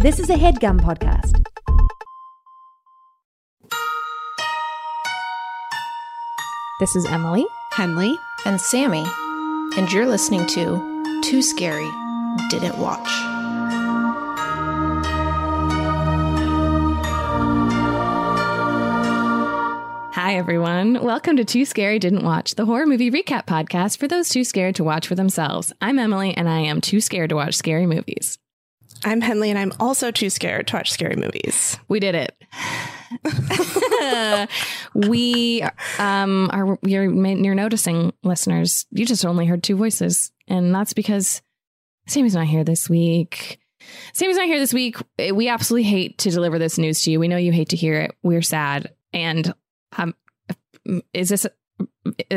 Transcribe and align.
This 0.00 0.20
is 0.20 0.30
a 0.30 0.34
headgum 0.34 0.80
podcast. 0.80 1.42
This 6.78 6.94
is 6.94 7.04
Emily. 7.06 7.44
Henley. 7.72 8.16
and 8.46 8.60
Sammy, 8.60 9.04
and 9.76 9.90
you're 9.92 10.06
listening 10.06 10.46
to 10.46 11.20
Too 11.24 11.42
Scary 11.42 11.90
Didn't 12.48 12.78
Watch. 12.78 13.08
Hi, 20.14 20.36
everyone. 20.36 21.02
Welcome 21.02 21.36
to 21.38 21.44
Too 21.44 21.64
Scary 21.64 21.98
Didn't 21.98 22.22
Watch, 22.22 22.54
the 22.54 22.66
horror 22.66 22.86
movie 22.86 23.10
recap 23.10 23.46
podcast 23.46 23.98
for 23.98 24.06
those 24.06 24.28
too 24.28 24.44
scared 24.44 24.76
to 24.76 24.84
watch 24.84 25.08
for 25.08 25.16
themselves. 25.16 25.72
I'm 25.80 25.98
Emily, 25.98 26.34
and 26.34 26.48
I 26.48 26.60
am 26.60 26.80
too 26.80 27.00
scared 27.00 27.30
to 27.30 27.36
watch 27.36 27.56
scary 27.56 27.86
movies. 27.86 28.38
I'm 29.04 29.20
Henley, 29.20 29.50
and 29.50 29.58
I'm 29.58 29.72
also 29.80 30.10
too 30.10 30.30
scared 30.30 30.66
to 30.68 30.76
watch 30.76 30.90
scary 30.90 31.16
movies. 31.16 31.78
We 31.88 32.00
did 32.00 32.14
it. 32.14 32.34
we 34.94 35.62
um 35.98 36.50
are 36.52 36.78
you're 36.82 37.10
you're 37.10 37.54
noticing 37.54 38.12
listeners 38.22 38.84
you 38.90 39.06
just 39.06 39.24
only 39.24 39.46
heard 39.46 39.62
two 39.62 39.76
voices 39.76 40.30
and 40.46 40.74
that's 40.74 40.92
because 40.92 41.40
Sammy's 42.06 42.34
not 42.34 42.46
here 42.46 42.64
this 42.64 42.88
week. 42.88 43.60
Sammy's 44.12 44.36
not 44.36 44.46
here 44.46 44.58
this 44.58 44.74
week. 44.74 44.96
We 45.18 45.48
absolutely 45.48 45.88
hate 45.88 46.18
to 46.18 46.30
deliver 46.30 46.58
this 46.58 46.78
news 46.78 47.02
to 47.02 47.10
you. 47.10 47.20
We 47.20 47.28
know 47.28 47.36
you 47.36 47.52
hate 47.52 47.70
to 47.70 47.76
hear 47.76 48.00
it. 48.00 48.14
We're 48.22 48.42
sad. 48.42 48.92
And 49.12 49.54
um 49.96 50.14
is 51.12 51.28
this 51.28 51.46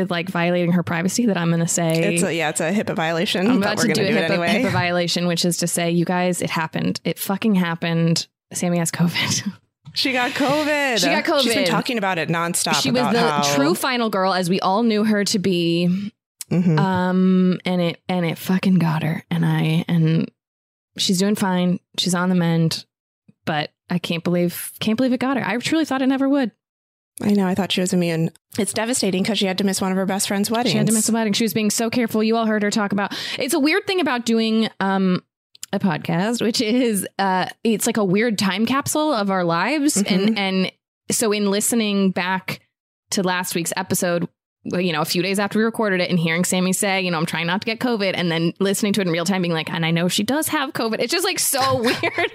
like 0.08 0.28
violating 0.28 0.72
her 0.72 0.82
privacy 0.82 1.26
that 1.26 1.36
I'm 1.36 1.48
going 1.48 1.60
to 1.60 1.66
say 1.68 2.14
It's 2.14 2.22
a, 2.22 2.34
yeah, 2.34 2.50
it's 2.50 2.60
a 2.60 2.70
HIPAA 2.72 2.94
violation. 2.94 3.46
I'm 3.48 3.58
about 3.58 3.78
to 3.78 3.92
do 3.92 4.02
a 4.02 4.04
HIPAA, 4.04 4.30
anyway. 4.30 4.62
HIPAA 4.62 4.70
violation, 4.70 5.26
which 5.26 5.44
is 5.44 5.56
to 5.58 5.66
say, 5.66 5.90
you 5.90 6.04
guys, 6.04 6.42
it 6.42 6.50
happened. 6.50 7.00
It 7.04 7.18
fucking 7.18 7.54
happened. 7.54 8.26
Sammy 8.52 8.78
has 8.78 8.90
COVID. 8.90 9.48
She 9.94 10.12
got 10.14 10.30
COVID. 10.30 11.00
She 11.00 11.06
got 11.06 11.22
COVID. 11.24 11.42
She's 11.42 11.54
been 11.54 11.66
talking 11.66 11.98
about 11.98 12.16
it 12.16 12.30
nonstop. 12.30 12.80
she 12.80 12.90
was 12.90 13.02
the 13.12 13.20
how- 13.20 13.42
true 13.56 13.74
final 13.74 14.08
girl, 14.08 14.32
as 14.32 14.48
we 14.48 14.58
all 14.60 14.82
knew 14.84 15.04
her 15.04 15.22
to 15.26 15.38
be. 15.38 16.10
Mhm. 16.50 16.78
Um, 16.78 17.60
and 17.66 17.82
it 17.82 18.00
and 18.08 18.24
it 18.24 18.38
fucking 18.38 18.76
got 18.76 19.02
her. 19.02 19.22
And 19.30 19.44
I 19.44 19.84
and 19.88 20.30
she's 20.96 21.18
doing 21.18 21.34
fine. 21.34 21.78
She's 21.98 22.14
on 22.14 22.30
the 22.30 22.34
mend, 22.34 22.86
but 23.44 23.70
I 23.90 23.98
can't 23.98 24.24
believe 24.24 24.72
can't 24.80 24.96
believe 24.96 25.12
it 25.12 25.20
got 25.20 25.36
her. 25.36 25.46
I 25.46 25.58
truly 25.58 25.84
thought 25.84 26.00
it 26.00 26.06
never 26.06 26.26
would. 26.26 26.52
I 27.20 27.32
know. 27.32 27.46
I 27.46 27.54
thought 27.54 27.72
she 27.72 27.80
was 27.80 27.92
immune. 27.92 28.30
It's 28.58 28.72
devastating 28.72 29.22
because 29.22 29.38
she 29.38 29.46
had 29.46 29.58
to 29.58 29.64
miss 29.64 29.80
one 29.80 29.92
of 29.92 29.96
her 29.96 30.06
best 30.06 30.28
friend's 30.28 30.50
weddings. 30.50 30.72
She 30.72 30.78
had 30.78 30.86
to 30.86 30.92
miss 30.92 31.08
a 31.08 31.12
wedding. 31.12 31.32
She 31.32 31.44
was 31.44 31.52
being 31.52 31.70
so 31.70 31.90
careful. 31.90 32.22
You 32.22 32.36
all 32.36 32.46
heard 32.46 32.62
her 32.62 32.70
talk 32.70 32.92
about. 32.92 33.14
It's 33.38 33.54
a 33.54 33.60
weird 33.60 33.86
thing 33.86 34.00
about 34.00 34.24
doing 34.24 34.68
um 34.80 35.22
a 35.72 35.78
podcast, 35.78 36.42
which 36.42 36.60
is 36.60 37.06
uh 37.18 37.46
it's 37.64 37.86
like 37.86 37.96
a 37.96 38.04
weird 38.04 38.38
time 38.38 38.66
capsule 38.66 39.12
of 39.12 39.30
our 39.30 39.44
lives, 39.44 39.96
and 39.96 40.38
and 40.38 40.72
so 41.10 41.32
in 41.32 41.50
listening 41.50 42.10
back 42.10 42.60
to 43.10 43.22
last 43.22 43.54
week's 43.54 43.72
episode. 43.76 44.28
You 44.64 44.92
know, 44.92 45.00
a 45.00 45.04
few 45.04 45.22
days 45.22 45.40
after 45.40 45.58
we 45.58 45.64
recorded 45.64 46.00
it, 46.00 46.08
and 46.08 46.16
hearing 46.18 46.44
Sammy 46.44 46.72
say, 46.72 47.02
"You 47.02 47.10
know, 47.10 47.18
I'm 47.18 47.26
trying 47.26 47.48
not 47.48 47.62
to 47.62 47.66
get 47.66 47.80
COVID," 47.80 48.12
and 48.14 48.30
then 48.30 48.54
listening 48.60 48.92
to 48.92 49.00
it 49.00 49.08
in 49.08 49.12
real 49.12 49.24
time, 49.24 49.42
being 49.42 49.52
like, 49.52 49.68
"And 49.68 49.84
I 49.84 49.90
know 49.90 50.06
she 50.06 50.22
does 50.22 50.46
have 50.48 50.72
COVID." 50.72 51.00
It's 51.00 51.10
just 51.10 51.24
like 51.24 51.40
so 51.40 51.82
weird 51.82 52.32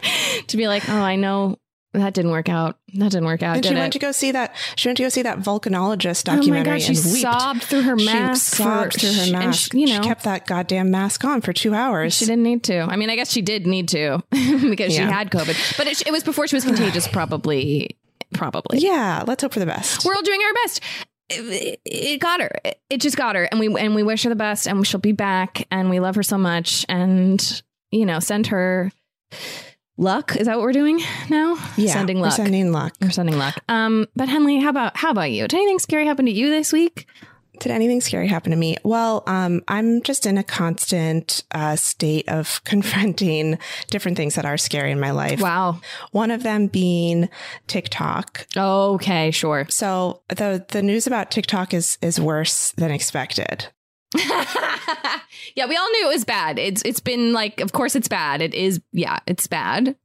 to 0.47 0.57
be 0.57 0.67
like, 0.67 0.89
"Oh, 0.89 0.97
I 0.99 1.15
know 1.15 1.57
that 1.93 2.13
didn't 2.13 2.31
work 2.31 2.49
out. 2.49 2.77
That 2.95 3.11
didn't 3.11 3.25
work 3.25 3.41
out." 3.43 3.55
And 3.57 3.65
she 3.65 3.73
it? 3.73 3.75
went 3.77 3.93
to 3.93 3.99
go 3.99 4.11
see 4.11 4.31
that. 4.31 4.55
She 4.75 4.87
went 4.87 4.97
to 4.97 5.03
go 5.03 5.09
see 5.09 5.21
that 5.23 5.39
volcanologist 5.39 6.27
Oh 6.27 6.33
my 6.33 6.37
documentary 6.37 6.79
god, 6.79 6.81
she 6.81 6.95
sobbed 6.95 7.63
through 7.63 7.83
her 7.83 7.95
mask. 7.95 8.55
She 8.55 8.63
sobbed 8.63 8.93
for- 8.93 8.99
through 8.99 9.13
her 9.13 9.31
mask. 9.31 9.71
she- 9.71 9.79
you 9.79 9.87
know, 9.87 10.01
she 10.01 10.07
kept 10.07 10.23
that 10.23 10.45
goddamn 10.45 10.91
mask 10.91 11.23
on 11.25 11.41
for 11.41 11.53
two 11.53 11.73
hours. 11.73 12.13
She 12.13 12.25
didn't 12.25 12.43
need 12.43 12.63
to. 12.65 12.79
I 12.81 12.95
mean, 12.95 13.09
I 13.09 13.15
guess 13.15 13.31
she 13.31 13.41
did 13.41 13.65
need 13.65 13.87
to 13.89 14.21
because 14.31 14.93
she 14.93 15.01
had 15.01 15.31
COVID, 15.31 15.77
but 15.77 15.87
it, 15.87 16.05
it 16.05 16.11
was 16.11 16.23
before 16.23 16.47
she 16.47 16.55
was 16.55 16.65
contagious. 16.65 17.07
Probably, 17.17 17.97
probably. 18.33 18.79
Yeah, 18.79 19.23
let's 19.25 19.41
hope 19.41 19.53
for 19.53 19.59
the 19.59 19.65
best. 19.65 20.05
We're 20.05 20.13
all 20.15 20.21
doing 20.21 20.41
our 20.45 20.53
best. 20.65 20.81
It, 21.29 21.79
it 21.85 22.19
got 22.19 22.41
her. 22.41 22.51
It, 22.63 22.79
it 22.89 23.01
just 23.01 23.17
got 23.17 23.35
her, 23.35 23.43
and 23.43 23.59
we 23.59 23.73
and 23.77 23.95
we 23.95 24.03
wish 24.03 24.23
her 24.23 24.29
the 24.29 24.35
best, 24.35 24.67
and 24.67 24.85
she'll 24.85 24.99
be 24.99 25.11
back, 25.11 25.67
and 25.71 25.89
we 25.89 25.99
love 25.99 26.15
her 26.15 26.23
so 26.23 26.37
much, 26.37 26.85
and 26.89 27.61
you 27.91 28.05
know, 28.05 28.19
send 28.19 28.47
her 28.47 28.91
luck. 29.97 30.35
Is 30.35 30.47
that 30.47 30.55
what 30.57 30.63
we're 30.63 30.73
doing 30.73 31.01
now? 31.29 31.57
yeah, 31.75 31.93
sending 31.93 32.17
we're 32.17 32.27
luck. 32.27 32.35
sending 32.35 32.71
luck. 32.71 32.93
We're 33.01 33.11
sending 33.11 33.37
luck. 33.37 33.55
Um, 33.67 34.07
but 34.15 34.29
Henley, 34.29 34.59
how 34.59 34.69
about 34.69 34.97
how 34.97 35.11
about 35.11 35.31
you? 35.31 35.47
Did 35.47 35.57
anything 35.57 35.79
scary 35.79 36.05
happen 36.05 36.25
to 36.25 36.31
you 36.31 36.49
this 36.49 36.71
week? 36.71 37.07
Did 37.59 37.71
anything 37.71 38.01
scary 38.01 38.27
happen 38.27 38.51
to 38.51 38.57
me? 38.57 38.77
Well, 38.83 39.23
um, 39.25 39.63
I'm 39.67 40.03
just 40.03 40.27
in 40.27 40.37
a 40.37 40.43
constant 40.43 41.43
uh, 41.51 41.75
state 41.75 42.29
of 42.29 42.63
confronting 42.65 43.57
different 43.89 44.17
things 44.17 44.35
that 44.35 44.45
are 44.45 44.57
scary 44.57 44.91
in 44.91 44.99
my 44.99 45.11
life. 45.11 45.41
Wow. 45.41 45.81
One 46.11 46.29
of 46.29 46.43
them 46.43 46.67
being 46.67 47.29
TikTok. 47.65 48.45
Okay, 48.55 49.31
sure. 49.31 49.65
So 49.69 50.21
the 50.29 50.65
the 50.69 50.81
news 50.81 51.07
about 51.07 51.31
TikTok 51.31 51.73
is 51.73 51.97
is 52.01 52.19
worse 52.19 52.71
than 52.73 52.91
expected. 52.91 53.69
yeah, 55.55 55.65
we 55.67 55.75
all 55.75 55.89
knew 55.91 56.05
it 56.09 56.13
was 56.13 56.25
bad. 56.25 56.59
It's 56.59 56.81
it's 56.85 56.99
been 56.99 57.33
like, 57.33 57.59
of 57.61 57.71
course, 57.73 57.95
it's 57.95 58.07
bad. 58.07 58.41
It 58.41 58.53
is, 58.53 58.79
yeah, 58.93 59.19
it's 59.27 59.47
bad. 59.47 59.95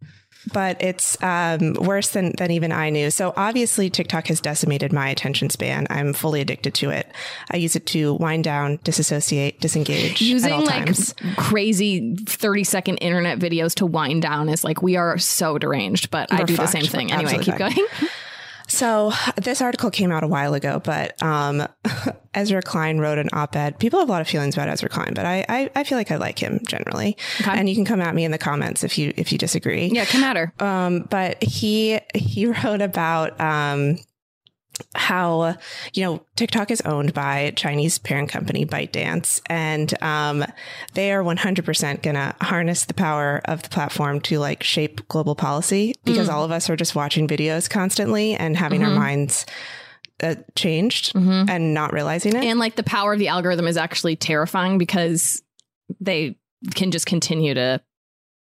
but 0.52 0.82
it's 0.82 1.22
um, 1.22 1.74
worse 1.74 2.10
than 2.10 2.32
than 2.36 2.50
even 2.50 2.72
I 2.72 2.90
knew. 2.90 3.10
So 3.10 3.32
obviously, 3.36 3.90
TikTok 3.90 4.26
has 4.26 4.40
decimated 4.40 4.92
my 4.92 5.08
attention 5.08 5.50
span. 5.50 5.86
I'm 5.88 6.12
fully 6.12 6.40
addicted 6.40 6.74
to 6.74 6.90
it. 6.90 7.06
I 7.52 7.58
use 7.58 7.76
it 7.76 7.86
to 7.86 8.14
wind 8.14 8.42
down, 8.42 8.80
disassociate, 8.82 9.60
disengage 9.60 10.14
at 10.14 10.20
Using 10.20 10.52
all 10.52 10.64
like 10.64 10.86
times. 10.86 11.14
crazy 11.36 12.16
thirty 12.26 12.64
second 12.64 12.96
internet 12.96 13.38
videos 13.38 13.74
to 13.76 13.86
wind 13.86 14.22
down 14.22 14.48
is 14.48 14.64
like 14.64 14.82
we 14.82 14.96
are 14.96 15.16
so 15.18 15.58
deranged. 15.58 16.10
But 16.10 16.32
I 16.32 16.40
We're 16.40 16.46
do 16.46 16.56
the 16.56 16.66
same 16.66 16.86
thing 16.86 17.08
We're 17.08 17.14
anyway. 17.18 17.38
Keep 17.38 17.56
going. 17.56 17.76
So 18.72 19.12
this 19.36 19.60
article 19.60 19.90
came 19.90 20.10
out 20.10 20.24
a 20.24 20.26
while 20.26 20.54
ago, 20.54 20.80
but 20.82 21.22
um, 21.22 21.68
Ezra 22.34 22.62
Klein 22.62 22.98
wrote 22.98 23.18
an 23.18 23.28
op-ed. 23.34 23.78
People 23.78 24.00
have 24.00 24.08
a 24.08 24.12
lot 24.12 24.22
of 24.22 24.28
feelings 24.28 24.54
about 24.54 24.68
Ezra 24.68 24.88
Klein, 24.88 25.12
but 25.14 25.26
I 25.26 25.44
I, 25.46 25.70
I 25.76 25.84
feel 25.84 25.98
like 25.98 26.10
I 26.10 26.16
like 26.16 26.38
him 26.38 26.58
generally. 26.66 27.18
Okay. 27.42 27.50
And 27.50 27.68
you 27.68 27.74
can 27.74 27.84
come 27.84 28.00
at 28.00 28.14
me 28.14 28.24
in 28.24 28.30
the 28.30 28.38
comments 28.38 28.82
if 28.82 28.96
you 28.96 29.12
if 29.18 29.30
you 29.30 29.36
disagree. 29.36 29.88
yeah, 29.88 30.06
come 30.06 30.24
at 30.24 30.38
her. 30.38 30.54
Um, 30.58 31.06
but 31.10 31.42
he 31.42 32.00
he 32.14 32.46
wrote 32.64 32.80
about 32.80 33.38
um, 33.38 33.98
how 34.94 35.56
you 35.94 36.02
know 36.04 36.24
TikTok 36.36 36.70
is 36.70 36.80
owned 36.82 37.14
by 37.14 37.52
Chinese 37.56 37.98
parent 37.98 38.28
company 38.28 38.64
ByteDance, 38.64 39.40
and 39.46 39.92
um, 40.02 40.44
they 40.94 41.12
are 41.12 41.22
100% 41.22 42.02
going 42.02 42.14
to 42.14 42.34
harness 42.40 42.84
the 42.84 42.94
power 42.94 43.40
of 43.44 43.62
the 43.62 43.68
platform 43.68 44.20
to 44.22 44.38
like 44.38 44.62
shape 44.62 45.06
global 45.08 45.34
policy 45.34 45.94
because 46.04 46.28
all 46.28 46.44
of 46.44 46.50
us 46.50 46.70
are 46.70 46.76
just 46.76 46.94
watching 46.94 47.28
videos 47.28 47.68
constantly 47.68 48.34
and 48.34 48.56
having 48.56 48.82
our 48.82 48.90
minds 48.94 49.46
uh, 50.22 50.36
changed 50.54 51.14
and 51.48 51.74
not 51.74 51.92
realizing 51.92 52.34
it. 52.34 52.44
And 52.44 52.58
like 52.58 52.76
the 52.76 52.82
power 52.82 53.12
of 53.12 53.18
the 53.18 53.28
algorithm 53.28 53.66
is 53.66 53.76
actually 53.76 54.16
terrifying 54.16 54.78
because 54.78 55.42
they 56.00 56.38
can 56.74 56.90
just 56.90 57.06
continue 57.06 57.54
to 57.54 57.80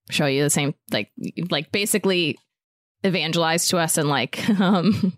show 0.09 0.25
you 0.25 0.43
the 0.43 0.49
same 0.49 0.75
like 0.91 1.11
like 1.49 1.71
basically 1.71 2.37
evangelize 3.03 3.67
to 3.69 3.77
us 3.77 3.97
and 3.97 4.09
like 4.09 4.47
um 4.59 5.17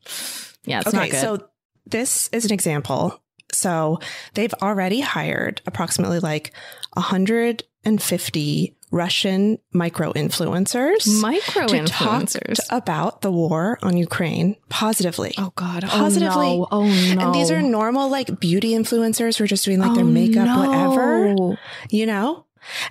yeah 0.65 0.81
okay, 0.85 1.09
so 1.11 1.47
this 1.85 2.29
is 2.31 2.45
an 2.45 2.51
example. 2.51 3.21
So 3.51 3.99
they've 4.33 4.53
already 4.61 4.99
hired 5.01 5.61
approximately 5.65 6.19
like 6.19 6.51
150 6.93 8.75
Russian 8.91 9.57
micro 9.73 10.13
influencers 10.13 11.21
micro 11.21 11.67
influencers. 11.67 12.59
about 12.69 13.21
the 13.21 13.31
war 13.31 13.77
on 13.81 13.97
Ukraine 13.97 14.55
positively. 14.69 15.33
Oh 15.37 15.51
God! 15.55 15.83
Oh, 15.85 15.87
positively. 15.89 16.47
Oh 16.47 16.57
no! 16.59 16.67
Oh 16.71 16.83
no! 17.15 17.21
And 17.25 17.35
these 17.35 17.51
are 17.51 17.61
normal 17.61 18.09
like 18.09 18.39
beauty 18.39 18.71
influencers 18.71 19.37
who 19.37 19.43
are 19.43 19.47
just 19.47 19.65
doing 19.65 19.79
like 19.79 19.93
their 19.95 20.03
Oh, 20.03 20.07
makeup, 20.07 20.45
no. 20.45 20.59
whatever, 20.59 21.57
you 21.89 22.05
know? 22.05 22.45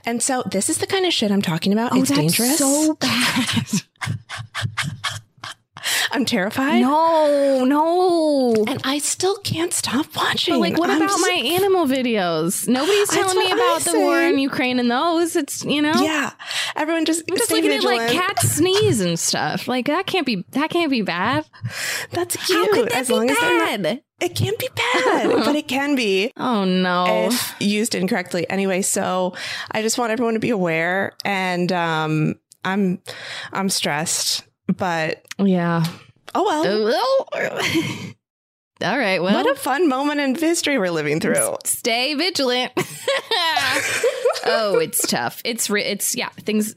And 0.06 0.22
so 0.22 0.42
this 0.50 0.68
is 0.68 0.78
the 0.78 0.86
kind 0.86 1.04
of 1.06 1.12
shit 1.12 1.30
I'm 1.32 1.42
talking 1.42 1.72
about. 1.72 1.92
Oh, 1.92 2.00
it's 2.00 2.10
dangerous. 2.10 2.58
so 2.58 2.94
bad. 2.94 3.66
I'm 6.12 6.24
terrified. 6.24 6.80
no, 6.80 7.64
no. 7.64 8.64
And 8.68 8.80
I 8.84 8.98
still 8.98 9.36
can't 9.38 9.72
stop 9.72 10.06
watching. 10.16 10.54
But 10.54 10.60
like, 10.60 10.78
what 10.78 10.90
I'm 10.90 11.02
about 11.02 11.14
s- 11.14 11.20
my 11.20 11.32
animal 11.34 11.86
videos? 11.86 12.66
Nobody's 12.68 13.08
telling 13.08 13.38
me 13.38 13.50
about 13.50 13.80
the 13.82 13.98
war 13.98 14.20
in 14.20 14.38
Ukraine 14.38 14.78
and 14.78 14.90
those. 14.90 15.36
It's 15.36 15.64
you 15.64 15.82
know. 15.82 15.94
Yeah. 16.02 16.32
Everyone 16.76 17.04
just 17.04 17.22
I'm 17.30 17.36
just 17.36 17.50
looking 17.50 17.70
vigilant. 17.70 18.00
at 18.02 18.06
like 18.14 18.26
cats 18.26 18.50
sneeze 18.56 19.00
and 19.00 19.18
stuff. 19.18 19.68
Like 19.68 19.86
that 19.86 20.06
can't 20.06 20.26
be 20.26 20.44
that 20.50 20.70
can't 20.70 20.90
be 20.90 21.02
bad. 21.02 21.44
That's 22.10 22.36
cute. 22.46 22.58
How 22.68 22.74
could 22.74 22.88
that 22.90 22.94
as 22.96 23.08
be 23.08 23.14
long 23.14 23.30
as 23.30 23.36
not, 23.40 23.82
bad? 23.82 24.02
it 24.20 24.34
can't 24.34 24.58
be 24.58 24.68
bad, 24.74 25.28
but 25.44 25.56
it 25.56 25.68
can 25.68 25.94
be 25.96 26.32
oh 26.36 26.64
no. 26.64 27.28
if 27.30 27.54
used 27.60 27.94
incorrectly. 27.94 28.48
Anyway, 28.48 28.82
so 28.82 29.34
I 29.70 29.82
just 29.82 29.98
want 29.98 30.12
everyone 30.12 30.34
to 30.34 30.40
be 30.40 30.50
aware, 30.50 31.12
and 31.24 31.70
um, 31.72 32.34
I'm 32.64 33.00
I'm 33.52 33.68
stressed, 33.68 34.44
but 34.66 35.24
yeah. 35.38 35.84
oh 36.34 36.44
well. 36.44 37.28
Oh, 37.32 38.12
All 38.82 38.98
right. 38.98 39.22
Well, 39.22 39.32
what 39.34 39.50
a 39.50 39.54
fun 39.58 39.88
moment 39.88 40.20
in 40.20 40.34
history 40.34 40.78
we're 40.78 40.90
living 40.90 41.20
through. 41.20 41.56
stay 41.64 42.14
vigilant. 42.14 42.72
oh, 44.44 44.78
it's 44.82 45.06
tough. 45.06 45.40
It's 45.44 45.70
re- 45.70 45.84
it's 45.84 46.14
yeah. 46.16 46.28
Things 46.30 46.74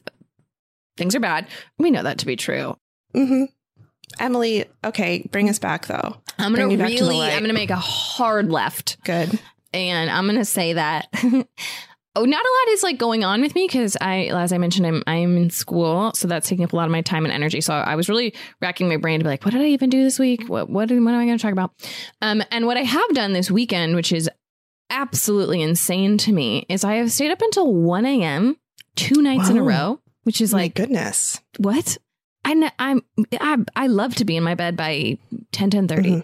things 0.95 1.16
are 1.16 1.19
bad. 1.19 1.48
We 1.78 1.92
know 1.92 2.04
that 2.04 2.19
to 2.19 2.25
be 2.25 2.36
true. 2.36 2.78
hmm 3.13 3.45
Emily, 4.19 4.66
okay, 4.86 5.28
bring 5.31 5.50
us 5.50 5.60
back 5.60 5.88
though. 5.88 6.18
I'm 6.38 6.54
gonna 6.56 6.68
really. 6.68 7.22
I'm 7.22 7.42
gonna 7.42 7.54
make 7.54 7.72
a 7.72 7.75
hard 7.75 8.50
left. 8.51 8.98
Good. 9.04 9.38
and 9.74 10.10
I'm 10.10 10.25
gonna 10.28 10.45
say 10.45 10.74
that 10.74 11.07
not 12.24 12.46
a 12.46 12.50
lot 12.68 12.74
is 12.74 12.84
like 12.84 12.98
going 12.98 13.24
on 13.24 13.42
with 13.42 13.54
me 13.56 13.66
because 13.68 13.96
I, 14.02 14.25
as 14.34 14.52
I 14.54 14.58
mentioned, 14.58 14.86
I'm 14.88 15.04
I'm 15.08 15.38
in 15.38 15.50
school, 15.50 16.12
so 16.14 16.28
that's 16.28 16.48
taking 16.48 16.64
up 16.66 16.74
a 16.74 16.75
lot 16.75 16.86
of 16.86 16.92
my 16.92 17.02
time 17.02 17.25
and 17.25 17.34
energy. 17.34 17.62
So 17.62 17.74
I 17.74 17.96
was 17.96 18.10
really 18.10 18.34
racking 18.62 18.88
my 18.88 18.98
brain 18.98 19.19
to 19.19 19.24
be 19.24 19.30
like, 19.30 19.44
what 19.46 19.52
did 19.52 19.62
I 19.62 19.66
even 19.68 19.90
do 19.90 20.04
this 20.04 20.19
week? 20.19 20.48
What 20.48 20.69
what, 20.69 20.90
what 20.90 20.92
am 20.92 21.08
I 21.08 21.25
going 21.25 21.38
to 21.38 21.42
talk 21.42 21.52
about? 21.52 21.72
Um, 22.22 22.44
and 22.52 22.66
what 22.66 22.78
I 22.78 22.84
have 22.84 23.10
done 23.14 23.34
this 23.34 23.50
weekend, 23.52 23.96
which 23.96 24.12
is 24.12 24.30
absolutely 24.90 25.62
insane 25.62 26.18
to 26.19 26.31
me, 26.31 26.66
is 26.69 26.84
I 26.84 26.96
have 26.96 27.12
stayed 27.12 27.31
up 27.31 27.42
until 27.42 27.74
1 27.74 28.06
a.m. 28.06 28.58
two 28.96 29.22
nights 29.22 29.50
in 29.50 29.58
a 29.58 29.64
row, 29.64 30.00
which 30.24 30.42
is 30.42 30.54
My 30.54 30.64
like 30.64 30.75
goodness. 30.75 31.40
what? 31.58 31.98
I 32.46 32.72
I'm 32.80 33.02
I, 33.40 33.58
I 33.75 33.88
love 33.88 34.16
to 34.16 34.25
be 34.25 34.38
in 34.38 34.44
my 34.44 34.56
bed 34.56 34.78
by 34.78 35.18
10 35.52 35.69
10 35.69 35.88
30. 35.88 36.10
Mhm. 36.12 36.24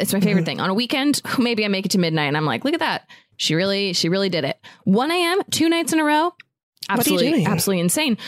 It's 0.00 0.12
my 0.12 0.20
favorite 0.20 0.42
Mhm. 0.42 0.46
thing. 0.46 0.60
On 0.60 0.70
a 0.70 0.74
weekend, 0.74 1.20
maybe 1.38 1.64
I 1.64 1.68
make 1.68 1.84
it 1.86 1.90
to 1.92 1.98
midnight 1.98 2.26
and 2.28 2.36
I'm 2.36 2.46
like, 2.46 2.64
look 2.64 2.74
at 2.74 2.80
that. 2.80 3.06
She 3.38 3.54
really 3.54 3.94
she 3.94 4.10
really 4.10 4.28
did 4.28 4.44
it. 4.44 4.58
1 4.84 5.10
a.m. 5.10 5.40
two 5.50 5.70
nights 5.70 5.94
in 5.94 6.00
a 6.00 6.04
row. 6.04 6.24
What 6.24 7.06
are 7.06 7.10
you 7.10 7.16
Absolutely 7.16 7.44
absolutely 7.46 7.80
insane. 7.80 8.18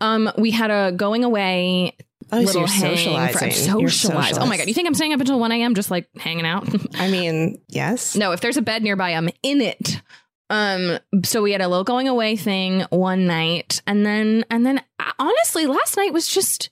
Um 0.00 0.30
we 0.38 0.52
had 0.52 0.70
a 0.70 0.92
going 0.92 1.24
away 1.24 1.96
Oh, 2.30 2.40
so 2.40 2.46
little 2.46 2.60
you're 2.62 2.68
socializing. 2.68 3.50
for 3.72 3.80
You're 3.80 3.88
socialize. 3.88 4.38
Oh 4.38 4.46
my 4.46 4.58
god, 4.58 4.68
you 4.68 4.74
think 4.74 4.86
I'm 4.86 4.94
staying 4.94 5.14
up 5.14 5.20
until 5.20 5.40
1 5.40 5.50
a.m. 5.52 5.74
just 5.74 5.90
like 5.90 6.08
hanging 6.18 6.44
out? 6.44 6.68
I 6.96 7.08
mean, 7.10 7.58
yes. 7.68 8.14
No, 8.16 8.32
if 8.32 8.40
there's 8.40 8.58
a 8.58 8.62
bed 8.62 8.82
nearby, 8.82 9.10
I'm 9.14 9.30
in 9.42 9.60
it. 9.60 10.02
Um, 10.50 10.98
so 11.24 11.42
we 11.42 11.52
had 11.52 11.60
a 11.60 11.68
little 11.68 11.84
going 11.84 12.08
away 12.08 12.36
thing 12.36 12.82
one 12.90 13.26
night, 13.26 13.82
and 13.86 14.04
then 14.04 14.44
and 14.50 14.64
then 14.64 14.78
uh, 14.98 15.12
honestly, 15.18 15.66
last 15.66 15.96
night 15.96 16.12
was 16.12 16.26
just 16.26 16.70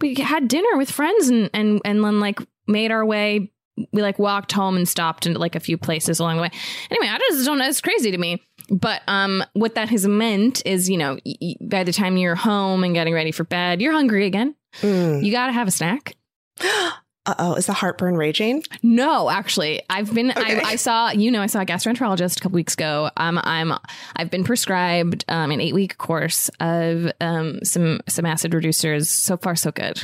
we 0.00 0.14
had 0.14 0.48
dinner 0.48 0.76
with 0.76 0.90
friends 0.90 1.28
and 1.28 1.50
and 1.54 1.80
and 1.84 2.04
then 2.04 2.20
like 2.20 2.38
made 2.66 2.90
our 2.90 3.04
way. 3.04 3.50
We 3.92 4.02
like 4.02 4.18
walked 4.18 4.52
home 4.52 4.76
and 4.76 4.88
stopped 4.88 5.26
in 5.26 5.34
like 5.34 5.54
a 5.54 5.60
few 5.60 5.76
places 5.76 6.20
along 6.20 6.36
the 6.36 6.42
way. 6.42 6.50
Anyway, 6.90 7.08
I 7.08 7.18
just 7.30 7.44
don't 7.44 7.58
know. 7.58 7.66
It's 7.66 7.80
crazy 7.80 8.10
to 8.10 8.18
me. 8.18 8.42
But 8.70 9.02
um, 9.08 9.44
what 9.52 9.74
that 9.74 9.88
has 9.90 10.06
meant 10.06 10.64
is, 10.64 10.88
you 10.88 10.96
know, 10.96 11.18
by 11.60 11.84
the 11.84 11.92
time 11.92 12.16
you're 12.16 12.34
home 12.34 12.84
and 12.84 12.94
getting 12.94 13.12
ready 13.12 13.32
for 13.32 13.44
bed, 13.44 13.82
you're 13.82 13.92
hungry 13.92 14.26
again. 14.26 14.54
Mm. 14.80 15.24
You 15.24 15.32
got 15.32 15.46
to 15.46 15.52
have 15.52 15.68
a 15.68 15.72
snack. 15.72 16.16
Uh 17.26 17.34
oh, 17.38 17.54
is 17.54 17.64
the 17.66 17.72
heartburn 17.72 18.16
raging? 18.16 18.62
No, 18.82 19.30
actually, 19.30 19.82
I've 19.88 20.12
been. 20.12 20.30
Okay. 20.30 20.60
I, 20.60 20.72
I 20.72 20.76
saw. 20.76 21.10
You 21.10 21.30
know, 21.30 21.40
I 21.40 21.46
saw 21.46 21.62
a 21.62 21.64
gastroenterologist 21.64 22.38
a 22.38 22.40
couple 22.40 22.56
weeks 22.56 22.74
ago. 22.74 23.10
Um, 23.16 23.40
I'm. 23.42 23.72
I've 24.14 24.30
been 24.30 24.44
prescribed 24.44 25.24
um, 25.28 25.50
an 25.50 25.60
eight 25.60 25.72
week 25.72 25.96
course 25.96 26.50
of 26.60 27.10
um 27.22 27.60
some 27.64 28.00
some 28.08 28.26
acid 28.26 28.52
reducers. 28.52 29.06
So 29.06 29.38
far, 29.38 29.56
so 29.56 29.70
good. 29.70 30.02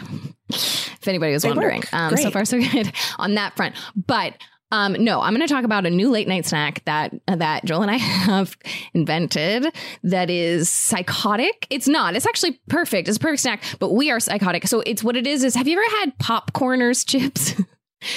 If 0.48 1.06
anybody 1.06 1.32
was 1.32 1.42
They 1.42 1.50
wondering, 1.50 1.82
um, 1.92 2.16
so 2.16 2.30
far 2.30 2.46
so 2.46 2.58
good 2.72 2.90
on 3.18 3.34
that 3.34 3.54
front. 3.54 3.74
But 3.94 4.34
um, 4.72 4.92
no, 4.94 5.20
I'm 5.20 5.34
going 5.34 5.46
to 5.46 5.52
talk 5.52 5.64
about 5.64 5.86
a 5.86 5.90
new 5.90 6.10
late 6.10 6.28
night 6.28 6.46
snack 6.46 6.84
that 6.84 7.12
that 7.26 7.64
Joel 7.64 7.82
and 7.82 7.90
I 7.90 7.96
have 7.98 8.56
invented 8.94 9.66
that 10.04 10.30
is 10.30 10.68
psychotic. 10.70 11.66
It's 11.70 11.88
not. 11.88 12.14
It's 12.16 12.26
actually 12.26 12.60
perfect. 12.68 13.08
It's 13.08 13.16
a 13.16 13.20
perfect 13.20 13.42
snack, 13.42 13.62
but 13.78 13.92
we 13.92 14.10
are 14.10 14.20
psychotic. 14.20 14.66
So 14.68 14.80
it's 14.86 15.02
what 15.02 15.16
it 15.16 15.26
is. 15.26 15.42
Is 15.44 15.54
have 15.54 15.66
you 15.68 15.76
ever 15.80 15.96
had 15.98 16.18
popcorners 16.18 17.04
chips? 17.06 17.54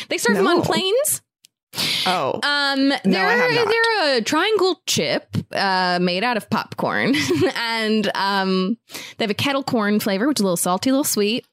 they 0.09 0.17
serve 0.17 0.37
them 0.37 0.47
on 0.47 0.61
planes. 0.61 1.21
Oh, 2.05 2.39
Um, 2.43 2.89
they're 3.03 3.25
I 3.27 3.33
have 3.33 3.51
not. 3.51 3.67
they're 3.67 4.17
a 4.17 4.21
triangle 4.21 4.79
chip 4.85 5.35
uh, 5.53 5.97
made 5.99 6.23
out 6.23 6.37
of 6.37 6.47
popcorn, 6.51 7.15
and 7.55 8.11
um, 8.13 8.77
they 9.17 9.23
have 9.23 9.31
a 9.31 9.33
kettle 9.33 9.63
corn 9.63 9.99
flavor, 9.99 10.27
which 10.27 10.37
is 10.37 10.41
a 10.41 10.43
little 10.43 10.55
salty, 10.55 10.91
a 10.91 10.93
little 10.93 11.03
sweet. 11.03 11.47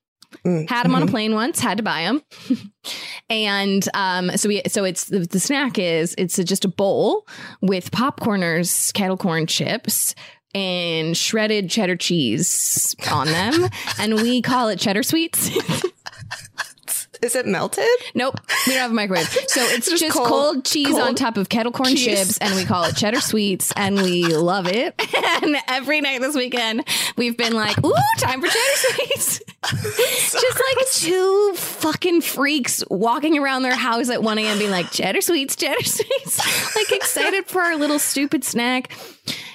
Mm, 0.44 0.68
Had 0.68 0.84
them 0.84 0.94
on 0.94 1.02
a 1.02 1.06
mhm. 1.06 1.10
plane 1.10 1.34
once, 1.34 1.60
had 1.60 1.78
to 1.78 1.82
buy 1.82 2.02
them, 2.02 2.22
and 3.30 3.86
um, 3.94 4.30
so 4.36 4.48
we 4.48 4.62
so 4.68 4.84
it's 4.84 5.06
the, 5.06 5.20
the 5.20 5.40
snack 5.40 5.78
is 5.78 6.14
it's 6.16 6.36
just 6.36 6.64
a 6.64 6.68
bowl 6.68 7.26
with 7.60 7.90
popcorners, 7.90 8.92
kettle 8.92 9.16
corn 9.16 9.46
chips. 9.46 10.14
And 10.52 11.16
shredded 11.16 11.70
cheddar 11.70 11.94
cheese 11.94 12.96
on 13.08 13.28
them, 13.28 13.68
and 14.00 14.16
we 14.16 14.42
call 14.42 14.68
it 14.68 14.80
cheddar 14.80 15.04
sweets. 15.04 15.48
Is 17.22 17.36
it 17.36 17.46
melted? 17.46 17.84
Nope, 18.14 18.40
we 18.66 18.72
don't 18.72 18.80
have 18.82 18.90
a 18.90 18.94
microwave. 18.94 19.28
So 19.50 19.60
it's 19.62 19.88
Just 19.90 20.00
just, 20.02 20.16
cold- 20.16 20.28
cold, 20.28 20.64
cheese 20.64 20.96
on 20.98 21.14
top 21.14 21.36
of 21.36 21.48
kettle 21.48 21.72
corn 21.72 21.90
cheese. 21.90 22.04
chips, 22.04 22.38
and 22.38 22.54
we 22.54 22.64
call 22.64 22.84
it 22.84 22.96
cheddar 22.96 23.20
sweets, 23.20 23.72
and 23.76 23.96
we 23.96 24.24
love 24.24 24.66
it. 24.66 24.94
And 25.42 25.56
every 25.68 26.00
night 26.02 26.20
this 26.20 26.34
weekend, 26.34 26.84
we've 27.16 27.36
been 27.36 27.54
like, 27.54 27.82
"Ooh, 27.84 27.94
time 28.18 28.40
for 28.42 28.46
cheddar 28.48 28.76
sweets!" 28.76 29.40
just 30.32 30.32
like 30.32 30.90
two 30.92 31.52
fucking 31.56 32.20
freaks 32.20 32.82
walking 32.90 33.38
around 33.38 33.62
their 33.62 33.74
house 33.74 34.10
at 34.10 34.22
one 34.22 34.38
a.m. 34.38 34.58
being 34.58 34.70
like, 34.70 34.90
"Cheddar 34.90 35.20
sweets, 35.22 35.56
cheddar 35.56 35.82
sweets," 35.84 36.74
like 36.76 36.92
excited 36.92 37.46
for 37.46 37.62
our 37.62 37.76
little 37.76 37.98
stupid 37.98 38.44
snack. 38.44 38.92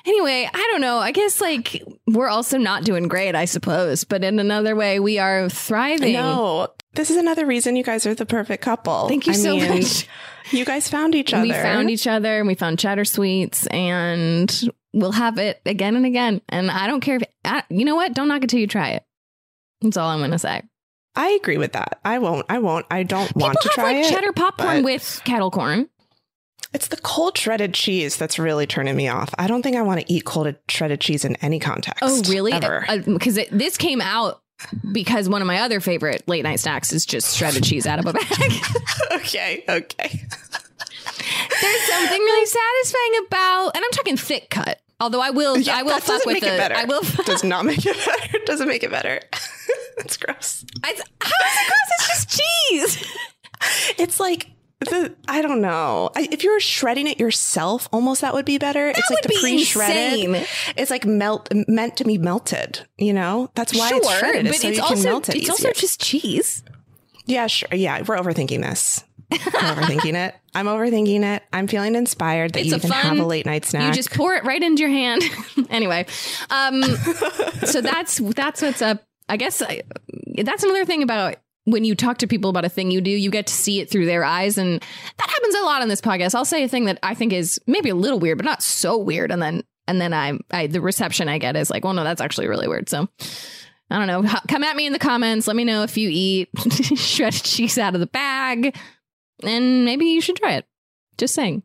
Anyway, 0.05 0.49
I 0.53 0.69
don't 0.71 0.81
know. 0.81 0.97
I 0.99 1.11
guess 1.11 1.41
like 1.41 1.81
we're 2.07 2.27
also 2.27 2.57
not 2.57 2.83
doing 2.83 3.07
great, 3.07 3.33
I 3.35 3.45
suppose, 3.45 4.03
but 4.03 4.23
in 4.23 4.39
another 4.39 4.75
way, 4.75 4.99
we 4.99 5.17
are 5.19 5.49
thriving. 5.49 6.13
No. 6.13 6.67
This 6.93 7.09
is 7.11 7.17
another 7.17 7.45
reason 7.45 7.75
you 7.75 7.83
guys 7.83 8.05
are 8.05 8.13
the 8.15 8.25
perfect 8.25 8.63
couple. 8.63 9.07
Thank 9.09 9.27
you 9.27 9.33
I 9.33 9.35
so 9.35 9.55
mean, 9.57 9.69
much. 9.79 10.07
You 10.51 10.63
guys 10.63 10.87
found 10.87 11.15
each 11.15 11.33
other. 11.33 11.41
We 11.43 11.51
found 11.51 11.89
each 11.89 12.07
other 12.07 12.37
and 12.37 12.47
we 12.47 12.55
found 12.55 12.77
cheddar 12.79 13.03
sweets 13.03 13.65
and 13.67 14.69
we'll 14.93 15.11
have 15.11 15.39
it 15.39 15.59
again 15.65 15.95
and 15.95 16.05
again. 16.05 16.41
And 16.49 16.69
I 16.69 16.87
don't 16.87 17.01
care 17.01 17.15
if, 17.17 17.23
I, 17.43 17.63
you 17.69 17.83
know 17.83 17.95
what? 17.95 18.13
Don't 18.13 18.27
knock 18.27 18.43
it 18.43 18.49
till 18.49 18.59
you 18.59 18.67
try 18.67 18.91
it. 18.91 19.03
That's 19.81 19.97
all 19.97 20.09
I'm 20.09 20.19
going 20.19 20.31
to 20.31 20.39
say. 20.39 20.61
I 21.15 21.29
agree 21.31 21.57
with 21.57 21.73
that. 21.73 21.99
I 22.05 22.19
won't. 22.19 22.45
I 22.49 22.59
won't. 22.59 22.85
I 22.91 23.03
don't 23.03 23.27
People 23.27 23.41
want 23.41 23.57
to 23.61 23.67
have 23.69 23.73
try 23.73 23.83
like 23.93 24.05
it. 24.05 24.09
cheddar 24.09 24.33
popcorn 24.33 24.77
but- 24.77 24.83
with 24.83 25.21
kettle 25.25 25.49
corn. 25.51 25.89
It's 26.75 26.89
the 26.89 26.97
cold 26.97 27.37
shredded 27.37 27.73
cheese 27.73 28.17
that's 28.17 28.37
really 28.37 28.67
turning 28.67 28.97
me 28.97 29.07
off. 29.07 29.33
I 29.37 29.47
don't 29.47 29.61
think 29.61 29.77
I 29.77 29.81
want 29.81 30.01
to 30.01 30.13
eat 30.13 30.25
cold 30.25 30.53
shredded 30.67 30.99
cheese 30.99 31.23
in 31.23 31.37
any 31.37 31.57
context. 31.57 31.99
Oh, 32.01 32.21
really? 32.27 32.51
Because 32.51 33.37
uh, 33.37 33.41
uh, 33.41 33.43
it 33.43 33.49
this 33.49 33.77
came 33.77 34.01
out 34.01 34.41
because 34.91 35.29
one 35.29 35.41
of 35.41 35.47
my 35.47 35.59
other 35.59 35.79
favorite 35.79 36.27
late 36.27 36.43
night 36.43 36.59
snacks 36.59 36.91
is 36.91 37.05
just 37.05 37.37
shredded 37.37 37.63
cheese 37.63 37.87
out 37.87 37.99
of 37.99 38.05
a 38.07 38.11
bag. 38.11 38.25
okay. 39.13 39.63
Okay. 39.69 40.21
There's 41.61 41.81
something 41.83 42.21
really 42.21 42.45
satisfying 42.45 43.25
about, 43.27 43.71
and 43.73 43.85
I'm 43.85 43.91
talking 43.91 44.17
thick 44.17 44.49
cut. 44.49 44.81
Although 44.99 45.21
I 45.21 45.29
will, 45.29 45.57
Yeah, 45.57 45.77
I 45.77 45.83
will 45.83 45.99
fuck 46.01 46.25
with 46.25 46.33
make 46.33 46.43
the. 46.43 46.55
it 46.55 46.57
better. 46.57 46.75
I 46.75 46.83
will. 46.83 47.01
Does 47.25 47.45
not 47.45 47.63
make 47.63 47.85
it 47.85 47.95
better. 48.05 48.45
Doesn't 48.45 48.67
make 48.67 48.83
it 48.83 48.91
better. 48.91 49.21
it's 49.97 50.17
gross. 50.17 50.65
It's, 50.83 50.83
how 50.83 50.91
is 50.91 51.01
it 51.01 51.67
gross? 51.69 51.89
It's 51.91 52.07
just 52.07 52.41
cheese. 52.41 53.13
It's 53.97 54.19
like 54.19 54.51
the 54.79 55.15
I 55.27 55.41
don't 55.41 55.61
know. 55.61 56.09
I, 56.15 56.27
if 56.31 56.43
you 56.43 56.51
were 56.51 56.59
shredding 56.59 57.07
it 57.07 57.19
yourself, 57.19 57.87
almost 57.91 58.21
that 58.21 58.33
would 58.33 58.45
be 58.45 58.57
better. 58.57 58.87
it's 58.89 59.09
like 59.09 59.23
the 59.23 59.37
pre-shredded. 59.39 60.45
It's 60.75 60.91
like 60.91 61.05
melt 61.05 61.51
meant 61.67 61.97
to 61.97 62.03
be 62.03 62.17
melted. 62.17 62.81
You 62.97 63.13
know, 63.13 63.49
that's 63.55 63.73
why 63.73 63.91
it's 63.93 64.17
shredded. 64.17 64.45
but 64.45 64.55
so 64.55 64.67
it's 64.67 64.77
you 64.77 64.83
also 64.83 64.95
can 64.95 65.03
melt 65.03 65.29
it 65.29 65.35
it's 65.35 65.49
easier. 65.49 65.69
also 65.69 65.79
just 65.79 66.01
cheese. 66.01 66.63
yeah, 67.25 67.47
sure. 67.47 67.69
Yeah, 67.71 67.99
we're 68.01 68.17
overthinking 68.17 68.61
this. 68.61 69.03
We're 69.31 69.37
overthinking 69.39 70.13
it. 70.13 70.35
I'm 70.53 70.67
overthinking 70.67 71.23
it. 71.23 71.41
I'm 71.51 71.65
feeling 71.65 71.95
inspired 71.95 72.53
that 72.53 72.59
It's 72.59 72.69
you 72.71 72.79
can 72.79 72.91
fun- 72.91 73.01
have 73.01 73.17
a 73.17 73.25
late 73.25 73.47
night 73.47 73.65
snack. 73.65 73.87
You 73.87 73.93
just 73.93 74.11
pour 74.11 74.35
it 74.35 74.43
right 74.43 74.61
into 74.61 74.81
your 74.81 74.91
hand. 74.91 75.23
anyway, 75.71 76.05
um, 76.51 76.83
so 76.83 77.81
that's 77.81 78.17
that's 78.19 78.61
what's 78.61 78.83
up. 78.83 79.03
I 79.27 79.37
guess 79.37 79.63
I, 79.63 79.81
that's 80.43 80.63
another 80.63 80.85
thing 80.85 81.01
about 81.01 81.37
when 81.65 81.83
you 81.83 81.95
talk 81.95 82.19
to 82.19 82.27
people 82.27 82.49
about 82.49 82.65
a 82.65 82.69
thing 82.69 82.91
you 82.91 83.01
do, 83.01 83.11
you 83.11 83.29
get 83.29 83.47
to 83.47 83.53
see 83.53 83.79
it 83.79 83.89
through 83.89 84.05
their 84.05 84.23
eyes, 84.23 84.57
and 84.57 84.81
that 85.17 85.29
happens 85.29 85.55
a 85.55 85.61
lot 85.61 85.81
on 85.81 85.87
this 85.87 86.01
podcast. 86.01 86.35
I'll 86.35 86.45
say 86.45 86.63
a 86.63 86.67
thing 86.67 86.85
that 86.85 86.99
I 87.03 87.13
think 87.13 87.33
is 87.33 87.59
maybe 87.67 87.89
a 87.89 87.95
little 87.95 88.19
weird, 88.19 88.37
but 88.37 88.45
not 88.45 88.63
so 88.63 88.97
weird, 88.97 89.31
and 89.31 89.41
then 89.41 89.63
and 89.87 89.99
then 89.99 90.13
I, 90.13 90.39
I 90.51 90.67
the 90.67 90.81
reception 90.81 91.27
I 91.27 91.37
get 91.37 91.55
is 91.55 91.69
like, 91.69 91.83
well, 91.83 91.93
no, 91.93 92.03
that's 92.03 92.21
actually 92.21 92.47
really 92.47 92.67
weird. 92.67 92.89
So. 92.89 93.09
I 93.87 94.03
don't 94.03 94.07
know. 94.07 94.27
Come 94.47 94.63
at 94.63 94.75
me 94.75 94.87
in 94.87 94.93
the 94.93 94.99
comments. 94.99 95.45
Let 95.45 95.55
me 95.55 95.63
know 95.63 95.83
if 95.83 95.95
you 95.95 96.09
eat 96.11 96.49
shredded 96.97 97.43
cheese 97.43 97.77
out 97.77 97.93
of 97.93 97.99
the 97.99 98.07
bag, 98.07 98.75
and 99.43 99.85
maybe 99.85 100.07
you 100.07 100.21
should 100.21 100.37
try 100.37 100.53
it. 100.53 100.65
Just 101.19 101.35
saying. 101.35 101.61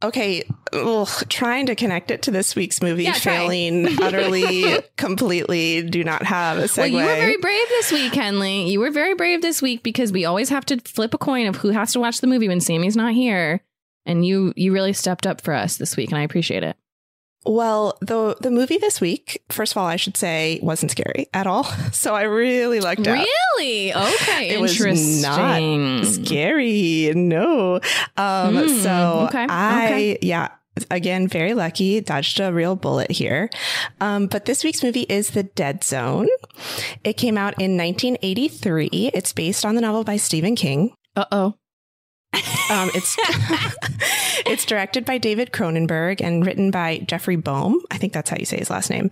Okay, 0.00 0.44
ugh, 0.72 1.08
trying 1.28 1.66
to 1.66 1.74
connect 1.74 2.12
it 2.12 2.22
to 2.22 2.30
this 2.30 2.54
week's 2.54 2.80
movie, 2.80 3.04
Yeah, 3.04 3.14
failing 3.14 3.86
utterly, 4.00 4.78
completely. 4.96 5.82
Do 5.82 6.04
not 6.04 6.22
have 6.22 6.58
a 6.58 6.62
segue. 6.64 6.76
Well, 6.76 6.86
you 6.88 6.96
were 6.98 7.16
very 7.16 7.36
brave 7.38 7.68
this 7.68 7.90
week, 7.90 8.14
Henley. 8.14 8.70
You 8.70 8.78
were 8.78 8.92
very 8.92 9.14
brave 9.14 9.42
this 9.42 9.60
week 9.60 9.82
because 9.82 10.12
we 10.12 10.24
always 10.24 10.50
have 10.50 10.64
to 10.66 10.78
flip 10.78 11.14
a 11.14 11.18
coin 11.18 11.46
of 11.48 11.56
who 11.56 11.70
has 11.70 11.92
to 11.94 12.00
watch 12.00 12.20
the 12.20 12.28
movie 12.28 12.46
when 12.46 12.60
Sammy's 12.60 12.96
not 12.96 13.12
here. 13.12 13.60
And 14.06 14.24
you 14.24 14.52
you 14.56 14.72
really 14.72 14.92
stepped 14.92 15.26
up 15.26 15.40
for 15.40 15.52
us 15.52 15.76
this 15.76 15.96
week, 15.96 16.10
and 16.10 16.18
I 16.18 16.22
appreciate 16.22 16.62
it. 16.62 16.76
Well, 17.48 17.96
the 18.00 18.36
the 18.40 18.50
movie 18.50 18.76
this 18.76 19.00
week, 19.00 19.42
first 19.48 19.72
of 19.72 19.78
all, 19.78 19.86
I 19.86 19.96
should 19.96 20.18
say, 20.18 20.60
wasn't 20.62 20.90
scary 20.90 21.28
at 21.32 21.46
all. 21.46 21.64
So 21.92 22.14
I 22.14 22.22
really 22.24 22.80
lucked 22.80 23.06
out. 23.06 23.24
Really? 23.58 23.92
Okay. 23.94 24.50
It 24.50 24.60
was 24.60 24.72
Interesting. 24.78 25.22
not 25.22 26.04
scary. 26.06 27.12
No. 27.14 27.76
Um, 28.16 28.54
Mm, 28.54 28.82
so 28.82 29.26
okay, 29.28 29.46
I, 29.48 29.86
okay. 29.86 30.18
yeah, 30.22 30.48
again, 30.90 31.26
very 31.26 31.54
lucky, 31.54 32.00
dodged 32.00 32.38
a 32.40 32.52
real 32.52 32.76
bullet 32.76 33.10
here. 33.10 33.48
Um, 34.00 34.26
but 34.26 34.44
this 34.44 34.62
week's 34.62 34.82
movie 34.82 35.06
is 35.08 35.30
The 35.30 35.42
Dead 35.44 35.82
Zone. 35.82 36.28
It 37.02 37.14
came 37.16 37.38
out 37.38 37.54
in 37.60 37.76
1983. 37.76 39.10
It's 39.14 39.32
based 39.32 39.64
on 39.64 39.74
the 39.74 39.80
novel 39.80 40.04
by 40.04 40.16
Stephen 40.18 40.54
King. 40.54 40.92
Uh 41.16 41.24
oh. 41.32 41.54
Um, 42.70 42.90
it's 42.94 43.16
it's 44.46 44.66
directed 44.66 45.04
by 45.04 45.18
David 45.18 45.52
Cronenberg 45.52 46.20
and 46.20 46.44
written 46.44 46.70
by 46.70 46.98
Jeffrey 46.98 47.36
Boam. 47.36 47.76
I 47.90 47.98
think 47.98 48.12
that's 48.12 48.28
how 48.28 48.36
you 48.38 48.44
say 48.44 48.58
his 48.58 48.70
last 48.70 48.90
name. 48.90 49.10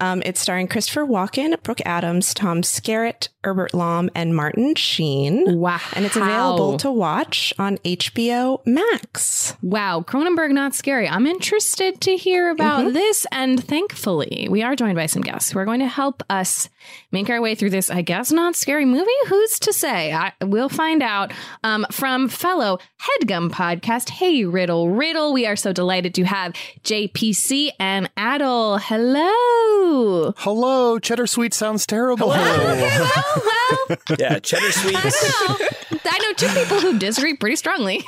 Um, 0.00 0.22
it's 0.26 0.40
starring 0.40 0.68
Christopher 0.68 1.06
Walken, 1.06 1.60
Brooke 1.62 1.80
Adams, 1.86 2.34
Tom 2.34 2.62
Skerritt, 2.62 3.28
Herbert 3.44 3.72
Lom, 3.72 4.10
and 4.14 4.34
Martin 4.34 4.74
Sheen. 4.74 5.58
Wow. 5.58 5.78
And 5.94 6.04
it's 6.04 6.16
available 6.16 6.76
to 6.78 6.90
watch 6.90 7.54
on 7.58 7.78
HBO 7.78 8.60
Max. 8.66 9.54
Wow, 9.62 10.02
Cronenberg 10.06 10.50
not 10.50 10.74
scary. 10.74 11.08
I'm 11.08 11.26
interested 11.26 12.00
to 12.02 12.16
hear 12.16 12.50
about 12.50 12.80
Mm-hmm. 12.80 12.92
this. 12.94 13.26
And 13.32 13.62
thankfully, 13.62 14.48
we 14.50 14.62
are 14.62 14.74
joined 14.76 14.96
by 14.96 15.06
some 15.06 15.22
guests 15.22 15.50
who 15.50 15.58
are 15.58 15.64
going 15.64 15.80
to 15.80 15.86
help 15.88 16.22
us 16.28 16.68
make 17.12 17.30
our 17.30 17.40
way 17.40 17.54
through 17.54 17.70
this, 17.70 17.90
I 17.90 18.02
guess, 18.02 18.30
not 18.32 18.56
scary 18.56 18.84
movie. 18.84 19.10
Who's 19.28 19.58
to 19.60 19.72
say? 19.72 20.12
I, 20.12 20.32
we'll 20.42 20.68
find 20.68 21.02
out 21.02 21.32
um, 21.64 21.86
from 21.90 22.28
fellow 22.28 22.78
Headgum 23.00 23.50
podcast. 23.50 24.10
Hey, 24.10 24.44
Riddle, 24.44 24.90
Riddle. 24.90 25.32
We 25.32 25.46
are 25.46 25.56
so 25.56 25.72
delighted 25.72 26.14
to 26.14 26.24
have 26.24 26.52
JPC 26.82 27.70
and 27.78 28.12
Adal. 28.16 28.80
Hello. 28.82 30.32
Hello, 30.38 30.98
cheddar 30.98 31.26
sweet 31.26 31.54
sounds 31.54 31.86
terrible. 31.86 32.32
Well, 33.36 33.44
well, 33.88 33.98
Yeah, 34.18 34.38
cheddar 34.38 34.66
I 34.68 34.70
sweets. 34.70 35.48
know. 35.48 36.00
I 36.04 36.18
know 36.18 36.32
two 36.34 36.48
people 36.48 36.80
who 36.80 36.98
disagree 36.98 37.36
pretty 37.36 37.56
strongly. 37.56 38.02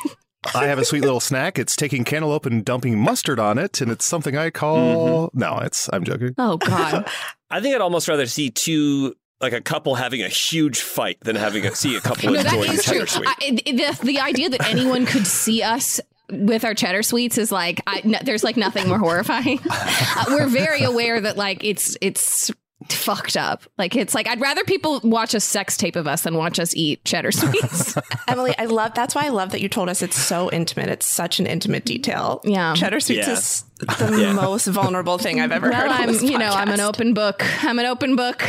I 0.55 0.67
have 0.67 0.79
a 0.79 0.85
sweet 0.85 1.03
little 1.03 1.21
snack. 1.21 1.59
It's 1.59 1.77
taking 1.77 2.03
cantaloupe 2.05 2.47
and 2.47 2.65
dumping 2.65 2.99
mustard 2.99 3.39
on 3.39 3.59
it, 3.59 3.81
and 3.83 3.91
it's 3.91 4.05
something 4.07 4.37
I 4.37 4.49
call. 4.51 5.31
No, 5.35 5.59
it's. 5.59 5.91
I'm 5.93 6.03
joking. 6.05 6.35
Oh, 6.39 6.57
God. 6.57 7.07
I 7.51 7.61
think 7.61 7.75
I'd 7.75 7.81
almost 7.83 8.09
rather 8.09 8.27
see 8.27 8.49
two, 8.51 9.15
like 9.41 9.53
a 9.53 9.61
couple 9.61 9.97
having 9.97 10.23
a 10.23 10.29
huge 10.29 10.81
fight 10.81 11.19
than 11.21 11.37
having 11.37 11.67
a, 11.67 11.75
see 11.75 11.95
a 11.97 12.01
couple 12.01 12.31
No, 12.33 12.43
that 12.43 12.55
enjoying 12.55 12.73
is 12.73 12.85
true. 12.85 13.05
cheddar 13.05 13.07
sweet. 13.07 13.29
I, 13.29 13.51
the, 13.97 13.99
the 14.07 14.21
idea 14.21 14.49
that 14.49 14.67
anyone 14.71 15.05
could 15.05 15.27
see 15.27 15.63
us 15.63 16.01
with 16.31 16.65
our 16.65 16.75
cheddar 16.75 17.03
sweets 17.03 17.37
is 17.39 17.51
like 17.51 17.83
I, 17.89 18.03
no, 18.05 18.17
there's 18.25 18.45
like 18.45 18.57
nothing 18.57 18.89
more 18.89 18.99
horrifying. 18.99 19.59
Uh, 20.13 20.25
we're 20.29 20.49
very 20.49 20.83
aware 20.83 21.21
that 21.21 21.37
like 21.37 21.65
it's 21.65 21.97
it's 22.01 22.51
fucked 22.89 23.37
up. 23.37 23.63
Like 23.79 23.95
it's 23.95 24.15
like 24.15 24.27
I'd 24.27 24.41
rather 24.41 24.65
people 24.65 25.01
watch 25.05 25.35
a 25.35 25.41
sex 25.41 25.77
tape 25.77 25.97
of 25.97 26.07
us 26.07 26.23
than 26.23 26.35
watch 26.35 26.59
us 26.59 26.75
eat 26.75 27.05
cheddar 27.05 27.31
sweets. 27.33 27.95
Emily, 28.29 28.55
I 28.59 28.65
love 28.67 28.95
that's 28.95 29.15
why 29.15 29.27
I 29.27 29.29
love 29.29 29.51
that 29.51 29.61
you 29.61 29.69
told 29.69 29.89
us 29.89 30.03
it's 30.03 30.17
so 30.17 30.51
intimate. 30.51 30.89
It's 30.89 31.07
such 31.07 31.41
an 31.41 31.47
intimate 31.47 31.85
detail. 31.85 32.41
Yeah. 32.45 32.75
Cheddar 32.75 33.01
Sweets 33.01 33.27
Yeah. 33.27 33.33
is 33.35 33.65
the 33.99 34.33
most 34.35 34.67
vulnerable 34.67 35.19
thing 35.19 35.41
I've 35.41 35.53
ever 35.53 35.67
heard. 35.73 35.89
well, 35.89 36.03
on 36.03 36.09
I'm 36.11 36.25
you 36.25 36.39
know 36.39 36.51
I'm 36.51 36.69
an 36.71 36.81
open 36.81 37.15
book. 37.15 37.43
I'm 37.65 37.79
an 37.79 37.87
open 37.87 38.17
book. 38.17 38.43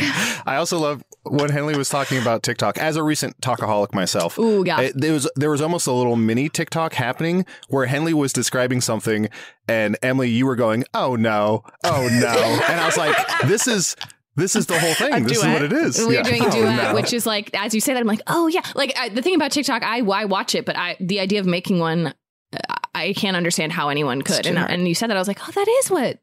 I 0.46 0.56
also 0.56 0.78
love 0.78 1.02
when 1.24 1.50
Henley 1.50 1.76
was 1.76 1.88
talking 1.88 2.20
about 2.20 2.42
TikTok. 2.42 2.76
As 2.78 2.96
a 2.96 3.02
recent 3.02 3.40
talkaholic 3.40 3.94
myself, 3.94 4.38
Ooh, 4.38 4.64
yeah. 4.66 4.80
it- 4.80 4.92
there 5.00 5.12
was 5.12 5.30
there 5.36 5.50
was 5.50 5.60
almost 5.62 5.86
a 5.86 5.92
little 5.92 6.16
mini 6.16 6.48
TikTok 6.48 6.94
happening 6.94 7.46
where 7.68 7.86
Henley 7.86 8.12
was 8.14 8.32
describing 8.32 8.80
something, 8.80 9.28
and 9.68 9.96
Emily, 10.02 10.28
you 10.30 10.44
were 10.46 10.56
going, 10.56 10.84
"Oh 10.94 11.16
no, 11.16 11.64
oh 11.84 12.08
no," 12.12 12.62
and 12.68 12.80
I 12.80 12.86
was 12.86 12.96
like, 12.96 13.16
"This 13.46 13.66
is." 13.66 13.94
This 14.34 14.56
is 14.56 14.66
the 14.66 14.78
whole 14.78 14.94
thing. 14.94 15.24
This 15.24 15.38
is 15.38 15.44
what 15.44 15.62
it 15.62 15.72
is. 15.72 15.98
We're 15.98 16.12
Yeah. 16.14 16.22
doing 16.22 16.42
a 16.42 16.46
Oh, 16.48 16.50
duet, 16.50 16.76
no. 16.90 16.94
which 16.94 17.12
is 17.12 17.26
like 17.26 17.50
as 17.54 17.74
you 17.74 17.80
say 17.80 17.92
that 17.92 18.00
I'm 18.00 18.06
like, 18.06 18.22
oh 18.26 18.46
yeah. 18.46 18.62
Like 18.74 18.94
I, 18.98 19.08
the 19.10 19.22
thing 19.22 19.34
about 19.34 19.50
TikTok, 19.52 19.82
I 19.82 19.98
I 19.98 20.24
watch 20.24 20.54
it, 20.54 20.64
but 20.64 20.76
I 20.76 20.96
the 21.00 21.20
idea 21.20 21.40
of 21.40 21.46
making 21.46 21.78
one, 21.78 22.14
I 22.94 23.12
can't 23.14 23.36
understand 23.36 23.72
how 23.72 23.88
anyone 23.88 24.22
could. 24.22 24.46
And 24.46 24.58
and 24.58 24.88
you 24.88 24.94
said 24.94 25.10
that 25.10 25.16
I 25.16 25.20
was 25.20 25.28
like, 25.28 25.46
oh, 25.46 25.52
that 25.52 25.68
is 25.68 25.90
what 25.90 26.18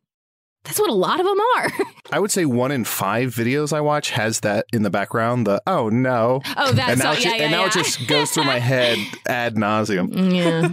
that's 0.65 0.77
what 0.79 0.89
a 0.89 0.93
lot 0.93 1.19
of 1.21 1.25
them 1.25 1.37
are. 1.57 1.71
I 2.11 2.19
would 2.19 2.31
say 2.31 2.43
one 2.45 2.71
in 2.71 2.83
five 2.83 3.33
videos 3.33 3.71
I 3.71 3.79
watch 3.79 4.09
has 4.11 4.41
that 4.41 4.65
in 4.73 4.83
the 4.83 4.89
background. 4.89 5.47
The 5.47 5.61
oh 5.67 5.87
no, 5.89 6.41
Oh, 6.57 6.71
that's 6.73 6.91
and 6.91 6.99
now, 6.99 7.09
all- 7.11 7.15
it, 7.15 7.23
yeah, 7.23 7.35
yeah, 7.35 7.43
and 7.43 7.51
now 7.51 7.61
yeah. 7.61 7.67
it 7.67 7.73
just 7.73 8.07
goes 8.07 8.31
through 8.31 8.43
my 8.45 8.59
head 8.59 8.97
ad 9.27 9.55
nauseum. 9.55 10.33
yeah. 10.35 10.69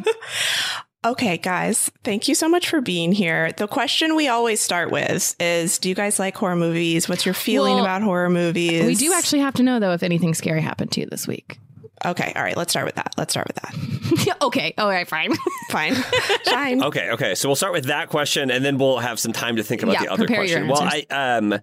Okay, 1.07 1.39
guys, 1.39 1.89
thank 2.03 2.27
you 2.27 2.35
so 2.35 2.49
much 2.49 2.69
for 2.69 2.81
being 2.81 3.13
here. 3.13 3.53
The 3.53 3.69
question 3.69 4.17
we 4.17 4.27
always 4.27 4.61
start 4.61 4.91
with 4.91 5.37
is 5.39 5.79
Do 5.79 5.89
you 5.89 5.95
guys 5.95 6.19
like 6.19 6.37
horror 6.37 6.57
movies? 6.57 7.09
What's 7.09 7.25
your 7.25 7.33
feeling 7.33 7.77
Well, 7.77 7.85
about 7.85 8.03
horror 8.03 8.29
movies? 8.29 8.85
We 8.85 8.97
do 8.97 9.13
actually 9.13 9.39
have 9.39 9.55
to 9.55 9.63
know 9.63 9.79
though 9.79 9.93
if 9.93 10.03
anything 10.03 10.35
scary 10.35 10.61
happened 10.61 10.91
to 10.93 11.01
you 11.01 11.07
this 11.07 11.29
week. 11.29 11.61
Okay, 12.05 12.33
all 12.35 12.43
right, 12.43 12.57
let's 12.57 12.73
start 12.73 12.87
with 12.87 12.97
that. 12.97 13.15
Let's 13.17 13.33
start 13.33 13.47
with 13.47 13.57
that. 13.57 14.37
okay. 14.43 14.75
All 14.77 14.89
right. 14.89 15.09
Fine. 15.09 15.33
Fine. 15.71 15.95
Fine. 16.45 16.83
Okay, 16.83 17.11
okay. 17.13 17.37
So 17.37 17.49
we'll 17.49 17.57
start 17.57 17.73
with 17.73 17.85
that 17.85 18.09
question, 18.09 18.51
and 18.51 18.65
then 18.65 18.77
we'll 18.77 18.99
have 18.99 19.21
some 19.21 19.33
time 19.33 19.57
to 19.57 19.63
think 19.63 19.85
about 19.85 19.93
Yeah, 19.93 20.03
the 20.03 20.13
other 20.13 20.27
question. 20.27 20.67
Well, 20.67 20.83
I 20.83 21.07
um, 21.11 21.55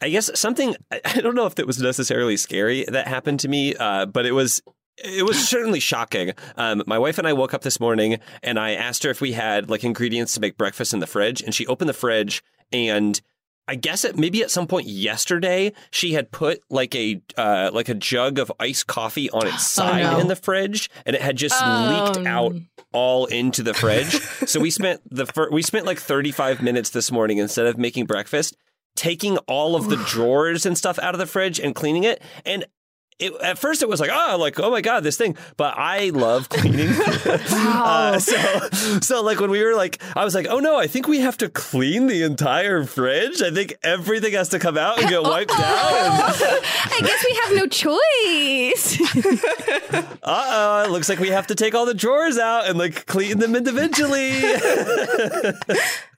I 0.00 0.08
guess 0.08 0.30
something 0.38 0.74
I 0.90 1.02
I 1.04 1.20
don't 1.20 1.34
know 1.34 1.46
if 1.46 1.56
that 1.56 1.66
was 1.66 1.78
necessarily 1.78 2.38
scary 2.38 2.86
that 2.88 3.06
happened 3.06 3.40
to 3.40 3.48
me, 3.48 3.74
uh, 3.76 4.06
but 4.06 4.24
it 4.24 4.32
was. 4.32 4.62
It 5.04 5.24
was 5.26 5.48
certainly 5.48 5.80
shocking. 5.80 6.32
Um, 6.56 6.82
my 6.86 6.98
wife 6.98 7.18
and 7.18 7.26
I 7.26 7.32
woke 7.32 7.54
up 7.54 7.62
this 7.62 7.80
morning, 7.80 8.18
and 8.42 8.58
I 8.58 8.72
asked 8.72 9.02
her 9.04 9.10
if 9.10 9.20
we 9.20 9.32
had 9.32 9.70
like 9.70 9.84
ingredients 9.84 10.34
to 10.34 10.40
make 10.40 10.56
breakfast 10.56 10.92
in 10.92 11.00
the 11.00 11.06
fridge, 11.06 11.40
and 11.42 11.54
she 11.54 11.66
opened 11.66 11.88
the 11.88 11.94
fridge, 11.94 12.42
and 12.72 13.20
I 13.68 13.76
guess 13.76 14.04
it 14.04 14.18
maybe 14.18 14.42
at 14.42 14.50
some 14.50 14.66
point 14.66 14.88
yesterday 14.88 15.72
she 15.92 16.12
had 16.14 16.32
put 16.32 16.60
like 16.70 16.94
a 16.94 17.22
uh, 17.36 17.70
like 17.72 17.88
a 17.88 17.94
jug 17.94 18.38
of 18.38 18.50
iced 18.58 18.86
coffee 18.88 19.30
on 19.30 19.46
its 19.46 19.66
side 19.66 20.02
no. 20.02 20.18
in 20.18 20.28
the 20.28 20.36
fridge, 20.36 20.90
and 21.06 21.14
it 21.16 21.22
had 21.22 21.36
just 21.36 21.54
Oh, 21.60 22.12
leaked 22.14 22.26
out 22.26 22.54
all 22.92 23.26
into 23.26 23.62
the 23.62 23.72
fridge. 23.74 24.10
so 24.48 24.58
we 24.60 24.70
spent 24.70 25.00
the 25.10 25.26
fir- 25.26 25.50
we 25.50 25.62
spent 25.62 25.86
like 25.86 25.98
35 25.98 26.62
minutes 26.62 26.90
this 26.90 27.12
morning 27.12 27.38
instead 27.38 27.66
of 27.66 27.78
making 27.78 28.06
breakfast, 28.06 28.56
taking 28.96 29.38
all 29.46 29.76
of 29.76 29.88
the 29.88 29.96
drawers 30.08 30.66
and 30.66 30.76
stuff 30.76 30.98
out 30.98 31.14
of 31.14 31.20
the 31.20 31.26
fridge 31.26 31.60
and 31.60 31.74
cleaning 31.74 32.02
it. 32.04 32.20
And 32.44 32.64
it, 33.20 33.34
at 33.42 33.58
first 33.58 33.82
it 33.82 33.88
was 33.88 34.00
like, 34.00 34.10
oh, 34.12 34.36
like 34.38 34.58
oh 34.58 34.70
my 34.70 34.80
god, 34.80 35.04
this 35.04 35.16
thing. 35.16 35.36
But 35.56 35.76
I 35.76 36.10
love 36.10 36.48
cleaning. 36.48 36.88
uh, 37.26 38.18
so 38.18 38.68
so 39.00 39.22
like 39.22 39.40
when 39.40 39.50
we 39.50 39.62
were 39.62 39.74
like, 39.74 40.02
I 40.16 40.24
was 40.24 40.34
like, 40.34 40.46
oh 40.48 40.58
no, 40.58 40.78
I 40.78 40.86
think 40.86 41.06
we 41.06 41.20
have 41.20 41.36
to 41.38 41.48
clean 41.48 42.06
the 42.06 42.22
entire 42.22 42.84
fridge. 42.84 43.42
I 43.42 43.50
think 43.50 43.74
everything 43.82 44.32
has 44.32 44.48
to 44.50 44.58
come 44.58 44.78
out 44.78 45.00
and 45.00 45.08
get 45.08 45.22
wiped 45.22 45.50
down. 45.56 45.60
I 45.60 47.00
guess 47.02 47.24
we 47.24 47.34
have 47.42 47.54
no 47.56 47.66
choice. 47.66 49.00
Uh 50.22 50.46
oh, 50.50 50.84
it 50.84 50.90
looks 50.90 51.08
like 51.08 51.18
we 51.18 51.28
have 51.28 51.46
to 51.48 51.54
take 51.54 51.74
all 51.74 51.86
the 51.86 51.94
drawers 51.94 52.38
out 52.38 52.68
and 52.68 52.78
like 52.78 53.06
clean 53.06 53.38
them 53.38 53.54
individually. 53.54 54.32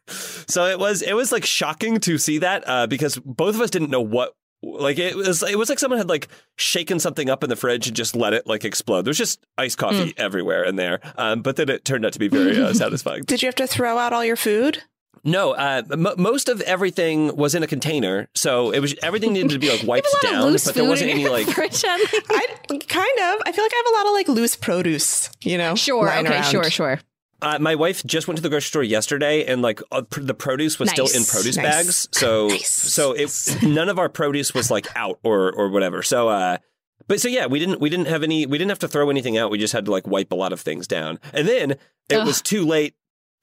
so 0.09 0.67
it 0.67 0.79
was 0.79 1.03
it 1.03 1.15
was 1.15 1.33
like 1.33 1.45
shocking 1.45 1.99
to 2.01 2.19
see 2.19 2.39
that 2.39 2.65
uh, 2.67 2.87
because 2.87 3.19
both 3.19 3.55
of 3.55 3.61
us 3.61 3.71
didn't 3.71 3.91
know 3.91 4.01
what 4.01 4.35
like 4.63 4.99
it 4.99 5.17
was 5.17 5.43
it 5.43 5.59
was 5.59 5.69
like 5.69 5.79
someone 5.79 5.99
had 5.99 6.09
like 6.09 6.29
shaken 6.57 6.99
something 6.99 7.29
up 7.29 7.43
in 7.43 7.51
the 7.51 7.57
fridge 7.57 7.89
and 7.89 7.97
just 7.97 8.15
let 8.15 8.33
it 8.33 8.47
like 8.47 8.65
explode. 8.65 9.03
There's 9.03 9.19
just 9.19 9.45
iced 9.59 9.79
coffee 9.79 10.15
everywhere 10.17 10.65
in 10.65 10.77
there, 10.77 11.01
um, 11.19 11.43
but 11.43 11.57
then 11.57 11.69
it 11.69 11.85
turned 11.85 12.07
out 12.07 12.13
to 12.13 12.19
be 12.19 12.29
very 12.29 12.61
uh, 12.61 12.73
satisfying. 12.75 13.23
Did 13.25 13.43
you 13.43 13.47
have 13.47 13.57
to 13.57 13.67
throw 13.67 13.99
out 13.99 14.13
all 14.13 14.25
your 14.25 14.37
food? 14.37 14.83
No, 15.25 15.53
uh, 15.53 15.83
m- 15.93 16.15
most 16.17 16.49
of 16.49 16.61
everything 16.63 17.37
was 17.37 17.55
in 17.55 17.63
a 17.63 17.67
container, 17.69 18.29
so 18.35 18.73
it 18.73 18.81
was 18.81 18.95
everything 19.03 19.33
needed 19.33 19.51
to 19.51 19.59
be 19.59 19.71
like 19.71 19.83
wiped 19.87 20.07
a 20.07 20.27
lot 20.27 20.35
of 20.35 20.41
down, 20.41 20.53
but 20.65 20.75
there 20.75 20.89
wasn't 20.89 21.11
any 21.11 21.29
like 21.29 21.47
fridge, 21.47 21.85
I 21.87 22.47
kind 22.69 23.19
of. 23.21 23.43
I 23.47 23.53
feel 23.53 23.65
like 23.65 23.73
I 23.73 23.83
have 23.85 23.95
a 23.95 23.97
lot 23.99 24.07
of 24.07 24.13
like 24.15 24.29
loose 24.29 24.57
produce, 24.57 25.31
you 25.43 25.59
know? 25.59 25.75
Sure. 25.77 26.09
Okay. 26.11 26.29
around. 26.29 26.45
Sure. 26.45 26.65
Sure. 26.65 27.01
Uh, 27.43 27.59
my 27.59 27.75
wife 27.75 28.05
just 28.07 28.29
went 28.29 28.37
to 28.39 28.43
the 28.43 28.49
grocery 28.49 28.67
store 28.69 28.83
yesterday, 28.85 29.45
and 29.45 29.61
like 29.63 29.81
uh, 29.91 30.03
pr- 30.03 30.21
the 30.21 30.33
produce 30.35 30.79
was 30.79 30.91
still 30.91 31.07
in 31.07 31.25
produce 31.25 31.57
Nice. 31.57 31.65
bags. 31.65 32.09
So, 32.13 32.47
Nice. 32.49 32.69
so 32.71 33.13
it 33.13 33.31
none 33.63 33.89
of 33.89 33.99
our 33.99 34.09
produce 34.09 34.55
was 34.55 34.71
like 34.71 34.87
out 34.97 35.19
or 35.25 35.53
or 35.53 35.69
whatever. 35.69 36.03
So, 36.03 36.29
uh, 36.29 36.59
but 37.09 37.21
so 37.21 37.29
yeah, 37.29 37.47
we 37.47 37.59
didn't 37.59 37.81
we 37.81 37.91
didn't 37.91 38.07
have 38.07 38.23
any 38.23 38.47
we 38.47 38.59
didn't 38.59 38.71
have 38.71 38.79
to 38.79 38.89
throw 38.89 39.11
anything 39.11 39.37
out. 39.37 39.51
We 39.51 39.59
just 39.59 39.73
had 39.73 39.85
to 39.87 39.91
like 39.91 40.07
wipe 40.07 40.31
a 40.31 40.37
lot 40.37 40.53
of 40.53 40.61
things 40.61 40.87
down, 40.87 41.19
and 41.33 41.49
then 41.49 41.73
it 42.09 42.17
Ugh. 42.17 42.27
was 42.27 42.41
too 42.41 42.65
late 42.65 42.95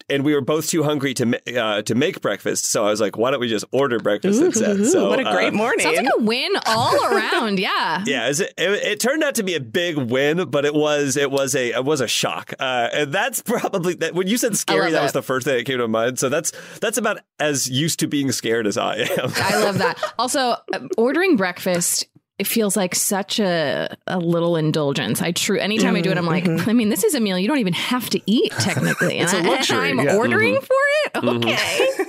and 0.09 0.23
we 0.23 0.33
were 0.33 0.41
both 0.41 0.67
too 0.69 0.83
hungry 0.83 1.13
to 1.15 1.25
ma- 1.25 1.37
uh, 1.57 1.81
to 1.83 1.95
make 1.95 2.21
breakfast. 2.21 2.65
So 2.65 2.85
I 2.85 2.89
was 2.89 3.01
like, 3.01 3.17
why 3.17 3.31
don't 3.31 3.39
we 3.39 3.47
just 3.47 3.65
order 3.71 3.99
breakfast 3.99 4.41
instead? 4.41 4.77
Ooh, 4.77 4.85
So 4.85 5.09
what 5.09 5.19
a 5.19 5.23
great 5.23 5.49
uh, 5.53 5.57
morning. 5.57 5.79
Sounds 5.81 5.97
like 5.97 6.09
a 6.17 6.23
win 6.23 6.51
all 6.65 6.95
around. 7.05 7.59
Yeah. 7.69 8.03
Yeah, 8.05 8.29
it, 8.29 8.39
it, 8.39 8.51
it 8.57 8.99
turned 8.99 9.23
out 9.23 9.35
to 9.35 9.43
be 9.43 9.55
a 9.55 9.59
big 9.59 9.97
win, 9.97 10.49
but 10.49 10.65
it 10.65 10.73
was 10.73 11.17
it 11.17 11.29
was 11.31 11.55
a 11.55 11.71
it 11.71 11.83
was 11.85 12.01
a 12.01 12.07
shock, 12.07 12.53
uh, 12.59 12.89
and 12.93 13.13
that's 13.13 13.41
probably 13.45 13.93
that. 13.95 14.13
When 14.13 14.27
you 14.27 14.37
said 14.37 14.55
scary, 14.57 14.83
love 14.83 14.91
that 14.93 15.03
was 15.03 15.11
the 15.13 15.21
first 15.21 15.45
thing 15.45 15.57
that 15.57 15.65
came 15.65 15.77
to 15.79 15.87
mind. 15.87 16.19
So 16.19 16.29
that's 16.29 16.51
that's 16.79 16.97
about 16.97 17.19
as 17.39 17.69
used 17.69 17.99
to 17.99 18.07
being 18.07 18.31
scared 18.31 18.67
as 18.67 18.77
I 18.77 18.95
am. 18.97 19.31
I 19.35 19.63
love 19.63 19.77
that. 19.79 19.97
Also, 20.19 20.55
um, 20.73 20.89
ordering 20.97 21.35
breakfast. 21.37 22.07
It 22.39 22.47
feels 22.47 22.77
like 22.77 22.95
such 22.95 23.39
a, 23.39 23.95
a 24.07 24.17
little 24.17 24.55
indulgence. 24.55 25.21
I 25.21 25.31
true 25.33 25.59
anytime 25.59 25.95
I 25.95 26.01
do 26.01 26.09
it, 26.09 26.17
I'm 26.17 26.25
like, 26.25 26.47
I 26.47 26.71
mean, 26.73 26.87
this 26.89 27.03
is 27.03 27.13
a 27.13 27.19
meal 27.19 27.37
you 27.37 27.47
don't 27.49 27.59
even 27.59 27.73
have 27.73 28.09
to 28.11 28.21
eat 28.25 28.51
technically. 28.53 29.19
It's 29.19 29.33
a 29.33 29.37
And 29.37 29.47
I- 29.47 29.49
luxury, 29.51 29.89
I'm 29.89 29.99
yeah. 29.99 30.15
ordering 30.15 30.55
Mm-hmm. 30.55 30.65
for 30.65 31.33
it. 31.33 31.35
Okay. 31.35 32.05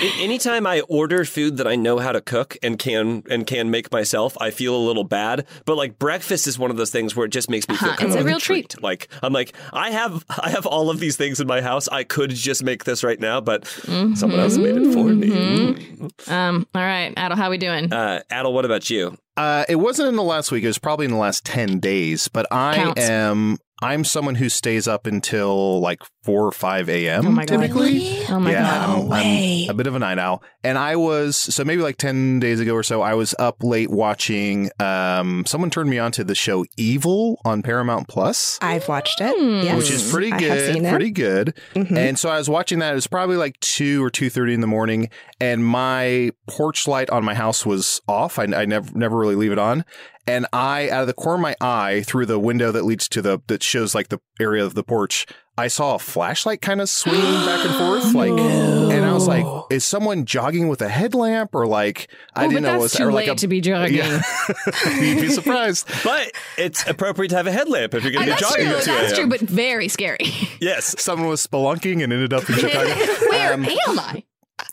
A- 0.00 0.22
Anytime 0.22 0.66
I 0.66 0.80
order 0.82 1.24
food 1.24 1.56
that 1.58 1.66
I 1.66 1.76
know 1.76 1.98
how 1.98 2.12
to 2.12 2.20
cook 2.20 2.56
and 2.62 2.78
can 2.78 3.22
and 3.30 3.46
can 3.46 3.70
make 3.70 3.90
myself, 3.92 4.36
I 4.40 4.50
feel 4.50 4.74
a 4.76 4.78
little 4.84 5.04
bad. 5.04 5.46
But 5.64 5.76
like 5.76 5.98
breakfast 5.98 6.46
is 6.46 6.58
one 6.58 6.70
of 6.70 6.76
those 6.76 6.90
things 6.90 7.14
where 7.16 7.26
it 7.26 7.30
just 7.32 7.50
makes 7.50 7.68
me 7.68 7.76
feel 7.76 7.88
Uh-huh, 7.90 7.96
kind 7.98 8.08
it's 8.10 8.16
of 8.16 8.22
a 8.22 8.26
real 8.26 8.40
treat. 8.40 8.80
Like 8.82 9.08
I'm 9.22 9.32
like 9.32 9.54
I 9.72 9.90
have 9.90 10.24
I 10.30 10.50
have 10.50 10.66
all 10.66 10.90
of 10.90 11.00
these 11.00 11.16
things 11.16 11.40
in 11.40 11.46
my 11.46 11.60
house. 11.60 11.88
I 11.88 12.04
could 12.04 12.30
just 12.30 12.62
make 12.62 12.84
this 12.84 13.02
right 13.04 13.18
now, 13.20 13.40
but 13.40 13.66
someone 13.66 14.40
else 14.40 14.56
made 14.56 14.76
it 14.76 14.92
for 14.92 15.04
me. 15.08 16.08
Um. 16.28 16.66
All 16.74 16.82
right, 16.82 17.14
Adal, 17.16 17.36
how 17.36 17.50
we 17.50 17.58
doing? 17.58 17.92
Uh, 17.92 18.20
Adal, 18.30 18.52
what 18.52 18.64
about 18.64 18.90
you? 18.90 19.16
Uh, 19.36 19.64
it 19.68 19.76
wasn't 19.76 20.08
in 20.08 20.16
the 20.16 20.22
last 20.22 20.52
week. 20.52 20.62
It 20.64 20.66
was 20.66 20.78
probably 20.78 21.06
in 21.06 21.10
the 21.12 21.16
last 21.16 21.44
10 21.46 21.80
days, 21.80 22.28
but 22.28 22.46
I 22.52 22.74
Counts. 22.76 23.00
am, 23.08 23.56
I'm 23.82 24.04
someone 24.04 24.36
who 24.36 24.48
stays 24.48 24.86
up 24.86 25.06
until 25.06 25.80
like 25.80 26.00
4 26.22 26.46
or 26.46 26.52
5 26.52 26.88
a.m. 26.88 27.26
Oh 27.26 27.30
my 27.30 27.44
God. 27.44 27.60
typically. 27.60 28.24
oh 28.28 28.38
my 28.38 28.52
yeah, 28.52 28.62
god. 28.62 28.88
I'm, 29.00 29.12
I'm 29.12 29.70
a 29.70 29.74
bit 29.74 29.86
of 29.86 29.94
a 29.94 29.98
night 29.98 30.18
owl. 30.18 30.42
And 30.64 30.78
I 30.78 30.94
was, 30.96 31.36
so 31.36 31.64
maybe 31.64 31.82
like 31.82 31.96
10 31.96 32.38
days 32.38 32.60
ago 32.60 32.74
or 32.74 32.82
so, 32.84 33.02
I 33.02 33.14
was 33.14 33.34
up 33.40 33.64
late 33.64 33.90
watching, 33.90 34.70
um, 34.78 35.44
someone 35.46 35.70
turned 35.70 35.90
me 35.90 35.98
on 35.98 36.12
to 36.12 36.22
the 36.24 36.34
show 36.36 36.64
Evil 36.76 37.40
on 37.44 37.62
Paramount 37.62 38.06
Plus. 38.08 38.58
I've 38.62 38.86
watched 38.88 39.20
it. 39.20 39.36
Hmm. 39.36 39.64
Yes. 39.66 39.76
Which 39.76 39.90
is 39.90 40.10
pretty 40.12 40.30
I 40.32 40.40
have 40.40 40.58
good, 40.58 40.74
seen 40.74 40.84
it. 40.86 40.90
pretty 40.90 41.10
good. 41.10 41.54
Mhm. 41.74 41.96
And 41.96 42.18
so 42.18 42.28
I 42.30 42.38
was 42.38 42.48
watching 42.48 42.78
that. 42.78 42.92
It 42.92 42.94
was 42.94 43.08
probably 43.08 43.36
like 43.36 43.58
two 43.60 44.02
or 44.04 44.10
two 44.10 44.30
thirty 44.30 44.54
in 44.54 44.60
the 44.60 44.66
morning, 44.66 45.08
and 45.40 45.64
my 45.64 46.30
porch 46.48 46.86
light 46.86 47.10
on 47.10 47.24
my 47.24 47.34
house 47.34 47.66
was 47.66 48.00
off. 48.06 48.38
I, 48.38 48.44
I 48.44 48.64
never 48.64 48.90
never 48.96 49.16
really 49.16 49.34
leave 49.34 49.52
it 49.52 49.58
on. 49.58 49.84
And 50.26 50.46
I, 50.52 50.88
out 50.88 51.00
of 51.02 51.06
the 51.08 51.14
corner 51.14 51.34
of 51.36 51.40
my 51.40 51.56
eye, 51.60 52.02
through 52.06 52.26
the 52.26 52.38
window 52.38 52.70
that 52.70 52.84
leads 52.84 53.08
to 53.08 53.22
the 53.22 53.40
that 53.48 53.62
shows 53.62 53.92
like 53.94 54.08
the 54.08 54.20
area 54.38 54.64
of 54.64 54.74
the 54.74 54.84
porch, 54.84 55.26
I 55.58 55.66
saw 55.66 55.96
a 55.96 55.98
flashlight 55.98 56.60
kind 56.62 56.80
of 56.80 56.88
swinging 56.88 57.20
back 57.20 57.66
and 57.66 57.74
forth, 57.74 58.14
like, 58.14 58.30
and 58.30 59.04
I 59.04 59.12
was 59.12 59.26
like, 59.26 59.44
"Is 59.70 59.84
someone 59.84 60.24
jogging 60.24 60.68
with 60.68 60.80
a 60.80 60.88
headlamp, 60.88 61.54
or 61.56 61.66
like 61.66 62.08
I 62.36 62.46
Oh, 62.46 62.48
didn't 62.48 62.62
know 62.62 62.68
it 62.68 62.72
that's 62.72 62.82
was 62.82 62.92
too 62.92 63.02
or 63.08 63.12
late 63.12 63.26
like 63.28 63.36
a 63.36 63.40
to 63.40 63.48
be 63.48 63.60
jogging. 63.60 63.96
yeah. 63.96 64.22
You'd 65.00 65.20
be 65.22 65.28
surprised. 65.28 65.88
But 66.04 66.30
it's 66.56 66.86
appropriate 66.86 67.30
to 67.30 67.36
have 67.36 67.46
a 67.48 67.52
headlamp 67.52 67.92
if 67.94 68.04
you're 68.04 68.12
going 68.12 68.26
to 68.26 68.32
be 68.34 68.40
That's 68.40 68.48
jogging 68.52 68.66
true. 68.66 68.80
That's 68.94 69.12
true, 69.18 69.26
but 69.26 69.40
very 69.40 69.88
scary. 69.88 70.18
Yes. 70.60 70.94
Someone 71.02 71.28
was 71.28 71.44
spelunking 71.44 72.04
and 72.04 72.12
ended 72.12 72.32
up 72.32 72.48
in 72.48 72.54
Chicago. 72.54 72.94
Where 73.30 73.52
Um, 73.54 73.64
am 73.64 73.98
I? 73.98 74.22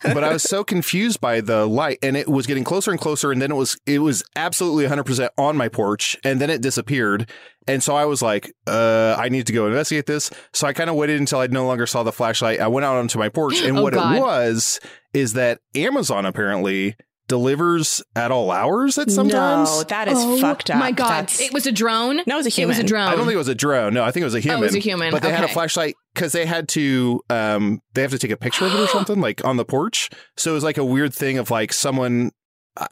But 0.01 0.23
I 0.23 0.31
was 0.33 0.43
so 0.43 0.63
confused 0.63 1.19
by 1.21 1.41
the 1.41 1.65
light 1.65 1.99
and 2.01 2.15
it 2.15 2.27
was 2.27 2.47
getting 2.47 2.63
closer 2.63 2.91
and 2.91 2.99
closer 2.99 3.31
and 3.31 3.41
then 3.41 3.51
it 3.51 3.55
was 3.55 3.77
it 3.85 3.99
was 3.99 4.23
absolutely 4.35 4.85
100% 4.85 5.29
on 5.37 5.57
my 5.57 5.67
porch 5.69 6.17
and 6.23 6.39
then 6.39 6.49
it 6.49 6.61
disappeared. 6.61 7.29
And 7.67 7.83
so 7.83 7.95
I 7.95 8.05
was 8.05 8.21
like 8.21 8.51
uh 8.67 9.15
I 9.17 9.29
need 9.29 9.45
to 9.47 9.53
go 9.53 9.67
investigate 9.67 10.05
this. 10.05 10.29
So 10.53 10.67
I 10.67 10.73
kind 10.73 10.89
of 10.89 10.95
waited 10.95 11.19
until 11.19 11.39
I 11.39 11.47
no 11.47 11.65
longer 11.65 11.85
saw 11.85 12.03
the 12.03 12.11
flashlight. 12.11 12.59
I 12.59 12.67
went 12.67 12.85
out 12.85 12.97
onto 12.97 13.19
my 13.19 13.29
porch 13.29 13.61
and 13.61 13.77
Oh, 13.77 13.83
what 13.83 13.93
God. 13.93 14.15
it 14.15 14.19
was 14.21 14.79
is 15.13 15.33
that 15.33 15.59
Amazon 15.75 16.25
apparently 16.25 16.95
delivers 17.29 18.03
at 18.17 18.31
all 18.31 18.51
hours 18.51 18.97
at 18.97 19.09
sometimes 19.09 19.69
No, 19.69 19.83
that 19.83 20.09
is 20.09 20.17
oh 20.17 20.37
fucked 20.41 20.69
up. 20.69 20.77
my 20.79 20.91
god! 20.91 21.09
That's- 21.09 21.39
it 21.39 21.53
was 21.53 21.65
a 21.65 21.71
drone. 21.71 22.17
No, 22.27 22.35
it 22.35 22.39
was 22.39 22.47
a 22.47 22.49
human. 22.49 22.75
It 22.75 22.79
was 22.79 22.83
a 22.83 22.87
drone. 22.87 23.07
I 23.07 23.11
don't 23.15 23.23
think 23.25 23.35
it 23.35 23.37
was 23.37 23.47
a 23.47 23.55
drone. 23.55 23.93
No, 23.93 24.03
I 24.03 24.11
think 24.11 24.23
it 24.23 24.25
was 24.25 24.35
a 24.35 24.41
human. 24.41 24.59
Oh, 24.59 24.63
it 24.63 24.65
was 24.65 24.75
a 24.75 24.79
human. 24.79 25.11
But 25.11 25.21
they 25.21 25.31
had 25.31 25.45
a 25.45 25.47
flashlight 25.47 25.95
because 26.13 26.33
they 26.33 26.45
had 26.45 26.67
to 26.69 27.21
um 27.29 27.79
they 27.93 28.01
have 28.01 28.11
to 28.11 28.19
take 28.19 28.31
a 28.31 28.37
picture 28.37 28.65
of 28.65 28.73
it 28.73 28.79
or 28.81 28.87
something 28.97 29.21
like 29.21 29.45
on 29.45 29.55
the 29.55 29.63
porch. 29.65 30.09
So 30.35 30.51
it 30.51 30.55
was 30.55 30.63
like 30.65 30.77
a 30.77 30.83
weird 30.85 31.13
thing 31.13 31.37
of 31.37 31.49
like 31.49 31.71
someone. 31.71 32.31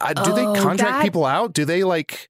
I, 0.00 0.12
do 0.14 0.22
Oh, 0.26 0.34
they 0.34 0.44
contract 0.60 0.80
that- 0.98 1.02
people 1.02 1.24
out? 1.26 1.52
Do 1.52 1.64
they 1.64 1.84
like? 1.84 2.28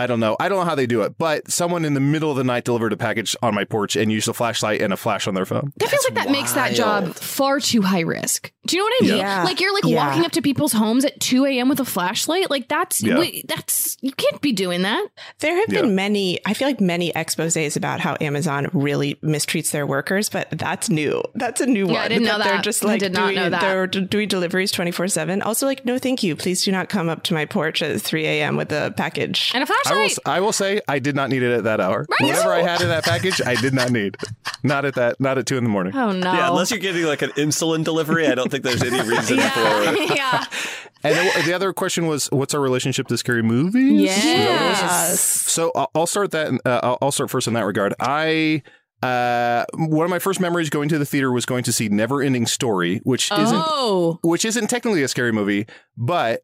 I 0.00 0.06
don't 0.06 0.20
know. 0.20 0.36
I 0.40 0.48
don't 0.48 0.58
know 0.60 0.64
how 0.64 0.74
they 0.74 0.86
do 0.86 1.02
it, 1.02 1.16
but 1.18 1.50
someone 1.50 1.84
in 1.84 1.94
the 1.94 2.00
middle 2.00 2.30
of 2.30 2.36
the 2.36 2.44
night 2.44 2.64
delivered 2.64 2.92
a 2.92 2.96
package 2.96 3.36
on 3.42 3.54
my 3.54 3.64
porch 3.64 3.96
and 3.96 4.10
used 4.10 4.28
a 4.28 4.32
flashlight 4.32 4.80
and 4.82 4.92
a 4.92 4.96
flash 4.96 5.26
on 5.28 5.34
their 5.34 5.46
phone. 5.46 5.72
That 5.76 5.88
feels 5.90 6.04
like 6.04 6.14
that 6.14 6.30
makes 6.30 6.52
that 6.54 6.74
job 6.74 7.14
far 7.14 7.60
too 7.60 7.82
high 7.82 8.00
risk. 8.00 8.50
Do 8.66 8.76
you 8.76 8.82
know 8.82 8.86
what 8.86 8.94
I 9.02 9.06
mean? 9.06 9.16
Yeah. 9.18 9.42
Like 9.44 9.60
you're 9.60 9.72
like 9.74 9.84
Yeah. 9.84 10.06
walking 10.06 10.24
up 10.24 10.32
to 10.32 10.42
people's 10.42 10.72
homes 10.72 11.04
at 11.04 11.18
2 11.20 11.44
a.m. 11.46 11.68
with 11.68 11.80
a 11.80 11.84
flashlight. 11.84 12.50
Like 12.50 12.68
that's 12.68 13.02
Yeah. 13.02 13.18
wait, 13.18 13.46
that's 13.48 13.96
you 14.00 14.12
can't 14.12 14.40
be 14.40 14.52
doing 14.52 14.82
that. 14.82 15.06
There 15.40 15.54
have 15.56 15.68
been 15.68 15.94
many, 15.94 16.38
I 16.46 16.54
feel 16.54 16.68
like 16.68 16.80
many 16.80 17.12
exposés 17.12 17.76
about 17.76 18.00
how 18.00 18.16
Amazon 18.20 18.68
really 18.72 19.14
mistreats 19.16 19.70
their 19.70 19.86
workers, 19.86 20.28
but 20.28 20.48
that's 20.52 20.88
new. 20.90 21.22
That's 21.34 21.60
a 21.60 21.66
new 21.66 21.86
Yeah, 21.86 21.92
one. 21.92 22.00
I 22.02 22.08
didn't 22.08 22.24
know 22.24 22.38
that. 22.38 22.44
They're 22.44 22.52
that. 22.56 22.64
just 22.64 22.84
I 22.84 22.88
like 22.88 23.00
did 23.00 23.12
not 23.12 23.24
doing, 23.26 23.36
know 23.36 23.50
that. 23.50 23.60
They're 23.60 23.86
doing 23.86 24.28
deliveries 24.28 24.70
24 24.72 25.08
7. 25.08 25.42
Also, 25.42 25.66
like, 25.66 25.84
no, 25.84 25.98
thank 25.98 26.22
you. 26.22 26.36
Please 26.36 26.62
do 26.64 26.70
not 26.72 26.88
come 26.88 27.08
up 27.08 27.22
to 27.24 27.34
my 27.34 27.44
porch 27.46 27.82
at 27.82 28.00
3 28.00 28.26
a.m. 28.26 28.56
with 28.56 28.70
a 28.72 28.92
package. 28.96 29.50
And 29.54 29.62
a 29.62 29.66
I 29.90 29.94
will. 29.94 30.00
flashlight. 30.08 30.36
I 30.36 30.40
will 30.40 30.52
say 30.52 30.80
I 30.88 30.98
did 30.98 31.14
not 31.16 31.30
need 31.30 31.42
it 31.42 31.52
at 31.52 31.64
that 31.64 31.80
hour. 31.80 32.06
Right. 32.20 32.28
Whatever 32.28 32.52
I 32.52 32.62
had 32.62 32.80
in 32.80 32.88
that 32.88 33.04
package, 33.04 33.40
I 33.44 33.54
did 33.54 33.74
not 33.74 33.90
need. 33.90 34.16
Not 34.62 34.84
at 34.84 34.94
that. 34.94 35.20
Not 35.20 35.38
at 35.38 35.46
two 35.46 35.56
in 35.58 35.64
the 35.64 35.70
morning. 35.70 35.94
oh 35.96 36.12
no. 36.12 36.32
Yeah, 36.32 36.48
unless 36.50 36.70
you're 36.70 36.80
getting 36.80 37.04
like 37.04 37.22
an 37.22 37.30
insulin 37.30 37.84
delivery, 37.84 38.26
I 38.26 38.34
don't 38.34 38.50
think 38.50 38.64
there's 38.64 38.82
any 38.82 39.00
reason 39.08 39.38
yeah. 39.38 39.50
for 39.50 39.94
yeah. 40.14 40.44
And 41.02 41.14
then 41.14 41.46
the 41.46 41.54
other 41.54 41.72
question 41.72 42.06
was, 42.06 42.28
what's 42.30 42.52
our 42.52 42.60
relationship 42.60 43.08
to 43.08 43.16
scary 43.16 43.42
movies? 43.42 44.02
Yes. 44.02 45.20
So 45.20 45.72
I'll- 45.74 45.90
I'll 45.94 46.06
start 46.06 46.30
that. 46.32 46.52
Uh, 46.64 46.80
I'll- 46.82 46.98
I'll 47.00 47.12
start 47.12 47.30
first 47.30 47.46
in 47.48 47.54
that 47.54 47.64
regard. 47.64 47.94
I 48.00 48.62
uh, 49.02 49.64
one 49.76 50.04
of 50.04 50.10
my 50.10 50.18
first 50.18 50.40
memories 50.40 50.68
going 50.68 50.90
to 50.90 50.98
the 50.98 51.06
theater 51.06 51.32
was 51.32 51.46
going 51.46 51.62
to 51.64 51.72
see 51.72 51.88
Never 51.88 52.20
Ending 52.20 52.44
Story, 52.44 52.98
which 53.04 53.32
isn't 53.32 53.64
Oh. 53.66 54.18
which 54.22 54.44
isn't 54.44 54.68
technically 54.68 55.02
a 55.02 55.08
scary 55.08 55.32
movie, 55.32 55.66
but 55.96 56.42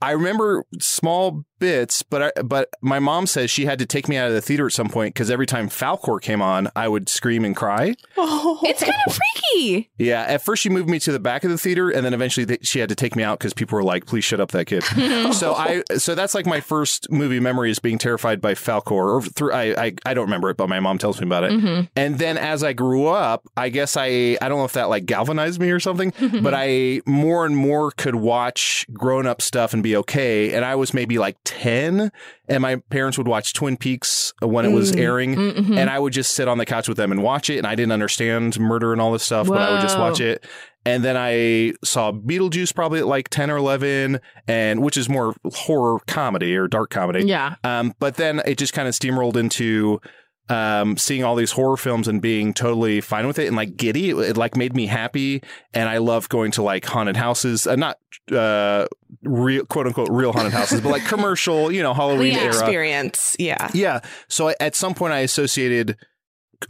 I 0.00 0.12
remember 0.12 0.64
small 0.80 1.44
bits. 1.58 2.02
But 2.02 2.22
I, 2.22 2.42
but 2.42 2.70
my 2.80 2.98
mom 2.98 3.26
says 3.26 3.50
she 3.50 3.66
had 3.66 3.78
to 3.78 3.86
take 3.86 4.08
me 4.08 4.16
out 4.16 4.28
of 4.28 4.34
the 4.34 4.40
theater 4.40 4.66
at 4.66 4.72
some 4.72 4.88
point 4.88 5.14
because 5.14 5.30
every 5.30 5.46
time 5.46 5.68
Falcor 5.68 6.20
came 6.20 6.42
on, 6.42 6.68
I 6.76 6.88
would 6.88 7.08
scream 7.08 7.44
and 7.44 7.56
cry. 7.56 7.94
Oh, 8.16 8.58
It's 8.62 8.82
kind 8.82 8.94
of 9.06 9.18
freaky. 9.52 9.90
Yeah, 9.98 10.22
at 10.22 10.42
first 10.42 10.62
she 10.62 10.68
moved 10.68 10.88
me 10.88 10.98
to 11.00 11.12
the 11.12 11.18
back 11.18 11.44
of 11.44 11.50
the 11.50 11.58
theater, 11.58 11.90
and 11.90 12.04
then 12.04 12.14
eventually 12.14 12.44
they, 12.44 12.58
she 12.62 12.78
had 12.78 12.88
to 12.88 12.94
take 12.94 13.16
me 13.16 13.22
out 13.22 13.38
because 13.38 13.54
people 13.54 13.76
were 13.76 13.84
like, 13.84 14.06
"Please 14.06 14.24
shut 14.24 14.40
up, 14.40 14.50
that 14.52 14.66
kid." 14.66 14.82
so 15.34 15.54
I, 15.54 15.82
so 15.96 16.14
that's 16.14 16.34
like 16.34 16.46
my 16.46 16.60
first 16.60 17.10
movie 17.10 17.40
memory 17.40 17.70
is 17.70 17.78
being 17.78 17.98
terrified 17.98 18.40
by 18.40 18.54
Falcor. 18.54 18.90
Or 18.90 19.22
through 19.22 19.52
I, 19.52 19.86
I, 19.86 19.92
I 20.06 20.14
don't 20.14 20.24
remember 20.24 20.50
it, 20.50 20.56
but 20.56 20.68
my 20.68 20.80
mom 20.80 20.98
tells 20.98 21.20
me 21.20 21.26
about 21.26 21.44
it. 21.44 21.52
Mm-hmm. 21.52 21.84
And 21.96 22.18
then 22.18 22.38
as 22.38 22.62
I 22.62 22.72
grew 22.72 23.06
up, 23.06 23.46
I 23.56 23.68
guess 23.68 23.96
I, 23.96 24.38
I 24.40 24.48
don't 24.48 24.58
know 24.58 24.64
if 24.64 24.72
that 24.72 24.88
like 24.88 25.06
galvanized 25.06 25.60
me 25.60 25.70
or 25.70 25.80
something, 25.80 26.12
mm-hmm. 26.12 26.42
but 26.42 26.54
I 26.54 27.02
more 27.06 27.46
and 27.46 27.56
more 27.56 27.90
could 27.90 28.16
watch 28.16 28.86
grown 28.92 29.26
up 29.26 29.42
stuff 29.42 29.72
and 29.72 29.82
be 29.82 29.96
okay. 29.96 30.52
And 30.54 30.64
I 30.64 30.74
was 30.74 30.94
maybe 30.94 31.18
like 31.18 31.36
ten, 31.48 32.10
and 32.48 32.62
my 32.62 32.76
parents 32.90 33.18
would 33.18 33.26
watch 33.28 33.52
Twin 33.54 33.76
Peaks 33.76 34.32
when 34.40 34.64
it 34.64 34.72
was 34.72 34.92
airing, 34.92 35.34
Mm-hmm. 35.34 35.78
and 35.78 35.88
I 35.90 35.98
would 35.98 36.12
just 36.12 36.32
sit 36.34 36.46
on 36.48 36.58
the 36.58 36.66
couch 36.66 36.86
with 36.88 36.96
them 36.96 37.10
and 37.10 37.22
watch 37.22 37.50
it. 37.50 37.58
And 37.58 37.66
I 37.66 37.74
didn't 37.74 37.92
understand 37.92 38.58
murder 38.60 38.92
and 38.92 39.00
all 39.00 39.12
this 39.12 39.22
stuff, 39.24 39.48
but 39.48 39.60
I 39.60 39.72
would 39.72 39.80
just 39.80 39.98
watch 39.98 40.20
it. 40.20 40.44
And 40.84 41.04
then 41.04 41.16
I 41.18 41.74
saw 41.84 42.12
Beetlejuice 42.12 42.74
probably 42.74 43.00
at 43.00 43.06
like 43.06 43.28
10 43.28 43.50
or 43.50 43.56
11, 43.56 44.20
and 44.46 44.82
which 44.82 44.96
is 44.96 45.08
more 45.08 45.34
horror 45.44 45.98
comedy 46.06 46.56
or 46.56 46.66
dark 46.68 46.90
comedy. 46.90 47.24
Yeah. 47.26 47.56
Um, 47.64 47.94
but 47.98 48.14
then 48.16 48.40
it 48.46 48.56
just 48.58 48.72
kind 48.72 48.88
of 48.88 48.94
steamrolled 48.94 49.36
into 49.36 50.00
um, 50.48 50.96
seeing 50.96 51.24
all 51.24 51.34
these 51.36 51.52
horror 51.52 51.76
films 51.76 52.08
and 52.08 52.22
being 52.22 52.54
totally 52.54 53.00
fine 53.00 53.26
with 53.26 53.38
it 53.38 53.46
and 53.46 53.56
like 53.56 53.76
giddy. 53.76 54.10
It, 54.10 54.16
it, 54.18 54.36
like 54.36 54.56
made 54.56 54.74
me 54.74 54.86
happy. 54.86 55.42
And 55.74 55.88
I 55.88 55.98
love 55.98 56.28
going 56.28 56.50
to 56.52 56.62
like 56.62 56.84
haunted 56.84 57.16
houses, 57.16 57.66
uh, 57.66 57.76
not 57.76 57.98
uh, 58.32 58.86
real, 59.22 59.64
quote 59.66 59.86
unquote, 59.86 60.08
real 60.10 60.32
haunted 60.32 60.52
houses, 60.52 60.80
but 60.80 60.90
like 60.90 61.04
commercial, 61.06 61.70
you 61.70 61.82
know, 61.82 61.92
Halloween 61.98 62.34
Yeah. 62.34 62.40
era. 62.40 62.48
experience. 62.48 63.36
Yeah. 63.38 63.68
Yeah. 63.74 64.00
So 64.28 64.52
at 64.60 64.74
some 64.74 64.94
point, 64.94 65.12
I 65.12 65.20
associated 65.20 65.96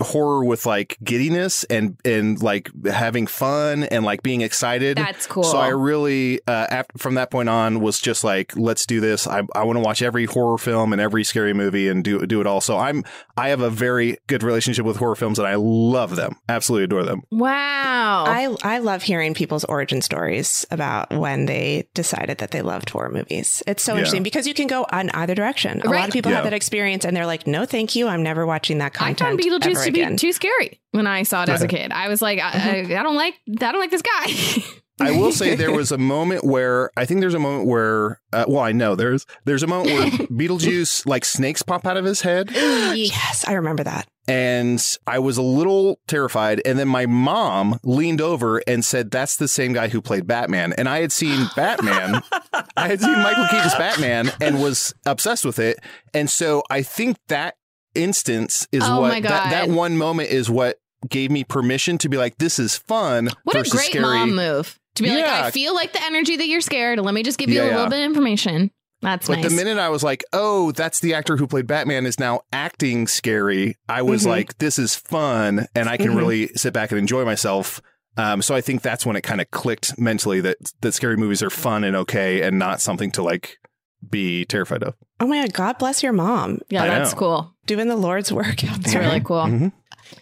horror 0.01 0.45
with 0.45 0.67
like 0.67 0.97
giddiness 1.03 1.65
and 1.65 1.97
and 2.05 2.43
like 2.43 2.71
having 2.87 3.27
fun 3.27 3.85
and 3.85 4.05
like 4.05 4.23
being 4.23 4.41
excited. 4.43 4.97
That's 4.97 5.27
cool. 5.27 5.45
So 5.45 5.59
I 5.59 5.69
really, 5.69 6.41
uh, 6.47 6.67
after, 6.71 6.99
from 6.99 7.15
that 7.15 7.31
point 7.31 7.49
on, 7.49 7.81
was 7.81 8.01
just 8.01 8.25
like, 8.25 8.57
let's 8.57 8.87
do 8.87 9.01
this. 9.01 9.27
I, 9.27 9.43
I 9.55 9.65
want 9.65 9.77
to 9.79 9.83
watch 9.83 10.03
every 10.03 10.25
horror 10.27 10.59
film 10.59 10.93
and 10.93 11.01
every 11.01 11.25
scary 11.25 11.53
movie 11.55 11.89
and 11.89 12.05
do 12.05 12.27
do 12.27 12.41
it 12.41 12.47
all. 12.47 12.61
So 12.61 12.77
I'm 12.79 13.05
I 13.37 13.49
have 13.49 13.61
a 13.61 13.71
very 13.71 14.19
good 14.27 14.43
relationship 14.43 14.85
with 14.85 14.97
horror 14.97 15.17
films 15.17 15.39
and 15.39 15.49
I 15.49 15.55
love 15.57 16.17
them. 16.17 16.37
Absolutely 16.49 16.85
adore 16.85 17.05
them. 17.05 17.23
Wow. 17.31 18.25
I, 18.27 18.55
I 18.63 18.79
love 18.79 19.03
hearing 19.03 19.35
people's 19.35 19.65
origin 19.65 20.03
stories 20.03 20.67
about 20.71 21.11
when 21.13 21.47
they 21.47 21.89
decided 21.95 22.39
that 22.39 22.51
they 22.51 22.63
loved 22.63 22.91
horror 22.91 23.11
movies. 23.11 23.63
It's 23.67 23.83
so 23.83 23.93
Yeah. 23.93 23.99
interesting 23.99 24.23
because 24.23 24.47
you 24.47 24.55
can 24.55 24.67
go 24.67 24.87
on 24.91 25.11
either 25.11 25.35
direction. 25.35 25.81
A 25.83 25.89
lot 25.89 26.07
of 26.09 26.13
people 26.13 26.31
Yeah. 26.31 26.37
have 26.37 26.45
that 26.45 26.53
experience 26.53 27.05
and 27.05 27.17
they're 27.17 27.27
like, 27.27 27.47
no, 27.47 27.65
thank 27.65 27.95
you. 27.97 28.09
I'm 28.09 28.23
never 28.23 28.47
watching 28.47 28.79
that 28.79 28.93
content. 28.95 29.23
I 29.23 29.25
content. 29.31 29.43
found 29.43 29.63
Beetlejuice 29.63 29.78
seems 29.79 29.87
ever 29.87 29.87
to 29.87 29.93
be 29.93 30.01
again. 30.03 30.17
too 30.17 30.33
scary 30.33 30.81
when 30.93 31.07
I 31.07 31.23
saw 31.23 31.43
it 31.43 31.49
as 31.49 31.63
a 31.63 31.69
kid. 31.69 31.93
I 31.93 32.09
was 32.09 32.21
like, 32.23 32.39
I, 32.39 32.51
I, 32.51 32.79
I 32.99 33.03
don't 33.03 33.17
like, 33.17 33.35
I 33.49 33.73
don't 33.73 33.81
like 33.81 33.91
this 33.91 34.03
guy. 34.03 34.63
I 35.01 35.13
will 35.13 35.31
say 35.31 35.55
there 35.55 35.71
was 35.71 35.93
a 35.93 35.99
moment 36.15 36.43
where 36.43 36.91
I 36.97 37.05
think 37.05 37.21
there's 37.21 37.35
a 37.35 37.39
moment 37.39 37.69
where, 37.69 38.21
uh, 38.33 38.47
well, 38.49 38.65
I 38.65 38.73
know 38.73 38.97
there's 38.97 39.27
there's 39.45 39.63
a 39.63 39.69
moment 39.69 39.93
where 39.93 40.11
Beetlejuice 40.29 41.07
like 41.07 41.25
snakes 41.25 41.63
pop 41.63 41.87
out 41.87 41.97
of 41.97 42.05
his 42.05 42.23
head, 42.23 42.51
yes, 42.53 43.45
I 43.47 43.53
remember 43.53 43.85
that. 43.85 44.09
and 44.27 44.85
I 45.07 45.21
was 45.21 45.37
a 45.39 45.43
little 45.43 46.01
terrified. 46.09 46.61
And 46.65 46.81
then 46.81 46.89
my 46.89 47.07
mom 47.07 47.79
leaned 47.85 48.21
over 48.21 48.61
and 48.67 48.85
said, 48.85 49.13
"That's 49.13 49.37
the 49.37 49.47
same 49.47 49.73
guy 49.73 49.87
who 49.87 50.03
played 50.03 50.27
Batman." 50.27 50.73
And 50.73 50.89
I 50.89 51.01
had 51.01 51.13
seen 51.13 51.47
Batman, 51.55 52.21
I 52.77 52.89
had 52.89 53.01
seen 53.01 53.23
Michael 53.23 53.47
Keaton's 53.53 53.77
Batman, 53.77 54.33
and 54.41 54.61
was 54.61 54.95
obsessed 55.07 55.45
with 55.45 55.61
it. 55.61 55.79
And 56.13 56.29
so 56.29 56.65
I 56.71 56.83
think 56.83 57.19
that 57.29 57.55
instance 57.99 58.67
is 58.73 58.83
Oh 58.87 59.01
what 59.01 59.09
my 59.09 59.21
that, 59.21 59.51
that 59.51 59.69
one 59.69 59.97
moment 59.97 60.31
is 60.31 60.49
what 60.49 60.79
gave 61.09 61.31
me 61.31 61.45
permission 61.45 61.99
to 61.99 62.09
be 62.09 62.17
like, 62.17 62.39
"This 62.39 62.59
is 62.59 62.77
fun." 62.77 63.29
what 63.45 63.57
a 63.57 63.69
great 63.71 63.91
scary. 63.91 64.03
mom 64.05 64.35
move 64.37 64.79
to 64.95 65.03
be 65.03 65.11
like, 65.15 65.25
I 65.25 65.51
feel 65.51 65.75
like 65.75 65.93
the 65.93 66.03
energy 66.03 66.37
that 66.37 66.49
you're 66.49 66.61
scared. 66.61 66.99
Let 67.01 67.15
me 67.15 67.23
just 67.23 67.39
give 67.39 67.51
you 67.51 67.57
Yeah, 67.57 67.65
a 67.65 67.67
little 67.67 67.83
yeah. 67.83 67.89
bit 67.89 67.99
of 68.01 68.05
information. 68.05 68.71
That's 69.01 69.29
But 69.29 69.37
nice. 69.41 69.51
the 69.51 69.55
minute 69.57 69.79
I 69.79 69.91
was 69.91 70.03
like, 70.03 70.25
oh, 70.33 70.73
that's 70.73 70.99
the 70.99 71.15
actor 71.15 71.37
who 71.37 71.47
played 71.47 71.69
Batman 71.69 72.05
is 72.05 72.19
now 72.19 72.41
acting 72.53 73.07
scary, 73.07 73.77
I 73.89 74.03
was 74.03 74.25
Mhm. 74.25 74.27
like, 74.27 74.59
this 74.59 74.77
is 74.77 74.97
fun 74.97 75.69
and 75.77 75.89
I 75.89 75.97
can 75.97 76.09
Mhm. 76.15 76.17
really 76.17 76.47
sit 76.57 76.73
back 76.73 76.91
and 76.91 76.99
enjoy 76.99 77.25
myself. 77.25 77.81
Um, 78.17 78.43
so 78.43 78.57
I 78.57 78.61
think 78.61 78.83
that's 78.83 79.07
when 79.07 79.15
it 79.15 79.21
kind 79.21 79.41
of 79.41 79.49
clicked 79.53 79.97
mentally 80.01 80.41
that 80.41 80.57
that 80.81 80.95
scary 80.95 81.17
movies 81.17 81.45
are 81.45 81.51
fun 81.51 81.85
and 81.85 81.95
okay 81.95 82.43
and 82.43 82.59
not 82.59 82.81
something 82.81 83.13
to 83.13 83.23
like 83.23 83.59
be 84.11 84.45
terrified 84.45 84.83
of. 84.83 84.95
Oh 85.21 85.29
my 85.29 85.43
God, 85.43 85.53
God 85.53 85.79
bless 85.79 86.03
your 86.03 86.13
mom. 86.13 86.59
yeah, 86.69 86.83
I 86.83 86.87
that's 86.89 87.13
know. 87.13 87.19
cool. 87.19 87.55
Doing 87.69 87.87
the 87.89 87.97
Lord's 87.97 88.33
work 88.33 88.65
out 88.65 88.81
It's 88.81 88.95
really 88.95 89.21
cool. 89.21 89.45
Mhm. 89.45 89.73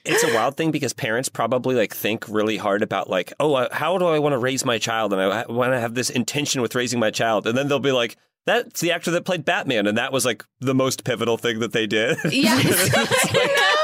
It's 0.04 0.24
a 0.24 0.34
wild 0.34 0.56
thing 0.56 0.72
because 0.72 0.92
parents 0.92 1.28
probably 1.28 1.76
like 1.76 1.94
think 1.94 2.28
really 2.28 2.56
hard 2.56 2.82
about 2.82 3.08
like, 3.08 3.32
oh, 3.38 3.54
uh, 3.54 3.68
how 3.72 3.96
do 3.98 4.06
I 4.06 4.18
want 4.18 4.32
to 4.32 4.38
raise 4.38 4.64
my 4.64 4.78
child, 4.78 5.12
and 5.12 5.22
I 5.22 5.44
want 5.48 5.72
to 5.72 5.80
have 5.80 5.94
this 5.94 6.10
intention 6.10 6.60
with 6.60 6.74
raising 6.74 6.98
my 6.98 7.10
child, 7.12 7.46
and 7.46 7.56
then 7.56 7.68
they'll 7.68 7.78
be 7.78 7.92
like, 7.92 8.16
that's 8.46 8.80
the 8.80 8.90
actor 8.92 9.12
that 9.12 9.24
played 9.24 9.44
Batman, 9.44 9.86
and 9.86 9.96
that 9.96 10.12
was 10.12 10.24
like 10.24 10.44
the 10.60 10.74
most 10.74 11.04
pivotal 11.04 11.38
thing 11.38 11.60
that 11.60 11.72
they 11.72 11.86
did. 11.86 12.16
Yes. 12.30 12.90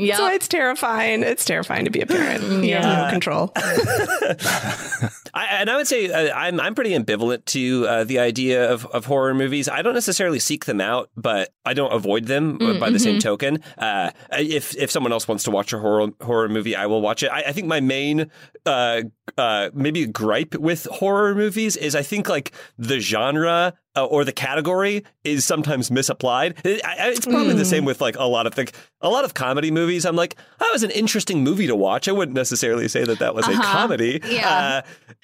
yeah. 0.00 0.16
So 0.16 0.28
it's 0.28 0.48
terrifying. 0.48 1.22
It's 1.22 1.44
terrifying 1.44 1.84
to 1.84 1.90
be 1.90 2.00
a 2.00 2.06
parent. 2.06 2.64
You 2.64 2.74
have 2.76 3.06
no 3.06 3.10
control. 3.10 3.52
I, 3.56 5.46
and 5.50 5.70
I 5.70 5.76
would 5.76 5.86
say 5.86 6.10
uh, 6.10 6.34
I'm 6.34 6.60
I'm 6.60 6.74
pretty 6.74 6.90
ambivalent 6.90 7.44
to 7.46 7.86
uh, 7.86 8.04
the 8.04 8.18
idea 8.18 8.72
of, 8.72 8.86
of 8.86 9.04
horror 9.04 9.34
movies. 9.34 9.68
I 9.68 9.82
don't 9.82 9.94
necessarily 9.94 10.38
seek 10.38 10.64
them 10.64 10.80
out, 10.80 11.10
but 11.16 11.52
I 11.64 11.74
don't 11.74 11.92
avoid 11.92 12.24
them 12.24 12.58
uh, 12.60 12.78
by 12.78 12.90
the 12.90 12.98
same 12.98 13.18
token. 13.18 13.62
Uh, 13.78 14.10
if 14.32 14.76
if 14.76 14.90
someone 14.90 15.12
else 15.12 15.28
wants 15.28 15.44
to 15.44 15.50
watch 15.50 15.72
a 15.72 15.78
horror 15.78 16.08
horror 16.20 16.48
movie, 16.48 16.74
I 16.74 16.86
will 16.86 17.00
watch 17.02 17.22
it. 17.22 17.30
I, 17.30 17.42
I 17.42 17.52
think 17.52 17.66
my 17.66 17.80
main 17.80 18.30
uh, 18.66 19.02
uh, 19.38 19.70
maybe 19.74 20.06
gripe 20.06 20.54
with 20.54 20.84
horror 20.90 21.34
movies 21.34 21.76
is 21.76 21.94
I 21.94 22.02
think 22.02 22.28
like 22.28 22.52
the 22.78 23.00
genre. 23.00 23.74
Uh, 23.96 24.04
or 24.04 24.24
the 24.24 24.30
category 24.32 25.02
is 25.24 25.44
sometimes 25.44 25.90
misapplied. 25.90 26.54
It- 26.64 26.80
I- 26.86 27.08
it's 27.10 27.26
probably 27.26 27.54
the 27.54 27.64
same 27.64 27.84
with 27.84 28.00
like 28.00 28.14
a 28.16 28.22
lot 28.22 28.46
of 28.46 28.54
the, 28.54 28.70
a 29.00 29.08
lot 29.08 29.24
of 29.24 29.34
comedy 29.34 29.72
movies. 29.72 30.06
I'm 30.06 30.14
like, 30.14 30.36
that 30.60 30.68
was 30.72 30.84
an 30.84 30.92
interesting 30.92 31.42
movie 31.42 31.66
to 31.66 31.74
watch. 31.74 32.06
I 32.06 32.12
wouldn't 32.12 32.36
necessarily 32.36 32.86
say 32.86 33.02
that 33.04 33.18
that 33.18 33.34
was 33.34 33.48
a 33.48 33.50
Uh-huh. 33.50 33.62
comedy. 33.62 34.20
Yeah. 34.24 34.48
Uh, 34.48 34.82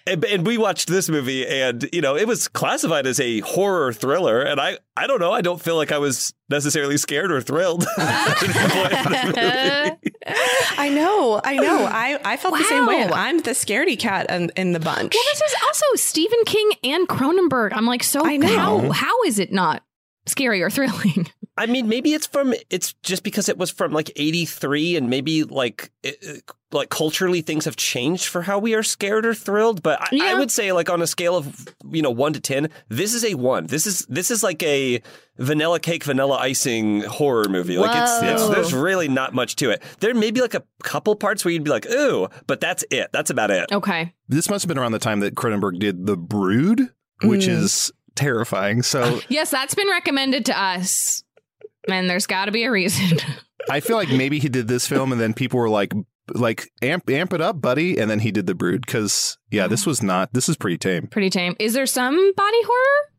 and, 0.08 0.24
and 0.24 0.44
we 0.44 0.58
watched 0.58 0.88
this 0.88 1.08
movie, 1.08 1.46
and 1.46 1.88
you 1.92 2.00
know, 2.00 2.16
it 2.16 2.26
was 2.26 2.48
classified 2.48 3.06
as 3.06 3.20
a 3.20 3.38
horror 3.40 3.92
thriller, 3.92 4.40
and 4.42 4.60
I, 4.60 4.78
I 4.96 5.06
don't 5.06 5.20
know, 5.20 5.30
I 5.32 5.42
don't 5.42 5.62
feel 5.62 5.76
like 5.76 5.92
I 5.92 5.98
was 5.98 6.34
necessarily 6.50 6.96
scared 6.96 7.30
or 7.30 7.40
thrilled. 7.40 7.86
I 10.78 10.88
know. 10.88 11.40
I 11.42 11.56
know. 11.56 11.84
I, 11.90 12.18
I 12.24 12.36
felt 12.36 12.56
the 12.56 12.64
same 12.64 12.86
way. 12.86 13.04
I'm 13.04 13.38
the 13.38 13.52
scaredy 13.52 13.98
cat 13.98 14.30
in, 14.30 14.50
in 14.56 14.72
the 14.72 14.80
bunch. 14.80 15.14
Well, 15.14 15.24
this 15.32 15.40
is 15.40 15.54
also 15.64 15.86
Stephen 15.94 16.38
King 16.44 16.70
and 16.84 17.08
Cronenberg. 17.08 17.72
I'm 17.72 17.86
like, 17.86 18.02
so 18.02 18.24
I 18.24 18.36
know. 18.36 18.48
how 18.48 18.90
how 18.90 19.22
is 19.22 19.38
it 19.38 19.52
not 19.52 19.82
scary 20.26 20.62
or 20.62 20.70
thrilling? 20.70 21.28
I 21.58 21.66
mean, 21.66 21.88
maybe 21.88 22.12
it's 22.12 22.26
from, 22.26 22.52
it's 22.70 22.92
just 23.02 23.22
because 23.22 23.48
it 23.48 23.56
was 23.58 23.70
from 23.70 23.92
like 23.92 24.10
'83, 24.16 24.96
and 24.96 25.08
maybe 25.10 25.44
like, 25.44 25.90
it, 26.02 26.18
it- 26.22 26.42
like 26.72 26.90
culturally 26.90 27.42
things 27.42 27.64
have 27.64 27.76
changed 27.76 28.26
for 28.26 28.42
how 28.42 28.58
we 28.58 28.74
are 28.74 28.82
scared 28.82 29.24
or 29.24 29.32
thrilled. 29.32 29.82
But 29.84 30.00
I, 30.12 30.32
I 30.32 30.34
would 30.34 30.50
say, 30.50 30.72
like 30.72 30.90
on 30.90 31.00
a 31.00 31.06
scale 31.06 31.36
of 31.36 31.68
you 31.90 32.02
know 32.02 32.10
one 32.10 32.32
to 32.32 32.40
ten, 32.40 32.68
this 32.88 33.14
is 33.14 33.24
a 33.24 33.34
one. 33.34 33.66
This 33.66 33.86
is 33.86 34.00
this 34.08 34.30
is 34.32 34.42
like 34.42 34.62
a 34.64 35.00
vanilla 35.38 35.78
cake, 35.78 36.02
vanilla 36.02 36.36
icing 36.38 37.02
horror 37.02 37.48
movie. 37.48 37.78
Like 37.78 37.96
it's, 37.96 38.20
it's 38.22 38.48
there's 38.54 38.74
really 38.74 39.06
not 39.08 39.32
much 39.32 39.54
to 39.56 39.70
it. 39.70 39.80
There 40.00 40.12
may 40.12 40.32
be 40.32 40.40
like 40.42 40.54
a 40.54 40.62
couple 40.82 41.14
parts 41.14 41.44
where 41.44 41.52
you'd 41.52 41.64
be 41.64 41.70
like, 41.70 41.86
ooh, 41.88 42.28
but 42.48 42.60
that's 42.60 42.84
it. 42.90 43.10
That's 43.12 43.30
about 43.30 43.52
it. 43.52 43.70
Okay. 43.70 44.12
This 44.28 44.50
must 44.50 44.64
have 44.64 44.68
been 44.68 44.78
around 44.78 44.92
the 44.92 44.98
time 44.98 45.20
that 45.20 45.36
Cronenberg 45.36 45.78
did 45.78 46.04
The 46.06 46.16
Brood, 46.16 46.80
which 47.22 47.46
Mm. 47.46 47.48
is 47.62 47.92
terrifying. 48.16 48.82
So 48.82 49.20
Yes, 49.28 49.50
that's 49.50 49.74
been 49.76 49.88
recommended 49.88 50.46
to 50.46 50.60
us. 50.60 51.22
And 51.88 52.08
there's 52.10 52.26
got 52.26 52.46
to 52.46 52.52
be 52.52 52.64
a 52.64 52.70
reason. 52.70 53.18
I 53.70 53.80
feel 53.80 53.96
like 53.96 54.10
maybe 54.10 54.38
he 54.38 54.48
did 54.48 54.68
this 54.68 54.86
film 54.86 55.12
and 55.12 55.20
then 55.20 55.34
people 55.34 55.58
were 55.58 55.68
like, 55.68 55.92
like 56.34 56.70
amp 56.82 57.08
amp 57.10 57.32
it 57.32 57.40
up, 57.40 57.60
buddy, 57.60 57.98
and 57.98 58.10
then 58.10 58.20
he 58.20 58.30
did 58.32 58.46
The 58.46 58.54
Brood 58.54 58.84
because 58.84 59.38
yeah, 59.50 59.66
this 59.68 59.86
was 59.86 60.02
not. 60.02 60.32
This 60.32 60.48
is 60.48 60.56
pretty 60.56 60.78
tame. 60.78 61.06
Pretty 61.08 61.30
tame. 61.30 61.54
Is 61.58 61.72
there 61.74 61.86
some 61.86 62.14
body 62.36 62.62
horror? 62.64 63.10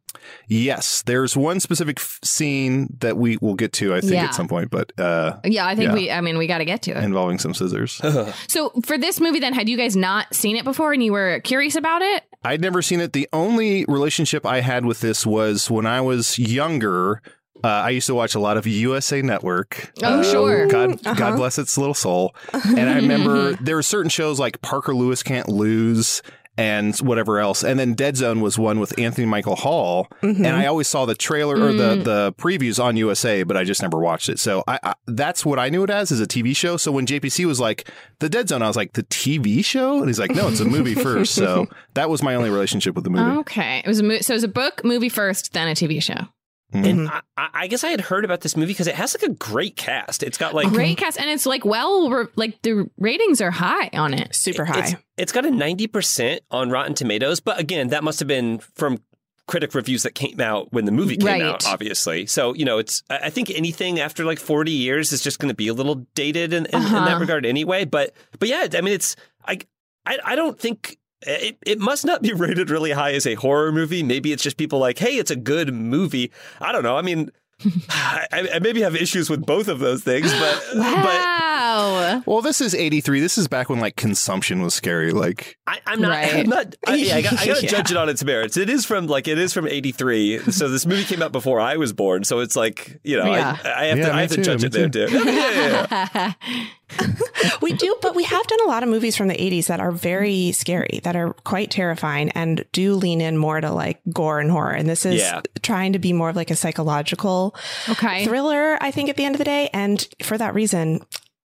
Yes, 0.47 1.03
there's 1.06 1.38
one 1.38 1.60
specific 1.60 1.99
f- 1.99 2.19
scene 2.23 2.95
that 2.99 3.17
we 3.17 3.38
will 3.41 3.53
get 3.53 3.71
to, 3.73 3.93
I 3.93 4.01
think, 4.01 4.13
Yeah. 4.13 4.25
at 4.25 4.36
some 4.36 4.47
point, 4.47 4.69
but 4.71 4.91
uh, 4.99 5.38
Yeah, 5.45 5.65
I 5.65 5.75
think 5.75 5.89
Yeah. 5.89 5.93
we. 5.93 6.12
I 6.12 6.21
mean, 6.21 6.38
we 6.38 6.47
got 6.47 6.58
to 6.58 6.65
get 6.65 6.82
to 6.84 6.91
it. 6.91 7.03
involving 7.03 7.39
some 7.39 7.53
scissors. 7.53 8.01
So 8.47 8.71
for 8.86 8.97
this 8.97 9.19
movie, 9.21 9.39
then, 9.39 9.53
had 9.53 9.69
you 9.69 9.77
guys 9.77 9.95
not 9.95 10.34
seen 10.34 10.56
it 10.58 10.63
before 10.65 10.91
and 10.93 11.03
you 11.03 11.12
were 11.13 11.39
curious 11.43 11.75
about 11.75 12.01
it? 12.01 12.23
I'd 12.43 12.62
never 12.62 12.82
seen 12.82 12.99
it. 12.99 13.13
The 13.13 13.27
only 13.34 13.86
relationship 13.88 14.45
I 14.45 14.62
had 14.62 14.86
with 14.86 14.99
this 15.01 15.25
was 15.25 15.69
when 15.69 15.86
I 15.86 16.01
was 16.01 16.38
younger. 16.39 17.21
Uh, 17.63 17.67
I 17.67 17.89
used 17.89 18.08
to 18.08 18.15
watch 18.15 18.36
a 18.36 18.39
lot 18.39 18.58
of 18.58 18.67
USA 18.67 19.22
Network. 19.22 19.91
Oh, 20.04 20.20
Uh, 20.20 20.24
sure. 20.24 20.67
God, 20.67 20.91
Uh-huh. 21.06 21.13
God 21.15 21.36
bless 21.38 21.58
its 21.58 21.78
little 21.78 21.93
soul. 21.96 22.36
And 22.54 22.89
I 22.89 22.96
remember 22.98 23.54
there 23.54 23.76
were 23.76 23.84
certain 23.84 24.10
shows 24.10 24.39
like 24.39 24.62
Parker 24.62 24.93
Lewis 24.96 25.24
Can't 25.24 25.50
Lose 25.50 26.22
and 26.60 26.98
whatever 27.02 27.38
else. 27.39 27.63
And 27.63 27.80
then 27.80 27.93
Dead 27.93 28.17
Zone 28.17 28.41
was 28.41 28.58
one 28.58 28.80
with 28.80 28.98
Anthony 28.98 29.28
Michael 29.28 29.56
Hall. 29.56 30.08
Mm-hmm. 30.24 30.43
And 30.43 30.56
I 30.56 30.65
always 30.65 30.88
saw 30.88 31.06
the 31.06 31.13
trailer 31.13 31.56
or 31.56 31.72
the, 31.72 31.96
the 32.04 32.34
previews 32.39 32.84
on 32.84 32.98
USA, 32.98 33.43
but 33.43 33.56
I 33.56 33.63
just 33.63 33.84
never 33.84 34.00
watched 34.00 34.28
it. 34.28 34.39
So 34.39 34.63
I, 34.67 34.80
I 34.82 34.93
that's 35.06 35.46
what 35.46 35.60
I 35.60 35.70
knew 35.70 35.84
it 35.84 35.91
as, 35.91 36.12
is 36.12 36.20
a 36.20 36.26
TV 36.26 36.56
show. 36.56 36.76
So 36.78 36.91
when 36.91 37.06
JPC 37.06 37.46
was 37.46 37.60
like, 37.60 37.88
the 38.20 38.28
Dead 38.30 38.50
Zone, 38.50 38.63
I 38.63 38.67
was 38.67 38.76
like, 38.76 38.93
the 38.93 39.04
TV 39.04 39.63
show? 39.63 39.98
And 40.00 40.08
he's 40.08 40.20
like, 40.20 40.32
no, 40.32 40.48
it's 40.48 40.60
a 40.60 40.65
movie 40.65 40.96
first. 41.10 41.36
So 41.36 41.67
that 41.93 42.10
was 42.10 42.24
my 42.24 42.34
only 42.34 42.50
relationship 42.50 42.96
with 42.96 43.04
the 43.04 43.12
movie. 43.12 43.38
Okay, 43.41 43.80
it 43.86 43.88
was 43.88 44.00
a 44.00 44.04
mo- 44.04 44.17
so 44.22 44.34
it 44.34 44.38
was 44.38 44.43
a 44.43 44.48
book, 44.48 44.84
movie 44.84 45.10
first, 45.10 45.54
then 45.54 45.67
a 45.67 45.74
TV 45.76 46.02
show. 46.02 46.28
And 46.73 47.08
I, 47.10 47.21
I 47.38 47.67
guess 47.67 47.84
I 47.86 47.89
had 47.89 48.01
heard 48.01 48.25
about 48.25 48.41
this 48.41 48.58
movie 48.58 48.73
because 48.73 48.88
it 48.88 48.95
has 48.95 49.15
like 49.15 49.23
a 49.30 49.34
great 49.34 49.77
cast. 49.77 50.21
It's 50.21 50.38
got 50.38 50.53
like 50.53 50.67
Great 50.67 50.97
cast, 50.97 51.17
and 51.17 51.30
it's 51.30 51.45
like 51.45 51.63
well, 51.63 52.10
re- 52.10 52.25
like 52.36 52.62
the 52.62 52.89
ratings 52.97 53.39
are 53.41 53.51
high 53.51 53.89
on 53.93 54.13
it. 54.13 54.36
Super 54.36 54.65
high. 54.65 54.80
It's, 54.80 54.95
it's 55.17 55.32
got 55.32 55.45
a 55.45 55.49
90% 55.49 56.39
on 56.51 56.69
Rotten 56.69 56.93
Tomatoes, 56.93 57.39
but 57.39 57.58
again, 57.60 57.88
that 57.89 58.03
must 58.03 58.19
have 58.19 58.27
been 58.27 58.60
from 58.60 58.99
critic 59.47 59.73
reviews 59.73 60.03
that 60.03 60.13
came 60.13 60.41
out 60.41 60.73
when 60.73 60.84
the 60.84 60.91
movie 60.91 61.15
came 61.15 61.25
Right. 61.27 61.41
out, 61.41 61.65
obviously. 61.65 62.25
So, 62.25 62.53
you 62.53 62.65
know, 62.65 62.80
it's, 62.80 63.01
I 63.10 63.17
I 63.23 63.30
think 63.30 63.49
anything 63.49 63.97
after 64.01 64.25
like 64.25 64.38
40 64.39 64.69
years 64.71 65.13
is 65.13 65.21
just 65.21 65.39
going 65.39 65.47
to 65.49 65.56
be 65.56 65.69
a 65.69 65.73
little 65.73 66.06
dated 66.15 66.51
in, 66.51 66.65
in, 66.65 66.75
in 66.75 66.91
that 66.91 66.93
Uh-huh. 67.08 67.19
regard 67.21 67.45
anyway. 67.45 67.86
But, 67.86 68.13
but 68.39 68.49
yeah, 68.49 68.67
I 68.73 68.82
mean, 68.82 68.93
it's, 68.93 69.15
I, 69.45 69.60
I, 70.06 70.17
I 70.25 70.36
don't 70.36 70.60
think. 70.60 70.97
It, 71.21 71.58
it 71.65 71.80
must 71.80 72.06
not 72.06 72.21
be 72.21 72.32
rated 72.34 72.69
really 72.69 72.91
high 72.91 73.13
as 73.13 73.25
a 73.25 73.36
horror 73.36 73.71
movie. 73.71 74.03
Maybe 74.03 74.32
it's 74.32 74.43
just 74.43 74.58
people 74.58 74.80
like, 74.80 74.99
hey, 74.99 75.17
it's 75.17 75.32
a 75.32 75.36
good 75.36 75.73
movie. 75.73 76.32
I 76.62 76.71
don't 76.71 76.84
know. 76.84 76.97
I 76.97 77.01
mean, 77.01 77.32
I, 77.89 78.49
I 78.53 78.60
maybe 78.60 78.82
have 78.82 78.95
issues 78.95 79.30
with 79.32 79.43
both 79.43 79.67
of 79.67 79.80
those 79.80 80.03
things, 80.03 80.32
but 80.34 80.63
but 80.75 81.38
Wow. 81.58 82.21
Well, 82.27 82.41
this 82.41 82.62
is 82.62 82.75
83. 82.75 83.19
This 83.19 83.38
is 83.38 83.47
back 83.47 83.67
when 83.67 83.80
like 83.80 83.95
consumption 83.95 84.62
was 84.62 84.75
scary. 84.75 85.12
Like, 85.12 85.58
I, 85.65 85.80
I'm 85.88 85.99
not. 85.99 86.10
Right. 86.12 86.36
I'm 86.36 86.49
not. 86.49 86.75
I, 86.86 86.95
yeah, 86.95 87.15
I 87.15 87.21
got, 87.23 87.34
I 87.39 87.45
got 87.47 87.58
to 87.58 87.62
Yeah. 87.63 87.69
judge 87.69 87.91
it 87.91 87.97
on 87.97 88.10
its 88.10 88.23
merits. 88.23 88.58
It 88.58 88.69
is 88.69 88.86
from 88.86 89.08
like 89.08 89.27
it 89.27 89.39
is 89.39 89.53
from 89.53 89.67
'83, 89.67 90.51
so 90.51 90.69
this 90.69 90.86
movie 90.86 91.03
came 91.03 91.21
out 91.23 91.32
before 91.32 91.60
I 91.60 91.77
was 91.77 91.93
born. 91.93 92.23
So 92.23 92.39
it's 92.39 92.56
like 92.56 92.99
you 93.03 93.17
know, 93.17 93.25
Yeah. 93.25 93.58
I, 93.65 93.69
I 93.73 93.86
have 93.88 93.97
Yeah, 93.97 94.06
to. 94.06 94.12
I 94.12 94.15
me 94.15 94.21
have 94.21 94.32
to 94.32 94.41
judge 94.43 94.62
me 94.62 94.67
it 94.67 94.71
there 94.73 94.89
too. 94.89 95.08
too. 95.08 96.87
We 97.62 97.73
do, 97.73 97.95
but 98.02 98.15
we 98.15 98.23
have 98.23 98.47
done 98.47 98.60
a 98.65 98.67
lot 98.67 98.84
of 98.84 98.89
movies 98.89 99.15
from 99.15 99.28
the 99.28 99.36
80s 99.36 99.67
that 99.67 99.80
are 99.80 99.91
very 99.91 100.52
scary, 100.52 101.00
that 101.04 101.15
are 101.15 101.34
quite 101.34 101.69
terrifying 101.71 102.30
and 102.32 102.65
do 102.71 102.95
lean 102.95 103.21
in 103.21 103.38
more 103.38 103.60
to 103.62 103.71
like 103.71 104.00
gore 104.12 104.39
and 104.39 104.50
horror. 104.52 104.71
And 104.71 104.88
this 104.89 105.06
is 105.06 105.21
Yeah. 105.21 105.41
trying 105.62 105.93
to 105.93 106.00
be 106.00 106.13
more 106.13 106.30
of 106.30 106.36
like 106.36 106.52
a 106.52 106.56
psychological 106.56 107.56
Okay. 107.89 108.26
thriller, 108.26 108.78
I 108.82 108.91
think, 108.91 109.10
at 109.10 109.17
the 109.17 109.26
end 109.26 109.36
of 109.36 109.39
the 109.39 109.45
day. 109.45 109.69
And 109.73 110.08
for 110.23 110.38
that 110.38 110.54
reason, 110.54 111.02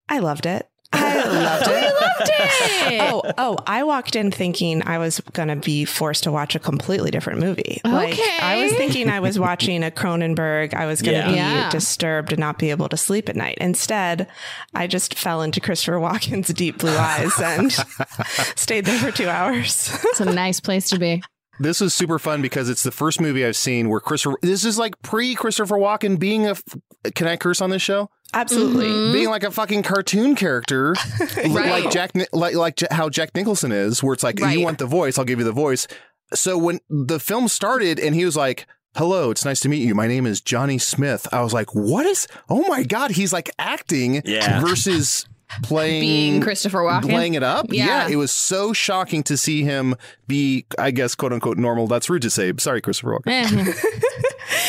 I 0.09 0.18
loved 0.18 0.46
it. 0.46 0.67
I 0.92 1.16
loved 1.24 1.66
it. 1.68 1.94
Loved 1.94 2.31
it. 2.31 2.48
Oh, 3.01 3.22
oh! 3.38 3.57
I 3.66 3.85
walked 3.85 4.16
in 4.16 4.31
thinking 4.31 4.83
I 4.87 4.98
was 4.98 5.20
going 5.33 5.48
to 5.48 5.57
be 5.57 5.85
forced 5.85 6.24
to 6.24 6.33
watch 6.33 6.55
a 6.55 6.59
completely 6.59 7.11
different 7.11 7.38
movie. 7.40 7.81
Like 7.85 8.18
I 8.40 8.62
was 8.62 8.72
thinking 8.74 9.09
I 9.11 9.20
was 9.20 9.38
watching 9.38 9.85
a 9.85 9.90
Cronenberg. 9.90 10.72
I 10.74 10.87
was 10.87 11.03
going 11.03 11.14
to 11.20 11.20
Yeah. 11.20 11.29
be 11.31 11.37
Yeah. 11.37 11.70
disturbed 11.70 12.33
and 12.33 12.40
not 12.40 12.59
be 12.59 12.70
able 12.70 12.88
to 12.88 12.96
sleep 12.96 13.29
at 13.29 13.37
night. 13.37 13.59
Instead, 13.61 14.27
I 14.74 14.87
just 14.87 15.18
fell 15.18 15.42
into 15.42 15.61
Christopher 15.61 15.98
Walken's 15.98 16.48
deep 16.48 16.79
blue 16.79 16.96
eyes 16.96 17.33
and 17.40 17.72
stayed 18.57 18.85
there 18.87 18.98
for 18.98 19.11
two 19.11 19.29
hours. 19.29 19.90
It's 20.05 20.20
a 20.20 20.24
nice 20.33 20.61
place 20.61 20.88
to 20.90 20.98
be. 20.98 21.22
This 21.61 21.81
was 21.81 21.94
super 21.94 22.18
fun 22.18 22.40
because 22.40 22.68
it's 22.68 22.83
the 22.83 22.92
first 22.92 23.20
movie 23.20 23.44
I've 23.44 23.57
seen 23.57 23.88
where 23.90 24.01
Christopher. 24.01 24.37
This 24.42 24.64
is 24.64 24.79
like 24.79 25.01
pre 25.03 25.35
Christopher 25.35 25.77
Walken 25.77 26.18
being 26.18 26.46
a. 26.46 26.57
Can 27.14 27.27
I 27.27 27.37
curse 27.37 27.61
on 27.61 27.70
this 27.70 27.83
show? 27.83 28.11
Absolutely. 28.34 29.12
Being 29.12 29.28
like 29.30 29.42
a 29.44 29.50
fucking 29.50 29.82
cartoon 29.82 30.34
character, 30.34 30.94
Right. 31.36 31.82
like 31.82 31.90
Jack, 31.90 32.12
like 32.32 32.54
like 32.54 32.78
how 32.90 33.08
Jack 33.08 33.34
Nicholson 33.34 33.72
is, 33.72 34.02
where 34.02 34.12
it's 34.14 34.22
like 34.22 34.38
Right. 34.40 34.58
you 34.58 34.64
want 34.64 34.78
the 34.78 34.86
voice, 34.86 35.18
I'll 35.18 35.24
give 35.24 35.38
you 35.38 35.44
the 35.44 35.52
voice. 35.52 35.86
So 36.34 36.58
when 36.58 36.80
the 36.90 37.18
film 37.18 37.48
started 37.48 37.98
and 37.98 38.14
he 38.14 38.24
was 38.26 38.36
like, 38.36 38.66
"Hello, 38.96 39.30
it's 39.30 39.44
nice 39.46 39.60
to 39.60 39.68
meet 39.68 39.86
you. 39.86 39.94
My 39.94 40.06
name 40.06 40.26
is 40.26 40.40
Johnny 40.42 40.76
Smith," 40.78 41.26
I 41.32 41.40
was 41.40 41.54
like, 41.54 41.74
"What 41.74 42.04
is? 42.04 42.28
Oh 42.50 42.66
my 42.68 42.82
god, 42.82 43.12
he's 43.12 43.32
like 43.32 43.50
acting 43.58 44.20
Yeah. 44.24 44.60
versus." 44.60 45.26
Playing 45.62 46.00
Being 46.02 46.40
Christopher 46.42 46.80
Walken? 46.80 47.08
playing 47.08 47.32
it 47.32 47.42
up, 47.42 47.68
Yeah. 47.70 48.06
it 48.06 48.16
was 48.16 48.30
so 48.30 48.74
shocking 48.74 49.22
to 49.22 49.38
see 49.38 49.62
him 49.62 49.94
be, 50.26 50.66
I 50.78 50.90
guess, 50.90 51.14
quote 51.14 51.32
unquote 51.32 51.56
normal. 51.56 51.86
That's 51.86 52.10
rude 52.10 52.20
to 52.20 52.28
say. 52.28 52.52
Sorry, 52.58 52.82
Christopher 52.82 53.18
Walken. 53.18 53.32
Eh. 53.32 53.72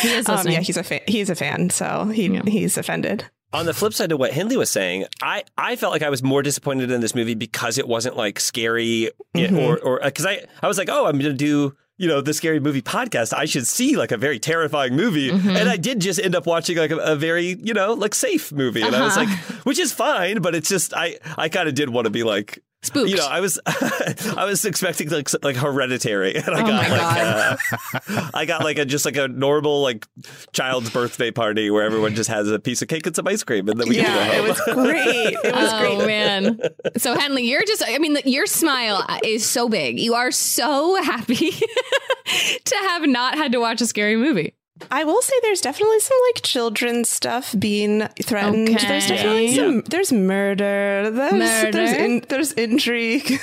he 0.00 0.08
is 0.14 0.26
Um, 0.26 0.48
yeah, 0.48 0.60
he's 0.60 0.78
a 0.78 0.82
fan. 0.82 1.00
He's 1.06 1.28
a 1.28 1.34
fan, 1.34 1.68
so 1.68 2.06
he 2.06 2.28
Yeah. 2.28 2.40
he's 2.46 2.78
offended. 2.78 3.26
On 3.52 3.66
the 3.66 3.74
flip 3.74 3.92
side 3.92 4.12
of 4.12 4.18
what 4.20 4.32
Henley 4.32 4.56
was 4.56 4.70
saying, 4.70 5.06
I, 5.20 5.42
I 5.58 5.74
felt 5.74 5.92
like 5.92 6.02
I 6.02 6.08
was 6.10 6.22
more 6.22 6.40
disappointed 6.42 6.90
in 6.92 7.00
this 7.00 7.14
movie 7.16 7.34
because 7.34 7.78
it 7.78 7.88
wasn't 7.88 8.16
like 8.16 8.38
scary 8.38 9.10
Mm-hmm. 9.34 9.56
or 9.58 9.78
or 9.78 10.00
because 10.04 10.24
I 10.26 10.44
I 10.62 10.68
was 10.68 10.78
like, 10.78 10.88
oh, 10.88 11.06
I'm 11.06 11.18
gonna 11.18 11.32
do 11.34 11.74
you 11.98 12.08
know 12.08 12.20
the 12.20 12.32
scary 12.32 12.60
movie 12.60 12.80
podcast. 12.82 13.32
I 13.36 13.44
should 13.44 13.66
see 13.66 13.96
like 13.96 14.12
a 14.12 14.16
very 14.16 14.38
terrifying 14.38 14.94
movie, 14.96 15.30
Mm-hmm. 15.30 15.50
and 15.56 15.68
I 15.68 15.76
did 15.76 16.00
just 16.00 16.18
end 16.20 16.34
up 16.34 16.46
watching 16.46 16.76
like 16.78 16.90
a, 16.92 16.96
a 16.96 17.16
very 17.16 17.56
you 17.60 17.74
know 17.74 17.92
like 17.94 18.14
safe 18.14 18.52
movie, 18.52 18.82
and 18.82 18.94
I 18.94 19.02
was 19.02 19.16
Uh-huh. 19.16 19.26
like, 19.28 19.64
which 19.66 19.78
is 19.78 19.92
fine, 19.92 20.40
but 20.42 20.54
it's 20.54 20.68
just 20.68 20.94
I 20.94 21.18
I 21.36 21.48
kind 21.48 21.68
of 21.68 21.74
did 21.74 21.90
want 21.90 22.04
to 22.06 22.10
be 22.10 22.22
like. 22.22 22.62
Spooked. 22.82 23.10
You 23.10 23.16
know, 23.18 23.26
I 23.26 23.40
was 23.40 23.60
I 23.66 24.44
was 24.46 24.64
expecting 24.64 25.10
like 25.10 25.28
like 25.42 25.56
hereditary, 25.56 26.34
and 26.36 26.48
I 26.48 26.62
Oh 26.62 26.66
got 26.66 26.90
like 26.90 28.10
uh, 28.10 28.30
I 28.32 28.46
got 28.46 28.64
like 28.64 28.78
a 28.78 28.86
just 28.86 29.04
like 29.04 29.16
a 29.18 29.28
normal 29.28 29.82
like 29.82 30.06
child's 30.52 30.88
birthday 30.88 31.30
party 31.30 31.70
where 31.70 31.84
everyone 31.84 32.14
just 32.14 32.30
has 32.30 32.50
a 32.50 32.58
piece 32.58 32.80
of 32.80 32.88
cake 32.88 33.06
and 33.06 33.14
some 33.14 33.28
ice 33.28 33.44
cream, 33.44 33.68
and 33.68 33.78
then 33.78 33.86
we 33.86 33.96
Yeah, 33.98 34.04
can 34.04 34.14
go 34.16 34.32
it 34.32 34.38
home. 34.38 34.48
was 34.48 34.60
great. 34.92 35.34
It 35.44 35.54
was 35.54 35.70
oh 35.74 35.96
great. 35.96 36.06
man. 36.06 36.60
So 36.96 37.18
Henley, 37.18 37.44
you're 37.50 37.64
just 37.66 37.82
I 37.86 37.98
mean 37.98 38.16
your 38.24 38.46
smile 38.46 39.04
is 39.22 39.44
so 39.44 39.68
big. 39.68 39.98
You 40.00 40.14
are 40.14 40.30
so 40.30 41.02
happy 41.02 41.50
to 42.64 42.74
have 42.88 43.06
not 43.06 43.34
had 43.36 43.52
to 43.52 43.58
watch 43.60 43.82
a 43.82 43.86
scary 43.86 44.16
movie. 44.16 44.54
I 44.90 45.04
will 45.04 45.20
say 45.22 45.34
there's 45.42 45.60
definitely 45.60 46.00
some 46.00 46.16
like 46.34 46.42
children's 46.42 47.08
stuff 47.08 47.54
being 47.58 48.06
threatened. 48.22 48.68
There's 48.68 49.04
Okay. 49.04 49.16
definitely 49.16 49.54
some 49.54 49.80
there's 49.82 50.12
murder. 50.12 51.10
There's 51.10 51.32
Murder? 51.32 51.72
there's 51.72 51.92
in, 51.96 52.24
there's 52.28 52.52
intrigue. 52.52 53.40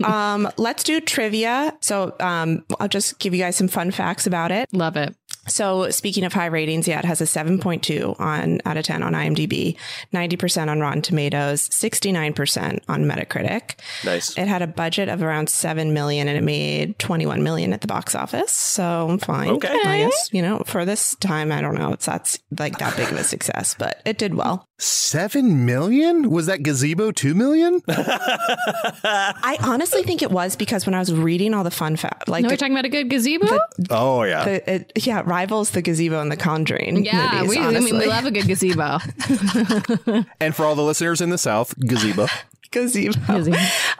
um, 0.04 0.48
let's 0.56 0.82
do 0.84 1.00
trivia. 1.00 1.76
So 1.80 2.14
um, 2.20 2.64
I'll 2.78 2.88
just 2.88 3.18
give 3.18 3.34
you 3.34 3.40
guys 3.40 3.56
some 3.56 3.68
fun 3.68 3.90
facts 3.90 4.26
about 4.26 4.50
it. 4.52 4.68
Love 4.72 4.96
it. 4.96 5.14
So 5.48 5.90
speaking 5.90 6.24
of 6.24 6.32
high 6.32 6.46
ratings, 6.46 6.86
yeah, 6.86 6.98
it 6.98 7.04
has 7.04 7.20
a 7.20 7.24
7.2 7.24 8.20
on 8.20 8.60
out 8.64 8.76
of 8.76 8.84
10 8.84 9.02
on 9.02 9.14
IMDb, 9.14 9.76
90% 10.12 10.68
on 10.68 10.80
Rotten 10.80 11.02
Tomatoes, 11.02 11.68
69% 11.70 12.80
on 12.88 13.04
Metacritic. 13.04 13.74
Nice. 14.04 14.36
It 14.36 14.48
had 14.48 14.62
a 14.62 14.66
budget 14.66 15.08
of 15.08 15.22
around 15.22 15.48
7 15.48 15.92
million 15.92 16.28
and 16.28 16.36
it 16.36 16.42
made 16.42 16.98
21 16.98 17.42
million 17.42 17.72
at 17.72 17.80
the 17.80 17.86
box 17.86 18.14
office. 18.14 18.52
So 18.52 19.08
I'm 19.10 19.18
fine. 19.18 19.50
Okay. 19.50 19.68
I 19.84 19.98
guess, 19.98 20.28
you 20.32 20.42
know, 20.42 20.62
for 20.66 20.84
this 20.84 21.14
time, 21.16 21.52
I 21.52 21.60
don't 21.60 21.74
know. 21.74 21.92
It's 21.92 22.06
that's 22.06 22.38
like 22.58 22.78
that 22.78 22.96
big 22.96 23.10
of 23.10 23.18
a 23.18 23.24
success, 23.24 23.74
but 23.78 24.00
it 24.04 24.18
did 24.18 24.34
well. 24.34 24.66
Seven 24.82 25.66
million? 25.66 26.30
Was 26.30 26.46
that 26.46 26.62
gazebo 26.62 27.10
two 27.12 27.34
million? 27.34 27.82
I 27.88 29.58
honestly 29.62 30.02
think 30.02 30.22
it 30.22 30.30
was 30.30 30.56
because 30.56 30.86
when 30.86 30.94
I 30.94 30.98
was 30.98 31.12
reading 31.12 31.52
all 31.52 31.64
the 31.64 31.70
fun 31.70 31.96
fact, 31.96 32.28
like 32.28 32.42
No, 32.42 32.48
we're 32.48 32.52
the, 32.52 32.56
talking 32.56 32.72
about 32.72 32.86
a 32.86 32.88
good 32.88 33.10
gazebo. 33.10 33.46
Oh 33.90 34.22
yeah. 34.22 34.44
the, 34.44 34.74
it, 34.74 34.92
yeah, 35.06 35.22
rivals 35.26 35.70
the 35.70 35.82
gazebo 35.82 36.20
and 36.20 36.32
the 36.32 36.36
Conjuring. 36.36 37.04
yeah, 37.04 37.42
movies, 37.42 37.50
we, 37.50 37.58
I 37.58 37.80
mean, 37.80 37.98
we 37.98 38.06
love 38.06 38.24
a 38.24 38.30
good 38.30 38.46
gazebo. 38.46 39.00
and 40.40 40.56
for 40.56 40.64
all 40.64 40.74
the 40.74 40.82
listeners 40.82 41.20
in 41.20 41.28
the 41.28 41.38
South, 41.38 41.78
gazebo. 41.78 42.26
gazebo. 42.70 43.18
Gazebo. 43.26 43.56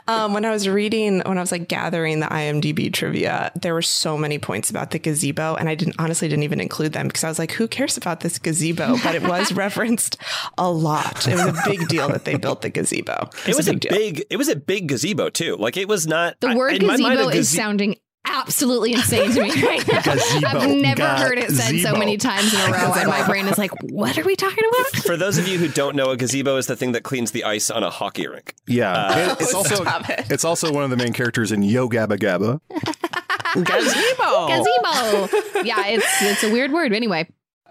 Um, 0.07 0.33
when 0.33 0.45
I 0.45 0.51
was 0.51 0.67
reading, 0.67 1.21
when 1.25 1.37
I 1.37 1.41
was 1.41 1.51
like 1.51 1.67
gathering 1.67 2.19
the 2.19 2.27
IMDb 2.27 2.91
trivia, 2.91 3.51
there 3.61 3.73
were 3.73 3.81
so 3.81 4.17
many 4.17 4.39
points 4.39 4.69
about 4.69 4.91
the 4.91 4.99
gazebo, 4.99 5.55
and 5.55 5.69
I 5.69 5.75
didn't 5.75 5.95
honestly 5.99 6.27
didn't 6.27 6.43
even 6.43 6.59
include 6.59 6.93
them 6.93 7.07
because 7.07 7.23
I 7.23 7.29
was 7.29 7.39
like, 7.39 7.51
who 7.51 7.67
cares 7.67 7.97
about 7.97 8.21
this 8.21 8.39
gazebo? 8.39 8.97
But 9.03 9.15
it 9.15 9.23
was 9.23 9.51
referenced 9.53 10.17
a 10.57 10.69
lot. 10.71 11.27
It 11.27 11.33
was 11.35 11.45
a 11.47 11.61
big 11.65 11.87
deal 11.87 12.07
that 12.09 12.25
they 12.25 12.35
built 12.37 12.61
the 12.61 12.69
gazebo. 12.69 13.29
It 13.47 13.55
was 13.55 13.67
a 13.67 13.75
deal. 13.75 13.91
big. 13.91 14.23
It 14.29 14.37
was 14.37 14.49
a 14.49 14.55
big 14.55 14.87
gazebo 14.87 15.29
too. 15.29 15.55
Like 15.57 15.77
it 15.77 15.87
was 15.87 16.07
not. 16.07 16.39
The 16.39 16.55
word 16.55 16.73
in 16.73 16.87
my 16.87 16.97
mind, 16.97 17.17
gazebo 17.17 17.29
is 17.29 17.35
gaze- 17.35 17.49
sounding 17.49 17.95
absolutely 18.25 18.93
insane 18.93 19.31
to 19.31 19.41
me 19.41 19.49
right 19.63 19.87
now. 19.87 20.01
I've 20.05 20.69
never 20.69 21.05
heard 21.05 21.37
it 21.37 21.51
said 21.51 21.79
so 21.81 21.95
many 21.95 22.17
times 22.17 22.53
in 22.53 22.59
a 22.59 22.71
row, 22.71 22.93
and 22.95 23.07
my 23.09 23.25
brain 23.27 23.47
is 23.47 23.57
like, 23.57 23.71
"What 23.83 24.17
are 24.17 24.23
we 24.23 24.35
talking 24.35 24.63
about?" 24.69 25.03
For 25.03 25.17
those 25.17 25.37
of 25.37 25.47
you 25.47 25.57
who 25.57 25.67
don't 25.67 25.95
know, 25.95 26.11
a 26.11 26.17
gazebo 26.17 26.57
is 26.57 26.67
the 26.67 26.75
thing 26.75 26.91
that 26.93 27.03
cleans 27.03 27.31
the 27.31 27.43
ice 27.43 27.69
on 27.69 27.83
a 27.83 27.89
hockey 27.89 28.27
rink. 28.27 28.53
Yeah. 28.67 28.91
Uh, 28.93 29.17
it- 29.33 29.41
it's 29.41 29.53
also 29.53 29.75
Stop 29.75 30.09
it. 30.09 30.31
it's 30.31 30.45
also 30.45 30.71
one 30.71 30.83
of 30.83 30.89
the 30.89 30.97
main 30.97 31.13
characters 31.13 31.51
in 31.51 31.63
Yo 31.63 31.89
Gabba 31.89 32.17
Gabba. 32.17 32.59
Gazebo. 33.53 34.47
Gazebo. 34.47 35.63
Yeah, 35.65 35.87
it's 35.87 36.21
it's 36.21 36.43
a 36.43 36.51
weird 36.51 36.71
word. 36.71 36.93
Anyway, 36.93 37.27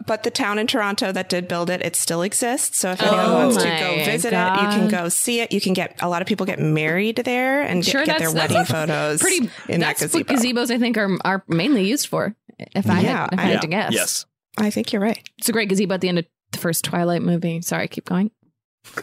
But 0.06 0.22
the 0.22 0.30
town 0.30 0.58
in 0.58 0.66
Toronto 0.66 1.12
that 1.12 1.28
did 1.28 1.46
build 1.46 1.68
it, 1.70 1.82
it 1.82 1.94
still 1.94 2.22
exists. 2.22 2.78
So 2.78 2.90
if 2.92 3.02
Oh 3.02 3.06
anyone 3.06 3.32
wants 3.32 3.56
to 3.58 3.64
go 3.68 3.96
visit 4.04 4.32
it, 4.32 4.36
you 4.36 4.68
can 4.68 4.88
go 4.88 5.08
see 5.08 5.40
it. 5.40 5.52
You 5.52 5.60
can 5.60 5.72
get 5.74 5.96
a 6.00 6.08
lot 6.08 6.22
of 6.22 6.26
people 6.28 6.46
get 6.46 6.58
married 6.58 7.16
there 7.16 7.62
and 7.62 7.82
get, 7.84 7.90
sure, 7.92 8.04
get 8.06 8.18
their 8.18 8.32
wedding 8.32 8.64
photos 8.64 9.20
pretty. 9.20 9.50
in 9.68 9.80
that 9.80 9.98
that's 9.98 10.12
what 10.14 10.26
gazebo. 10.26 10.62
gazebos 10.62 10.70
I 10.74 10.78
think 10.78 10.96
are 10.96 11.10
are 11.24 11.44
mainly 11.48 11.84
used 11.86 12.06
for. 12.08 12.34
If 12.58 12.88
I 12.90 13.00
Yeah, 13.00 13.20
had, 13.22 13.28
if 13.34 13.38
I, 13.38 13.42
I- 13.42 13.46
had 13.46 13.60
to 13.62 13.66
guess, 13.68 13.92
Yes. 13.92 14.26
I 14.58 14.70
think 14.70 14.92
you're 14.92 15.02
right. 15.02 15.26
it's 15.38 15.48
a 15.48 15.52
great 15.52 15.68
gazebo 15.68 15.94
at 15.94 16.00
the 16.00 16.08
end 16.08 16.18
of 16.18 16.26
the 16.52 16.58
first 16.58 16.84
Twilight 16.84 17.22
movie. 17.22 17.60
Sorry, 17.62 17.86
keep 17.88 18.04
going. 18.06 18.30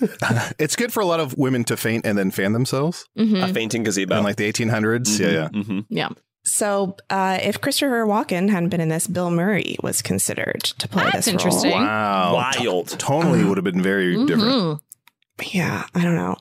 It's 0.59 0.75
good 0.75 0.91
for 0.91 0.99
a 1.01 1.05
lot 1.05 1.19
of 1.19 1.37
women 1.37 1.63
to 1.65 1.77
faint 1.77 2.05
and 2.05 2.17
then 2.17 2.31
fan 2.31 2.53
themselves 2.53 3.05
hmm 3.15 3.35
A 3.35 3.53
fainting 3.53 3.83
gazebo. 3.83 4.17
in 4.17 4.23
like 4.23 4.35
the 4.35 4.51
1800s. 4.51 5.19
Yeah, 5.19 5.49
yeah. 5.53 5.61
hmm 5.63 5.79
Yeah, 5.89 6.09
So, 6.47 6.95
uh, 7.09 7.39
if 7.41 7.59
Christopher 7.59 8.05
Walken 8.05 8.49
hadn't 8.49 8.69
been 8.69 8.79
in 8.81 8.89
this, 8.89 9.05
Bill 9.05 9.29
Murray 9.29 9.75
was 9.83 10.01
considered 10.01 10.63
to 10.63 10.87
play 10.87 11.03
That's 11.03 11.17
this 11.17 11.27
interesting. 11.27 11.71
role. 11.71 11.81
Wow. 11.81 12.33
Wild. 12.35 12.87
Tonally 12.87 13.47
would 13.47 13.57
have 13.57 13.65
been 13.65 13.81
very 13.81 14.25
different. 14.25 14.81
Yeah, 15.51 15.85
I 15.93 16.03
don't 16.03 16.15
know. 16.15 16.35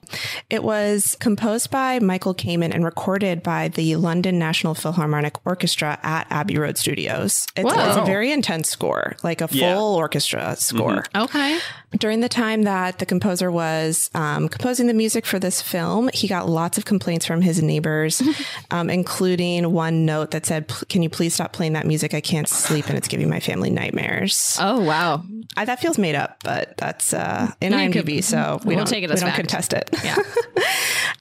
It 0.48 0.62
was 0.64 1.16
composed 1.20 1.70
by 1.70 1.98
Michael 1.98 2.34
Kamen 2.34 2.72
and 2.74 2.82
recorded 2.84 3.42
by 3.42 3.68
the 3.68 3.96
London 3.96 4.38
National 4.38 4.74
Philharmonic 4.74 5.34
Orchestra 5.46 5.98
at 6.02 6.26
Abbey 6.30 6.56
Road 6.56 6.78
Studios. 6.78 7.46
It's, 7.56 7.70
it's 7.72 7.96
a 7.96 8.04
very 8.06 8.32
intense 8.32 8.70
score, 8.70 9.16
like 9.22 9.42
a 9.42 9.48
full 9.48 9.58
Yeah. 9.58 9.78
orchestra 9.78 10.56
score. 10.56 11.04
Okay. 11.14 11.58
During 11.98 12.20
the 12.20 12.28
time 12.28 12.62
that 12.64 12.98
the 12.98 13.06
composer 13.06 13.50
was 13.50 14.10
um, 14.14 14.48
composing 14.48 14.86
the 14.86 14.94
music 14.94 15.24
for 15.26 15.38
this 15.38 15.60
film, 15.62 16.10
he 16.12 16.26
got 16.26 16.48
lots 16.48 16.78
of 16.78 16.84
complaints 16.84 17.24
from 17.26 17.40
his 17.42 17.62
neighbors, 17.62 18.22
um, 18.70 18.90
including 18.90 19.72
one 19.72 20.04
note 20.04 20.32
that 20.32 20.44
said, 20.44 20.68
"Can 20.88 21.02
you 21.02 21.08
please 21.08 21.34
stop 21.34 21.52
playing 21.52 21.72
that 21.74 21.86
music? 21.86 22.12
I 22.12 22.20
can't 22.20 22.48
sleep, 22.48 22.88
and 22.88 22.98
it's 22.98 23.08
giving 23.08 23.30
my 23.30 23.40
family 23.40 23.70
nightmares." 23.70 24.58
Oh 24.60 24.80
wow. 24.80 25.22
I, 25.56 25.64
that 25.64 25.80
feels 25.80 25.96
made 25.96 26.16
up, 26.16 26.42
but 26.42 26.76
that's 26.76 27.14
uh, 27.14 27.52
in 27.62 27.72
Yeah, 27.72 27.80
it 27.82 27.92
could- 27.92 28.04
IMDb, 28.06 28.22
so 28.22 28.58
we 28.64 28.74
we'll 28.76 28.84
don't 28.86 28.94
take 28.94 29.04
it 29.04 29.10
we 29.10 29.20
don't 29.20 29.28
fact. 29.30 29.36
contest 29.36 29.72
it. 29.72 29.90
Yeah. 30.02 30.16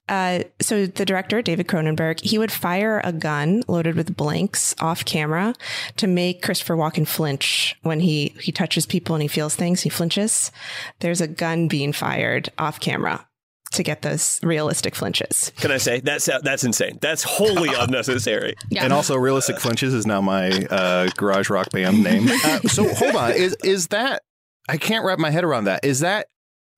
Uh, 0.08 0.44
so 0.60 0.86
the 0.86 1.04
director, 1.04 1.42
David 1.42 1.66
Cronenberg, 1.66 2.20
he 2.20 2.38
would 2.38 2.52
fire 2.52 3.00
a 3.02 3.12
gun 3.12 3.64
loaded 3.66 3.96
with 3.96 4.16
blanks 4.16 4.72
off 4.78 5.04
camera 5.04 5.52
to 5.96 6.06
make 6.06 6.42
Christopher 6.42 6.76
Walken 6.76 7.06
flinch 7.08 7.76
when 7.82 7.98
he, 7.98 8.32
he 8.40 8.52
touches 8.52 8.86
people 8.86 9.16
and 9.16 9.22
he 9.22 9.26
feels 9.28 9.56
things, 9.56 9.82
he 9.82 9.88
flinches. 9.88 10.52
There's 11.00 11.20
a 11.20 11.26
gun 11.26 11.66
being 11.66 11.92
fired 11.92 12.50
off 12.56 12.78
camera 12.78 13.26
to 13.72 13.82
get 13.82 14.02
those 14.02 14.38
realistic 14.44 14.94
flinches. 14.94 15.50
Can 15.56 15.72
I 15.72 15.78
say 15.78 15.98
that's 16.00 16.26
that's 16.42 16.62
insane? 16.62 16.98
That's 17.00 17.24
wholly 17.24 17.70
unnecessary. 17.78 18.54
Yeah. 18.70 18.84
And 18.84 18.92
also, 18.92 19.16
Realistic 19.16 19.58
Flinches 19.58 19.92
is 19.92 20.06
now 20.06 20.20
my 20.20 20.50
uh, 20.70 21.08
garage 21.16 21.50
rock 21.50 21.70
band 21.70 22.02
name. 22.02 22.28
Uh, 22.46 22.60
so 22.68 22.86
hold 22.94 23.16
on, 23.16 23.32
is 23.32 23.56
is 23.64 23.88
that? 23.88 24.22
I 24.68 24.76
can't 24.76 25.04
wrap 25.04 25.18
my 25.18 25.30
head 25.30 25.42
around 25.42 25.64
that. 25.64 25.84
Is 25.84 26.00
that 26.00 26.28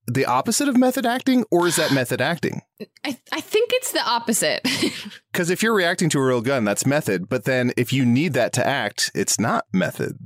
the 0.08 0.26
opposite 0.26 0.68
of 0.68 0.76
method 0.76 1.06
acting, 1.06 1.44
or 1.50 1.66
is 1.66 1.76
that 1.76 1.92
method 1.92 2.20
acting? 2.20 2.62
I, 3.04 3.18
I 3.32 3.40
think 3.40 3.70
it's 3.74 3.92
the 3.92 4.04
opposite. 4.04 4.66
Because 5.30 5.50
if 5.50 5.62
you're 5.62 5.74
reacting 5.74 6.08
to 6.10 6.18
a 6.18 6.24
real 6.24 6.40
gun, 6.40 6.64
that's 6.64 6.84
method. 6.84 7.28
But 7.28 7.44
then 7.44 7.72
if 7.76 7.92
you 7.92 8.04
need 8.04 8.32
that 8.32 8.52
to 8.54 8.66
act, 8.66 9.12
it's 9.14 9.38
not 9.38 9.66
method. 9.72 10.18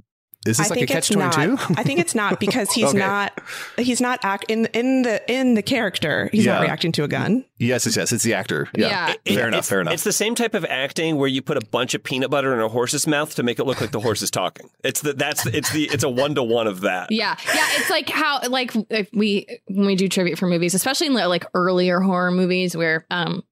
Is 0.46 0.56
this 0.56 0.66
I 0.66 0.70
like 0.70 0.70
a 0.70 0.74
think 0.74 0.88
catch 0.88 0.98
it's 0.98 1.08
twenty 1.10 1.46
not. 1.54 1.70
I 1.78 1.82
think 1.84 2.00
it's 2.00 2.14
not 2.14 2.40
because 2.40 2.70
he's 2.72 2.88
Okay. 2.90 2.98
not 2.98 3.40
he's 3.76 4.00
not 4.00 4.18
act 4.24 4.44
in 4.48 4.66
in 4.66 5.02
the 5.02 5.22
in 5.32 5.54
the 5.54 5.62
character. 5.62 6.28
He's 6.32 6.46
not 6.46 6.62
reacting 6.62 6.90
to 6.92 7.04
a 7.04 7.08
gun. 7.08 7.44
yes, 7.58 7.86
yes, 7.86 7.96
yes. 7.96 8.12
It's 8.12 8.24
the 8.24 8.34
actor. 8.34 8.68
Yeah, 8.76 8.88
Yeah. 9.08 9.14
It- 9.24 9.34
fair 9.34 9.48
enough. 9.48 9.66
Fair 9.66 9.80
enough. 9.80 9.94
It's 9.94 10.04
the 10.04 10.12
same 10.12 10.34
type 10.34 10.54
of 10.54 10.64
acting 10.64 11.16
where 11.16 11.28
you 11.28 11.42
put 11.42 11.56
a 11.56 11.64
bunch 11.66 11.94
of 11.94 12.02
peanut 12.02 12.30
butter 12.30 12.52
in 12.52 12.60
a 12.60 12.68
horse's 12.68 13.06
mouth 13.06 13.34
to 13.36 13.42
make 13.42 13.58
it 13.60 13.64
look 13.64 13.80
like 13.80 13.92
the 13.92 14.00
horse 14.00 14.20
is 14.22 14.30
talking. 14.30 14.68
It's 14.82 15.00
the 15.00 15.12
that's 15.12 15.46
it's 15.46 15.70
the 15.72 15.84
it's 15.92 16.02
a 16.04 16.10
one 16.10 16.34
to 16.34 16.42
one 16.42 16.66
of 16.66 16.80
that. 16.80 17.12
Yeah, 17.12 17.36
yeah. 17.54 17.66
It's 17.76 17.90
like 17.90 18.08
how 18.08 18.40
like 18.48 18.72
if 18.90 19.08
we 19.12 19.46
when 19.68 19.86
we 19.86 19.94
do 19.94 20.08
tribute 20.08 20.38
for 20.38 20.46
movies, 20.48 20.74
especially 20.74 21.06
in 21.06 21.14
like 21.14 21.44
earlier 21.54 22.00
horror 22.00 22.30
movies 22.32 22.76
where 22.76 23.06
um 23.10 23.42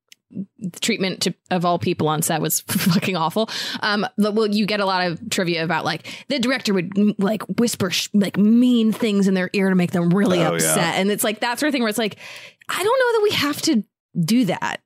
the 0.59 0.81
treatment 0.81 1.23
to, 1.23 1.35
of 1.51 1.65
all 1.65 1.79
people 1.79 2.09
on 2.09 2.23
set 2.23 2.41
was 2.41 2.61
fucking 2.69 3.17
awful. 3.17 3.49
Um, 3.81 4.07
the- 4.17 4.31
well, 4.31 4.47
you 4.47 4.67
get 4.67 4.81
a 4.81 4.87
lot 4.87 5.07
of 5.07 5.31
trivia 5.31 5.65
about 5.65 5.85
like 5.85 6.07
the 6.29 6.39
director 6.39 6.73
would 6.75 6.93
like 7.21 7.43
whisper 7.59 7.91
sh- 7.91 8.09
like 8.15 8.37
mean 8.37 8.93
things 8.93 9.27
in 9.29 9.35
their 9.35 9.51
ear 9.53 9.69
to 9.71 9.75
make 9.75 9.91
them 9.93 10.11
really 10.11 10.39
Oh, 10.39 10.51
yeah. 10.51 10.57
upset, 10.57 10.95
and 10.97 11.11
it's 11.11 11.25
like 11.25 11.41
that 11.41 11.59
sort 11.59 11.69
of 11.69 11.73
thing 11.73 11.83
where 11.83 11.89
it's 11.89 11.99
like 11.99 12.17
I 12.69 12.83
don't 12.83 12.99
know 12.99 13.13
that 13.19 13.21
we 13.23 13.31
have 13.37 13.63
to 13.63 13.85
do 14.25 14.45
that. 14.47 14.81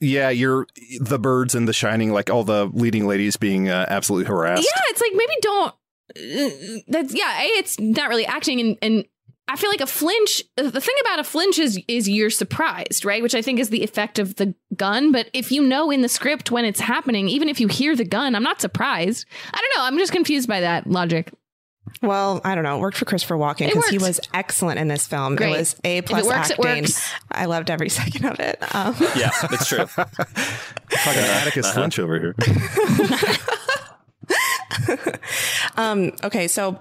yeah, 0.00 0.30
you're 0.30 0.66
the 1.00 1.18
birds 1.18 1.54
and 1.54 1.66
the 1.68 1.72
shining, 1.72 2.12
like 2.12 2.30
all 2.30 2.44
the 2.44 2.70
leading 2.72 3.06
ladies 3.06 3.36
being 3.36 3.68
uh, 3.68 3.86
absolutely 3.88 4.26
harassed. 4.28 4.62
Yeah, 4.62 4.82
it's 4.88 5.00
like 5.00 5.12
maybe 5.14 5.34
don't. 5.42 5.74
uh, 6.16 6.80
That's 6.88 7.14
yeah. 7.14 7.40
A, 7.42 7.44
it's 7.58 7.78
not 7.80 8.08
really 8.08 8.26
acting, 8.26 8.60
and 8.60 8.78
and 8.82 9.04
I 9.50 9.56
feel 9.56 9.68
like 9.68 9.80
a 9.80 9.86
flinch. 9.86 10.44
The 10.56 10.80
thing 10.80 10.94
about 11.00 11.18
a 11.18 11.24
flinch 11.24 11.58
is 11.58 11.78
is 11.88 12.08
you're 12.08 12.30
surprised, 12.30 13.04
right? 13.04 13.20
Which 13.20 13.34
I 13.34 13.42
think 13.42 13.58
is 13.58 13.70
the 13.70 13.82
effect 13.82 14.20
of 14.20 14.36
the 14.36 14.54
gun. 14.76 15.10
But 15.10 15.28
if 15.32 15.50
you 15.50 15.62
know 15.62 15.90
in 15.90 16.02
the 16.02 16.08
script 16.08 16.52
when 16.52 16.64
it's 16.64 16.78
happening, 16.78 17.28
even 17.28 17.48
if 17.48 17.58
you 17.60 17.66
hear 17.66 17.96
the 17.96 18.04
gun, 18.04 18.36
I'm 18.36 18.44
not 18.44 18.60
surprised. 18.60 19.26
I 19.52 19.58
don't 19.58 19.82
know. 19.82 19.86
I'm 19.88 19.98
just 19.98 20.12
confused 20.12 20.48
by 20.48 20.60
that 20.60 20.86
logic. 20.86 21.32
Well, 22.00 22.40
I 22.44 22.54
don't 22.54 22.62
know. 22.62 22.76
It 22.76 22.80
worked 22.80 22.96
for 22.96 23.04
Christopher 23.04 23.34
Walken 23.34 23.62
It 23.62 23.74
because 23.74 23.88
he 23.88 23.98
was 23.98 24.20
excellent 24.32 24.78
in 24.78 24.86
this 24.86 25.08
film. 25.08 25.34
Great. 25.34 25.54
It 25.54 25.58
was 25.58 25.80
a 25.82 26.02
plus 26.02 26.24
it 26.24 26.28
works, 26.28 26.50
it 26.50 26.58
acting. 26.60 26.82
works. 26.82 27.12
I 27.32 27.44
loved 27.46 27.70
every 27.70 27.88
second 28.00 28.26
of 28.26 28.38
it. 28.38 28.58
Um, 28.74 28.94
Yeah, 29.16 29.30
it's 29.50 29.66
true. 29.66 29.86
Fucking 29.86 31.22
Atticus 31.22 31.72
Finch 31.74 31.98
over 31.98 32.20
here. 32.20 32.34
Um, 35.76 36.12
okay, 36.22 36.48
so 36.48 36.80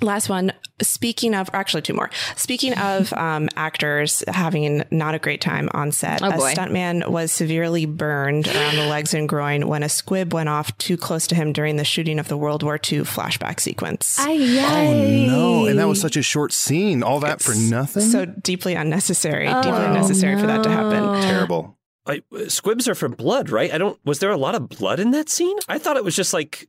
last 0.00 0.28
one. 0.28 0.52
Speaking 0.80 1.34
of, 1.34 1.48
or 1.52 1.56
actually, 1.56 1.82
two 1.82 1.92
more. 1.94 2.08
Speaking 2.36 2.72
of 2.74 3.12
um, 3.14 3.48
actors 3.56 4.22
having 4.28 4.84
not 4.92 5.14
a 5.14 5.18
great 5.18 5.40
time 5.40 5.68
on 5.74 5.90
set, 5.90 6.22
Oh, 6.22 6.28
a 6.28 6.30
stuntman 6.54 7.08
was 7.08 7.32
severely 7.32 7.84
burned 7.84 8.46
around 8.46 8.76
the 8.76 8.86
legs 8.86 9.12
and 9.12 9.28
groin 9.28 9.66
when 9.66 9.82
a 9.82 9.88
squib 9.88 10.32
went 10.32 10.48
off 10.48 10.76
too 10.78 10.96
close 10.96 11.26
to 11.28 11.34
him 11.34 11.52
during 11.52 11.76
the 11.76 11.84
shooting 11.84 12.18
of 12.20 12.28
the 12.28 12.36
World 12.36 12.62
War 12.62 12.74
II 12.76 13.00
flashback 13.00 13.58
sequence. 13.58 14.16
Oh 14.20 14.36
no! 14.36 15.66
And 15.66 15.78
that 15.78 15.88
was 15.88 16.00
such 16.00 16.16
a 16.16 16.22
short 16.22 16.52
scene. 16.52 17.02
All 17.02 17.20
that 17.20 17.42
for 17.42 17.54
nothing. 17.56 18.02
so 18.04 18.24
deeply 18.24 18.74
unnecessary, 18.74 19.48
Oh, 19.48 19.62
deeply 19.62 19.84
unnecessary 19.84 20.38
for 20.40 20.46
that 20.46 20.62
to 20.62 20.70
happen. 20.70 21.22
terrible. 21.22 21.76
Like, 22.06 22.24
squibs 22.48 22.88
are 22.88 22.94
for 22.94 23.08
blood, 23.08 23.50
right? 23.50 23.72
I 23.72 23.78
don't. 23.78 23.98
Was 24.04 24.20
there 24.20 24.30
a 24.30 24.36
lot 24.36 24.54
of 24.54 24.68
blood 24.68 25.00
in 25.00 25.10
that 25.10 25.28
scene? 25.28 25.58
I 25.68 25.78
thought 25.78 25.96
it 25.96 26.04
was 26.04 26.14
just 26.16 26.32
like 26.32 26.68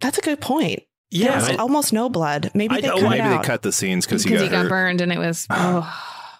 That's 0.00 0.18
a 0.18 0.20
good 0.20 0.40
point. 0.40 0.82
Yeah. 1.10 1.26
There 1.28 1.36
was 1.36 1.48
I- 1.50 1.54
almost 1.56 1.92
no 1.92 2.08
blood. 2.08 2.50
Maybe 2.54 2.74
I 2.76 2.80
they 2.80 2.88
know, 2.88 2.94
cut 3.00 3.10
Maybe 3.10 3.26
it 3.26 3.38
they 3.38 3.42
cut 3.44 3.62
the 3.62 3.72
scenes 3.72 4.06
because 4.06 4.24
he 4.24 4.30
got 4.30 4.40
he 4.42 4.48
got 4.48 4.68
burned, 4.68 5.00
and 5.00 5.12
it 5.12 5.18
was 5.18 5.46
oh, 5.50 5.88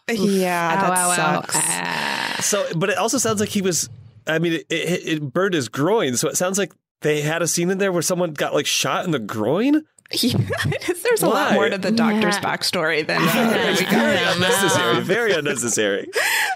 Yeah, 0.09 0.77
ow, 0.79 0.81
that 0.91 0.99
ow, 0.99 1.11
ow. 1.11 1.15
sucks. 1.41 1.55
Ah. 1.57 2.37
So, 2.41 2.67
but 2.77 2.91
it 2.91 2.99
also 2.99 3.19
sounds 3.19 3.41
like 3.41 3.49
he 3.51 3.63
was. 3.63 3.89
I 4.27 4.39
mean, 4.41 4.55
it, 4.55 4.67
it, 4.69 5.07
it 5.07 5.33
burned 5.33 5.55
his 5.55 5.69
groin, 5.69 6.17
so 6.17 6.29
it 6.29 6.37
sounds 6.37 6.59
like 6.59 6.73
they 7.03 7.21
had 7.21 7.43
a 7.43 7.47
scene 7.47 7.71
in 7.71 7.79
there 7.79 7.93
where 7.93 8.03
someone 8.03 8.33
got 8.33 8.55
like 8.55 8.67
shot 8.67 9.05
in 9.05 9.11
the 9.11 9.19
groin. 9.19 9.83
Yeah, 10.13 10.39
there's 11.03 11.25
a 11.25 11.29
lot 11.29 11.55
more 11.55 11.69
to 11.69 11.79
the 11.79 11.91
doctor's 11.91 12.37
Yeah. 12.37 12.41
backstory 12.57 13.05
than 13.05 13.21
Yeah. 13.25 13.73
we 13.73 13.81
got. 13.83 13.91
Very 13.91 14.19
I 14.19 14.33
unnecessary. 14.35 15.01
Very 15.01 15.33
unnecessary. 15.33 16.09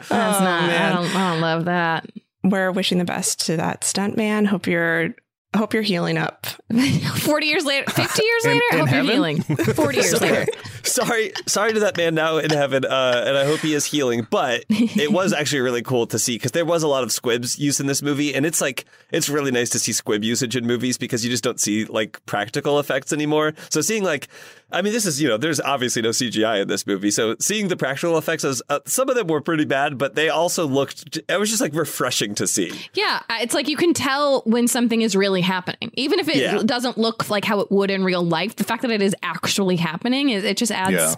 That's 0.08 0.10
Oh, 0.12 0.44
not. 0.44 0.62
I 0.62 0.66
man. 0.68 0.94
don't. 0.94 1.16
I 1.16 1.32
don't 1.32 1.40
love 1.40 1.64
that. 1.64 2.06
We're 2.44 2.70
wishing 2.70 2.98
the 2.98 3.04
best 3.04 3.46
to 3.46 3.56
that 3.56 3.82
stunt 3.82 4.16
man. 4.16 4.44
Hope 4.44 4.68
you're 4.68 5.16
hope 5.58 5.74
you're 5.74 5.82
healing 5.82 6.16
up. 6.18 6.46
40 7.16 7.46
years 7.46 7.64
later, 7.64 7.90
50 7.90 8.22
years 8.22 8.44
In- 8.44 8.50
later, 8.52 8.62
I 8.72 8.76
hope 8.78 8.88
heaven? 8.88 9.04
you're 9.06 9.14
healing. 9.14 9.42
40 9.42 9.96
years 9.96 10.10
Sorry. 10.18 10.30
later. 10.30 10.46
sorry, 10.84 11.32
sorry 11.46 11.72
to 11.74 11.80
that 11.80 11.96
man 11.96 12.14
now 12.14 12.36
in 12.38 12.50
heaven, 12.50 12.84
uh, 12.84 13.24
and 13.26 13.36
I 13.36 13.44
hope 13.44 13.60
he 13.60 13.74
is 13.74 13.84
healing. 13.84 14.26
But 14.30 14.64
it 14.68 15.10
was 15.12 15.32
actually 15.32 15.60
really 15.60 15.82
cool 15.82 16.06
to 16.08 16.18
see 16.18 16.36
because 16.36 16.52
there 16.52 16.64
was 16.64 16.82
a 16.82 16.88
lot 16.88 17.02
of 17.02 17.10
squibs 17.12 17.58
used 17.58 17.80
in 17.80 17.86
this 17.86 18.02
movie, 18.02 18.34
and 18.34 18.46
it's 18.46 18.60
like 18.60 18.84
it's 19.10 19.28
really 19.28 19.50
nice 19.50 19.70
to 19.70 19.78
see 19.78 19.92
squib 19.92 20.22
usage 20.24 20.54
in 20.56 20.66
movies 20.66 20.98
because 20.98 21.24
you 21.24 21.30
just 21.30 21.42
don't 21.44 21.60
see 21.60 21.84
like 21.84 22.24
practical 22.26 22.78
effects 22.78 23.12
anymore. 23.12 23.54
So 23.70 23.80
seeing 23.80 24.04
like, 24.04 24.28
I 24.72 24.82
mean, 24.82 24.92
this 24.92 25.06
is 25.06 25.20
you 25.20 25.28
know, 25.28 25.36
there's 25.36 25.60
obviously 25.60 26.02
no 26.02 26.10
CGI 26.10 26.62
in 26.62 26.68
this 26.68 26.86
movie, 26.86 27.10
so 27.10 27.36
seeing 27.40 27.68
the 27.68 27.76
practical 27.76 28.16
effects, 28.18 28.44
as, 28.44 28.62
uh, 28.68 28.80
some 28.86 29.08
of 29.08 29.16
them 29.16 29.26
were 29.26 29.40
pretty 29.40 29.64
bad, 29.64 29.98
but 29.98 30.14
they 30.14 30.28
also 30.28 30.66
looked. 30.66 31.18
It 31.28 31.38
was 31.38 31.48
just 31.50 31.60
like 31.60 31.74
refreshing 31.74 32.34
to 32.36 32.46
see. 32.46 32.72
Yeah, 32.94 33.20
it's 33.30 33.54
like 33.54 33.68
you 33.68 33.76
can 33.76 33.94
tell 33.94 34.42
when 34.46 34.68
something 34.68 35.02
is 35.02 35.16
really 35.16 35.40
happening, 35.40 35.90
even 35.94 36.18
if 36.20 36.28
it 36.28 36.36
Yeah. 36.36 36.62
doesn't 36.64 36.98
look 36.98 37.28
like 37.30 37.44
how 37.44 37.60
it 37.60 37.70
would 37.70 37.90
in 37.90 38.04
real 38.04 38.22
life. 38.22 38.56
The 38.56 38.64
fact 38.64 38.82
that 38.82 38.90
it 38.90 39.02
is 39.02 39.14
actually 39.22 39.76
happening, 39.76 40.28
it, 40.30 40.44
it 40.44 40.56
just 40.56 40.72
adds 40.72 40.92
Yeah. 40.92 41.14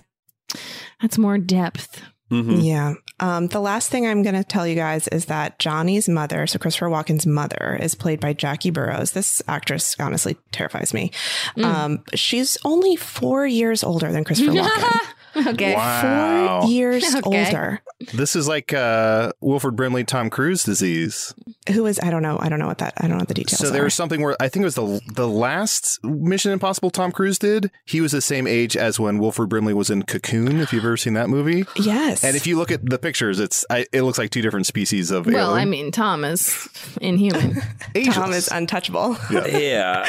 adds 1.03 1.19
more 1.19 1.39
depth. 1.39 2.03
Mhm. 2.31 2.65
Yeah. 2.65 2.95
Um, 3.23 3.47
the 3.47 3.61
last 3.61 3.89
thing 3.89 4.05
I'm 4.05 4.25
going 4.25 4.35
to 4.35 4.43
tell 4.43 4.67
you 4.67 4.75
guys 4.75 5.07
is 5.09 5.27
that 5.27 5.61
Johnny's 5.61 6.09
mother, 6.09 6.45
so 6.49 6.59
Christopher 6.59 6.89
Walken's 6.89 7.25
mother, 7.25 7.79
is 7.81 7.95
played 7.95 8.19
by 8.19 8.33
Jackie 8.33 8.71
Burroughs. 8.71 9.13
This 9.13 9.41
actress 9.47 9.95
honestly 10.01 10.37
terrifies 10.51 10.93
me. 10.93 11.13
Mm. 11.57 11.65
Um, 11.65 12.05
she's 12.15 12.59
only 12.65 12.97
four 12.97 13.47
years 13.47 13.85
older 13.85 14.11
than 14.11 14.25
Christopher 14.25 14.51
Walken. 14.59 15.01
Okay. 15.37 15.75
Wow. 15.75 16.61
Four 16.63 16.71
years 16.71 17.15
Okay. 17.15 17.45
older. 17.47 17.81
This 18.15 18.35
is 18.35 18.49
like 18.49 18.73
uh, 18.73 19.33
Wilford 19.41 19.77
Brimley, 19.77 20.05
Tom 20.05 20.29
Cruise 20.31 20.65
disease. 20.65 21.35
Who 21.73 21.87
is? 21.87 22.01
I 22.03 22.11
don't 22.11 22.23
know. 22.23 22.37
I 22.41 22.49
don't 22.49 22.59
know 22.59 22.67
what 22.67 22.79
that. 22.79 22.95
I 22.97 23.03
don't 23.03 23.13
know 23.13 23.17
what 23.19 23.29
the 23.29 23.35
details. 23.35 23.61
So 23.61 23.71
there 23.71 23.83
are. 23.83 23.85
was 23.85 23.95
something 23.95 24.21
where 24.21 24.37
I 24.41 24.49
think 24.49 24.63
it 24.63 24.65
was 24.65 24.75
the 24.75 25.01
the 25.15 25.29
last 25.29 26.03
Mission 26.03 26.51
Impossible 26.51 26.91
Tom 26.91 27.13
Cruise 27.13 27.39
did. 27.39 27.71
He 27.85 28.01
was 28.01 28.11
the 28.13 28.21
same 28.21 28.47
age 28.49 28.77
as 28.77 28.99
when 28.99 29.19
Wilford 29.19 29.49
Brimley 29.49 29.73
was 29.75 29.89
in 29.91 30.03
Cocoon. 30.03 30.59
If 30.61 30.73
you've 30.73 30.85
ever 30.85 30.97
seen 30.97 31.13
that 31.15 31.29
movie, 31.29 31.65
Yes. 31.77 32.25
and 32.25 32.35
if 32.37 32.47
you 32.49 32.57
look 32.59 32.73
at 32.73 32.85
the 32.85 32.99
pictures, 32.99 33.39
it's 33.39 33.65
I, 33.71 33.87
it 33.93 34.03
looks 34.03 34.19
like 34.19 34.31
two 34.31 34.43
different 34.43 34.67
species 34.67 35.13
of 35.13 35.27
Well, 35.27 35.55
I 35.55 35.65
mean, 35.65 35.93
Tom 35.93 36.25
is 36.25 36.69
inhuman. 37.01 37.63
Tom 38.11 38.33
is 38.33 38.49
untouchable. 38.49 39.17
Yeah. 39.53 40.07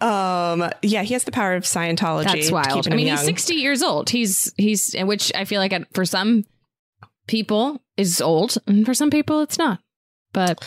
Um, 0.00 0.68
yeah, 0.82 1.02
he 1.02 1.14
has 1.14 1.24
the 1.24 1.30
power 1.30 1.54
of 1.54 1.62
Scientology. 1.64 2.24
That's 2.24 2.50
wild. 2.50 2.66
keeping 2.84 2.92
I 2.92 2.96
him 2.96 3.04
mean, 3.04 3.06
he's 3.16 3.20
60 3.24 3.54
years 3.54 3.82
old. 3.82 4.10
He's 4.10 4.43
he's 4.56 4.94
which 4.98 5.32
I 5.34 5.44
feel 5.44 5.60
like 5.60 5.72
for 5.94 6.04
some 6.04 6.44
people 7.26 7.80
is 7.96 8.20
old, 8.20 8.56
and 8.66 8.84
for 8.84 8.94
some 8.94 9.10
people 9.10 9.42
it's 9.42 9.58
not. 9.58 9.80
But 10.32 10.64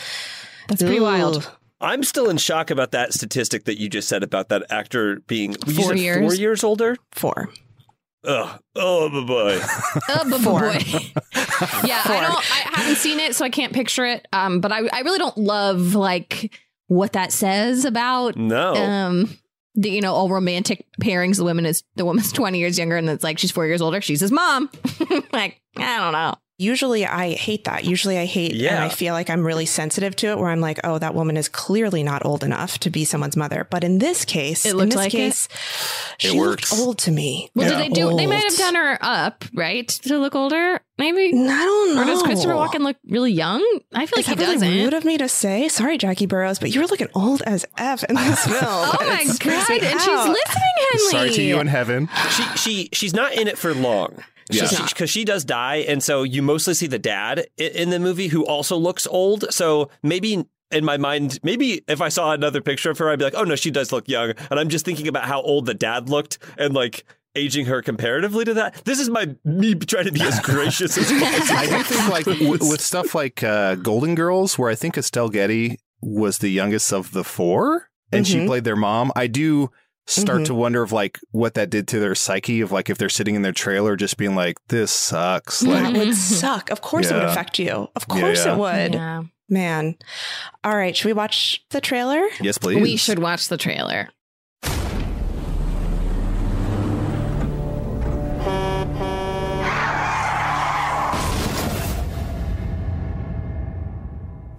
that's 0.68 0.82
pretty 0.82 1.00
wild. 1.00 1.50
I'm 1.80 2.02
still 2.02 2.28
in 2.28 2.38
shock 2.38 2.70
about 2.70 2.90
that 2.92 3.12
statistic 3.14 3.64
that 3.66 3.78
you 3.78 3.88
just 3.88 4.08
said 4.08 4.22
about 4.24 4.48
that 4.48 4.64
actor 4.70 5.20
being 5.28 5.54
Four 5.54 5.94
years. 5.94 6.18
four 6.26 6.34
years 6.34 6.64
older. 6.64 6.96
Four. 7.12 7.50
Ugh. 8.24 8.60
Oh 8.74 9.24
boy. 9.26 9.60
Oh, 10.08 10.24
bu- 10.28 10.38
Four. 10.38 10.60
boy. 10.60 10.78
yeah, 11.86 12.02
I 12.04 12.26
don't. 12.28 12.38
I 12.74 12.80
haven't 12.80 12.96
seen 12.96 13.20
it, 13.20 13.36
so 13.36 13.44
I 13.44 13.50
can't 13.50 13.72
picture 13.72 14.04
it. 14.06 14.26
Um, 14.32 14.60
but 14.60 14.72
I, 14.72 14.88
I 14.92 15.00
really 15.00 15.18
don't 15.18 15.38
love 15.38 15.94
like 15.94 16.58
what 16.88 17.12
that 17.12 17.30
says 17.32 17.84
about 17.84 18.36
No. 18.36 18.74
um 18.74 19.30
the 19.78 19.90
you 19.90 20.00
know 20.00 20.12
all 20.12 20.28
romantic 20.28 20.84
pairings. 21.00 21.36
The 21.36 21.44
woman 21.44 21.64
is 21.64 21.84
the 21.94 22.04
woman's 22.04 22.32
twenty 22.40 22.58
years 22.58 22.78
younger, 22.78 22.96
and 22.96 23.08
it's 23.08 23.24
like 23.24 23.38
she's 23.38 23.52
four 23.52 23.66
years 23.66 23.80
older. 23.80 24.00
She's 24.00 24.20
his 24.20 24.32
mom. 24.32 24.68
like 25.32 25.60
I 25.76 25.98
don't 25.98 26.12
know. 26.12 26.34
Usually 26.60 27.06
I 27.06 27.34
hate 27.34 27.64
that. 27.64 27.84
Usually 27.84 28.18
I 28.18 28.24
hate 28.24 28.52
and 28.60 28.78
I 28.82 28.88
feel 28.88 29.14
like 29.14 29.30
I'm 29.30 29.46
really 29.46 29.64
sensitive 29.64 30.16
to 30.16 30.26
it 30.28 30.38
where 30.38 30.48
I'm 30.48 30.60
like, 30.60 30.80
oh, 30.82 30.98
that 30.98 31.14
woman 31.14 31.36
is 31.36 31.48
clearly 31.48 32.02
not 32.02 32.26
old 32.26 32.42
enough 32.42 32.78
to 32.80 32.90
be 32.90 33.04
someone's 33.04 33.36
mother. 33.36 33.66
But 33.70 33.84
in 33.84 33.98
this 33.98 34.24
case, 34.24 34.66
It 34.66 34.70
in 34.70 34.76
looked 34.76 34.90
this 34.90 34.96
like 34.96 35.14
it. 35.14 35.18
case, 35.18 35.48
she 36.18 36.36
works. 36.36 36.72
looked 36.72 36.82
old 36.82 36.98
to 36.98 37.12
me. 37.12 37.48
Well, 37.54 37.70
Yeah. 37.70 37.78
did 37.82 37.90
they 37.92 37.94
do? 37.94 38.16
They 38.16 38.26
might 38.26 38.42
have 38.42 38.56
done 38.56 38.74
her 38.74 38.98
up 39.00 39.44
right 39.54 39.86
to 39.88 40.18
look 40.18 40.34
older. 40.34 40.80
Maybe. 40.98 41.28
I 41.28 41.30
don't 41.64 41.94
know. 41.94 42.02
Or 42.02 42.04
does 42.06 42.24
Christopher 42.24 42.54
Walken 42.54 42.80
look 42.80 42.96
really 43.08 43.30
young? 43.32 43.62
I 43.94 44.06
feel 44.06 44.16
like 44.16 44.26
Is 44.28 44.34
he 44.34 44.40
really 44.40 44.54
doesn't. 44.54 44.68
rude 44.74 44.94
of 44.94 45.04
me 45.04 45.16
to 45.18 45.28
say? 45.28 45.68
Sorry, 45.68 45.96
Jackie 45.96 46.26
Burroughs, 46.26 46.58
but 46.58 46.70
you're 46.74 46.88
looking 46.88 47.06
old 47.14 47.40
as 47.42 47.64
F 47.76 48.02
in 48.02 48.16
this 48.16 48.44
film. 48.46 48.58
Oh 48.64 48.96
my 49.00 49.24
god! 49.38 49.68
me 49.70 49.78
And 49.78 50.00
she's 50.00 50.08
listening, 50.08 50.74
Henley. 50.90 51.10
Sorry 51.12 51.30
to 51.30 51.42
you 51.42 51.60
in 51.60 51.68
heaven. 51.68 52.08
she 52.30 52.42
she 52.56 52.88
she's 52.92 53.14
not 53.14 53.32
in 53.34 53.46
it 53.46 53.56
for 53.56 53.72
long. 53.74 54.24
Yeah. 54.50 54.66
She's 54.66 54.92
because 54.92 55.10
she 55.10 55.24
does 55.24 55.44
die, 55.44 55.76
and 55.76 56.02
so 56.02 56.22
you 56.22 56.42
mostly 56.42 56.74
see 56.74 56.86
the 56.86 56.98
dad 56.98 57.46
i- 57.58 57.62
in 57.62 57.90
the 57.90 57.98
movie 57.98 58.28
who 58.28 58.46
also 58.46 58.76
looks 58.76 59.06
old. 59.06 59.44
So 59.52 59.90
maybe 60.02 60.46
in 60.70 60.84
my 60.84 60.96
mind, 60.96 61.38
maybe 61.42 61.82
if 61.88 62.00
I 62.00 62.08
saw 62.08 62.32
another 62.32 62.60
picture 62.60 62.90
of 62.90 62.98
her, 62.98 63.10
I'd 63.10 63.18
be 63.18 63.24
like, 63.24 63.34
oh 63.36 63.44
no, 63.44 63.56
she 63.56 63.70
does 63.70 63.90
look 63.92 64.08
young. 64.08 64.32
And 64.50 64.58
I'm 64.60 64.68
just 64.68 64.84
thinking 64.84 65.08
about 65.08 65.24
how 65.24 65.40
old 65.42 65.66
the 65.66 65.74
dad 65.74 66.08
looked 66.10 66.38
and 66.58 66.74
like 66.74 67.04
aging 67.34 67.66
her 67.66 67.80
comparatively 67.82 68.44
to 68.44 68.54
that. 68.54 68.82
This 68.84 68.98
is 69.00 69.08
my 69.08 69.34
me 69.44 69.74
trying 69.74 70.06
to 70.06 70.12
be 70.12 70.22
as 70.22 70.40
gracious 70.42 70.96
as 70.98 71.10
possible. 71.10 71.56
I 71.56 71.66
do 71.66 71.82
think 71.84 72.08
like 72.10 72.24
w- 72.40 72.50
with 72.70 72.80
stuff 72.80 73.14
like 73.14 73.42
uh, 73.42 73.76
Golden 73.76 74.14
Girls, 74.14 74.58
where 74.58 74.70
I 74.70 74.74
think 74.74 74.98
Estelle 74.98 75.28
Getty 75.28 75.78
was 76.02 76.38
the 76.38 76.50
youngest 76.50 76.92
of 76.92 77.12
the 77.12 77.24
four, 77.24 77.88
and 78.12 78.26
she 78.26 78.38
Mhm. 78.38 78.46
played 78.46 78.64
their 78.64 78.76
mom. 78.76 79.10
I 79.16 79.26
do 79.26 79.70
start 80.10 80.40
Mhm. 80.40 80.46
to 80.46 80.54
wonder 80.54 80.82
of 80.82 80.90
like 80.92 81.18
what 81.32 81.54
that 81.54 81.70
did 81.70 81.86
to 81.88 82.00
their 82.00 82.14
psyche 82.14 82.60
of 82.62 82.72
like 82.72 82.88
if 82.90 82.96
they're 82.98 83.08
sitting 83.08 83.34
in 83.34 83.42
their 83.42 83.52
trailer 83.52 83.94
just 83.96 84.16
being 84.16 84.34
like 84.34 84.56
this 84.68 84.90
sucks 84.90 85.62
like 85.62 85.82
That 85.92 85.92
would 86.06 86.14
suck. 86.14 86.70
Of 86.70 86.80
course 86.80 87.10
it 87.10 87.14
would 87.14 87.24
affect 87.24 87.58
you. 87.58 87.88
Of 87.94 88.04
Yeah, 88.08 88.20
course 88.20 88.46
yeah. 88.46 88.52
it 88.54 88.58
would. 88.58 88.94
Yeah. 88.94 89.22
Man. 89.50 89.96
All 90.64 90.76
right. 90.76 90.96
Should 90.96 91.06
we 91.08 91.12
watch 91.14 91.62
the 91.70 91.80
trailer? 91.80 92.22
yes 92.40 92.58
please 92.58 92.80
We 92.82 92.96
should 92.96 93.18
watch 93.18 93.48
the 93.48 93.56
trailer. 93.58 94.08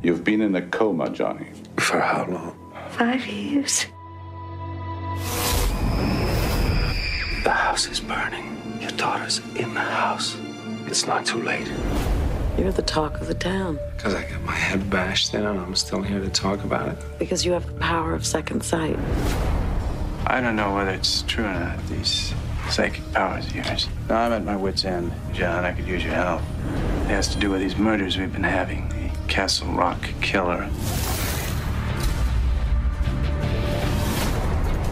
You've 0.02 0.24
been 0.24 0.42
in 0.42 0.56
a 0.56 0.62
coma, 0.62 1.10
Johnny. 1.10 1.48
For 1.78 2.00
how 2.00 2.26
long? 2.26 2.56
Five 2.92 3.26
years. 3.28 3.86
The 7.44 7.50
house 7.52 7.88
is 7.88 8.00
burning. 8.00 8.58
Your 8.80 8.92
daughter's 8.92 9.40
in 9.56 9.74
the 9.74 9.80
house. 9.82 10.38
It's 10.88 11.06
not 11.08 11.26
too 11.26 11.42
late. 11.42 11.68
You're 12.58 12.72
the 12.72 12.82
talk 12.82 13.22
of 13.22 13.28
the 13.28 13.34
town 13.34 13.80
Because 13.96 14.14
I 14.16 14.24
got 14.30 14.42
my 14.42 14.52
head 14.56 14.90
bashed 14.90 15.34
in 15.34 15.46
and 15.46 15.58
I'm 15.60 15.76
still 15.76 16.02
here 16.02 16.20
to 16.20 16.30
talk 16.30 16.64
about 16.66 16.90
it. 16.90 16.98
because 17.18 17.46
you 17.46 17.54
have 17.54 17.66
the 17.66 17.74
power 17.80 18.14
of 18.14 18.26
second 18.26 18.64
sight. 18.64 18.98
I 20.28 20.42
don't 20.42 20.56
know 20.58 20.76
whether 20.76 20.92
it's 20.92 21.22
true 21.24 21.46
or 21.46 21.54
not, 21.54 21.88
these 21.88 22.34
psychic 22.70 23.02
powers 23.14 23.48
of 23.48 23.56
yours. 23.56 23.88
Now, 24.10 24.22
I'm 24.24 24.34
at 24.34 24.44
my 24.44 24.56
wit's 24.58 24.84
end, 24.84 25.12
John. 25.34 25.64
I 25.64 25.72
could 25.72 25.88
use 25.88 26.04
your 26.04 26.14
help. 26.14 26.42
It 27.04 27.08
has 27.12 27.30
to 27.30 27.40
do 27.40 27.50
with 27.50 27.62
these 27.62 27.78
murders 27.78 28.18
we've 28.18 28.32
been 28.32 28.44
having. 28.44 28.90
The 28.90 29.10
Castle 29.28 29.70
Rock 29.70 30.02
killer. 30.22 30.70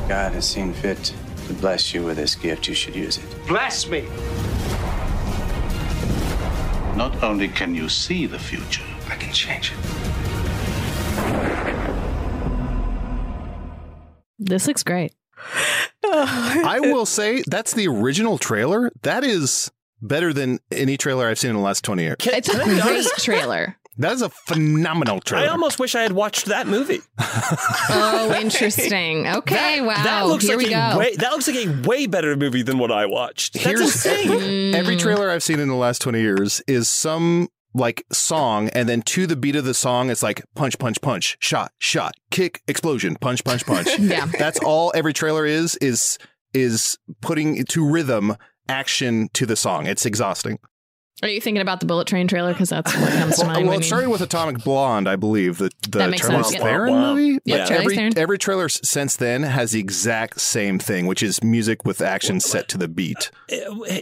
God 0.08 0.32
has 0.34 0.47
seen 0.47 0.74
fit 0.74 1.14
to 1.47 1.53
bless 1.55 1.93
you 1.93 2.03
with 2.03 2.16
this 2.18 2.34
gift. 2.36 2.68
You 2.68 2.74
should 2.74 2.95
use 2.95 3.18
it. 3.18 3.47
Bless 3.47 3.89
me! 3.89 4.08
Not 6.95 7.22
only 7.22 7.49
can 7.49 7.76
you 7.76 7.89
see 7.89 8.26
the 8.26 8.39
future, 8.39 8.86
I 9.10 9.16
can 9.16 9.34
change 9.34 9.72
it. 9.72 9.78
This 14.39 14.66
looks 14.68 14.84
great. 14.84 15.14
I 16.03 16.80
will 16.82 17.05
say 17.05 17.43
that's 17.45 17.74
the 17.74 17.88
original 17.88 18.38
trailer 18.38 18.91
that 19.01 19.24
is 19.24 19.70
better 20.01 20.32
than 20.32 20.60
any 20.72 20.95
trailer 20.95 21.28
I've 21.28 21.38
seen 21.38 21.49
in 21.49 21.58
the 21.58 21.62
last 21.62 21.84
20 21.84 22.03
years 22.03 22.16
It's 22.22 22.49
a 22.49 22.53
can 22.53 22.80
great 22.82 23.05
trailer. 23.18 23.78
That 23.98 24.12
is 24.14 24.22
a 24.22 24.30
phenomenal 24.30 25.20
trailer 25.20 25.45
I 25.48 25.50
almost 25.50 25.80
wish 25.80 25.95
I 25.95 26.02
had 26.02 26.12
watched 26.12 26.45
that 26.45 26.68
movie. 26.68 27.02
Oh, 27.89 28.38
interesting. 28.41 29.28
Okay, 29.28 29.82
wow. 29.82 30.04
That 30.04 30.28
looks 30.28 30.45
Here 30.45 30.58
like 30.58 30.68
we 30.68 30.74
a 30.74 30.91
go. 30.93 30.98
way. 31.00 31.16
That 31.16 31.32
looks 31.32 31.48
like 31.48 31.66
a 31.66 31.82
way 31.88 32.06
better 32.08 32.36
movie 32.36 32.62
than 32.62 32.78
what 32.78 32.91
I 32.91 33.06
watched. 33.06 33.54
That's 33.54 33.66
Here's 33.66 33.82
insane. 33.82 34.28
Mm. 34.30 34.74
every 34.76 34.95
trailer 34.98 35.30
I've 35.30 35.43
seen 35.43 35.60
in 35.60 35.68
the 35.68 35.76
last 35.76 36.02
20 36.02 36.20
years 36.20 36.62
is 36.68 36.88
some 36.88 37.50
like 37.74 38.04
song 38.12 38.70
and 38.70 38.88
then 38.89 39.02
to 39.04 39.28
the 39.28 39.36
beat 39.36 39.56
of 39.56 39.64
the 39.66 39.74
song 39.74 40.10
it's 40.10 40.24
like 40.24 40.41
punch 40.56 40.80
punch 40.80 41.00
punch 41.02 41.38
shot 41.39 41.72
shot 41.78 42.14
kick 42.32 42.62
explosion 42.68 43.16
punch 43.20 43.43
punch 43.43 43.66
punch 43.68 43.88
Yeah. 44.00 44.26
that's 44.26 44.58
all 44.60 44.91
every 44.95 45.14
trailer 45.14 45.45
is 45.45 45.76
is 45.76 46.18
is 46.56 46.98
putting 47.22 47.64
to 47.66 47.88
rhythm 47.88 48.36
action 48.68 49.30
to 49.34 49.45
the 49.45 49.56
song 49.56 49.86
it's 49.86 50.06
exhausting 50.08 50.58
Are 51.24 51.28
you 51.30 51.41
thinking 51.41 51.61
about 51.61 51.80
the 51.80 51.88
Bullet 51.88 52.05
Train 52.07 52.28
trailer? 52.28 52.53
Because 52.53 52.70
that's 52.70 52.95
what 52.95 53.11
comes 53.13 53.38
to 53.38 53.41
well, 53.41 53.47
mind. 53.55 53.65
well 53.65 53.70
when 53.72 53.80
it 53.80 53.84
you- 53.84 53.88
started 53.88 54.09
with 54.09 54.22
atomic 54.22 54.63
blonde 54.63 55.09
i 55.09 55.15
believe 55.15 55.57
the 55.57 55.72
the 55.89 55.97
That 55.97 56.09
makes 56.11 56.22
Charlize 56.28 56.43
sense, 56.45 56.53
yeah. 56.55 56.59
Theron 56.63 56.93
Wow. 56.93 57.13
movie 57.15 57.39
Yeah. 57.43 57.55
Like, 57.57 57.68
Charlize 57.70 57.80
every 57.82 57.95
Theron. 57.95 58.18
every 58.18 58.38
trailer 58.38 58.70
since 58.70 59.15
then 59.15 59.41
has 59.43 59.72
the 59.72 59.80
exact 59.80 60.39
same 60.39 60.78
thing 60.78 61.07
which 61.07 61.24
is 61.24 61.41
music 61.43 61.86
with 61.86 62.01
action 62.01 62.39
set 62.39 62.68
to 62.70 62.78
the 62.78 62.88
beat 62.88 63.32
Uh, 63.51 63.55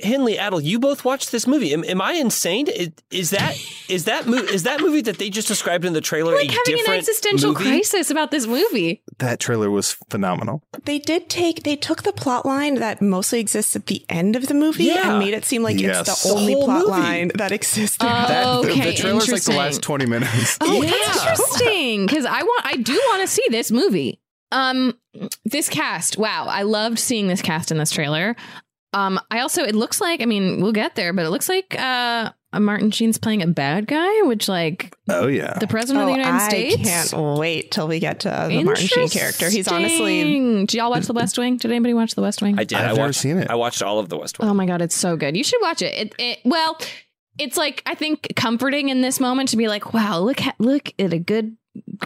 Henley 0.04 0.36
Adal, 0.36 0.62
you 0.64 0.78
both 0.80 1.06
watched 1.06 1.32
this 1.32 1.46
movie. 1.48 1.72
Am, 1.74 1.84
am 1.86 2.02
I 2.02 2.14
insane? 2.14 2.68
Is, 2.68 2.90
is 3.12 3.30
that 3.30 3.58
is 3.88 4.06
that 4.06 4.26
mo- 4.28 4.38
is 4.38 4.64
that 4.64 4.82
movie 4.82 5.02
that 5.02 5.18
they 5.18 5.30
just 5.30 5.48
described 5.48 5.86
in 5.86 5.94
the 5.94 6.02
trailer 6.02 6.34
like 6.36 6.50
a 6.50 6.52
having 6.52 6.74
an 6.74 6.78
different 6.80 7.00
existential 7.00 7.54
movie? 7.54 7.64
crisis 7.66 8.10
about 8.12 8.32
this 8.32 8.46
movie. 8.48 9.02
that 9.20 9.40
trailer 9.40 9.70
was 9.72 9.94
phenomenal 10.10 10.64
They 10.84 11.00
did 11.00 11.30
take 11.30 11.64
they 11.64 11.76
took 11.78 12.04
the 12.04 12.12
plot 12.12 12.46
line 12.46 12.76
that 12.76 13.02
mostly 13.02 13.40
exists 13.40 13.76
at 13.76 13.86
the 13.86 14.04
end 14.10 14.36
of 14.36 14.48
the 14.48 14.54
movie 14.54 14.86
Yeah. 14.86 15.12
and 15.12 15.20
made 15.20 15.34
it 15.34 15.46
seem 15.46 15.64
like 15.64 15.80
Yes. 15.80 16.08
it's 16.10 16.24
the 16.24 16.30
The 16.30 16.36
only 16.36 16.54
whole 16.54 16.66
plot 16.66 16.80
movie. 16.80 16.92
line 16.92 17.05
that 17.36 17.52
existed. 17.52 18.06
Oh, 18.06 18.10
that 18.10 18.62
the- 18.64 18.72
okay, 18.72 18.92
the, 18.92 18.98
trailer's 18.98 19.32
like 19.32 19.44
the 19.44 19.54
last 19.56 19.82
20 19.82 20.06
minutes 20.06 20.58
Oh, 20.62 20.82
Yeah. 20.84 20.92
that's 20.92 21.40
interesting. 21.42 22.06
Because 22.06 22.26
I 22.26 22.42
want, 22.44 22.66
I 22.66 22.76
do 22.78 22.94
want 23.10 23.22
to 23.22 23.28
see 23.28 23.44
this 23.50 23.72
movie. 23.72 24.20
Um, 24.52 24.98
this 25.44 25.68
cast. 25.70 26.18
Wow, 26.18 26.46
I 26.48 26.62
loved 26.64 27.00
seeing 27.00 27.28
this 27.28 27.42
cast 27.42 27.72
in 27.72 27.78
this 27.78 27.92
trailer. 27.92 28.36
Um, 28.94 29.20
I 29.30 29.40
also, 29.40 29.64
it 29.64 29.76
looks 29.76 30.00
like, 30.00 30.22
I 30.22 30.26
mean, 30.26 30.62
we'll 30.62 30.72
get 30.72 30.96
there, 30.96 31.12
but 31.12 31.26
it 31.26 31.30
looks 31.30 31.50
like 31.50 31.76
uh, 31.78 32.32
Martin 32.60 32.92
Sheen's 32.92 33.18
playing 33.18 33.42
a 33.42 33.48
bad 33.48 33.88
guy, 33.88 34.22
which 34.24 34.48
like 34.48 34.96
oh 35.10 35.28
yeah 35.28 35.58
the 35.60 35.68
president 35.68 36.04
of 36.04 36.10
Oh, 36.10 36.12
the 36.14 36.18
United 36.18 36.36
I 36.44 36.48
States. 36.50 36.76
I 36.80 36.84
can't 37.16 37.38
wait 37.40 37.72
till 37.72 37.88
we 37.88 38.00
get 38.00 38.22
to 38.22 38.30
the 38.50 38.64
Martin 38.64 38.88
Sheen 38.88 39.10
character. 39.10 39.50
He's 39.50 39.68
honestly 39.68 40.22
Interesting. 40.22 40.66
Did 40.68 40.74
y'all 40.78 40.90
watch 40.92 41.06
The 41.06 41.14
West 41.14 41.38
Wing? 41.38 41.58
Did 41.58 41.72
anybody 41.72 41.94
watch 41.94 42.16
The 42.16 42.22
West 42.22 42.42
Wing? 42.42 42.58
I 42.60 42.64
did. 42.64 42.78
I've 42.78 42.94
I 42.94 42.96
never 42.96 43.14
seen 43.14 43.38
it. 43.38 43.50
I 43.50 43.56
watched 43.56 43.82
all 43.82 44.00
of 44.00 44.10
the 44.10 44.18
West 44.18 44.40
Wing. 44.40 44.50
Oh 44.50 44.54
my 44.54 44.66
god, 44.66 44.82
it's 44.82 44.96
so 44.96 45.16
good. 45.18 45.36
You 45.38 45.44
should 45.44 45.62
watch 45.62 45.82
it. 45.82 45.94
It, 45.94 46.16
it 46.18 46.40
well, 46.46 46.78
it's 47.38 47.58
like 47.58 47.82
I 47.86 47.96
think 47.96 48.34
comforting 48.36 48.90
in 48.90 49.02
this 49.02 49.20
moment 49.20 49.50
to 49.50 49.58
be 49.58 49.68
like, 49.68 49.94
wow, 49.94 50.20
look 50.20 50.46
at 50.46 50.56
look 50.60 50.92
at 51.00 51.12
a 51.14 51.20
good 51.20 51.58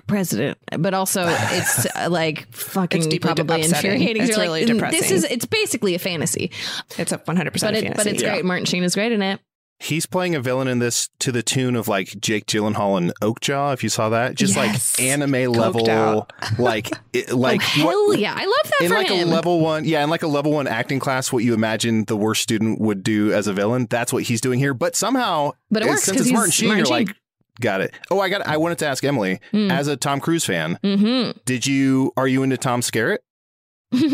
president, 0.07 0.57
but 0.79 0.93
also 0.95 1.25
it's 1.29 1.85
uh, 1.95 2.07
like 2.09 2.51
fucking 2.51 3.03
It's 3.11 3.19
probably 3.19 3.61
upsetting. 3.61 3.91
infuriating. 3.91 4.23
It's 4.23 4.31
You're 4.31 4.39
really 4.39 4.61
like, 4.61 4.69
mm, 4.69 4.73
depressing. 4.75 4.99
This 4.99 5.11
is 5.11 5.23
it's 5.25 5.45
basically 5.45 5.93
a 5.95 5.99
fantasy, 5.99 6.51
it's 6.97 7.11
a 7.11 7.17
100 7.19 7.51
percent 7.51 7.73
but 7.75 7.77
it, 7.77 7.83
fantasy. 7.83 8.03
but 8.03 8.11
it's 8.13 8.23
Yeah. 8.23 8.29
great. 8.33 8.45
Martin 8.45 8.65
Sheen 8.65 8.83
is 8.83 8.95
great 8.95 9.11
in 9.11 9.21
it. 9.21 9.39
He's 9.81 10.05
playing 10.05 10.35
a 10.35 10.41
villain 10.41 10.67
in 10.67 10.79
this 10.79 11.07
to 11.19 11.31
the 11.31 11.41
tune 11.41 11.75
of 11.77 11.87
like 11.87 12.19
Jake 12.19 12.45
Gyllenhaal 12.47 12.97
and 12.97 13.13
Okja. 13.21 13.73
If 13.73 13.81
you 13.81 13.87
saw 13.89 14.09
that, 14.09 14.35
just 14.35 14.55
Yes. 14.57 14.99
like 14.99 15.07
anime 15.07 15.31
Coked 15.31 15.55
level, 15.55 15.89
out. 15.89 16.33
like 16.59 16.89
it, 17.13 17.29
like 17.33 17.61
oh, 17.61 17.63
hell 17.63 18.07
what- 18.07 18.19
yeah, 18.19 18.33
I 18.35 18.43
love 18.45 18.71
that 18.79 18.85
in 18.85 18.91
like 18.91 19.07
him. 19.07 19.29
a 19.29 19.31
level 19.31 19.61
one, 19.61 19.85
yeah, 19.85 20.03
in 20.03 20.09
like 20.09 20.23
a 20.23 20.27
level 20.27 20.51
one 20.51 20.67
acting 20.67 20.99
class, 20.99 21.31
what 21.31 21.45
you 21.45 21.53
imagine 21.53 22.03
the 22.05 22.17
worst 22.17 22.41
student 22.43 22.81
would 22.81 23.03
do 23.03 23.31
as 23.31 23.47
a 23.47 23.53
villain. 23.53 23.87
That's 23.89 24.11
what 24.11 24.23
he's 24.23 24.41
doing 24.41 24.59
here. 24.59 24.73
But 24.73 24.97
somehow, 24.97 25.53
But 25.71 25.83
it 25.83 25.87
works 25.87 26.03
since 26.03 26.19
it's 26.21 26.31
Martin 26.31 26.51
Sheen. 26.51 26.67
Martin 26.67 26.85
you're 26.85 26.99
like, 26.99 27.15
got 27.61 27.79
it. 27.79 27.93
Oh, 28.11 28.19
I 28.19 28.27
got. 28.27 28.45
I 28.45 28.57
wanted 28.57 28.79
to 28.79 28.87
ask 28.87 29.01
Emily, 29.05 29.39
Mm. 29.53 29.71
as 29.71 29.87
a 29.87 29.95
Tom 29.95 30.19
Cruise 30.19 30.43
fan, 30.43 30.77
mm-hmm. 30.83 31.37
did 31.45 31.65
you 31.65 32.11
are 32.17 32.27
you 32.27 32.43
into 32.43 32.57
Tom 32.57 32.81
Skerritt 32.81 33.19
from 33.97 34.07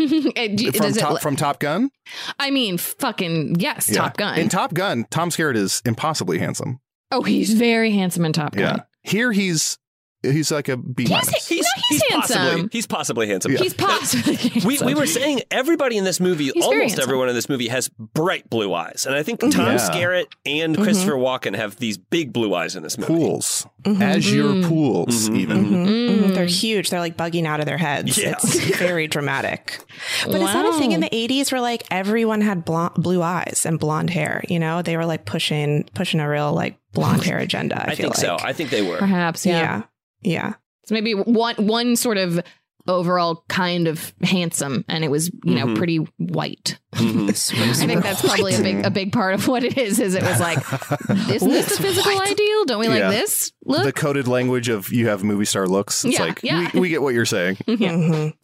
Does 0.56 0.96
it, 0.96 1.00
Top 1.00 1.20
from 1.20 1.36
Top 1.36 1.60
Gun? 1.60 1.90
I 2.38 2.50
mean, 2.50 2.78
fucking 2.78 3.56
yes, 3.60 3.88
Yeah. 3.90 3.98
Top 4.02 4.16
Gun. 4.16 4.38
In 4.38 4.48
Top 4.48 4.74
Gun, 4.74 5.06
Tom 5.10 5.30
Skerritt 5.30 5.56
is 5.56 5.82
impossibly 5.84 6.38
handsome. 6.38 6.80
oh, 7.12 7.22
he's 7.22 7.52
very 7.54 7.92
handsome 7.92 8.24
in 8.24 8.32
Top 8.32 8.54
Gun. 8.54 8.76
Yeah. 8.78 8.82
Here 9.02 9.32
he's 9.32 9.78
he's 10.22 10.50
like 10.50 10.68
a 10.68 10.76
B 10.76 11.02
He's, 11.04 11.10
minus. 11.10 11.46
he's, 11.48 11.66
no, 11.75 11.75
he's, 11.88 12.02
possibly 12.10 12.68
he's 12.72 12.86
possibly 12.86 13.26
handsome. 13.28 13.52
Yeah. 13.52 13.58
He's 13.58 13.74
possibly. 13.74 14.32
We, 14.36 14.60
handsome. 14.60 14.86
we 14.86 14.94
were 14.94 15.06
saying 15.06 15.40
everybody 15.50 15.96
in 15.96 16.04
this 16.04 16.20
movie, 16.20 16.50
He's 16.52 16.64
almost 16.64 16.98
everyone 16.98 17.28
in 17.28 17.34
this 17.34 17.48
movie 17.48 17.68
has 17.68 17.88
bright 17.88 18.48
blue 18.50 18.72
eyes. 18.74 19.06
And 19.06 19.14
I 19.14 19.22
think 19.22 19.40
Tom 19.40 19.50
Yeah. 19.52 19.76
Skerritt 19.78 20.26
and 20.44 20.76
Christopher 20.76 21.12
Walken 21.14 21.54
have 21.56 21.76
these 21.76 21.98
big 21.98 22.32
blue 22.32 22.54
eyes 22.54 22.76
in 22.76 22.82
this 22.82 22.98
movie. 22.98 23.12
pools. 23.14 23.66
Mhm. 23.84 24.00
Azure 24.02 24.42
Mm. 24.42 24.68
pools, 24.68 25.28
Mhm, 25.28 25.38
even. 25.38 25.64
Mhm, 25.64 25.86
Mm. 25.86 26.08
mhm. 26.30 26.34
They're 26.34 26.46
huge. 26.46 26.90
They're 26.90 27.00
like 27.00 27.16
bugging 27.16 27.46
out 27.46 27.60
of 27.60 27.66
their 27.66 27.78
heads. 27.78 28.18
Yeah. 28.18 28.32
It's 28.42 28.58
very 28.78 29.06
dramatic. 29.06 29.78
But 30.24 30.34
is 30.36 30.40
that 30.40 30.66
a 30.66 30.72
thing 30.78 30.92
in 30.92 31.00
the 31.00 31.14
80s 31.14 31.52
where 31.52 31.60
like 31.60 31.84
everyone 31.90 32.40
had 32.40 32.64
blonde, 32.64 32.94
blue 32.96 33.22
eyes 33.22 33.64
and 33.64 33.78
blonde 33.78 34.10
hair? 34.10 34.42
You 34.48 34.58
know, 34.58 34.82
they 34.82 34.96
were 34.96 35.06
like 35.06 35.24
pushing 35.24 35.84
pushing 35.94 36.20
a 36.20 36.28
real 36.28 36.52
like 36.52 36.76
blonde 36.92 37.22
hair 37.24 37.38
agenda. 37.38 37.78
I, 37.80 37.92
I, 37.92 37.94
feel 37.94 38.10
think 38.12 38.16
so. 38.16 38.36
I 38.42 38.52
think 38.52 38.70
they 38.70 38.82
were. 38.82 38.96
Perhaps, 38.98 39.46
yeah. 39.46 39.52
yeah. 39.60 39.82
Yeah. 40.22 40.52
So 40.86 40.94
maybe 40.94 41.12
one 41.14 41.54
one 41.56 41.96
sort 41.96 42.18
of 42.18 42.40
overall 42.88 43.42
kind 43.48 43.88
of 43.88 44.14
handsome, 44.22 44.84
and 44.88 45.02
it 45.02 45.10
was 45.10 45.28
you 45.44 45.54
know 45.56 45.66
Mhm. 45.66 45.76
pretty 45.76 45.96
white. 46.18 46.78
Mhm. 46.92 47.28
I 47.82 47.86
think 47.86 48.02
that's 48.02 48.22
probably 48.22 48.54
a 48.54 48.60
big 48.62 48.86
a 48.86 48.90
big 48.90 49.12
part 49.12 49.34
of 49.34 49.48
what 49.48 49.64
it 49.64 49.76
is. 49.76 49.98
Is 49.98 50.14
it 50.14 50.22
was 50.22 50.38
like, 50.40 50.58
isn't 51.30 51.48
this 51.50 51.76
the 51.76 51.82
physical 51.82 52.20
ideal? 52.20 52.64
Don't 52.64 52.78
we 52.80 52.88
like 52.88 53.00
Yeah. 53.00 53.10
this 53.10 53.50
The 53.64 53.92
coded 53.92 54.28
language 54.28 54.68
of 54.68 54.92
you 54.92 55.08
have 55.08 55.24
movie 55.24 55.44
star 55.44 55.66
looks. 55.66 56.04
It's 56.04 56.14
Yeah, 56.18 56.24
like 56.26 56.42
yeah. 56.44 56.70
We, 56.74 56.80
we 56.80 56.88
get 56.88 57.02
what 57.02 57.12
you're 57.14 57.26
saying. 57.26 57.58
Yeah. 57.66 57.92
Mhm. 57.92 58.34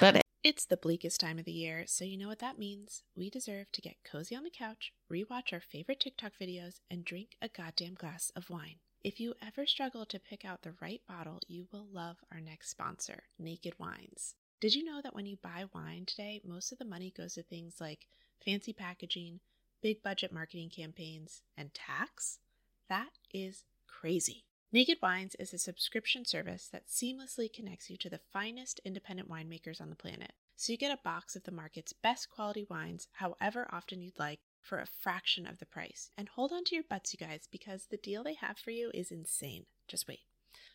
But 0.00 0.20
It's 0.42 0.66
the 0.66 0.76
bleakest 0.76 1.20
time 1.20 1.38
of 1.38 1.46
the 1.46 1.52
year, 1.52 1.84
so 1.86 2.04
you 2.04 2.18
know 2.18 2.28
what 2.28 2.40
that 2.40 2.58
means. 2.58 3.02
We 3.16 3.30
deserve 3.30 3.72
to 3.72 3.80
get 3.80 3.94
cozy 4.04 4.34
on 4.36 4.42
the 4.44 4.50
couch, 4.50 4.92
rewatch 5.10 5.52
our 5.54 5.60
favorite 5.62 6.00
TikTok 6.00 6.32
videos, 6.38 6.80
and 6.90 7.02
drink 7.04 7.36
a 7.40 7.48
goddamn 7.48 7.94
glass 7.94 8.30
of 8.36 8.50
wine. 8.50 8.76
If 9.04 9.20
you 9.20 9.34
ever 9.46 9.66
struggle 9.66 10.06
to 10.06 10.18
pick 10.18 10.46
out 10.46 10.62
the 10.62 10.72
right 10.80 11.02
bottle, 11.06 11.38
you 11.46 11.66
will 11.70 11.86
love 11.92 12.16
our 12.32 12.40
next 12.40 12.70
sponsor, 12.70 13.24
Naked 13.38 13.74
Wines. 13.78 14.34
Did 14.62 14.74
you 14.74 14.82
know 14.82 15.02
that 15.02 15.14
when 15.14 15.26
you 15.26 15.36
buy 15.36 15.66
wine 15.74 16.06
today, 16.06 16.40
most 16.42 16.72
of 16.72 16.78
the 16.78 16.86
money 16.86 17.12
goes 17.14 17.34
to 17.34 17.42
things 17.42 17.82
like 17.82 18.06
fancy 18.42 18.72
packaging, 18.72 19.40
big 19.82 20.02
budget 20.02 20.32
marketing 20.32 20.70
campaigns, 20.70 21.42
and 21.54 21.74
tax? 21.74 22.38
That 22.88 23.10
is 23.30 23.64
crazy. 23.86 24.46
Naked 24.72 24.96
Wines 25.02 25.36
is 25.38 25.52
a 25.52 25.58
subscription 25.58 26.24
service 26.24 26.66
that 26.72 26.88
seamlessly 26.88 27.52
connects 27.52 27.90
you 27.90 27.98
to 27.98 28.08
the 28.08 28.20
finest 28.32 28.80
independent 28.86 29.28
winemakers 29.28 29.82
on 29.82 29.90
the 29.90 29.96
planet. 29.96 30.32
So 30.56 30.72
you 30.72 30.78
get 30.78 30.98
a 30.98 31.04
box 31.04 31.36
of 31.36 31.44
the 31.44 31.52
market's 31.52 31.92
best 31.92 32.30
quality 32.30 32.66
wines, 32.70 33.08
however 33.12 33.68
often 33.70 34.00
you'd 34.00 34.18
like, 34.18 34.40
for 34.64 34.80
a 34.80 34.86
fraction 34.86 35.46
of 35.46 35.58
the 35.58 35.66
price. 35.66 36.10
And 36.16 36.28
hold 36.28 36.52
on 36.52 36.64
to 36.64 36.74
your 36.74 36.84
butts, 36.88 37.12
you 37.12 37.24
guys, 37.24 37.48
because 37.50 37.86
the 37.86 37.96
deal 37.96 38.24
they 38.24 38.34
have 38.34 38.58
for 38.58 38.70
you 38.70 38.90
is 38.92 39.12
insane. 39.12 39.66
Just 39.86 40.08
wait. 40.08 40.20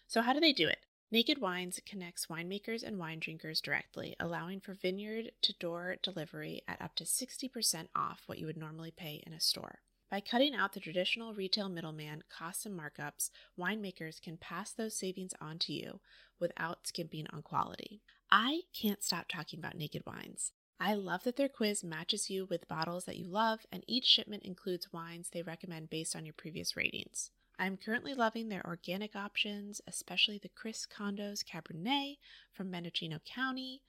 So, 0.07 0.21
how 0.21 0.33
do 0.33 0.39
they 0.39 0.53
do 0.53 0.67
it? 0.67 0.79
Naked 1.11 1.41
Wines 1.41 1.79
connects 1.87 2.27
winemakers 2.27 2.83
and 2.83 2.99
wine 2.99 3.19
drinkers 3.19 3.61
directly, 3.61 4.15
allowing 4.19 4.59
for 4.59 4.75
vineyard 4.75 5.31
to 5.41 5.53
door 5.53 5.95
delivery 6.03 6.61
at 6.67 6.79
up 6.81 6.95
to 6.97 7.03
60% 7.03 7.87
off 7.95 8.21
what 8.27 8.37
you 8.37 8.45
would 8.45 8.57
normally 8.57 8.91
pay 8.91 9.23
in 9.25 9.33
a 9.33 9.39
store. 9.39 9.79
By 10.11 10.21
cutting 10.21 10.53
out 10.53 10.73
the 10.73 10.79
traditional 10.79 11.33
retail 11.33 11.67
middleman 11.67 12.23
costs 12.29 12.65
and 12.65 12.79
markups, 12.79 13.31
winemakers 13.59 14.21
can 14.21 14.37
pass 14.37 14.71
those 14.71 14.95
savings 14.95 15.33
on 15.41 15.57
to 15.59 15.73
you 15.73 15.99
without 16.39 16.85
skimping 16.87 17.25
on 17.31 17.41
quality. 17.41 18.01
I 18.31 18.61
can't 18.73 19.03
stop 19.03 19.27
talking 19.27 19.59
about 19.59 19.75
Naked 19.75 20.03
Wines. 20.05 20.51
I 20.82 20.93
love 20.93 21.23
that 21.23 21.36
their 21.36 21.49
quiz 21.49 21.84
matches 21.84 22.30
you 22.30 22.45
with 22.45 22.69
bottles 22.69 23.03
that 23.03 23.17
you 23.17 23.27
love, 23.27 23.65
and 23.69 23.84
each 23.86 24.05
shipment 24.05 24.43
includes 24.43 24.93
wines 24.93 25.30
they 25.30 25.41
recommend 25.41 25.89
based 25.89 26.15
on 26.15 26.25
your 26.25 26.34
previous 26.34 26.77
ratings. 26.77 27.32
I'm 27.59 27.75
currently 27.75 28.13
loving 28.13 28.47
their 28.47 28.65
organic 28.65 29.13
options, 29.13 29.82
especially 29.86 30.38
the 30.38 30.47
Chris 30.47 30.88
Condos 30.88 31.43
Cabernet 31.43 32.17
from 32.53 32.71
Mendocino 32.71 33.19
County. 33.25 33.82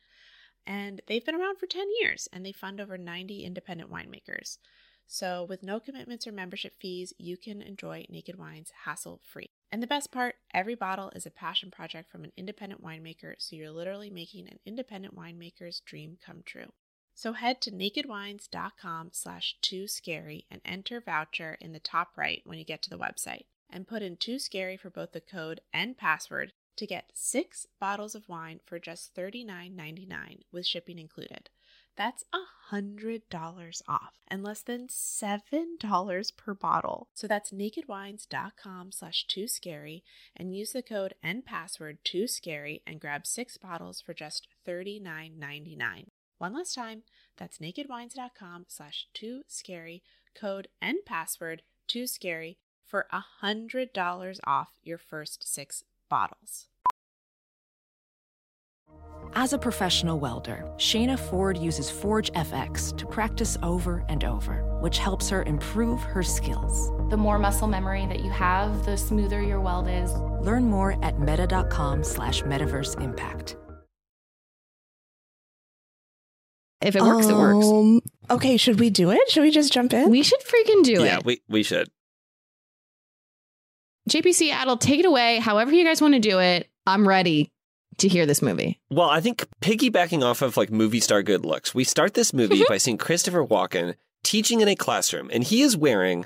And 0.66 1.00
they've 1.06 1.24
been 1.24 1.36
around 1.36 1.58
for 1.58 1.66
10 1.66 1.86
years 2.00 2.28
and 2.32 2.44
they 2.44 2.52
fund 2.52 2.80
over 2.80 2.98
90 2.98 3.44
independent 3.44 3.88
winemakers. 3.88 4.58
So, 5.06 5.44
with 5.44 5.62
no 5.62 5.78
commitments 5.80 6.26
or 6.26 6.32
membership 6.32 6.74
fees, 6.80 7.12
you 7.18 7.36
can 7.36 7.62
enjoy 7.62 8.06
Naked 8.08 8.36
Wines 8.36 8.72
hassle 8.84 9.20
free. 9.24 9.50
And 9.72 9.82
the 9.82 9.88
best 9.88 10.10
part 10.10 10.36
every 10.52 10.74
bottle 10.74 11.10
is 11.14 11.26
a 11.26 11.30
passion 11.30 11.70
project 11.70 12.10
from 12.10 12.24
an 12.24 12.32
independent 12.36 12.82
winemaker, 12.82 13.34
so 13.38 13.56
you're 13.56 13.70
literally 13.70 14.10
making 14.10 14.48
an 14.48 14.58
independent 14.66 15.16
winemaker's 15.16 15.80
dream 15.80 16.16
come 16.24 16.42
true. 16.44 16.72
So 17.20 17.34
head 17.34 17.60
to 17.60 17.70
nakedwines.com 17.70 19.10
slash 19.12 19.54
too 19.60 19.86
scary 19.86 20.46
and 20.50 20.62
enter 20.64 21.02
voucher 21.02 21.58
in 21.60 21.72
the 21.72 21.78
top 21.78 22.16
right 22.16 22.40
when 22.46 22.56
you 22.56 22.64
get 22.64 22.80
to 22.80 22.88
the 22.88 22.96
website 22.96 23.44
and 23.68 23.86
put 23.86 24.00
in 24.00 24.16
too 24.16 24.38
scary 24.38 24.78
for 24.78 24.88
both 24.88 25.12
the 25.12 25.20
code 25.20 25.60
and 25.70 25.98
password 25.98 26.54
to 26.76 26.86
get 26.86 27.10
six 27.12 27.66
bottles 27.78 28.14
of 28.14 28.30
wine 28.30 28.60
for 28.64 28.78
just 28.78 29.14
$39.99 29.14 30.44
with 30.50 30.64
shipping 30.64 30.98
included. 30.98 31.50
That's 31.94 32.24
$100 32.72 33.82
off 33.86 34.14
and 34.26 34.42
less 34.42 34.62
than 34.62 34.88
$7 34.88 36.36
per 36.38 36.54
bottle. 36.54 37.08
So 37.12 37.26
that's 37.26 37.50
nakedwines.com 37.50 38.92
slash 38.92 39.26
too 39.26 39.46
scary 39.46 40.04
and 40.34 40.56
use 40.56 40.72
the 40.72 40.80
code 40.80 41.12
and 41.22 41.44
password 41.44 41.98
too 42.02 42.26
scary 42.26 42.80
and 42.86 42.98
grab 42.98 43.26
six 43.26 43.58
bottles 43.58 44.00
for 44.00 44.14
just 44.14 44.48
$39.99. 44.66 46.06
One 46.40 46.54
last 46.54 46.74
time, 46.74 47.02
that's 47.36 47.58
nakedwines.com 47.58 48.64
slash 48.66 49.08
too 49.12 49.42
scary, 49.46 50.02
code 50.34 50.68
and 50.80 50.96
password 51.04 51.60
too 51.86 52.06
scary 52.06 52.56
for 52.82 53.06
$100 53.42 54.40
off 54.46 54.68
your 54.82 54.96
first 54.96 55.46
six 55.46 55.84
bottles. 56.08 56.68
As 59.34 59.52
a 59.52 59.58
professional 59.58 60.18
welder, 60.18 60.64
Shayna 60.78 61.18
Ford 61.18 61.58
uses 61.58 61.90
Forge 61.90 62.32
FX 62.32 62.96
to 62.96 63.04
practice 63.04 63.58
over 63.62 64.02
and 64.08 64.24
over, 64.24 64.64
which 64.80 64.96
helps 64.96 65.28
her 65.28 65.42
improve 65.42 66.00
her 66.00 66.22
skills. 66.22 66.90
The 67.10 67.18
more 67.18 67.38
muscle 67.38 67.68
memory 67.68 68.06
that 68.06 68.20
you 68.20 68.30
have, 68.30 68.86
the 68.86 68.96
smoother 68.96 69.42
your 69.42 69.60
weld 69.60 69.88
is. 69.88 70.10
Learn 70.40 70.64
more 70.64 70.96
at 71.04 71.20
meta.com 71.20 72.02
slash 72.02 72.42
metaverse 72.44 72.98
impact. 72.98 73.56
If 76.80 76.96
it 76.96 77.02
works, 77.02 77.26
it 77.26 77.34
works. 77.34 77.66
Um, 77.66 78.00
Okay, 78.30 78.56
should 78.56 78.78
we 78.78 78.90
do 78.90 79.10
it? 79.10 79.28
Should 79.28 79.42
we 79.42 79.50
just 79.50 79.72
jump 79.72 79.92
in? 79.92 80.08
We 80.08 80.22
should 80.22 80.40
freaking 80.40 80.84
do 80.84 80.92
yeah, 80.92 81.00
it. 81.00 81.04
Yeah, 81.04 81.18
we, 81.24 81.42
we 81.48 81.62
should. 81.64 81.90
JPC 84.08 84.50
Adal, 84.50 84.78
take 84.78 85.00
it 85.00 85.06
away. 85.06 85.38
However 85.38 85.72
you 85.72 85.84
guys 85.84 86.00
want 86.00 86.14
to 86.14 86.20
do 86.20 86.38
it. 86.38 86.68
I'm 86.86 87.06
ready 87.06 87.50
to 87.98 88.08
hear 88.08 88.26
this 88.26 88.40
movie. 88.40 88.80
Well, 88.90 89.10
I 89.10 89.20
think 89.20 89.46
piggybacking 89.60 90.22
off 90.22 90.42
of 90.42 90.56
like 90.56 90.70
movie 90.70 91.00
star 91.00 91.22
good 91.22 91.44
looks, 91.44 91.74
we 91.74 91.84
start 91.84 92.14
this 92.14 92.32
movie 92.32 92.64
by 92.68 92.78
seeing 92.78 92.98
Christopher 92.98 93.44
Walken 93.44 93.94
teaching 94.22 94.60
in 94.60 94.68
a 94.68 94.76
classroom, 94.76 95.30
and 95.32 95.44
he 95.44 95.62
is 95.62 95.76
wearing 95.76 96.24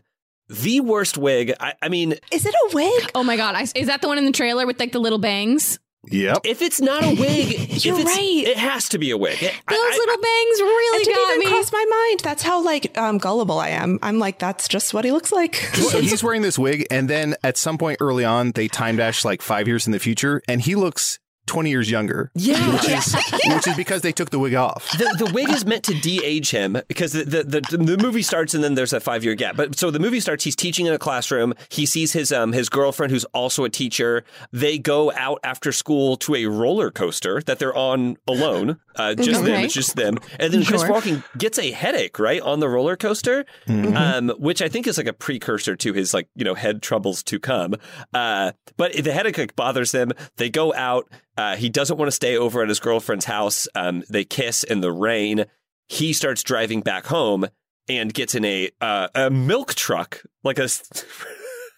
the 0.49 0.81
worst 0.81 1.19
wig. 1.19 1.55
I, 1.59 1.75
I 1.83 1.89
mean, 1.89 2.15
is 2.31 2.47
it 2.47 2.55
a 2.55 2.75
wig? 2.75 3.11
Oh 3.15 3.25
my 3.25 3.37
god, 3.37 3.55
I, 3.55 3.63
is 3.75 3.87
that 3.87 4.03
the 4.03 4.09
one 4.09 4.19
in 4.19 4.25
the 4.25 4.33
trailer 4.33 4.67
with 4.67 4.79
like 4.79 4.93
the 4.93 5.01
little 5.01 5.19
bangs? 5.19 5.79
Yep. 6.11 6.41
If 6.45 6.63
it's 6.63 6.81
not 6.81 7.03
a 7.03 7.09
wig, 7.09 7.51
You're 7.85 7.95
if 7.95 8.01
it's, 8.01 8.17
right. 8.17 8.45
It 8.47 8.57
has 8.57 8.89
to 8.91 8.99
be 8.99 9.11
a 9.11 9.17
wig. 9.17 9.39
Those 9.39 9.51
little 9.71 10.17
bangs 10.17 10.61
really 10.61 11.01
it 11.01 11.05
didn't 11.05 11.17
got 11.17 11.31
even 11.31 11.39
me. 11.41 11.47
cross 11.47 11.73
my 11.73 11.85
mind. 11.89 12.21
That's 12.21 12.43
how 12.43 12.63
like 12.63 12.97
um, 12.99 13.19
gullible 13.19 13.59
I 13.59 13.71
am. 13.71 13.99
I'm 14.03 14.19
like, 14.19 14.39
that's 14.39 14.69
just 14.69 14.95
what 14.95 15.05
he 15.05 15.13
looks 15.13 15.33
like. 15.33 15.55
so 15.75 16.01
he's 16.01 16.23
wearing 16.23 16.43
this 16.43 16.59
wig, 16.59 16.87
and 16.91 17.09
then 17.09 17.37
at 17.43 17.57
some 17.57 17.79
point 17.79 17.99
early 18.01 18.25
on, 18.25 18.53
they 18.53 18.69
time 18.69 18.97
dash 18.97 19.25
like 19.25 19.43
five 19.43 19.67
years 19.67 19.87
in 19.87 19.93
the 19.93 19.99
future, 19.99 20.43
and 20.49 20.61
he 20.61 20.75
looks 20.75 21.19
20 21.47 21.71
years 21.71 21.91
younger. 21.91 22.31
Yeah. 22.35 22.73
Which 22.73 22.89
is, 22.89 23.15
which 23.47 23.67
is 23.67 23.77
because 23.77 24.03
they 24.03 24.13
took 24.13 24.31
the 24.31 24.39
wig 24.39 24.55
off. 24.55 24.91
the, 24.99 25.25
the 25.25 25.31
wig 25.33 25.51
is 25.51 25.65
meant 25.67 25.85
to 25.85 25.95
de-age 25.95 26.51
him 26.51 26.79
because 26.89 27.13
the, 27.13 27.25
the, 27.25 27.61
the, 27.61 27.77
the 27.77 27.99
movie 27.99 28.23
starts 28.23 28.55
and 28.55 28.65
then 28.65 28.75
there's 28.75 28.93
a 28.93 29.01
five 29.01 29.25
year 29.25 29.35
gap. 29.35 29.57
But 29.57 29.79
so 29.79 29.91
the 29.91 29.99
movie 29.99 30.21
starts, 30.21 30.45
he's 30.45 30.57
teaching 30.57 30.87
in 30.87 30.93
a 30.93 30.99
classroom. 30.99 31.55
He 31.69 31.87
sees 31.87 32.13
his 32.13 32.33
um 32.33 32.53
his 32.53 32.69
girlfriend 32.69 33.13
who's 33.13 33.25
also 33.27 33.65
a 33.65 33.71
teacher. 33.71 34.25
They 34.53 34.79
go 34.79 35.13
out 35.13 35.41
after 35.45 35.73
school 35.73 36.17
to 36.19 36.35
a 36.35 36.47
roller 36.47 36.91
coaster 36.91 37.41
that 37.43 37.59
they're 37.59 37.77
on 37.77 38.17
alone. 38.27 38.81
Uh, 38.97 39.15
just 39.15 39.45
them, 39.45 39.65
it's 39.65 39.75
just 39.75 39.97
them. 39.97 40.17
And 40.39 40.53
then 40.53 40.65
Chris 40.65 40.83
Sure. 40.83 40.91
Walken 40.91 41.25
gets 41.39 41.59
a 41.59 41.71
headache 41.73 42.19
right 42.19 42.41
on 42.41 42.61
the 42.61 42.69
roller 42.69 42.97
coaster, 42.97 43.45
Mm-hmm. 43.67 43.97
um, 43.97 44.29
which 44.39 44.63
I 44.63 44.69
think 44.69 44.87
is 44.87 44.99
like 44.99 45.07
a 45.07 45.13
precursor 45.13 45.77
to 45.77 45.93
his 45.93 46.15
like 46.15 46.29
you 46.35 46.45
know 46.45 46.55
head 46.55 46.83
troubles 46.83 47.23
to 47.25 47.39
come. 47.39 47.75
Uh, 48.13 48.53
but 48.77 48.93
the 48.93 49.13
headache 49.13 49.39
like, 49.39 49.57
bothers 49.57 49.93
him. 49.93 50.13
They 50.37 50.51
go 50.51 50.73
out. 50.75 51.09
Uh, 51.37 51.57
he 51.57 51.69
doesn't 51.69 51.97
want 51.97 52.07
to 52.09 52.13
stay 52.13 52.37
over 52.37 52.63
at 52.63 52.69
his 52.69 52.79
girlfriend's 52.81 53.25
house. 53.25 53.67
Um, 53.75 54.05
they 54.09 54.25
kiss 54.25 54.63
in 54.65 54.81
the 54.81 54.93
rain. 54.93 55.47
He 55.89 56.13
starts 56.13 56.43
driving 56.43 56.81
back 56.81 57.07
home 57.07 57.47
and 57.89 58.15
gets 58.15 58.35
in 58.35 58.45
a 58.45 58.71
uh, 58.81 59.09
a 59.15 59.31
milk 59.31 59.75
truck, 59.75 60.23
like 60.43 60.59
a. 60.59 60.69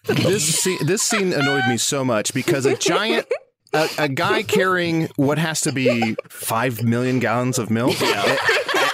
this 0.05 0.61
scene, 0.61 0.85
this 0.85 1.01
scene 1.03 1.33
annoyed 1.33 1.63
me 1.67 1.77
so 1.77 2.05
much 2.05 2.33
because 2.33 2.65
a 2.65 2.75
giant 2.77 3.25
a, 3.73 3.87
a 3.97 4.07
guy 4.09 4.43
carrying 4.43 5.07
what 5.15 5.37
has 5.37 5.61
to 5.61 5.71
be 5.71 6.15
five 6.29 6.83
million 6.83 7.19
gallons 7.19 7.59
of 7.59 7.69
milk 7.69 7.99
at, 8.01 8.39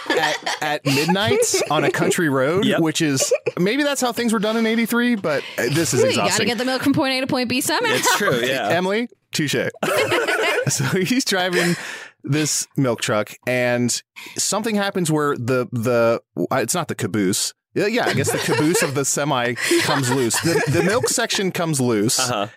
at, 0.10 0.62
at 0.62 0.86
midnight 0.86 1.40
on 1.70 1.84
a 1.84 1.92
country 1.92 2.30
road, 2.30 2.66
Yep. 2.66 2.80
which 2.82 3.02
is 3.02 3.34
maybe 3.58 3.84
that's 3.84 4.02
how 4.02 4.12
things 4.12 4.34
were 4.34 4.40
done 4.40 4.58
in 4.58 4.66
'83, 4.66 5.16
but 5.16 5.44
uh, 5.58 5.64
this 5.72 5.94
is 5.94 6.04
You 6.04 6.16
gotta 6.16 6.46
get 6.46 6.58
the 6.58 6.66
milk 6.66 6.82
from 6.82 6.94
point 6.94 7.14
A 7.14 7.22
to 7.22 7.28
point 7.28 7.50
B 7.50 7.62
somehow. 7.62 7.94
It's 7.94 8.18
true, 8.18 8.40
yeah. 8.42 8.68
Emily, 8.72 9.10
touche. 9.32 9.56
so 10.68 10.84
he's 11.00 11.26
driving 11.26 11.76
this 12.24 12.68
milk 12.78 13.02
truck, 13.02 13.32
and 13.46 14.02
something 14.38 14.76
happens 14.76 15.12
where 15.12 15.36
the 15.38 15.68
the 15.72 16.22
uh, 16.52 16.56
it's 16.58 16.74
not 16.76 16.88
the 16.88 16.96
caboose. 16.96 17.54
Yeah, 17.76 17.88
yeah, 17.88 18.06
I 18.06 18.14
guess 18.14 18.32
the 18.32 18.38
caboose 18.38 18.84
of 18.84 18.94
the 18.94 19.04
semi 19.04 19.56
comes 19.82 20.12
loose. 20.12 20.40
The, 20.42 20.62
the 20.72 20.84
milk 20.84 21.08
section 21.08 21.52
comes 21.52 21.82
loose. 21.82 22.20
Uh-huh. 22.20 22.48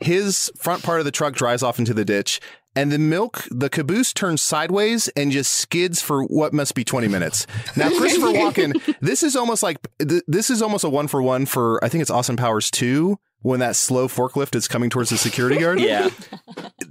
His 0.00 0.50
front 0.58 0.82
part 0.82 1.00
of 1.00 1.04
the 1.04 1.10
truck 1.10 1.34
drives 1.34 1.62
off 1.62 1.78
into 1.78 1.94
the 1.94 2.04
ditch, 2.04 2.40
and 2.74 2.92
the 2.92 2.98
milk, 2.98 3.44
the 3.50 3.70
caboose 3.70 4.12
turns 4.12 4.42
sideways 4.42 5.08
and 5.08 5.32
just 5.32 5.54
skids 5.54 6.02
for 6.02 6.24
what 6.24 6.52
must 6.52 6.74
be 6.74 6.84
20 6.84 7.08
minutes. 7.08 7.46
Now, 7.74 7.88
Christopher 7.88 8.26
Walken, 8.34 8.96
this 9.00 9.22
is 9.22 9.34
almost 9.34 9.62
like 9.62 9.78
this 9.98 10.50
is 10.50 10.60
almost 10.60 10.84
a 10.84 10.90
one 10.90 11.08
for 11.08 11.22
one 11.22 11.46
for 11.46 11.82
I 11.82 11.88
think 11.88 12.02
it's 12.02 12.10
Austin 12.10 12.36
Powers 12.36 12.70
2 12.70 13.18
when 13.42 13.60
that 13.60 13.76
slow 13.76 14.08
forklift 14.08 14.54
is 14.56 14.66
coming 14.68 14.90
towards 14.90 15.10
the 15.10 15.16
security 15.18 15.58
guard. 15.60 15.80
Yeah, 15.80 16.10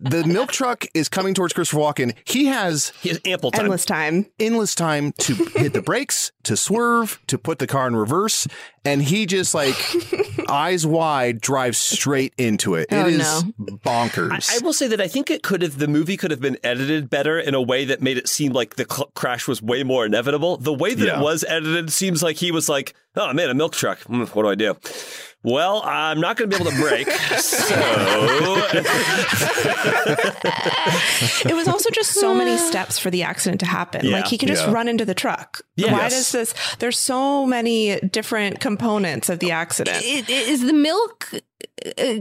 The 0.02 0.24
milk 0.26 0.52
truck 0.52 0.86
is 0.94 1.10
coming 1.10 1.34
towards 1.34 1.54
Christopher 1.54 1.80
Walken. 1.82 2.16
He 2.26 2.46
has 2.46 2.92
he 3.02 3.10
has 3.10 3.20
ample 3.26 3.52
time. 3.52 3.62
Endless 3.62 3.86
time. 3.86 4.26
endless 4.40 4.76
time 4.76 5.12
to 5.20 5.34
hit 5.34 5.74
the 5.74 5.82
brakes, 5.82 6.32
to 6.44 6.56
swerve, 6.56 7.20
to 7.28 7.38
put 7.38 7.60
the 7.60 7.68
car 7.68 7.88
in 7.88 7.96
reverse, 7.96 8.48
and 8.86 9.02
he 9.02 9.26
just 9.26 9.54
like 9.56 9.76
eyes 10.50 10.86
wide 10.86 11.42
drives 11.42 11.78
straight 11.78 12.34
into 12.38 12.76
it. 12.76 12.88
Oh, 12.92 13.02
it 13.08 13.14
is 13.14 13.44
no. 13.44 13.78
bonkers. 13.84 14.50
I 14.56 14.64
will 14.64 14.74
say 14.74 14.88
that 14.88 15.02
I 15.02 15.08
think 15.08 15.32
it 15.32 15.42
could 15.44 15.62
have 15.64 15.80
the 15.80 15.88
movie 15.88 16.18
could 16.18 16.32
have 16.32 16.42
been 16.42 16.58
edited 16.64 17.10
better 17.10 17.40
in 17.40 17.56
a 17.56 17.62
way 17.62 17.86
that 17.86 18.02
made 18.02 18.18
it 18.18 18.28
seem 18.30 18.54
like 18.54 18.76
the 18.76 18.86
cl- 18.90 19.12
crash 19.16 19.48
was 19.48 19.62
way 19.62 19.84
more 19.84 20.06
inevitable. 20.06 20.58
The 20.58 20.74
way 20.74 20.94
that 20.94 21.06
Yeah. 21.06 21.20
it 21.20 21.24
was 21.24 21.44
edited 21.48 21.92
seems 21.92 22.22
like 22.22 22.38
he 22.38 22.52
was 22.52 22.70
like, 22.70 22.94
"Oh 23.16 23.34
man, 23.34 23.50
a 23.50 23.54
milk 23.56 23.74
truck. 23.74 24.00
Hmm, 24.02 24.24
what 24.26 24.44
do 24.44 24.50
I 24.50 24.56
do?" 24.56 24.76
Well, 25.46 25.84
I'm 25.86 26.20
not 26.20 26.38
going 26.38 26.50
to 26.50 26.58
be 26.58 26.62
able 26.62 26.72
to 26.72 26.78
brake. 26.82 27.10
so 27.12 27.76
it 31.50 31.56
was 31.56 31.68
also 31.68 31.90
just 31.92 32.12
so 32.14 32.34
many 32.34 32.58
steps 32.58 32.98
for 33.00 33.10
the 33.12 33.24
accident 33.24 33.60
to 33.62 33.66
happen. 33.66 34.06
Yeah. 34.06 34.18
like 34.18 34.28
he 34.28 34.38
could 34.38 34.48
just 34.50 34.66
Yeah. 34.66 34.74
run 34.74 34.88
into 34.88 35.06
the 35.06 35.14
truck. 35.14 35.62
Yeah. 35.76 35.92
Why 35.94 36.00
Yes. 36.02 36.14
does 36.14 36.32
this? 36.32 36.76
There's 36.80 36.98
so 36.98 37.46
many 37.46 38.00
different 38.00 38.60
components 38.60 39.30
of 39.30 39.40
the 39.40 39.52
accident. 39.52 39.98
I- 40.04 40.24
i- 40.28 40.32
Is 40.32 40.62
the 40.62 40.74
milk 40.74 41.32
uh, 41.98 42.14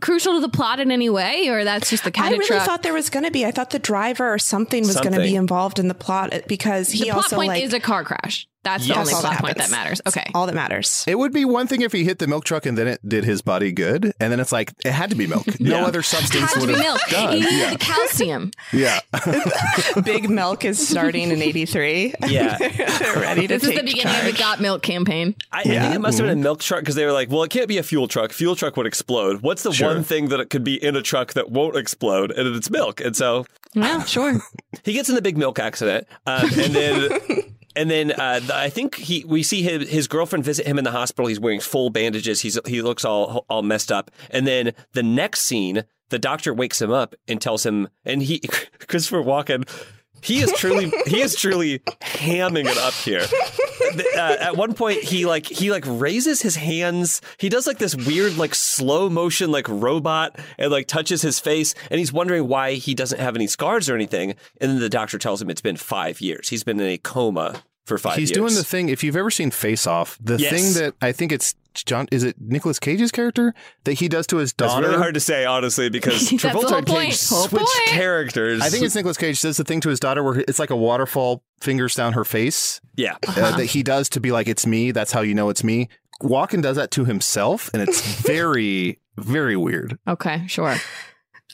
crucial 0.00 0.34
to 0.34 0.40
the 0.40 0.48
plot 0.48 0.80
in 0.80 0.90
any 0.90 1.08
way, 1.10 1.48
or 1.48 1.64
that's 1.64 1.90
just 1.90 2.04
the 2.04 2.10
kind 2.10 2.30
I 2.30 2.32
of 2.32 2.38
really 2.38 2.48
truck? 2.48 2.66
thought 2.66 2.82
there 2.82 2.92
was 2.94 3.10
going 3.10 3.24
to 3.24 3.30
be. 3.30 3.46
I 3.46 3.50
thought 3.52 3.70
the 3.70 3.78
driver 3.78 4.32
or 4.32 4.38
something 4.38 4.86
was 4.86 4.96
going 5.00 5.12
to 5.14 5.20
be 5.20 5.36
involved 5.36 5.78
in 5.78 5.88
the 5.88 5.94
plot 5.94 6.32
because 6.48 6.90
he 6.90 7.00
the 7.04 7.10
plot 7.10 7.16
also 7.18 7.36
point 7.36 7.48
like 7.48 7.62
is 7.62 7.72
a 7.72 7.80
car 7.80 8.02
crash. 8.04 8.48
That's 8.64 8.86
Yes. 8.86 8.94
the 8.96 9.00
only 9.00 9.12
plot 9.12 9.22
that 9.34 9.40
point 9.40 9.56
that 9.58 9.70
matters. 9.70 10.00
Okay. 10.06 10.30
all 10.34 10.46
that 10.46 10.54
matters. 10.54 11.04
It 11.06 11.16
would 11.18 11.32
be 11.32 11.44
one 11.44 11.66
thing 11.66 11.82
if 11.82 11.92
he 11.92 12.04
hit 12.04 12.18
the 12.18 12.26
milk 12.26 12.44
truck 12.44 12.66
and 12.66 12.76
then 12.76 12.88
it 12.88 13.06
did 13.08 13.24
his 13.24 13.42
body 13.42 13.70
good, 13.72 14.12
and 14.18 14.32
then 14.32 14.40
it's 14.40 14.52
like 14.52 14.72
it 14.84 14.90
had 14.92 15.10
to 15.10 15.16
be 15.16 15.26
milk. 15.26 15.46
No 15.60 15.76
Yeah. 15.80 15.84
other 15.86 16.02
substance 16.02 16.52
Had 16.52 16.60
to 16.60 16.66
would 16.66 16.66
be 16.68 16.72
have 16.74 16.82
milk. 16.82 17.00
done. 17.10 17.32
He 17.34 17.40
needed 17.40 17.52
Yeah. 17.58 17.70
the 17.70 17.78
calcium. 17.78 18.50
yeah. 18.72 19.00
Big 20.04 20.28
Milk 20.28 20.64
is 20.64 20.86
starting 20.88 21.30
in 21.30 21.40
'83. 21.42 22.14
Yeah. 22.28 22.56
They're 22.58 23.14
ready 23.16 23.42
to 23.46 23.54
This 23.54 23.62
is 23.64 23.70
the 23.76 23.82
beginning 23.82 24.14
of 24.16 24.24
the. 24.24 24.32
Got 24.34 24.60
Milk 24.60 24.82
campaign. 24.82 25.34
I, 25.52 25.60
I 25.60 25.62
think 25.62 25.94
it 25.94 26.00
must 26.00 26.18
have 26.18 26.26
been 26.26 26.38
a 26.38 26.42
milk 26.42 26.60
truck 26.60 26.80
because 26.80 26.94
they 26.96 27.04
were 27.06 27.12
like, 27.12 27.30
well, 27.30 27.42
it 27.44 27.50
can't 27.50 27.68
be 27.68 27.78
a 27.78 27.82
fuel 27.82 28.08
truck. 28.08 28.32
Fuel 28.32 28.56
truck 28.56 28.76
would 28.76 28.86
explode. 28.86 29.42
What's 29.42 29.62
the 29.62 29.72
Sure. 29.72 29.88
one 29.94 30.02
thing 30.02 30.28
that 30.28 30.40
it 30.40 30.50
could 30.50 30.64
be 30.64 30.82
in 30.82 30.96
a 30.96 31.02
truck 31.02 31.34
that 31.34 31.50
won't 31.50 31.76
explode? 31.76 32.30
And 32.32 32.54
it's 32.56 32.68
milk. 32.70 33.00
And 33.00 33.16
so 33.16 33.46
Yeah, 33.74 34.02
sure. 34.04 34.40
he 34.84 34.92
gets 34.92 35.08
in 35.08 35.14
the 35.14 35.22
big 35.22 35.36
milk 35.38 35.58
accident, 35.58 36.06
um, 36.26 36.44
and 36.44 36.74
then. 36.74 37.08
And 37.76 37.90
then 37.90 38.12
uh, 38.12 38.40
th- 38.40 38.50
I 38.50 38.68
think 38.70 38.94
he 38.96 39.24
we 39.24 39.42
see 39.42 39.62
his, 39.62 39.88
his 39.88 40.08
girlfriend 40.08 40.44
visit 40.44 40.66
him 40.66 40.78
in 40.78 40.84
the 40.84 40.90
hospital. 40.90 41.26
He's 41.26 41.40
wearing 41.40 41.60
full 41.60 41.90
bandages. 41.90 42.40
He's 42.40 42.58
he 42.66 42.82
looks 42.82 43.04
all 43.04 43.44
all 43.48 43.62
messed 43.62 43.90
up. 43.90 44.10
And 44.30 44.46
then 44.46 44.72
the 44.92 45.02
next 45.02 45.40
scene, 45.40 45.84
the 46.10 46.18
doctor 46.18 46.54
wakes 46.54 46.80
him 46.80 46.92
up 46.92 47.14
and 47.26 47.40
tells 47.40 47.66
him, 47.66 47.88
and 48.04 48.22
he 48.22 48.38
Christopher 48.86 49.22
Walken, 49.22 49.68
he 50.22 50.40
is 50.40 50.52
truly 50.52 50.92
he 51.06 51.20
is 51.20 51.34
truly 51.34 51.80
hamming 52.00 52.66
it 52.66 52.78
up 52.78 52.94
here. 52.94 53.26
Uh, 54.16 54.36
at 54.40 54.56
one 54.56 54.74
point, 54.74 55.02
he 55.02 55.26
like 55.26 55.46
he 55.46 55.70
like 55.70 55.84
raises 55.86 56.42
his 56.42 56.56
hands. 56.56 57.20
He 57.38 57.48
does 57.48 57.66
like 57.66 57.78
this 57.78 57.94
weird 57.94 58.36
like 58.36 58.54
slow 58.54 59.08
motion 59.08 59.50
like 59.50 59.68
robot 59.68 60.38
and 60.58 60.70
like 60.70 60.86
touches 60.86 61.22
his 61.22 61.38
face, 61.38 61.74
and 61.90 61.98
he's 61.98 62.12
wondering 62.12 62.48
why 62.48 62.74
he 62.74 62.94
doesn't 62.94 63.20
have 63.20 63.36
any 63.36 63.46
scars 63.46 63.88
or 63.88 63.94
anything. 63.94 64.30
And 64.60 64.72
then 64.72 64.80
the 64.80 64.88
doctor 64.88 65.18
tells 65.18 65.40
him 65.40 65.50
it's 65.50 65.60
been 65.60 65.76
five 65.76 66.20
years. 66.20 66.48
He's 66.48 66.64
been 66.64 66.80
in 66.80 66.86
a 66.86 66.98
coma 66.98 67.62
for 67.84 67.98
five 67.98 68.16
He's 68.16 68.30
years. 68.30 68.36
doing 68.36 68.54
the 68.54 68.64
thing. 68.64 68.88
If 68.88 69.04
you've 69.04 69.16
ever 69.16 69.30
seen 69.30 69.50
Face 69.50 69.86
Off, 69.86 70.18
the 70.22 70.36
Yes. 70.36 70.50
thing 70.52 70.82
that 70.82 70.94
I 71.02 71.12
think 71.12 71.32
it's 71.32 71.54
John 71.74 72.06
is 72.12 72.22
it 72.22 72.36
Nicolas 72.40 72.78
Cage's 72.78 73.10
character 73.10 73.52
that 73.82 73.94
he 73.94 74.08
does 74.08 74.26
to 74.28 74.36
his 74.36 74.52
That's 74.52 74.72
daughter. 74.72 74.86
really 74.86 74.98
hard 74.98 75.14
to 75.14 75.20
say, 75.20 75.44
honestly, 75.44 75.90
because 75.90 76.28
Travolta 76.30 76.78
and 76.78 76.86
Cage 76.86 77.16
switch 77.16 77.66
characters. 77.88 78.62
I 78.62 78.68
think 78.68 78.84
it's 78.84 78.94
Nicolas 78.94 79.16
Cage 79.16 79.40
does 79.40 79.56
the 79.56 79.64
thing 79.64 79.80
to 79.80 79.88
his 79.88 79.98
daughter 79.98 80.22
where 80.22 80.38
it's 80.46 80.58
like 80.58 80.70
a 80.70 80.76
waterfall 80.76 81.42
fingers 81.60 81.94
down 81.94 82.12
her 82.12 82.24
face 82.24 82.80
yeah. 82.96 83.16
uh, 83.26 83.56
that 83.56 83.66
he 83.66 83.82
does 83.82 84.08
to 84.10 84.20
be 84.20 84.30
like 84.30 84.46
it's 84.46 84.66
me. 84.66 84.92
That's 84.92 85.10
how 85.12 85.22
you 85.22 85.34
know 85.34 85.48
it's 85.48 85.64
me. 85.64 85.88
Walken 86.22 86.62
does 86.62 86.76
that 86.76 86.92
to 86.92 87.04
himself, 87.04 87.70
and 87.74 87.82
it's 87.82 88.00
very 88.22 89.00
very 89.16 89.56
weird. 89.56 89.98
Okay, 90.06 90.44
sure. 90.46 90.76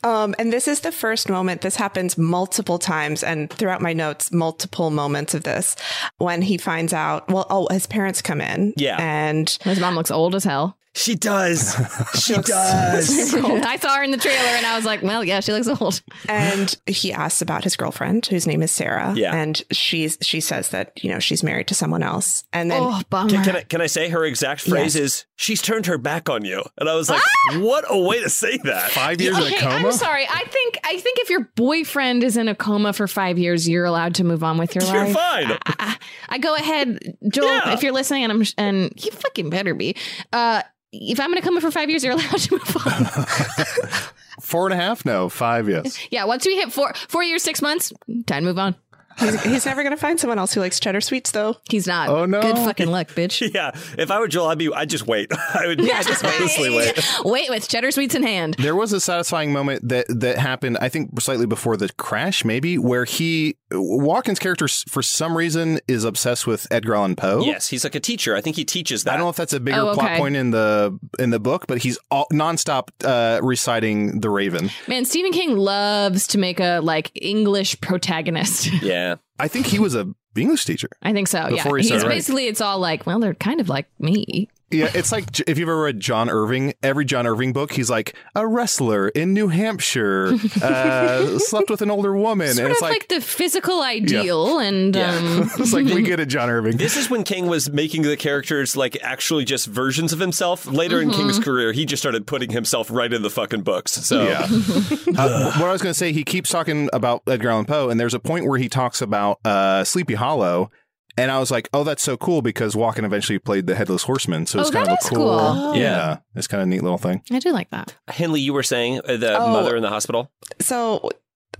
Um, 0.03 0.34
and 0.38 0.53
this 0.53 0.66
is 0.66 0.80
the 0.80 0.92
first 0.92 1.28
moment. 1.28 1.61
This 1.61 1.76
happens 1.76 2.16
multiple 2.16 2.78
times, 2.78 3.22
and 3.22 3.51
throughout 3.51 3.82
my 3.82 3.92
notes, 3.92 4.32
multiple 4.32 4.90
moments 4.90 5.34
of 5.34 5.42
this 5.42 5.76
when 6.18 6.42
he 6.42 6.57
finds 6.57 6.92
out. 6.92 7.28
Well, 7.28 7.46
oh, 7.51 7.68
his 7.70 7.86
parents 7.86 8.22
come 8.22 8.40
in. 8.40 8.74
Yeah. 8.76 8.96
and 8.98 9.48
His 9.62 9.80
mom 9.80 9.94
looks 9.94 10.11
old 10.11 10.34
as 10.34 10.44
hell. 10.44 10.76
She 10.95 11.14
does. 11.14 11.74
She 12.20 12.34
does. 12.34 13.34
I 13.34 13.76
saw 13.76 13.97
her 13.97 14.03
in 14.03 14.11
the 14.11 14.16
trailer 14.18 14.36
and 14.38 14.66
I 14.66 14.76
was 14.76 14.84
like, 14.84 15.03
well, 15.03 15.24
yeah, 15.24 15.41
she 15.41 15.53
looks 15.53 15.68
old. 15.80 16.03
and 16.28 16.76
he 16.86 17.12
asks 17.12 17.41
about 17.41 17.64
his 17.64 17.76
girlfriend, 17.76 18.26
whose 18.26 18.47
name 18.47 18.62
is 18.62 18.70
Sarah. 18.72 19.14
Yeah. 19.16 19.34
and 19.34 19.62
she's 19.72 20.18
she 20.20 20.41
says 20.41 20.70
that 20.70 20.93
you 21.03 21.11
know 21.11 21.18
she's 21.18 21.43
married 21.43 21.68
to 21.68 21.74
someone 21.74 22.03
else, 22.03 22.45
and 22.53 22.70
then 22.70 22.82
Oh, 22.82 23.01
bummer. 23.09 23.30
Can, 23.30 23.45
can 23.45 23.57
I 23.57 23.62
can 23.62 23.80
I 23.80 23.86
say 23.86 24.09
her 24.11 24.24
exact 24.24 24.62
phrase 24.62 24.97
Yes. 24.97 25.03
is 25.05 25.26
she's 25.36 25.62
turned 25.62 25.86
her 25.86 25.97
back 25.99 26.28
on 26.28 26.45
you? 26.45 26.62
And 26.78 26.88
I 26.88 26.95
was 26.97 27.09
like, 27.09 27.22
Ah! 27.53 27.59
what 27.61 27.84
a 27.88 27.99
way 27.99 28.20
to 28.22 28.28
say 28.28 28.59
that. 28.64 28.91
Five 28.91 29.20
years 29.20 29.38
in 29.38 29.45
a 29.55 29.57
coma. 29.57 29.74
I'm 29.88 29.93
sorry. 29.93 30.26
I 30.28 30.45
think 30.45 30.78
I 30.84 30.99
think 30.99 31.18
if 31.20 31.30
your 31.30 31.49
boyfriend 31.57 32.22
is 32.24 32.36
in 32.36 32.49
a 32.49 32.55
coma 32.55 32.93
for 32.93 33.07
five 33.07 33.38
years, 33.38 33.68
you're 33.68 33.84
allowed 33.86 34.16
to 34.16 34.24
move 34.24 34.43
on 34.45 34.59
with 34.59 34.74
your 34.74 34.84
life. 34.84 34.95
You're 35.07 35.14
fine. 35.14 35.53
I, 35.53 35.59
I- 35.78 35.97
I 36.32 36.38
go 36.38 36.55
ahead, 36.55 36.99
Joel. 37.32 37.47
Yeah. 37.47 37.72
If 37.74 37.82
you're 37.82 37.93
listening, 37.93 38.24
and 38.24 38.32
I'm 38.32 38.43
and 38.59 38.93
you 39.05 39.11
fucking 39.11 39.51
better 39.51 39.74
be. 39.74 39.97
Uh, 40.32 40.62
if 40.93 41.20
I'm 41.20 41.28
going 41.30 41.36
to 41.36 41.43
come 41.43 41.55
coma 41.55 41.61
for 41.61 41.70
five 41.70 41.88
years, 41.91 42.03
you're 42.05 42.12
allowed 42.14 42.38
to 42.38 42.53
move 42.53 42.76
on. 42.86 43.05
Four 44.41 44.66
and 44.66 44.74
a 44.74 44.76
half? 44.82 45.05
No, 45.05 45.28
five. 45.28 45.68
Yes. 45.68 45.99
yeah, 46.11 46.24
once 46.24 46.47
we 46.47 46.57
hit 46.57 46.72
four 46.72 46.95
four 47.09 47.22
years, 47.22 47.43
six 47.43 47.61
months, 47.61 47.93
time 48.26 48.43
to 48.43 48.49
move 48.49 48.59
on. 48.59 48.74
He's, 49.21 49.43
he's 49.43 49.66
never 49.66 49.83
gonna 49.83 49.97
find 49.97 50.18
someone 50.18 50.39
else 50.39 50.55
who 50.55 50.61
likes 50.61 50.81
cheddar 50.81 51.01
sweets, 51.01 51.31
though. 51.31 51.57
He's 51.68 51.87
not. 51.87 52.09
Oh, 52.09 52.25
no. 52.27 52.41
Good 52.41 52.57
fucking 52.57 52.91
luck, 52.91 53.09
bitch. 53.09 53.41
Yeah. 53.61 53.73
If 53.99 54.11
I 54.11 54.21
were 54.21 54.29
Joel, 54.29 54.47
I'd 54.49 54.59
be 54.59 54.73
I'd 54.73 54.89
just 54.89 55.07
wait. 55.07 55.33
I 55.55 55.66
would 55.66 55.81
yeah, 55.81 56.03
just 56.03 56.25
honestly 56.25 56.71
wait. 56.77 56.99
Wait 57.25 57.51
with 57.51 57.68
cheddar 57.68 57.91
sweets 57.91 58.14
in 58.14 58.23
hand. 58.23 58.55
There 58.59 58.77
was 58.77 58.93
a 58.93 59.01
satisfying 59.01 59.53
moment 59.53 59.89
that 59.89 60.07
that 60.09 60.39
happened, 60.39 60.79
I 60.81 60.89
think, 60.89 61.21
slightly 61.21 61.47
before 61.47 61.77
the 61.77 61.89
crash, 61.95 62.45
maybe, 62.45 62.79
where 62.79 63.05
he 63.05 63.57
Walken's 63.73 64.39
character, 64.39 64.68
for 64.68 65.03
some 65.03 65.37
reason, 65.37 65.81
is 65.89 66.05
obsessed 66.05 66.47
with 66.47 66.66
Edgar 66.71 66.95
Allan 66.95 67.16
Poe. 67.16 67.43
Yes, 67.45 67.68
he's 67.68 67.83
like 67.85 67.95
a 67.95 68.01
teacher. 68.01 68.37
I 68.37 68.41
think 68.41 68.57
he 68.57 68.64
teaches 68.64 69.05
that. 69.05 69.14
I 69.14 69.16
don't 69.16 69.27
know 69.27 69.31
if 69.31 69.37
that's 69.37 69.53
a 69.53 69.61
bigger 69.61 69.81
Oh, 69.81 69.95
plot 69.95 70.16
point 70.18 70.37
in 70.37 70.51
the 70.51 70.99
in 71.18 71.31
the 71.31 71.41
book, 71.41 71.66
but 71.66 71.79
he's 71.79 71.99
all, 72.11 72.27
nonstop 72.33 72.89
uh, 73.05 73.41
reciting 73.43 74.21
The 74.21 74.31
Raven. 74.31 74.71
Man, 74.87 75.05
Stephen 75.05 75.33
King 75.33 75.57
loves 75.57 76.27
to 76.29 76.39
make 76.39 76.61
a 76.61 76.81
like 76.83 77.11
English 77.14 77.81
protagonist. 77.81 78.71
Yeah. 78.83 79.10
I 79.39 79.49
think 79.49 79.67
he 79.67 79.79
was 79.79 79.95
a 79.95 80.09
English 80.37 80.65
teacher. 80.65 80.89
I 81.03 81.13
think 81.13 81.29
so. 81.29 81.49
Before 81.49 81.77
he 81.77 81.83
yeah, 81.83 81.83
he's 81.83 81.87
started 81.89 82.05
writing. 82.07 82.19
basically 82.19 82.47
it's 82.47 82.61
all 82.61 82.79
like, 82.79 83.07
well, 83.07 83.19
they're 83.21 83.35
kind 83.35 83.61
of 83.61 83.69
like 83.69 83.87
me. 83.99 84.49
Yeah, 84.71 84.91
it's 84.95 85.11
like 85.11 85.41
if 85.49 85.59
you've 85.59 85.68
ever 85.68 85.83
read 85.83 85.99
John 86.01 86.31
Irving, 86.31 86.75
every 86.83 87.05
John 87.05 87.27
Irving 87.27 87.53
book, 87.53 87.73
he's 87.73 87.91
like 87.91 88.14
a 88.35 88.47
wrestler 88.47 89.09
in 89.09 89.35
New 89.35 89.49
Hampshire, 89.49 90.33
uh, 90.62 91.39
slept 91.39 91.71
with 91.71 91.83
an 91.83 91.91
older 91.91 92.16
woman, 92.16 92.49
Sort 92.55 92.64
and 92.66 92.71
it's 92.73 92.81
of 92.81 92.89
like, 92.89 92.93
like, 92.93 93.09
the 93.09 93.21
physical 93.21 93.83
ideal, 93.83 94.59
and 94.59 94.95
Yeah. 94.95 95.16
um, 95.16 95.51
it's 95.59 95.73
like 95.73 95.87
we 95.87 96.03
get 96.03 96.21
it, 96.21 96.27
John 96.27 96.49
Irving. 96.51 96.77
This 96.77 96.97
is 96.97 97.11
when 97.11 97.25
King 97.25 97.47
was 97.47 97.71
making 97.71 98.03
the 98.03 98.16
characters 98.16 98.77
like 98.77 98.97
actually 99.03 99.45
just 99.45 99.66
versions 99.66 100.12
of 100.12 100.21
himself. 100.21 100.66
Later 100.66 101.01
in 101.01 101.11
King's 101.11 101.39
career, 101.39 101.73
he 101.73 101.85
just 101.85 102.03
started 102.03 102.27
putting 102.27 102.51
himself 102.51 102.91
right 102.91 103.12
in 103.12 103.23
the 103.23 103.31
fucking 103.31 103.62
books. 103.62 103.93
So 103.93 104.23
Yeah. 104.25 104.43
uh, 105.16 105.53
what 105.59 105.68
I 105.68 105.73
was 105.73 105.83
going 105.83 105.91
to 105.93 105.99
say, 105.99 106.12
he 106.12 106.23
keeps 106.25 106.51
talking 106.51 106.89
about 106.93 107.23
Edgar 107.27 107.51
Allan 107.51 107.64
Poe, 107.64 107.89
and 107.91 107.99
there's 107.99 108.14
a 108.14 108.21
point 108.21 108.47
where 108.47 108.59
he 108.59 108.68
talks 108.68 109.03
about 109.03 109.45
uh, 109.45 109.85
Sleepy 109.85 110.14
Hollow. 110.14 110.71
And 111.17 111.31
I 111.31 111.39
was 111.39 111.51
like, 111.51 111.69
oh, 111.73 111.85
that's 111.85 112.03
so 112.03 112.17
cool 112.17 112.41
because 112.43 112.75
Walken 112.75 113.05
eventually 113.05 113.39
played 113.39 113.67
the 113.67 113.75
Headless 113.75 114.05
Horseman. 114.05 114.47
So 114.47 114.61
it's 114.61 114.71
Oh, 114.71 114.73
kind 114.73 114.87
that 114.87 114.93
of 114.93 114.99
a 114.99 115.05
is 115.05 115.09
cool. 115.11 115.39
cool. 115.39 115.77
Yeah. 115.77 115.83
Yeah. 115.83 116.17
It's 116.35 116.47
kind 116.47 116.63
of 116.63 116.67
a 116.67 116.71
neat 116.71 116.83
little 116.83 116.99
thing. 116.99 117.23
I 117.31 117.39
do 117.39 117.53
like 117.53 117.71
that. 117.71 117.97
Henley, 118.09 118.41
you 118.41 118.53
were 118.53 118.63
saying 118.63 119.01
uh, 119.07 119.17
the 119.17 119.39
Oh. 119.39 119.53
mother 119.53 119.77
in 119.77 119.83
the 119.83 119.89
hospital. 119.89 120.31
So 120.61 121.11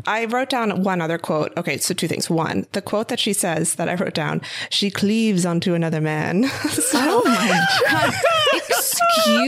I 0.07 0.25
wrote 0.27 0.49
down 0.51 0.83
one 0.83 1.01
other 1.01 1.19
quote. 1.19 1.53
Okay, 1.59 1.77
so 1.77 1.93
two 1.95 2.09
things. 2.09 2.31
One, 2.31 2.67
the 2.73 2.81
quote 2.81 3.09
that 3.09 3.19
she 3.21 3.33
says 3.33 3.75
that 3.75 3.89
I 3.89 3.95
wrote 3.95 4.15
down, 4.15 4.41
she 4.71 4.91
cleaves 4.91 5.45
onto 5.45 5.75
another 5.75 6.01
man. 6.01 6.45
So- 6.71 6.99
Oh 7.03 7.23
my 7.25 7.67
god! 7.91 8.15
Excuse 9.17 9.47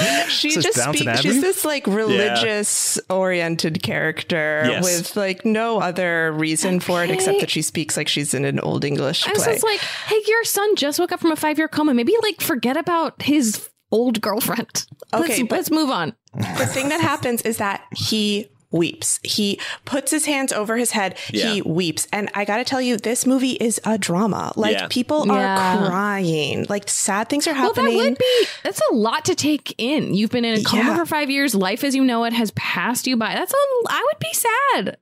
me. 0.00 0.30
she 0.30 0.48
Is 0.48 0.64
just 0.64 0.76
Downton 0.76 0.94
speaks. 1.02 1.18
Abbey? 1.20 1.28
She's 1.28 1.40
this 1.40 1.64
like 1.64 1.86
religious 1.86 2.98
oriented 3.10 3.82
character 3.82 4.64
Yes. 4.66 4.84
with 4.84 5.16
like 5.16 5.44
no 5.44 5.80
other 5.80 6.32
reason 6.32 6.80
for 6.80 7.02
it 7.04 7.10
except 7.10 7.40
that 7.40 7.50
she 7.50 7.62
speaks 7.62 7.96
like 7.96 8.08
she's 8.08 8.34
in 8.34 8.44
an 8.44 8.60
old 8.60 8.84
English 8.84 9.26
I 9.26 9.32
was 9.32 9.42
play. 9.44 9.52
just 9.52 9.64
like, 9.64 9.80
hey, 9.80 10.20
your 10.26 10.44
son 10.44 10.76
just 10.76 10.98
woke 10.98 11.12
up 11.12 11.20
from 11.20 11.32
a 11.32 11.36
five 11.36 11.58
year 11.58 11.68
coma. 11.68 11.94
Maybe 11.94 12.14
like 12.22 12.40
forget 12.40 12.76
about 12.76 13.22
his 13.22 13.68
old 13.90 14.20
girlfriend. 14.20 14.86
Okay, 15.14 15.28
let's, 15.28 15.40
but- 15.42 15.50
let's 15.52 15.70
move 15.70 15.90
on. 15.90 16.12
the 16.34 16.66
thing 16.66 16.88
that 16.88 17.00
happens 17.00 17.40
is 17.42 17.58
that 17.58 17.84
he 17.94 18.48
weeps. 18.74 19.20
He 19.22 19.58
puts 19.84 20.10
his 20.10 20.26
hands 20.26 20.52
over 20.52 20.76
his 20.76 20.90
head. 20.90 21.16
Yeah. 21.32 21.52
He 21.54 21.62
weeps. 21.62 22.06
And 22.12 22.28
I 22.34 22.44
got 22.44 22.56
to 22.58 22.64
tell 22.64 22.82
you, 22.82 22.96
this 22.96 23.24
movie 23.24 23.52
is 23.52 23.80
a 23.84 23.96
drama. 23.96 24.52
Like 24.56 24.72
Yeah. 24.76 24.86
people 24.90 25.26
Yeah. 25.26 25.78
are 25.84 25.86
crying. 25.88 26.66
Like 26.68 26.88
sad 26.88 27.28
things 27.28 27.46
are 27.46 27.52
Well, 27.54 27.62
happening. 27.74 27.96
that 27.98 28.04
would 28.10 28.18
be 28.18 28.46
that's 28.62 28.80
a 28.90 28.94
lot 28.94 29.24
to 29.26 29.34
take 29.34 29.74
in. 29.78 30.14
You've 30.14 30.30
been 30.30 30.44
in 30.44 30.60
a 30.60 30.62
coma 30.62 30.82
Yeah. 30.90 30.96
for 30.96 31.06
five 31.06 31.30
years. 31.30 31.54
Life 31.54 31.84
as 31.84 31.94
you 31.94 32.04
know 32.04 32.24
it 32.24 32.32
has 32.32 32.50
passed 32.52 33.06
you 33.06 33.16
by. 33.16 33.34
That's 33.34 33.52
a. 33.52 33.56
I 33.88 34.06
would 34.12 34.18
be 34.20 34.32
sad. 34.34 34.96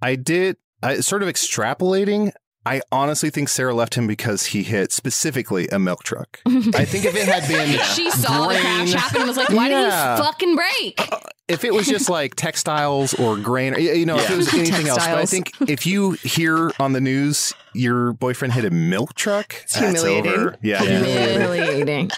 I 0.00 0.14
did, 0.16 0.56
I, 0.82 1.00
sort 1.00 1.22
of 1.22 1.28
extrapolating. 1.28 2.32
I 2.66 2.82
honestly 2.92 3.30
think 3.30 3.48
Sarah 3.48 3.74
left 3.74 3.94
him 3.94 4.06
because 4.06 4.46
he 4.46 4.62
hit 4.62 4.92
specifically 4.92 5.68
a 5.68 5.78
milk 5.78 6.02
truck. 6.04 6.40
I 6.46 6.84
think 6.84 7.04
if 7.06 7.16
it 7.16 7.26
had 7.26 7.48
been 7.48 7.78
She 7.94 8.10
saw 8.10 8.48
the 8.48 8.54
crash 8.58 8.92
happen 8.92 9.18
and 9.22 9.28
was 9.28 9.36
like, 9.38 9.48
"Why 9.48 9.70
Yeah. 9.70 10.16
did 10.16 10.22
he 10.22 10.26
fucking 10.26 10.56
brake?" 10.56 11.00
Uh, 11.10 11.18
if 11.48 11.64
it 11.64 11.72
was 11.74 11.86
just 11.86 12.08
like 12.18 12.34
textiles 12.34 13.14
or 13.14 13.36
grain, 13.36 13.72
y- 13.72 13.78
you 13.80 14.06
know, 14.06 14.16
if 14.18 14.30
it 14.30 14.36
was 14.36 14.52
anything 14.54 14.88
else. 14.88 15.04
But 15.06 15.18
I 15.18 15.26
think 15.26 15.52
if 15.68 15.86
you 15.86 16.12
hear 16.12 16.70
on 16.78 16.92
the 16.92 17.00
news 17.00 17.52
your 17.74 18.12
boyfriend 18.14 18.54
hit 18.54 18.64
a 18.64 18.70
milk 18.70 19.14
truck, 19.14 19.54
it's 19.62 19.76
humiliating. 19.76 20.32
Over. 20.32 20.56
Yeah, 20.62 20.78
humiliating. 20.80 21.40
Humiliating. 21.40 22.10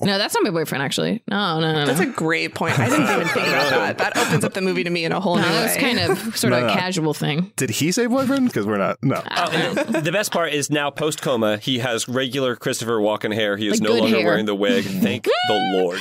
no, 0.00 0.18
that's 0.18 0.34
not 0.34 0.44
my 0.44 0.50
boyfriend. 0.50 0.82
Actually, 0.82 1.22
no, 1.28 1.60
no, 1.60 1.72
no. 1.72 1.86
That's 1.86 1.98
no. 2.00 2.08
a 2.08 2.12
great 2.12 2.54
point. 2.54 2.78
I 2.78 2.88
didn't 2.88 3.08
even 3.10 3.28
think 3.28 3.46
about 3.48 3.70
that. 3.70 3.98
That 3.98 4.16
opens 4.16 4.44
up 4.44 4.52
the 4.54 4.60
movie 4.60 4.84
to 4.84 4.90
me 4.90 5.04
in 5.04 5.12
a 5.12 5.20
whole 5.20 5.36
No, 5.36 5.42
new 5.42 5.48
that 5.48 5.62
was 5.64 5.74
way. 5.76 5.80
kind 5.80 5.98
of 5.98 6.36
sort 6.36 6.52
No, 6.52 6.58
of 6.58 6.64
a 6.64 6.66
no. 6.68 6.72
casual 6.74 7.14
thing. 7.14 7.52
Did 7.56 7.70
he 7.70 7.90
say 7.92 8.06
boyfriend? 8.06 8.46
Because 8.48 8.66
we're 8.66 8.78
not. 8.78 9.02
No. 9.02 9.22
Oh, 9.30 9.50
and 9.50 10.04
the 10.04 10.12
best 10.12 10.30
part 10.32 10.52
is 10.52 10.70
now 10.70 10.90
post 10.90 11.20
coma, 11.22 11.56
he 11.56 11.80
has 11.80 12.08
regular 12.08 12.54
Christopher 12.54 12.98
Walken 12.98 13.34
hair. 13.34 13.56
He 13.56 13.66
is 13.68 13.80
Like 13.80 13.90
no 13.90 13.96
longer 13.96 14.18
hair. 14.18 14.26
wearing 14.26 14.46
the 14.46 14.54
wig. 14.54 14.84
Thank 14.84 15.24
the 15.48 15.72
Lord. 15.82 16.00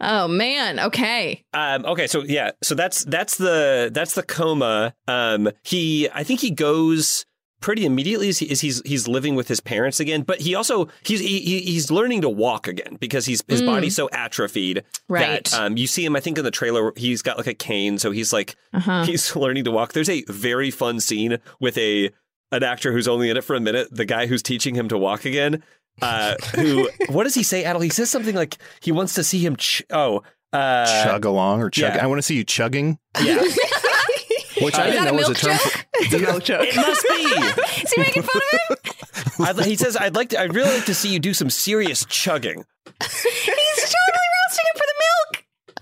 Oh 0.00 0.28
man. 0.28 0.78
Okay. 0.78 1.42
Um, 1.54 1.84
okay, 1.86 2.06
so 2.06 2.22
yeah, 2.22 2.50
so 2.62 2.74
that's 2.74 3.04
that's 3.04 3.36
the 3.38 3.90
that's 3.92 4.14
the 4.14 4.22
coma. 4.22 4.94
Um, 5.08 5.50
he, 5.64 6.08
I 6.12 6.22
think 6.22 6.40
he 6.40 6.50
goes 6.50 7.24
pretty 7.62 7.86
immediately 7.86 8.28
is, 8.28 8.38
he, 8.38 8.50
as 8.50 8.60
he's 8.60 8.82
he's 8.84 9.08
living 9.08 9.34
with 9.34 9.48
his 9.48 9.60
parents 9.60 9.98
again, 9.98 10.20
but 10.22 10.40
he 10.42 10.54
also 10.54 10.88
he's 11.02 11.20
he, 11.20 11.40
he- 11.40 11.62
he's 11.62 11.90
learning 11.90 12.20
to 12.20 12.28
walk 12.28 12.68
again 12.68 12.98
because 13.00 13.24
he's 13.24 13.42
his 13.48 13.62
Mm. 13.62 13.66
body's 13.66 13.96
so 13.96 14.10
atrophied 14.12 14.84
Right. 15.08 15.44
that 15.44 15.54
um, 15.58 15.76
you 15.78 15.86
see 15.86 16.04
him. 16.04 16.14
I 16.14 16.20
think 16.20 16.36
in 16.36 16.44
the 16.44 16.50
trailer 16.50 16.92
he's 16.96 17.22
got 17.22 17.38
like 17.38 17.46
a 17.46 17.54
cane, 17.54 17.96
so 17.98 18.10
he's 18.10 18.32
like 18.34 18.54
Uh-huh. 18.74 19.04
he's 19.04 19.34
learning 19.44 19.64
to 19.64 19.70
walk. 19.70 19.94
There's 19.94 20.10
a 20.10 20.22
very 20.28 20.70
fun 20.70 21.00
scene 21.00 21.38
with 21.58 21.78
a 21.78 22.10
an 22.52 22.62
actor 22.62 22.92
who's 22.92 23.08
only 23.08 23.30
in 23.30 23.36
it 23.38 23.42
for 23.44 23.56
a 23.56 23.60
minute, 23.60 23.88
the 23.90 24.04
guy 24.04 24.26
who's 24.26 24.42
teaching 24.42 24.74
him 24.74 24.88
to 24.88 24.98
walk 24.98 25.24
again. 25.24 25.62
Uh, 26.02 26.34
who? 26.54 26.88
what 27.08 27.24
does 27.24 27.34
he 27.34 27.42
say, 27.42 27.64
Adal? 27.64 27.82
He 27.82 27.88
says 27.90 28.10
something 28.10 28.34
like 28.34 28.58
he 28.80 28.92
wants 28.92 29.14
to 29.14 29.24
see 29.24 29.38
him. 29.44 29.56
Ch- 29.56 29.82
oh, 29.90 30.22
uh, 30.52 31.04
Chug 31.04 31.24
along 31.24 31.62
or 31.62 31.70
chug. 31.70 31.94
yeah. 31.94 32.02
I 32.02 32.06
want 32.06 32.18
to 32.18 32.22
see 32.22 32.36
you 32.36 32.44
chugging, 32.44 32.98
Yeah, 33.22 33.40
which 34.60 34.74
I 34.74 34.90
didn't 34.90 35.04
that 35.04 35.08
a 35.08 35.12
know 35.12 35.12
was 35.14 35.26
a 35.26 35.30
milk 35.30 35.38
term. 35.38 35.52
jug? 35.52 35.60
For, 35.60 35.84
It's 35.94 36.14
a 36.14 36.18
milk 36.18 36.44
joke. 36.44 36.66
it 36.68 36.76
must 36.76 37.02
be. 37.08 37.82
Is 37.82 37.92
he 37.92 38.00
making 38.02 38.22
fun 38.22 38.42
of 38.70 38.78
him? 38.78 39.44
I'd, 39.58 39.64
he 39.66 39.76
says, 39.76 39.96
"I'd 39.96 40.14
like 40.14 40.30
to. 40.30 40.40
I'd 40.40 40.54
really 40.54 40.70
like 40.74 40.86
to 40.86 40.94
see 40.94 41.12
you 41.12 41.18
do 41.18 41.34
some 41.34 41.50
serious 41.50 42.04
chugging." 42.06 42.64
He's 43.02 43.12
totally 43.12 44.28
roasting 44.38 44.66
him 44.66 44.76
for 44.76 44.85
the 44.85 44.85
milk. 44.85 44.85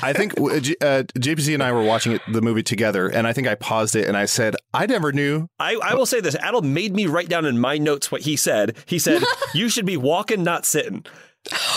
I 0.05 0.12
think 0.12 0.40
uh, 0.40 0.61
J- 0.61 0.76
uh, 0.80 1.02
JPC 1.18 1.55
and 1.55 1.62
I 1.62 1.72
were 1.72 1.82
watching 1.82 2.12
it, 2.12 2.22
the 2.32 2.42
movie 2.42 2.62
together, 2.62 3.09
and 3.09 3.26
I 3.26 3.32
think 3.32 3.46
I 3.48 3.55
paused 3.55 3.96
it 3.96 4.07
and 4.07 4.16
I 4.16 4.26
said, 4.26 4.55
"I 4.72 4.86
never 4.86 5.12
knew." 5.12 5.48
I, 5.59 5.74
I 5.82 5.94
will 5.94 6.07
say 6.07 6.20
this: 6.20 6.36
Adal 6.36 6.62
made 6.62 6.94
me 6.94 7.07
write 7.07 7.28
down 7.28 7.44
in 7.46 7.59
my 7.59 7.78
notes 7.78 8.12
what 8.12 8.22
he 8.22 8.36
said. 8.36 8.76
He 8.86 8.98
said, 8.98 9.22
"You 9.55 9.68
should 9.68 9.86
be 9.86 9.96
walking, 9.96 10.42
not 10.44 10.66
sitting." 10.66 11.05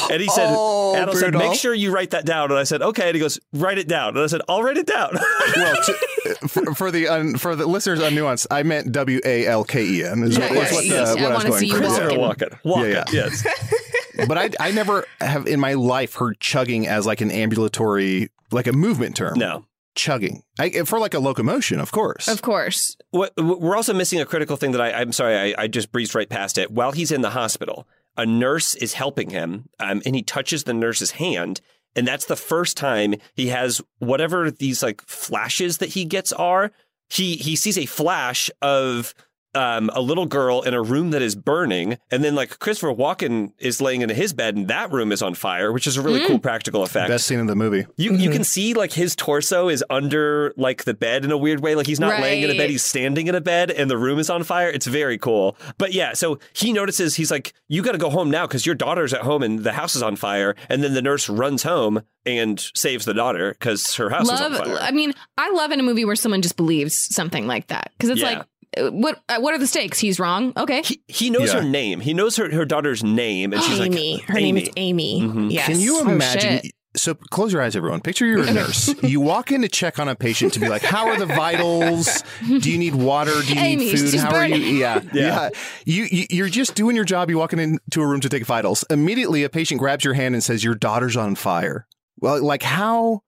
And 0.09 0.21
he 0.21 0.29
said, 0.29 0.47
Oh, 0.49 0.93
Adal 0.95 1.13
said, 1.13 1.33
make 1.33 1.53
sure 1.59 1.73
you 1.73 1.91
write 1.91 2.11
that 2.11 2.25
down. 2.25 2.51
And 2.51 2.57
I 2.57 2.63
said, 2.63 2.81
okay. 2.81 3.07
And 3.07 3.15
he 3.15 3.19
goes, 3.19 3.37
write 3.51 3.77
it 3.77 3.89
down. 3.89 4.15
And 4.15 4.19
I 4.19 4.27
said, 4.27 4.39
I'll 4.47 4.63
write 4.63 4.77
it 4.77 4.85
down. 4.87 5.09
Well, 5.57 5.75
to, 5.83 5.93
for, 6.47 6.73
for 6.73 6.89
the 6.89 7.09
un, 7.09 7.37
for 7.37 7.53
the 7.53 7.65
listeners 7.67 7.99
unnuanced, 7.99 8.47
I 8.49 8.63
meant 8.63 8.93
W 8.93 9.19
A 9.25 9.45
L 9.45 9.65
K 9.65 9.83
E 9.85 10.05
N. 10.05 10.23
Is 10.23 10.39
what, 10.39 10.53
Yes, 10.53 10.71
was 10.71 10.71
what, 10.71 10.85
yes. 10.85 11.13
the, 11.13 11.19
I 11.19 11.23
what 11.23 11.31
I 11.31 11.35
was 11.35 11.37
wanna 11.43 11.49
going 11.49 11.59
see 11.59 11.65
you 11.67 11.73
for. 11.73 11.79
Christopher 11.79 12.17
walking. 12.17 12.47
Walken. 12.47 12.61
Walken. 12.63 12.93
Yeah, 12.93 13.03
yeah. 13.11 13.25
Yes. 13.25 13.83
But 14.27 14.37
I 14.37 14.49
I 14.59 14.71
never 14.71 15.05
have 15.19 15.47
in 15.47 15.59
my 15.59 15.73
life 15.73 16.15
heard 16.15 16.39
chugging 16.39 16.87
as 16.87 17.05
like 17.05 17.21
an 17.21 17.31
ambulatory 17.31 18.29
like 18.51 18.67
a 18.67 18.73
movement 18.73 19.15
term. 19.17 19.37
No. 19.37 19.65
chugging 19.95 20.43
I, 20.59 20.69
for 20.83 20.99
like 20.99 21.13
a 21.13 21.19
locomotion, 21.19 21.79
of 21.79 21.91
course. 21.91 22.27
Of 22.27 22.41
course. 22.41 22.95
What, 23.11 23.33
we're 23.35 23.75
also 23.75 23.93
missing 23.93 24.21
a 24.21 24.25
critical 24.25 24.55
thing 24.55 24.71
that 24.71 24.81
I, 24.81 24.91
I'm 24.91 25.11
sorry, 25.11 25.35
I, 25.55 25.63
I 25.63 25.67
just 25.67 25.91
breezed 25.91 26.15
right 26.15 26.29
past 26.29 26.57
it. 26.57 26.71
While 26.71 26.91
he's 26.91 27.11
in 27.11 27.21
the 27.21 27.31
hospital, 27.31 27.87
a 28.15 28.25
nurse 28.25 28.75
is 28.75 28.93
helping 28.93 29.31
him, 29.31 29.69
um, 29.79 30.01
and 30.05 30.15
he 30.15 30.21
touches 30.23 30.63
the 30.63 30.73
nurse's 30.73 31.11
hand. 31.11 31.61
And 31.95 32.07
that's 32.07 32.25
the 32.25 32.35
first 32.35 32.77
time 32.77 33.15
he 33.33 33.47
has 33.47 33.81
whatever 33.97 34.51
these 34.51 34.83
like 34.83 35.01
flashes 35.01 35.79
that 35.79 35.89
he 35.89 36.05
gets 36.05 36.31
are. 36.31 36.71
He 37.09 37.35
he 37.35 37.55
sees 37.55 37.77
a 37.77 37.85
flash 37.85 38.51
of 38.61 39.15
um, 39.55 39.89
a 39.93 40.01
little 40.01 40.25
girl 40.25 40.61
in 40.61 40.73
a 40.73 40.81
room 40.81 41.11
that 41.11 41.21
is 41.21 41.35
burning, 41.35 41.97
and 42.11 42.23
then 42.23 42.35
like 42.35 42.59
Christopher 42.59 42.93
Walken 42.93 43.51
is 43.57 43.81
laying 43.81 44.01
in 44.01 44.09
his 44.09 44.33
bed, 44.33 44.55
and 44.55 44.67
that 44.67 44.91
room 44.91 45.11
is 45.11 45.21
on 45.21 45.33
fire, 45.33 45.71
which 45.71 45.87
is 45.87 45.97
a 45.97 46.01
really 46.01 46.25
cool 46.27 46.39
practical 46.39 46.83
effect. 46.83 47.09
Best 47.09 47.27
scene 47.27 47.39
in 47.39 47.47
the 47.47 47.55
movie. 47.55 47.85
You 47.97 48.13
you 48.13 48.29
can 48.29 48.43
see 48.43 48.73
like 48.73 48.93
his 48.93 49.15
torso 49.15 49.69
is 49.69 49.83
under 49.89 50.53
like 50.57 50.83
the 50.83 50.93
bed 50.93 51.25
in 51.25 51.31
a 51.31 51.37
weird 51.37 51.61
way. 51.61 51.75
Like 51.75 51.87
he's 51.87 51.99
not 51.99 52.19
laying 52.21 52.43
in 52.43 52.51
a 52.51 52.57
bed, 52.57 52.69
he's 52.69 52.83
standing 52.83 53.27
in 53.27 53.35
a 53.35 53.41
bed 53.41 53.71
and 53.71 53.89
the 53.89 53.97
room 53.97 54.19
is 54.19 54.29
on 54.29 54.43
fire. 54.43 54.69
It's 54.69 54.85
very 54.87 55.17
cool. 55.17 55.57
But 55.77 55.93
yeah, 55.93 56.13
so 56.13 56.39
he 56.53 56.73
notices 56.73 57.15
he's 57.15 57.31
like, 57.31 57.53
You 57.67 57.81
gotta 57.81 57.97
go 57.97 58.09
home 58.09 58.29
now 58.29 58.45
because 58.47 58.65
your 58.65 58.75
daughter's 58.75 59.13
at 59.13 59.21
home 59.21 59.43
and 59.43 59.59
the 59.59 59.73
house 59.73 59.95
is 59.95 60.03
on 60.03 60.15
fire. 60.15 60.55
And 60.69 60.83
then 60.83 60.93
the 60.93 61.01
nurse 61.01 61.29
runs 61.29 61.63
home 61.63 62.01
and 62.25 62.59
saves 62.75 63.05
the 63.05 63.13
daughter 63.13 63.51
because 63.57 63.95
her 63.95 64.09
house 64.09 64.27
love. 64.27 64.51
is 64.53 64.59
on 64.59 64.65
fire. 64.65 64.77
I 64.81 64.91
mean, 64.91 65.13
I 65.37 65.49
love 65.51 65.71
in 65.71 65.79
a 65.79 65.83
movie 65.83 66.05
where 66.05 66.15
someone 66.15 66.41
just 66.41 66.57
believes 66.57 66.95
something 67.15 67.47
like 67.47 67.67
that 67.67 67.91
because 67.97 68.09
it's 68.09 68.21
Yeah. 68.21 68.39
like, 68.39 68.47
what? 68.77 69.21
Uh, 69.29 69.39
what 69.39 69.53
are 69.53 69.57
the 69.57 69.67
stakes? 69.67 69.99
He's 69.99 70.19
wrong. 70.19 70.53
Okay. 70.57 70.81
He, 70.83 71.01
he 71.07 71.29
knows 71.29 71.53
Yeah. 71.53 71.61
her 71.61 71.67
name. 71.67 71.99
He 71.99 72.13
knows 72.13 72.35
her, 72.37 72.51
her 72.53 72.65
daughter's 72.65 73.03
name, 73.03 73.53
and 73.53 73.61
she's 73.63 73.79
Amy. 73.79 74.13
like, 74.17 74.23
Her 74.25 74.33
name 74.35 74.57
is 74.57 74.69
Amy. 74.77 75.21
Mhm. 75.21 75.51
Yes. 75.51 75.67
Can 75.67 75.79
you 75.79 75.97
Oh, 75.99 76.09
imagine? 76.09 76.61
shit. 76.63 76.71
So 76.95 77.13
close 77.13 77.53
your 77.53 77.61
eyes, 77.61 77.75
everyone. 77.75 78.01
Picture 78.01 78.25
you're 78.25 78.41
a 78.43 78.51
nurse. 78.53 78.91
you 79.03 79.19
walk 79.21 79.51
in 79.51 79.61
to 79.61 79.67
check 79.67 79.99
on 79.99 80.07
a 80.09 80.15
patient 80.15 80.53
to 80.53 80.59
be 80.59 80.67
like, 80.67 80.81
"How 80.81 81.07
are 81.09 81.17
the 81.19 81.27
vitals? 81.27 82.23
Do 82.47 82.71
you 82.71 82.77
need 82.79 82.95
water? 82.95 83.33
Do 83.45 83.53
you 83.53 83.59
Amy, 83.61 83.85
need 83.85 83.99
food? 83.99 84.09
she's 84.09 84.21
How 84.23 84.33
are 84.33 84.47
you?" 84.47 84.55
Yeah, 84.55 85.01
Yeah. 85.13 85.21
yeah. 85.21 85.49
You, 85.85 86.07
you 86.09 86.25
you're 86.31 86.49
just 86.49 86.73
doing 86.73 86.95
your 86.95 87.05
job. 87.05 87.29
You 87.29 87.37
walking 87.37 87.59
into 87.59 88.01
a 88.01 88.07
room 88.07 88.19
to 88.21 88.29
take 88.29 88.45
vitals. 88.45 88.83
Immediately, 88.89 89.43
a 89.43 89.49
patient 89.49 89.79
grabs 89.79 90.03
your 90.05 90.15
hand 90.15 90.33
and 90.33 90.43
says, 90.43 90.63
"Your 90.63 90.73
daughter's 90.75 91.15
on 91.15 91.35
fire." 91.35 91.85
Well, 92.19 92.43
like 92.43 92.63
how? 92.63 93.21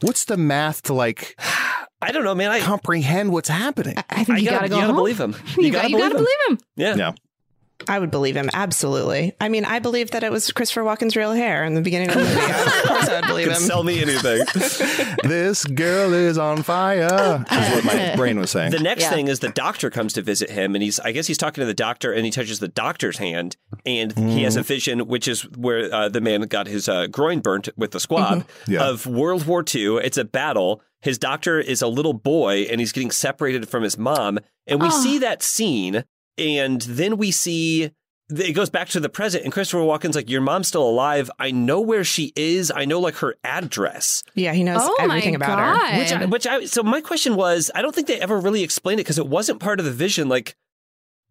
What's 0.00 0.24
the 0.24 0.36
math 0.36 0.82
to 0.84 0.94
like 0.94 1.38
I 2.02 2.12
don't 2.12 2.24
know, 2.24 2.34
man. 2.34 2.50
I, 2.50 2.60
comprehend 2.60 3.32
what's 3.32 3.48
happening? 3.48 3.94
I 4.10 4.24
think 4.24 4.30
I 4.30 4.40
you 4.40 4.50
gotta, 4.50 4.56
gotta 4.56 4.68
go 4.68 4.74
you 4.76 4.80
gotta 4.82 4.86
home. 4.92 4.96
believe 4.96 5.20
him. 5.20 5.34
You, 5.62 5.70
gotta 5.70 5.82
got, 5.88 5.90
you 5.90 5.98
gotta 5.98 6.10
him. 6.16 6.24
believe 6.24 6.38
him. 6.48 6.58
Yeah. 6.76 6.94
Yeah. 6.96 7.12
I 7.88 7.98
would 7.98 8.12
believe 8.12 8.36
him. 8.36 8.48
Absolutely. 8.54 9.34
I 9.40 9.48
mean, 9.48 9.64
I 9.64 9.80
believe 9.80 10.12
that 10.12 10.22
it 10.22 10.30
was 10.30 10.52
Christopher 10.52 10.82
Walken's 10.82 11.16
real 11.16 11.32
hair 11.32 11.64
in 11.64 11.74
the 11.74 11.80
beginning 11.80 12.10
of 12.10 12.14
the 12.14 12.20
movie. 12.22 12.40
of 12.40 12.82
course 12.86 13.08
I 13.08 13.16
would 13.20 13.26
believe 13.26 13.48
Could 13.48 13.56
him. 13.56 13.62
sell 13.62 13.82
me 13.82 14.00
anything. 14.00 14.44
this 15.24 15.64
girl 15.64 16.12
is 16.12 16.38
on 16.38 16.62
fire. 16.62 17.44
Is 17.50 17.74
what 17.74 17.84
my 17.84 18.12
brain 18.16 18.38
was 18.38 18.52
saying. 18.52 18.70
The 18.70 18.78
next 18.78 19.02
Yeah. 19.02 19.10
thing 19.10 19.26
is 19.26 19.40
the 19.40 19.48
doctor 19.48 19.90
comes 19.90 20.12
to 20.12 20.22
visit 20.22 20.48
him, 20.50 20.76
and 20.76 20.82
he's 20.84 21.00
I 21.00 21.10
guess 21.10 21.26
he's 21.26 21.38
talking 21.38 21.62
to 21.62 21.66
the 21.66 21.74
doctor, 21.74 22.12
and 22.12 22.24
he 22.24 22.30
touches 22.30 22.60
the 22.60 22.68
doctor's 22.68 23.18
hand, 23.18 23.56
and 23.84 24.16
he 24.16 24.44
has 24.44 24.54
a 24.54 24.62
vision, 24.62 25.08
which 25.08 25.26
is 25.26 25.42
where 25.56 25.92
uh, 25.92 26.08
the 26.08 26.20
man 26.20 26.42
got 26.42 26.68
his 26.68 26.88
uh, 26.88 27.08
groin 27.08 27.40
burnt 27.40 27.68
with 27.76 27.90
the 27.90 27.98
squib 27.98 28.46
Yeah. 28.68 28.88
of 28.88 29.06
World 29.06 29.44
War 29.46 29.64
II. 29.74 29.96
It's 29.96 30.16
a 30.18 30.24
battle. 30.24 30.82
His 31.02 31.18
doctor 31.18 31.60
is 31.60 31.82
a 31.82 31.88
little 31.88 32.14
boy, 32.14 32.62
and 32.62 32.80
he's 32.80 32.92
getting 32.92 33.10
separated 33.10 33.68
from 33.68 33.82
his 33.82 33.98
mom, 33.98 34.38
and 34.66 34.80
we 34.80 34.90
see 34.90 35.16
ah. 35.16 35.20
that 35.20 35.42
scene, 35.42 36.04
and 36.38 36.80
then 36.82 37.16
we 37.16 37.30
see. 37.30 37.90
It 38.30 38.54
goes 38.54 38.70
back 38.70 38.88
to 38.90 39.00
the 39.00 39.10
present, 39.10 39.44
and 39.44 39.52
Christopher 39.52 39.82
Walken's 39.82 40.14
like, 40.14 40.30
"Your 40.30 40.40
mom's 40.40 40.68
still 40.68 40.88
alive. 40.88 41.30
I 41.38 41.50
know 41.50 41.80
where 41.80 42.04
she 42.04 42.32
is. 42.36 42.72
I 42.74 42.84
know 42.86 43.00
like 43.00 43.16
her 43.16 43.34
address." 43.44 44.22
Yeah, 44.34 44.54
he 44.54 44.62
knows 44.62 44.80
Oh 44.82 44.96
everything 45.00 45.34
about 45.34 45.58
her. 45.58 45.98
Which, 45.98 46.12
I, 46.12 46.24
which 46.26 46.46
I, 46.46 46.64
so 46.66 46.82
my 46.82 47.00
question 47.00 47.34
was, 47.34 47.70
I 47.74 47.82
don't 47.82 47.94
think 47.94 48.06
they 48.06 48.20
ever 48.20 48.38
really 48.38 48.62
explained 48.62 49.00
it 49.00 49.04
because 49.04 49.18
it 49.18 49.26
wasn't 49.26 49.60
part 49.60 49.80
of 49.80 49.84
the 49.84 49.92
vision. 49.92 50.28
Like, 50.28 50.54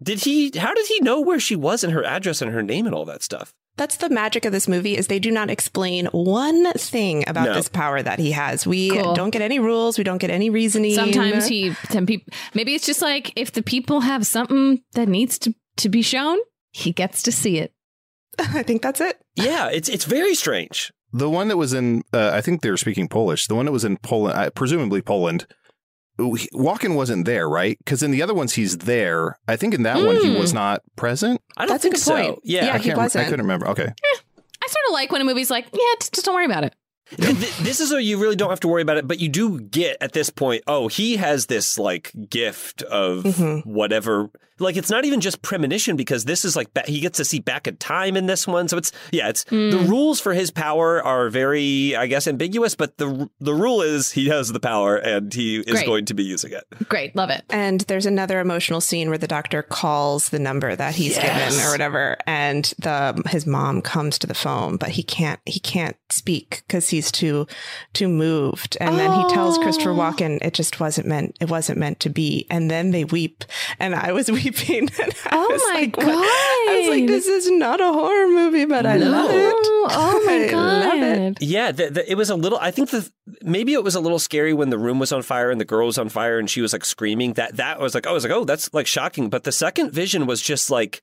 did 0.02 0.20
he? 0.22 0.52
How 0.58 0.74
did 0.74 0.88
he 0.88 1.00
know 1.02 1.22
where 1.22 1.40
she 1.40 1.56
was 1.56 1.84
and 1.84 1.94
her 1.94 2.04
address 2.04 2.42
and 2.42 2.52
her 2.52 2.64
name 2.64 2.86
and 2.86 2.96
all 2.96 3.06
that 3.06 3.24
stuff? 3.24 3.54
That's 3.78 3.98
the 3.98 4.10
magic 4.10 4.44
of 4.46 4.52
this 4.52 4.68
movie 4.68 4.98
is 4.98 5.08
they 5.08 5.18
do 5.20 5.32
not 5.32 5.50
explain 5.50 6.06
one 6.08 6.72
thing 6.74 7.24
about 7.28 7.46
No. 7.46 7.54
this 7.54 7.70
power 7.70 8.02
that 8.02 8.20
he 8.20 8.32
has. 8.32 8.68
We 8.68 8.90
Cool. 8.90 9.14
don't 9.14 9.30
get 9.30 9.42
any 9.42 9.60
rules. 9.60 9.98
We 9.98 10.04
don't 10.04 10.18
get 10.18 10.30
any 10.30 10.50
reasoning. 10.50 10.94
Sometimes 10.94 11.48
he, 11.48 11.74
some 11.90 12.06
people, 12.06 12.34
maybe 12.54 12.76
it's 12.76 12.86
just 12.86 13.02
like 13.02 13.32
if 13.38 13.54
the 13.54 13.64
people 13.64 14.02
have 14.02 14.28
something 14.28 14.84
that 14.94 15.08
needs 15.08 15.40
to, 15.40 15.56
to 15.78 15.88
be 15.90 16.02
shown, 16.02 16.38
he 16.72 16.92
gets 16.92 17.24
to 17.24 17.32
see 17.32 17.60
it. 17.60 17.74
I 18.40 18.62
think 18.64 18.82
that's 18.82 19.00
it. 19.00 19.18
Yeah, 19.36 19.70
it's 19.70 19.88
it's 19.88 20.06
very 20.06 20.36
strange. 20.36 20.92
The 21.14 21.30
one 21.30 21.48
that 21.48 21.58
was 21.58 21.74
in, 21.74 22.04
uh, 22.14 22.32
I 22.34 22.42
think 22.42 22.62
they 22.62 22.70
were 22.72 22.78
speaking 22.78 23.08
Polish. 23.08 23.48
The 23.48 23.56
one 23.56 23.66
that 23.66 23.72
was 23.74 23.84
in 23.86 23.98
Poland, 23.98 24.38
uh, 24.38 24.50
presumably 24.52 25.02
Poland. 25.02 25.46
He- 26.34 26.50
Walken 26.54 26.96
wasn't 26.96 27.26
there, 27.26 27.50
right? 27.50 27.78
Because 27.80 28.02
in 28.04 28.12
the 28.12 28.22
other 28.22 28.34
ones, 28.34 28.54
he's 28.54 28.78
there. 28.80 29.38
I 29.48 29.56
think 29.56 29.74
in 29.74 29.84
that 29.84 29.98
one, 29.98 30.16
he 30.18 30.28
Mm. 30.36 30.40
was 30.40 30.54
not 30.54 30.82
present. 30.96 31.42
I 31.58 31.62
don't 31.66 31.70
That's 31.74 31.82
a 31.86 31.90
think 31.90 31.96
good 31.96 32.02
so. 32.02 32.16
point. 32.16 32.40
Yeah, 32.44 32.66
Yeah, 32.66 32.74
I 32.74 32.78
he 32.78 32.84
can't. 32.86 32.98
rem- 32.98 33.06
wasn't. 33.06 33.26
I 33.26 33.30
couldn't 33.30 33.46
remember. 33.46 33.68
Okay. 33.70 33.84
I 34.64 34.68
sort 34.68 34.86
of 34.88 34.94
like 34.94 35.12
when 35.12 35.22
a 35.22 35.26
movie's 35.26 35.50
like, 35.50 35.66
yeah, 35.74 35.80
just, 36.00 36.14
just 36.14 36.26
don't 36.26 36.36
worry 36.36 36.46
about 36.46 36.64
it. 36.64 36.76
Th- 37.18 37.38
th- 37.38 37.58
this 37.58 37.80
is 37.80 37.92
where 37.92 38.00
you 38.00 38.18
really 38.18 38.36
don't 38.36 38.50
have 38.50 38.60
to 38.62 38.68
worry 38.68 38.82
about 38.82 38.98
it, 38.98 39.08
but 39.08 39.20
you 39.20 39.30
do 39.30 39.60
get 39.60 39.98
at 40.02 40.14
this 40.14 40.30
point. 40.30 40.64
Oh, 40.68 40.88
he 40.88 41.18
has 41.18 41.46
this 41.48 41.78
like 41.78 42.12
gift 42.30 42.82
of 42.84 43.24
Mhm. 43.24 43.66
whatever. 43.66 44.30
Like 44.60 44.78
it's 44.78 44.92
not 44.92 45.06
even 45.06 45.22
just 45.22 45.42
premonition 45.42 45.96
because 45.96 46.26
this 46.26 46.46
is 46.46 46.56
like 46.56 46.72
ba- 46.76 46.84
he 46.86 47.00
gets 47.00 47.18
to 47.18 47.26
see 47.26 47.40
back 47.40 47.66
in 47.68 47.78
time 47.78 48.16
in 48.16 48.28
this 48.28 48.46
one. 48.46 48.68
So 48.68 48.78
it's 48.78 48.92
yeah, 49.12 49.28
it's 49.30 49.44
the 49.46 49.84
rules 49.90 50.20
for 50.20 50.34
his 50.36 50.52
power 50.52 51.02
are 51.04 51.30
very, 51.32 51.96
I 51.96 52.06
guess, 52.06 52.28
ambiguous. 52.28 52.76
But 52.76 53.00
the 53.00 53.28
the 53.40 53.56
rule 53.56 53.82
is 53.82 54.12
he 54.12 54.28
has 54.28 54.50
the 54.54 54.60
power 54.60 54.98
and 54.98 55.34
he 55.34 55.58
is 55.58 55.66
Great. 55.66 55.86
going 55.88 56.06
to 56.06 56.14
be 56.14 56.24
using 56.24 56.52
it. 56.52 56.64
Great. 56.88 57.16
Love 57.16 57.32
it. 57.32 57.44
And 57.50 57.82
there's 57.82 58.06
another 58.06 58.40
emotional 58.40 58.82
scene 58.82 59.10
where 59.10 59.18
the 59.18 59.28
doctor 59.28 59.64
calls 59.64 60.30
the 60.30 60.38
number 60.40 60.76
that 60.76 60.94
he's 60.94 61.16
Yes. 61.16 61.56
given 61.56 61.68
or 61.68 61.72
whatever, 61.72 62.18
and 62.28 62.72
the 62.78 63.20
his 63.32 63.48
mom 63.48 63.82
comes 63.82 64.20
to 64.20 64.28
the 64.28 64.36
phone, 64.36 64.78
but 64.78 64.90
he 64.90 65.02
can't 65.02 65.40
he 65.48 65.60
can't 65.60 65.96
speak 66.12 66.62
because 66.68 66.90
he's 66.90 67.01
too 67.10 67.48
too 67.94 68.10
moved. 68.10 68.78
And 68.82 69.00
then 69.00 69.12
he 69.14 69.34
tells 69.34 69.58
Christopher 69.58 69.92
Oh. 69.92 69.96
Walken 69.96 70.40
it 70.42 70.54
just 70.54 70.80
wasn't 70.82 71.08
meant 71.08 71.38
it 71.40 71.50
wasn't 71.50 71.80
meant 71.80 72.02
to 72.02 72.10
be. 72.10 72.46
And 72.50 72.70
then 72.70 72.92
they 72.92 73.06
weep, 73.06 73.46
and 73.80 73.96
I 73.96 74.12
was 74.12 74.30
weeping. 74.32 74.90
And 75.02 75.14
I 75.26 75.30
Oh 75.32 75.48
was 75.50 75.62
my 75.70 75.74
like, 75.80 75.96
what? 75.98 76.08
I 76.08 76.80
was 76.82 76.90
like, 76.90 77.08
this 77.08 77.28
is 77.28 77.50
not 77.50 77.80
a 77.80 77.92
horror 77.94 78.28
movie, 78.28 78.66
but 78.66 78.86
I 78.86 78.98
love 78.98 79.32
it. 79.32 79.56
Oh 79.94 80.24
my 80.26 80.34
I 80.52 80.86
love 80.86 81.02
it. 81.02 81.34
God. 81.36 81.38
Yeah, 81.42 81.72
the, 81.72 81.90
the, 81.90 82.12
it 82.12 82.16
was 82.16 82.30
a 82.30 82.36
little. 82.36 82.60
I 82.60 82.72
think 82.72 82.90
the 82.90 83.10
maybe 83.42 83.74
it 83.74 83.84
was 83.84 83.96
a 83.96 84.00
little 84.02 84.20
scary 84.20 84.54
when 84.54 84.70
the 84.70 84.78
room 84.78 85.00
was 85.00 85.12
on 85.12 85.22
fire 85.22 85.50
and 85.50 85.62
the 85.62 85.66
girl 85.66 85.86
was 85.86 85.98
on 85.98 86.10
fire 86.10 86.38
and 86.38 86.50
she 86.50 86.62
was 86.62 86.74
like 86.74 86.84
screaming. 86.84 87.34
That 87.34 87.56
that 87.56 87.80
was 87.80 87.96
like, 87.96 88.06
I 88.06 88.12
was 88.12 88.24
like, 88.24 88.34
oh, 88.34 88.44
that's 88.44 88.74
like 88.74 88.88
shocking. 88.88 89.30
But 89.30 89.44
the 89.46 89.52
second 89.52 89.92
vision 89.94 90.26
was 90.26 90.42
just 90.42 90.70
like, 90.70 91.02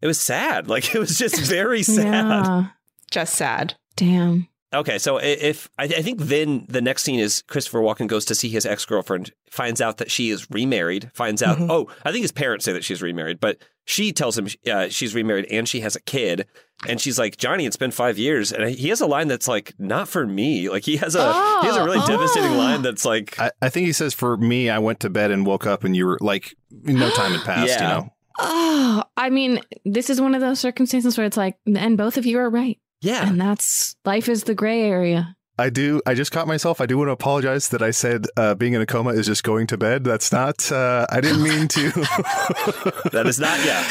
it 0.00 0.06
was 0.06 0.20
sad. 0.20 0.68
Like 0.68 0.94
it 0.94 0.98
was 0.98 1.18
just 1.18 1.38
very 1.40 1.82
sad. 1.82 2.04
Yeah. 2.04 2.66
Just 3.10 3.34
sad. 3.34 3.74
Damn. 3.96 4.48
Okay, 4.74 4.98
so 4.98 5.18
if 5.18 5.70
I, 5.78 5.84
I 5.84 6.02
think 6.02 6.20
then 6.20 6.66
the 6.68 6.80
next 6.82 7.04
scene 7.04 7.20
is 7.20 7.42
Christopher 7.46 7.78
Walken 7.80 8.08
goes 8.08 8.24
to 8.26 8.34
see 8.34 8.48
his 8.48 8.66
ex 8.66 8.84
girlfriend, 8.84 9.32
finds 9.50 9.80
out 9.80 9.98
that 9.98 10.10
she 10.10 10.30
is 10.30 10.50
remarried, 10.50 11.10
finds 11.14 11.42
out. 11.42 11.58
Mhm. 11.58 11.70
Oh, 11.70 11.88
I 12.04 12.10
think 12.10 12.22
his 12.22 12.32
parents 12.32 12.64
say 12.64 12.72
that 12.72 12.84
she's 12.84 13.00
remarried, 13.00 13.38
but 13.38 13.58
she 13.84 14.12
tells 14.12 14.36
him 14.36 14.48
uh, 14.70 14.88
she's 14.88 15.14
remarried 15.14 15.46
and 15.52 15.68
she 15.68 15.80
has 15.80 15.94
a 15.94 16.00
kid, 16.00 16.46
and 16.88 17.00
she's 17.00 17.16
like, 17.16 17.36
Johnny, 17.36 17.64
it's 17.64 17.76
been 17.76 17.92
five 17.92 18.18
years, 18.18 18.50
and 18.52 18.68
he 18.68 18.88
has 18.88 19.00
a 19.00 19.06
line 19.06 19.28
that's 19.28 19.46
like, 19.46 19.72
not 19.78 20.08
for 20.08 20.26
me. 20.26 20.68
Like 20.68 20.84
he 20.84 20.96
has 20.96 21.14
a 21.14 21.32
he 21.62 21.68
has 21.68 21.76
a 21.76 21.84
really 21.84 22.00
Oh, 22.02 22.06
devastating 22.06 22.50
oh. 22.50 22.58
line 22.58 22.82
that's 22.82 23.04
like, 23.04 23.38
I, 23.38 23.52
I 23.62 23.68
think 23.68 23.86
he 23.86 23.92
says, 23.92 24.14
"For 24.14 24.36
me, 24.36 24.68
I 24.68 24.80
went 24.80 24.98
to 25.00 25.10
bed 25.10 25.30
and 25.30 25.46
woke 25.46 25.66
up, 25.66 25.84
and 25.84 25.94
you 25.94 26.06
were 26.06 26.18
like, 26.20 26.56
no 26.70 27.08
time 27.10 27.32
had 27.32 27.44
passed." 27.44 27.68
Yeah. 27.68 27.82
You 27.82 28.00
know, 28.02 28.12
Oh, 28.38 29.04
I 29.16 29.30
mean, 29.30 29.60
this 29.86 30.10
is 30.10 30.20
one 30.20 30.34
of 30.34 30.40
those 30.42 30.60
circumstances 30.60 31.16
where 31.16 31.26
it's 31.26 31.36
like, 31.38 31.56
and 31.66 31.96
both 31.96 32.18
of 32.18 32.26
you 32.26 32.38
are 32.38 32.50
right. 32.50 32.78
Yeah, 33.06 33.28
And 33.28 33.40
that's 33.40 33.96
life 34.04 34.28
is 34.28 34.44
the 34.44 34.54
gray 34.54 34.82
area. 34.82 35.36
I 35.58 35.70
do. 35.70 36.02
I 36.04 36.12
just 36.12 36.32
caught 36.32 36.46
myself. 36.46 36.82
I 36.82 36.86
do 36.86 36.98
want 36.98 37.08
to 37.08 37.12
apologize 37.12 37.70
that 37.70 37.80
I 37.80 37.90
said 37.90 38.26
uh, 38.36 38.54
being 38.54 38.74
in 38.74 38.82
a 38.82 38.86
coma 38.86 39.10
is 39.10 39.24
just 39.24 39.42
going 39.42 39.66
to 39.68 39.78
bed. 39.78 40.04
That's 40.04 40.30
not. 40.30 40.70
Uh, 40.70 41.06
I 41.08 41.22
didn't 41.22 41.42
mean 41.42 41.66
to. 41.68 41.90
that 43.12 43.24
is 43.26 43.40
not. 43.40 43.64
Yeah, 43.64 43.82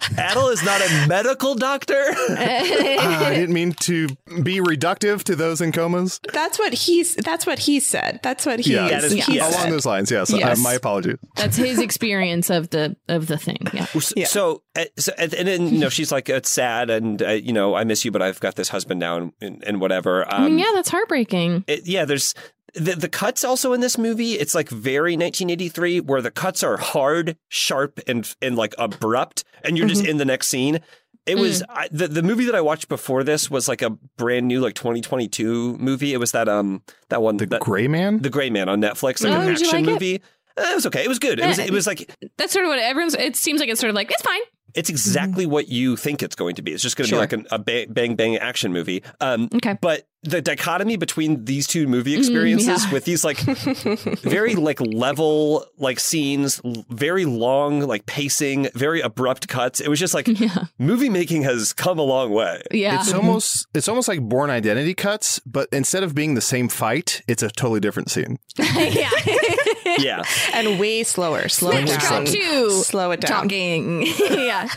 Adal 0.00 0.52
is 0.52 0.62
not 0.64 0.80
a 0.80 1.06
medical 1.08 1.54
doctor. 1.54 1.94
I 2.30 3.32
didn't 3.34 3.52
mean 3.54 3.72
to 3.72 4.08
be 4.42 4.58
reductive 4.60 5.24
to 5.24 5.36
those 5.36 5.60
in 5.60 5.72
comas. 5.72 6.20
That's 6.32 6.58
what 6.58 6.72
he's. 6.72 7.14
That's 7.16 7.46
what 7.46 7.58
he 7.58 7.80
said. 7.80 8.20
That's 8.22 8.46
what 8.46 8.60
he. 8.60 8.74
Yeah, 8.74 8.88
that 8.88 9.04
is- 9.04 9.12
he 9.12 9.34
yes. 9.34 9.50
along 9.52 9.62
said. 9.64 9.72
those 9.72 9.86
lines. 9.86 10.10
Yes. 10.10 10.30
Yes. 10.30 10.58
Uh, 10.58 10.62
my 10.62 10.74
apologies. 10.74 11.16
That's 11.36 11.56
his 11.56 11.78
experience 11.78 12.50
of 12.50 12.70
the 12.70 12.96
of 13.08 13.26
the 13.26 13.38
thing. 13.38 13.58
Yeah. 13.72 13.84
So, 13.86 14.14
Yeah. 14.16 14.26
so, 14.26 14.62
uh, 14.76 14.84
so 14.96 15.12
and 15.18 15.34
and 15.34 15.48
then 15.48 15.68
you 15.68 15.78
know 15.78 15.88
she's 15.88 16.12
like 16.12 16.28
it's 16.28 16.50
sad 16.50 16.90
and 16.90 17.22
uh, 17.22 17.30
you 17.30 17.52
know 17.52 17.74
I 17.74 17.84
miss 17.84 18.04
you 18.04 18.10
but 18.10 18.22
I've 18.22 18.40
got 18.40 18.54
this 18.56 18.68
husband 18.68 19.00
now 19.00 19.16
and 19.16 19.32
and, 19.40 19.64
and 19.64 19.80
whatever. 19.80 20.24
Um, 20.32 20.42
I 20.42 20.48
mean, 20.48 20.58
yeah, 20.58 20.70
that's 20.74 20.88
heartbreaking. 20.88 21.64
it- 21.66 21.86
yeah, 21.86 22.04
there's 22.04 22.34
the 22.74 22.94
the 22.94 23.08
cuts 23.08 23.44
also 23.44 23.72
in 23.72 23.80
this 23.80 23.96
movie. 23.98 24.32
It's 24.34 24.54
like 24.54 24.68
very 24.68 25.12
1983 25.12 26.00
where 26.00 26.20
the 26.22 26.30
cuts 26.30 26.62
are 26.62 26.76
hard, 26.76 27.36
sharp, 27.48 28.00
and 28.06 28.32
and 28.42 28.56
like 28.56 28.74
abrupt, 28.78 29.44
and 29.64 29.76
you're 29.78 29.88
just 29.88 30.04
in 30.04 30.16
the 30.18 30.24
next 30.24 30.48
scene. 30.48 30.80
It 31.26 31.36
was 31.36 31.62
I, 31.68 31.88
the 31.90 32.08
the 32.08 32.22
movie 32.22 32.46
that 32.46 32.54
I 32.54 32.60
watched 32.62 32.88
before 32.88 33.22
this 33.22 33.50
was 33.50 33.68
like 33.68 33.82
a 33.82 33.90
brand 34.16 34.48
new 34.48 34.60
like 34.60 34.74
2022 34.74 35.76
movie. 35.78 36.12
It 36.14 36.18
was 36.18 36.32
that 36.32 36.48
um 36.48 36.82
that 37.10 37.20
one 37.22 37.36
The 37.36 37.46
that, 37.46 37.60
Gray 37.60 37.86
Man. 37.88 38.20
the 38.22 38.30
Gray 38.30 38.48
Man 38.50 38.68
on 38.68 38.80
Netflix, 38.80 39.22
like 39.22 39.32
Oh, 39.32 39.40
an 39.40 39.46
did 39.48 39.60
you 39.60 39.66
action 39.66 39.80
like 39.84 39.88
it? 39.88 39.92
movie. 39.92 40.22
Uh, 40.56 40.62
it 40.72 40.74
was 40.74 40.86
okay. 40.86 41.04
It 41.04 41.08
was 41.08 41.18
good. 41.18 41.38
It 41.38 41.46
was 41.46 41.58
it 41.58 41.70
was 41.70 41.86
like 41.86 42.10
That's 42.38 42.52
sort 42.52 42.64
of 42.64 42.70
what 42.70 42.78
everyone's. 42.78 43.14
It 43.14 43.36
seems 43.36 43.60
like 43.60 43.68
it's 43.68 43.80
sort 43.80 43.90
of 43.90 43.94
like 43.94 44.10
it's 44.10 44.22
fine. 44.22 44.40
It's 44.78 44.90
exactly 44.90 45.44
mm-hmm. 45.44 45.52
what 45.52 45.68
you 45.68 45.96
think 45.96 46.22
it's 46.22 46.36
going 46.36 46.54
to 46.56 46.62
be. 46.62 46.72
It's 46.72 46.82
just 46.82 46.96
going 46.96 47.06
to 47.06 47.08
Sure. 47.08 47.18
be 47.18 47.20
like 47.20 47.32
an, 47.32 47.46
a 47.50 47.58
ba- 47.58 47.86
bang 47.88 48.14
bang 48.14 48.36
action 48.36 48.72
movie. 48.72 49.02
Um, 49.20 49.48
Okay. 49.54 49.76
But 49.80 50.06
the 50.24 50.42
dichotomy 50.42 50.96
between 50.96 51.44
these 51.44 51.66
two 51.66 51.86
movie 51.86 52.14
mm, 52.14 52.18
experiences 52.18 52.84
yeah. 52.84 52.92
with 52.92 53.04
these 53.04 53.24
like 53.24 53.38
very 54.22 54.56
like 54.56 54.80
level 54.80 55.64
like 55.78 56.00
scenes, 56.00 56.60
very 56.90 57.24
long 57.24 57.80
like 57.80 58.04
pacing, 58.06 58.68
very 58.74 59.00
abrupt 59.00 59.48
cuts. 59.48 59.80
It 59.80 59.88
was 59.88 60.00
just 60.00 60.14
like 60.14 60.26
Yeah. 60.26 60.64
movie 60.78 61.08
making 61.08 61.42
has 61.42 61.72
come 61.72 61.98
a 61.98 62.02
long 62.02 62.30
way. 62.30 62.62
Yeah. 62.72 63.00
It's 63.00 63.10
mm-hmm. 63.10 63.18
almost 63.18 63.66
it's 63.74 63.88
almost 63.88 64.08
like 64.08 64.20
Bourne 64.20 64.50
Identity 64.50 64.94
cuts, 64.94 65.38
but 65.40 65.68
instead 65.72 66.02
of 66.02 66.14
being 66.14 66.34
the 66.34 66.40
same 66.40 66.68
fight, 66.68 67.22
it's 67.28 67.42
a 67.42 67.50
totally 67.50 67.80
different 67.80 68.10
scene. 68.10 68.38
yeah. 68.58 69.10
Yeah. 69.98 70.22
and 70.54 70.78
way 70.80 71.02
slower. 71.02 71.48
Slow 71.48 71.72
it 71.72 71.86
down. 71.86 72.24
go 72.24 72.30
to 72.30 72.70
Slow 72.70 73.10
it 73.10 73.20
down. 73.20 73.42
talking. 73.42 74.06
yeah. 74.30 74.68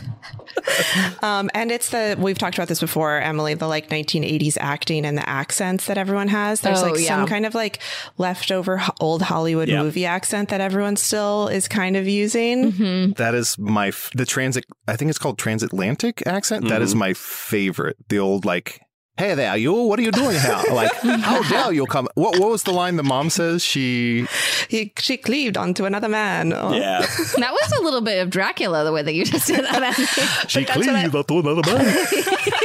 Um, 1.22 1.50
and 1.54 1.70
it's 1.70 1.90
the 1.90 2.16
we've 2.18 2.36
talked 2.38 2.56
about 2.56 2.68
this 2.68 2.80
before, 2.80 3.20
Emily. 3.20 3.54
The 3.54 3.66
like 3.66 3.88
1980s 3.88 4.56
acting 4.60 5.04
and 5.06 5.16
the 5.16 5.28
accents 5.28 5.86
that 5.86 5.98
everyone 5.98 6.28
has. 6.28 6.60
There's 6.60 6.82
Oh, 6.82 6.90
like 6.90 7.00
yeah. 7.00 7.06
some 7.08 7.26
kind 7.26 7.46
of 7.46 7.54
like 7.54 7.78
leftover 8.18 8.82
old 9.00 9.22
Hollywood 9.22 9.68
Yeah. 9.68 9.82
movie 9.82 10.06
accent 10.06 10.50
that 10.50 10.60
everyone 10.60 10.96
still 10.96 11.48
is 11.48 11.68
kind 11.68 11.96
of 11.96 12.06
using. 12.06 12.72
Mm-hmm. 12.72 13.12
That 13.12 13.34
is 13.34 13.58
my 13.58 13.88
f- 13.88 14.10
the 14.14 14.26
transit. 14.26 14.64
I 14.86 14.96
think 14.96 15.08
it's 15.08 15.18
called 15.18 15.38
transatlantic 15.38 16.26
accent. 16.26 16.68
That 16.68 16.82
is 16.82 16.94
my 16.94 17.14
favorite. 17.14 17.96
The 18.08 18.18
old 18.18 18.44
like, 18.44 18.80
"Hey 19.16 19.34
there, 19.34 19.56
you! 19.56 19.72
What 19.74 19.98
are 19.98 20.02
you 20.02 20.10
doing 20.12 20.38
here? 20.40 20.60
Like, 20.72 20.92
how 21.20 21.42
dare 21.48 21.72
you 21.72 21.86
come?" 21.86 22.08
What 22.14 22.38
What 22.38 22.50
was 22.50 22.62
the 22.64 22.72
line 22.72 22.96
the 22.96 23.02
mom 23.02 23.30
says? 23.30 23.62
She 23.62 24.26
He 24.68 24.92
she 24.98 25.16
cleaved 25.16 25.56
onto 25.56 25.84
another 25.84 26.08
man. 26.08 26.52
Oh. 26.52 26.72
Yeah. 26.72 27.00
That 27.42 27.52
was 27.52 27.72
a 27.78 27.82
little 27.82 28.00
bit 28.00 28.20
of 28.22 28.30
Dracula 28.30 28.84
the 28.84 28.92
way 28.92 29.02
that 29.02 29.14
you 29.14 29.24
just 29.24 29.46
did 29.46 29.64
that. 29.64 29.94
she 30.48 30.64
that's 30.64 30.70
I- 30.70 30.82
cleaved 30.82 31.14
onto 31.14 31.38
another 31.40 31.62
man. 31.72 32.06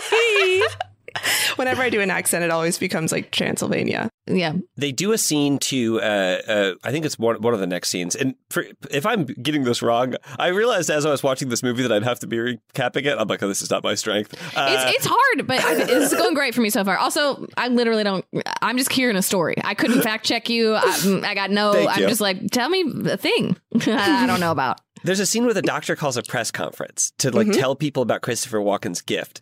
Whenever 1.56 1.82
I 1.82 1.90
do 1.90 2.02
an 2.02 2.10
accent, 2.12 2.44
it 2.44 2.52
always 2.52 2.78
becomes 2.78 3.12
like 3.12 3.32
Transylvania. 3.32 4.10
yeah. 4.28 4.54
They 4.76 4.92
do 4.92 5.12
a 5.12 5.18
scene 5.18 5.58
to, 5.60 6.00
uh, 6.02 6.04
uh, 6.48 6.74
I 6.84 6.92
think 6.92 7.06
it's 7.06 7.18
one, 7.18 7.42
one 7.42 7.54
of 7.54 7.60
the 7.60 7.68
next 7.68 7.90
scenes. 7.90 8.16
And 8.16 8.36
for, 8.50 8.64
if 8.92 9.06
I'm 9.06 9.26
getting 9.26 9.64
this 9.64 9.82
wrong, 9.82 10.16
I 10.38 10.48
realized 10.48 10.90
as 10.90 11.06
I 11.06 11.10
was 11.12 11.24
watching 11.24 11.50
this 11.50 11.64
movie 11.64 11.82
that 11.84 11.92
I'd 11.92 12.04
have 12.04 12.20
to 12.20 12.28
be 12.28 12.38
recapping 12.38 13.06
it. 13.06 13.18
I'm 13.18 13.28
like, 13.28 13.42
oh, 13.42 13.48
this 13.48 13.62
is 13.62 13.70
not 13.72 13.84
my 13.84 13.96
strength. 13.96 14.34
Uh, 14.56 14.68
It's, 14.88 14.98
it's 14.98 15.08
hard, 15.10 15.48
but 15.48 15.64
I, 15.64 15.74
this 15.86 16.12
is 16.12 16.18
going 16.18 16.34
great 16.36 16.54
for 16.54 16.62
me 16.62 16.70
so 16.70 16.84
far. 16.84 16.98
Also, 16.98 17.48
I 17.58 17.70
literally 17.70 18.04
don't. 18.04 18.26
I'm 18.62 18.78
just 18.78 18.92
hearing 18.92 19.16
a 19.16 19.22
story. 19.22 19.56
I 19.64 19.74
couldn't 19.74 20.02
fact 20.02 20.26
check 20.26 20.50
you. 20.50 20.76
I, 20.76 21.22
I 21.24 21.34
got 21.36 21.50
no. 21.52 21.74
Thank 21.74 21.90
I'm 21.90 22.02
you. 22.04 22.08
just 22.08 22.22
like, 22.22 22.50
tell 22.52 22.70
me 22.70 22.84
a 23.12 23.18
thing 23.18 23.58
I 23.88 24.26
don't 24.28 24.40
know 24.40 24.52
about. 24.52 24.82
There's 25.04 25.20
a 25.20 25.26
scene 25.26 25.46
where 25.46 25.54
the 25.54 25.62
doctor 25.62 25.96
calls 25.96 26.18
a 26.18 26.24
press 26.24 26.52
conference 26.52 27.12
to 27.20 27.32
like 27.32 27.48
Mm-hmm. 27.48 27.60
tell 27.60 27.76
people 27.76 28.04
about 28.04 28.22
Christopher 28.22 28.58
Walken's 28.60 29.02
gift. 29.02 29.42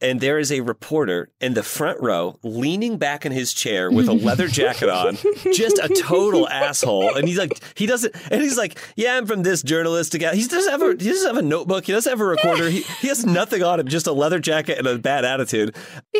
And 0.00 0.20
there 0.20 0.38
is 0.38 0.52
a 0.52 0.60
reporter 0.60 1.30
in 1.40 1.54
the 1.54 1.62
front 1.62 2.02
row 2.02 2.38
leaning 2.42 2.98
back 2.98 3.24
in 3.24 3.32
his 3.32 3.54
chair 3.54 3.90
with 3.90 4.08
a 4.08 4.12
leather 4.12 4.46
jacket 4.46 4.90
on, 4.90 5.16
just 5.54 5.78
a 5.78 5.88
total 5.88 6.46
asshole. 6.50 7.16
And 7.16 7.26
he's 7.26 7.38
like, 7.38 7.58
he 7.74 7.86
doesn't, 7.86 8.14
and 8.30 8.42
he's 8.42 8.58
like, 8.58 8.78
yeah, 8.96 9.16
I'm 9.16 9.24
from 9.26 9.42
this 9.42 9.62
journalistic. 9.62 10.22
out-" 10.22 10.34
He 10.34 10.46
doesn't 10.46 10.70
have 10.70 10.82
a, 10.82 10.90
he 10.90 11.10
doesn't 11.10 11.34
have 11.34 11.42
a 11.42 11.46
notebook. 11.46 11.86
He 11.86 11.92
doesn't 11.92 12.10
have 12.10 12.20
a 12.20 12.26
recorder. 12.26 12.68
He, 12.68 12.82
he 13.00 13.08
has 13.08 13.24
nothing 13.24 13.62
on 13.62 13.80
him, 13.80 13.88
just 13.88 14.06
a 14.06 14.12
leather 14.12 14.38
jacket 14.38 14.78
and 14.78 14.86
a 14.86 14.98
bad 14.98 15.24
attitude. 15.24 15.74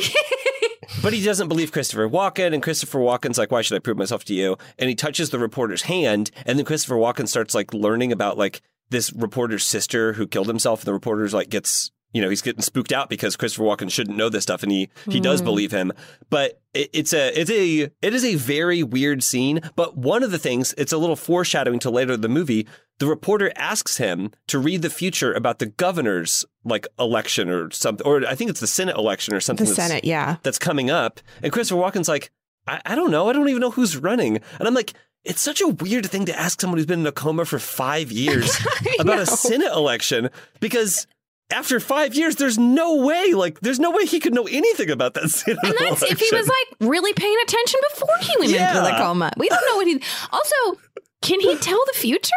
But 1.03 1.13
he 1.13 1.23
doesn't 1.23 1.49
believe 1.49 1.73
Christopher 1.73 2.09
Walken, 2.09 2.55
and 2.55 2.63
Christopher 2.63 3.01
Walken's 3.01 3.39
like, 3.39 3.51
"Why 3.51 3.63
should 3.63 3.77
I 3.77 3.81
prove 3.81 3.99
myself 3.99 4.25
to 4.25 4.35
you?" 4.35 4.57
And 4.79 4.89
he 4.89 4.95
touches 4.95 5.31
the 5.31 5.39
reporter's 5.39 5.83
hand, 5.83 6.31
and 6.45 6.59
then 6.59 6.65
Christopher 6.67 6.95
Walken 6.97 7.29
starts 7.29 7.55
like 7.55 7.75
learning 7.75 8.13
about 8.13 8.39
like 8.39 8.63
this 8.91 9.13
reporter's 9.13 9.65
sister 9.65 10.15
who 10.15 10.27
killed 10.27 10.47
himself, 10.47 10.81
and 10.81 10.87
the 10.87 10.93
reporter's 10.93 11.35
like 11.35 11.49
gets, 11.51 11.91
you 12.13 12.23
know, 12.23 12.31
he's 12.31 12.43
getting 12.43 12.63
spooked 12.63 12.93
out 12.93 13.11
because 13.11 13.37
Christopher 13.37 13.65
Walken 13.65 13.91
shouldn't 13.91 14.17
know 14.17 14.29
this 14.29 14.43
stuff, 14.43 14.63
and 14.63 14.73
he 14.73 14.89
he 15.09 15.21
does 15.21 15.41
hmm. 15.41 15.47
believe 15.47 15.73
him. 15.73 15.93
But 16.31 16.61
it, 16.73 16.91
it's 16.93 17.13
a 17.13 17.39
it's 17.39 17.51
a 17.51 17.91
it 18.03 18.15
is 18.15 18.25
a 18.25 18.37
very 18.37 18.83
weird 18.83 19.23
scene. 19.23 19.61
But 19.77 19.97
one 19.97 20.23
of 20.23 20.31
the 20.31 20.39
things, 20.39 20.75
it's 20.79 20.93
a 20.93 20.99
little 20.99 21.17
foreshadowing 21.17 21.79
to 21.81 21.91
later 21.91 22.15
in 22.15 22.21
the 22.21 22.29
movie. 22.29 22.67
The 22.99 23.07
reporter 23.07 23.53
asks 23.57 23.99
him 23.99 24.31
to 24.47 24.59
read 24.59 24.81
the 24.81 24.89
future 24.89 25.35
about 25.35 25.59
the 25.59 25.67
governor's 25.67 26.47
like 26.65 26.87
election 26.99 27.51
or 27.51 27.71
something, 27.71 28.07
or 28.07 28.27
I 28.27 28.35
think 28.35 28.51
it's 28.51 28.61
the 28.61 28.67
Senate 28.67 28.97
election 28.97 29.35
or 29.35 29.41
something. 29.41 29.67
The 29.67 29.73
that's- 29.73 29.89
Senate, 29.89 30.05
yeah. 30.05 30.37
that's 30.43 30.59
coming 30.59 30.89
up. 30.91 31.21
And 31.43 31.53
Christopher 31.53 31.81
Walken's 31.81 32.09
like, 32.09 32.31
I, 32.67 32.81
I 32.87 32.95
don't 32.95 33.11
know. 33.11 33.29
I 33.29 33.35
don't 33.35 33.49
even 33.49 33.61
know 33.61 33.71
who's 33.71 33.97
running. 33.97 34.39
And 34.59 34.67
I'm 34.67 34.75
like, 34.75 34.95
it's 35.25 35.41
such 35.41 35.61
a 35.61 35.69
weird 35.69 36.07
thing 36.07 36.25
to 36.27 36.39
ask 36.39 36.61
someone 36.61 36.79
who's 36.79 36.87
been 36.87 37.01
in 37.01 37.07
a 37.07 37.13
coma 37.13 37.45
for 37.45 37.59
five 37.59 38.13
years 38.13 38.65
about 39.01 39.19
a 39.19 39.27
Senate 39.27 39.73
election 39.73 40.31
because 40.61 41.07
after 41.53 41.79
five 41.81 42.15
years, 42.15 42.37
there's 42.37 42.59
no 42.59 42.97
way, 43.05 43.33
like, 43.33 43.61
there's 43.61 43.79
no 43.79 43.91
way 43.91 44.05
he 44.07 44.19
could 44.21 44.35
know 44.35 44.47
anything 44.51 44.91
about 44.91 45.15
that 45.15 45.29
Senate 45.31 45.59
And 45.63 45.73
that's 45.73 45.81
election. 46.03 46.09
if 46.11 46.19
he 46.21 46.35
was 46.37 46.47
like 46.49 46.89
really 46.91 47.13
paying 47.13 47.37
attention 47.45 47.81
before 47.93 48.09
he 48.21 48.35
went 48.39 48.53
into 48.53 48.81
the 48.81 48.95
coma. 48.99 49.31
We 49.37 49.49
don't 49.49 49.65
know 49.69 49.77
what 49.77 49.87
he. 49.87 50.01
Also, 50.33 50.81
can 51.23 51.41
he 51.41 51.57
tell 51.57 51.81
the 51.93 51.99
future? 51.99 52.33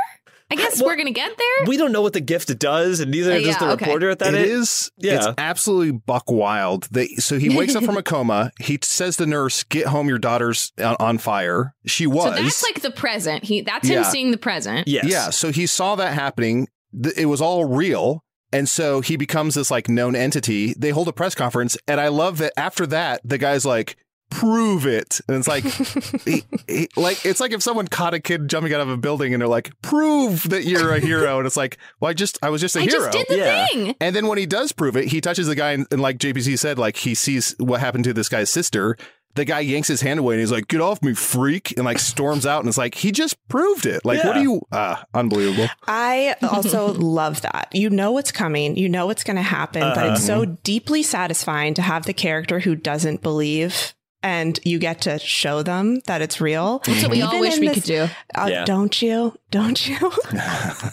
I 0.52 0.56
guess 0.56 0.82
we're 0.82 0.96
gonna 0.96 1.12
get 1.12 1.38
there. 1.38 1.68
we 1.68 1.78
don't 1.78 1.92
know 1.92 2.02
what 2.02 2.14
the 2.14 2.20
gift 2.22 2.58
does, 2.58 3.02
and 3.02 3.12
neither 3.12 3.34
Uh, 3.34 3.36
does 3.36 3.46
yeah, 3.46 3.58
the 3.60 3.70
okay. 3.74 3.86
reporter 3.86 4.10
at 4.10 4.18
that 4.18 4.34
It 4.34 4.46
age. 4.46 4.48
is. 4.50 4.92
Yeah. 4.98 5.16
It's 5.18 5.28
absolutely 5.38 5.92
buck 5.92 6.24
wild. 6.32 6.88
They, 6.90 7.08
so 7.18 7.38
he 7.38 7.56
wakes 7.56 7.76
up 7.76 7.84
from 7.84 7.98
a 7.98 8.02
coma. 8.14 8.52
He 8.60 8.80
says 8.82 9.18
to 9.18 9.26
the 9.26 9.30
nurse, 9.30 9.62
"Get 9.64 9.86
home. 9.88 10.08
Your 10.10 10.18
daughter's 10.18 10.72
on, 10.80 10.96
on 11.00 11.18
fire." 11.20 11.76
She 11.86 12.08
was. 12.08 12.36
So 12.36 12.42
that's 12.42 12.64
like 12.64 12.82
the 12.82 12.90
present. 12.90 13.44
He 13.44 13.62
that's 13.62 13.88
him 13.88 14.04
seeing 14.06 14.32
the 14.32 14.38
present. 14.40 14.88
Yes. 14.88 15.06
Yeah. 15.06 15.30
So 15.30 15.52
he 15.52 15.68
saw 15.68 15.96
that 15.98 16.14
happening. 16.16 16.68
It 17.16 17.28
was 17.28 17.42
all 17.42 17.66
real. 17.66 18.24
And 18.52 18.68
so 18.68 19.02
he 19.02 19.16
becomes 19.16 19.56
this 19.56 19.70
like 19.72 19.88
known 19.90 20.16
entity. 20.16 20.74
They 20.78 20.90
hold 20.90 21.08
a 21.08 21.14
press 21.14 21.36
conference. 21.36 21.78
And 21.88 22.00
I 22.02 22.08
love 22.08 22.38
that 22.40 22.54
after 22.58 22.86
that, 22.88 23.22
the 23.24 23.38
guy's 23.38 23.66
like, 23.66 23.96
prove 24.32 24.86
it. 24.86 25.22
And 25.28 25.38
it's 25.38 25.48
like, 25.48 25.64
he, 26.26 26.44
he- 26.68 26.90
like, 26.96 27.26
it's 27.26 27.40
like 27.40 27.52
if 27.52 27.64
someone 27.64 27.88
caught 27.88 28.14
a 28.14 28.20
kid 28.20 28.48
jumping 28.48 28.74
out 28.74 28.82
of 28.82 28.90
a 28.90 28.98
building 28.98 29.34
and 29.34 29.42
they're 29.42 29.48
like, 29.48 29.72
prove 29.82 30.50
that 30.50 30.66
you're 30.66 30.94
a 30.94 31.00
hero. 31.00 31.38
And 31.40 31.48
it's 31.48 31.58
like, 31.58 31.78
well, 32.00 32.10
I 32.10 32.14
just, 32.14 32.38
I 32.44 32.50
was 32.50 32.62
just 32.62 32.76
a 32.76 32.80
I 32.80 32.84
hero. 32.84 33.06
just 33.06 33.12
did 33.12 33.28
the 33.28 33.38
Yeah. 33.38 33.66
thing. 33.68 33.96
And 34.00 34.16
then 34.16 34.28
when 34.28 34.38
he 34.38 34.46
does 34.46 34.72
prove 34.72 34.96
it, 34.98 35.06
he 35.08 35.20
touches 35.22 35.48
the 35.48 35.56
guy, 35.56 35.72
and, 35.72 35.88
and 35.92 36.00
like 36.02 36.18
JPC 36.20 36.58
said, 36.60 36.78
like 36.78 36.98
he 36.98 37.16
sees 37.16 37.56
what 37.60 37.80
happened 37.80 38.04
to 38.06 38.14
this 38.14 38.30
guy's 38.30 38.50
sister. 38.52 38.98
The 39.40 39.46
guy 39.46 39.62
yanks 39.62 39.88
his 39.88 40.02
hand 40.02 40.20
away 40.20 40.36
and 40.36 40.42
he's 40.42 40.52
like, 40.52 40.68
"Get 40.68 40.82
off 40.82 41.02
me, 41.02 41.14
freak!" 41.14 41.74
and 41.78 41.86
like 41.86 41.98
storms 41.98 42.46
out. 42.46 42.60
And 42.60 42.68
it's 42.68 42.78
like 42.78 42.96
he 42.96 43.12
just 43.14 43.38
proved 43.48 43.86
it. 43.86 44.04
Like, 44.04 44.22
what 44.26 44.36
Yeah. 44.36 44.44
do 44.44 44.50
you? 44.50 44.62
Ah, 44.74 45.06
unbelievable. 45.14 45.68
I 45.88 46.36
also 46.44 46.92
love 46.94 47.42
that. 47.42 47.70
You 47.74 47.90
know 47.90 48.12
what's 48.12 48.32
coming, 48.34 48.76
you 48.76 48.90
know 48.90 49.06
what's 49.06 49.24
going 49.24 49.38
to 49.38 49.42
happen, 49.42 49.82
but 49.82 50.06
it's 50.12 50.26
so 50.26 50.44
deeply 50.44 51.04
satisfying 51.04 51.74
to 51.76 51.82
have 51.82 52.06
the 52.06 52.14
character 52.14 52.60
who 52.60 52.76
doesn't 52.76 53.22
believe 53.22 53.94
and 54.22 54.60
you 54.66 54.78
get 54.80 55.00
to 55.00 55.18
show 55.20 55.64
them 55.64 56.02
that 56.08 56.22
it's 56.22 56.42
real. 56.42 56.80
That's 56.80 57.04
what 57.04 57.12
we 57.12 57.22
all 57.22 57.40
wish 57.40 57.54
in 57.56 57.62
we 57.62 57.68
this- 57.70 57.76
could 57.76 57.84
do. 57.86 58.08
Uh, 58.36 58.48
Yeah. 58.52 58.66
Don't 58.66 59.02
you? 59.02 59.38
Don't 59.52 59.88
you? 59.88 60.12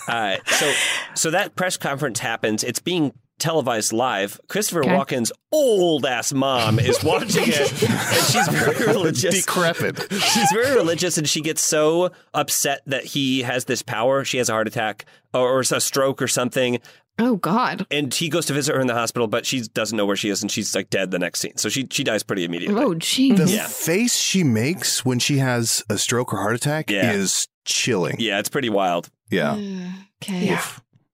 Uh, 0.08 0.36
so, 0.46 0.72
so 1.14 1.30
that 1.32 1.56
press 1.56 1.76
conference 1.76 2.20
happens. 2.20 2.62
It's 2.62 2.78
being 2.78 3.12
televised 3.38 3.92
live. 3.92 4.40
Christopher 4.48 4.80
Okay. 4.80 4.90
Walken's 4.90 5.32
old 5.52 6.06
ass 6.06 6.32
mom 6.32 6.78
is 6.78 7.02
watching 7.04 7.44
it, 7.46 7.82
and 7.82 8.26
she's 8.26 8.48
very 8.48 8.86
religious. 8.92 9.44
Decrepit. 9.44 10.10
She's 10.12 10.50
very 10.52 10.74
religious, 10.74 11.18
and 11.18 11.28
she 11.28 11.40
gets 11.40 11.62
so 11.62 12.10
upset 12.34 12.80
that 12.86 13.04
he 13.04 13.42
has 13.42 13.64
this 13.66 13.82
power. 13.82 14.24
She 14.24 14.38
has 14.38 14.48
a 14.48 14.52
heart 14.52 14.66
attack 14.68 15.04
or, 15.34 15.48
or 15.48 15.60
a 15.60 15.80
stroke 15.80 16.20
or 16.22 16.28
something. 16.28 16.80
Oh 17.18 17.36
God! 17.36 17.86
And 17.90 18.12
he 18.12 18.28
goes 18.28 18.44
to 18.46 18.52
visit 18.52 18.74
her 18.74 18.80
in 18.80 18.88
the 18.88 18.94
hospital, 18.94 19.26
but 19.26 19.46
she 19.46 19.62
doesn't 19.62 19.96
know 19.96 20.04
where 20.04 20.16
she 20.16 20.28
is, 20.28 20.42
and 20.42 20.50
she's 20.50 20.74
like 20.74 20.90
dead 20.90 21.10
the 21.10 21.18
next 21.18 21.40
scene. 21.40 21.56
So 21.56 21.70
she 21.70 21.86
she 21.90 22.04
dies 22.04 22.22
pretty 22.22 22.44
immediately. 22.44 22.78
Oh, 22.82 22.90
jeez. 22.94 23.38
The 23.38 23.46
Yeah. 23.50 23.66
face 23.66 24.14
she 24.14 24.44
makes 24.44 25.02
when 25.02 25.18
she 25.18 25.38
has 25.38 25.82
a 25.88 25.96
stroke 25.96 26.34
or 26.34 26.36
heart 26.36 26.54
attack 26.56 26.90
Yeah. 26.90 27.12
is 27.12 27.48
chilling. 27.64 28.16
Yeah, 28.18 28.38
it's 28.38 28.50
pretty 28.50 28.68
wild. 28.68 29.08
Yeah. 29.30 29.54
Mm, 29.54 29.92
okay. 30.22 30.58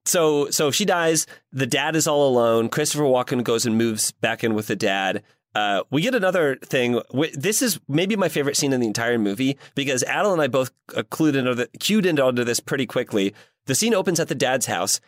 So 0.05 0.51
so 0.51 0.71
she 0.71 0.85
dies. 0.85 1.27
The 1.53 1.67
dad 1.67 1.97
is 1.97 2.07
all 2.07 2.29
alone. 2.29 2.69
Christopher 2.69 3.05
Walken 3.05 3.45
goes 3.45 3.67
and 3.67 3.79
moves 3.79 4.13
back 4.13 4.43
in 4.43 4.55
with 4.55 4.67
the 4.67 4.77
dad. 4.77 5.23
Uh, 5.55 5.83
we 5.91 6.01
get 6.03 6.15
another 6.15 6.57
thing. 6.57 7.01
This 7.35 7.61
is 7.61 7.79
maybe 7.87 8.17
my 8.17 8.29
favorite 8.29 8.57
scene 8.57 8.73
in 8.73 8.81
the 8.81 8.87
entire 8.87 9.19
movie 9.19 9.59
because 9.75 10.03
Adal 10.05 10.33
and 10.33 10.41
I 10.41 10.49
both 10.49 10.71
uh, 10.97 11.03
clued 11.03 11.35
into 11.37 11.55
the, 11.55 11.69
cued 11.79 12.07
into 12.07 12.25
onto 12.25 12.43
this 12.43 12.59
pretty 12.59 12.87
quickly. 12.87 13.35
The 13.67 13.75
scene 13.75 13.95
opens 13.95 14.19
at 14.19 14.29
the 14.29 14.35
dad's 14.35 14.67
house. 14.67 15.01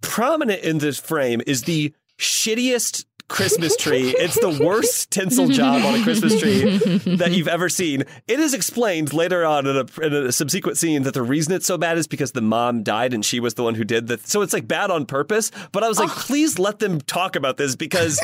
Prominent 0.00 0.62
in 0.62 0.78
this 0.78 0.98
frame 0.98 1.42
is 1.46 1.62
the 1.62 1.92
shittiest 2.18 3.04
Christmas 3.28 3.76
tree. 3.76 4.14
It's 4.16 4.38
the 4.40 4.62
worst 4.64 5.10
tinsel 5.10 5.48
job 5.48 5.84
on 5.84 6.00
a 6.00 6.02
Christmas 6.02 6.38
tree 6.40 6.78
that 7.16 7.32
you've 7.32 7.48
ever 7.48 7.68
seen. 7.68 8.04
It 8.26 8.40
is 8.40 8.54
explained 8.54 9.12
later 9.12 9.44
on 9.44 9.66
in 9.66 9.76
a, 9.76 9.86
in 10.02 10.12
a 10.14 10.32
subsequent 10.32 10.78
scene 10.78 11.02
that 11.02 11.14
the 11.14 11.22
reason 11.22 11.52
it's 11.52 11.66
so 11.66 11.76
bad 11.78 11.98
is 11.98 12.06
because 12.06 12.32
the 12.32 12.40
mom 12.40 12.82
died 12.82 13.12
and 13.12 13.24
she 13.24 13.38
was 13.40 13.54
the 13.54 13.62
one 13.62 13.74
who 13.74 13.84
did 13.84 14.06
the. 14.06 14.18
So 14.24 14.42
it's 14.42 14.52
like 14.52 14.66
bad 14.66 14.90
on 14.90 15.04
purpose. 15.06 15.50
But 15.72 15.84
I 15.84 15.88
was 15.88 15.98
like, 15.98 16.08
please 16.10 16.58
let 16.58 16.78
them 16.78 17.00
talk 17.02 17.36
about 17.36 17.56
this 17.58 17.76
because 17.76 18.18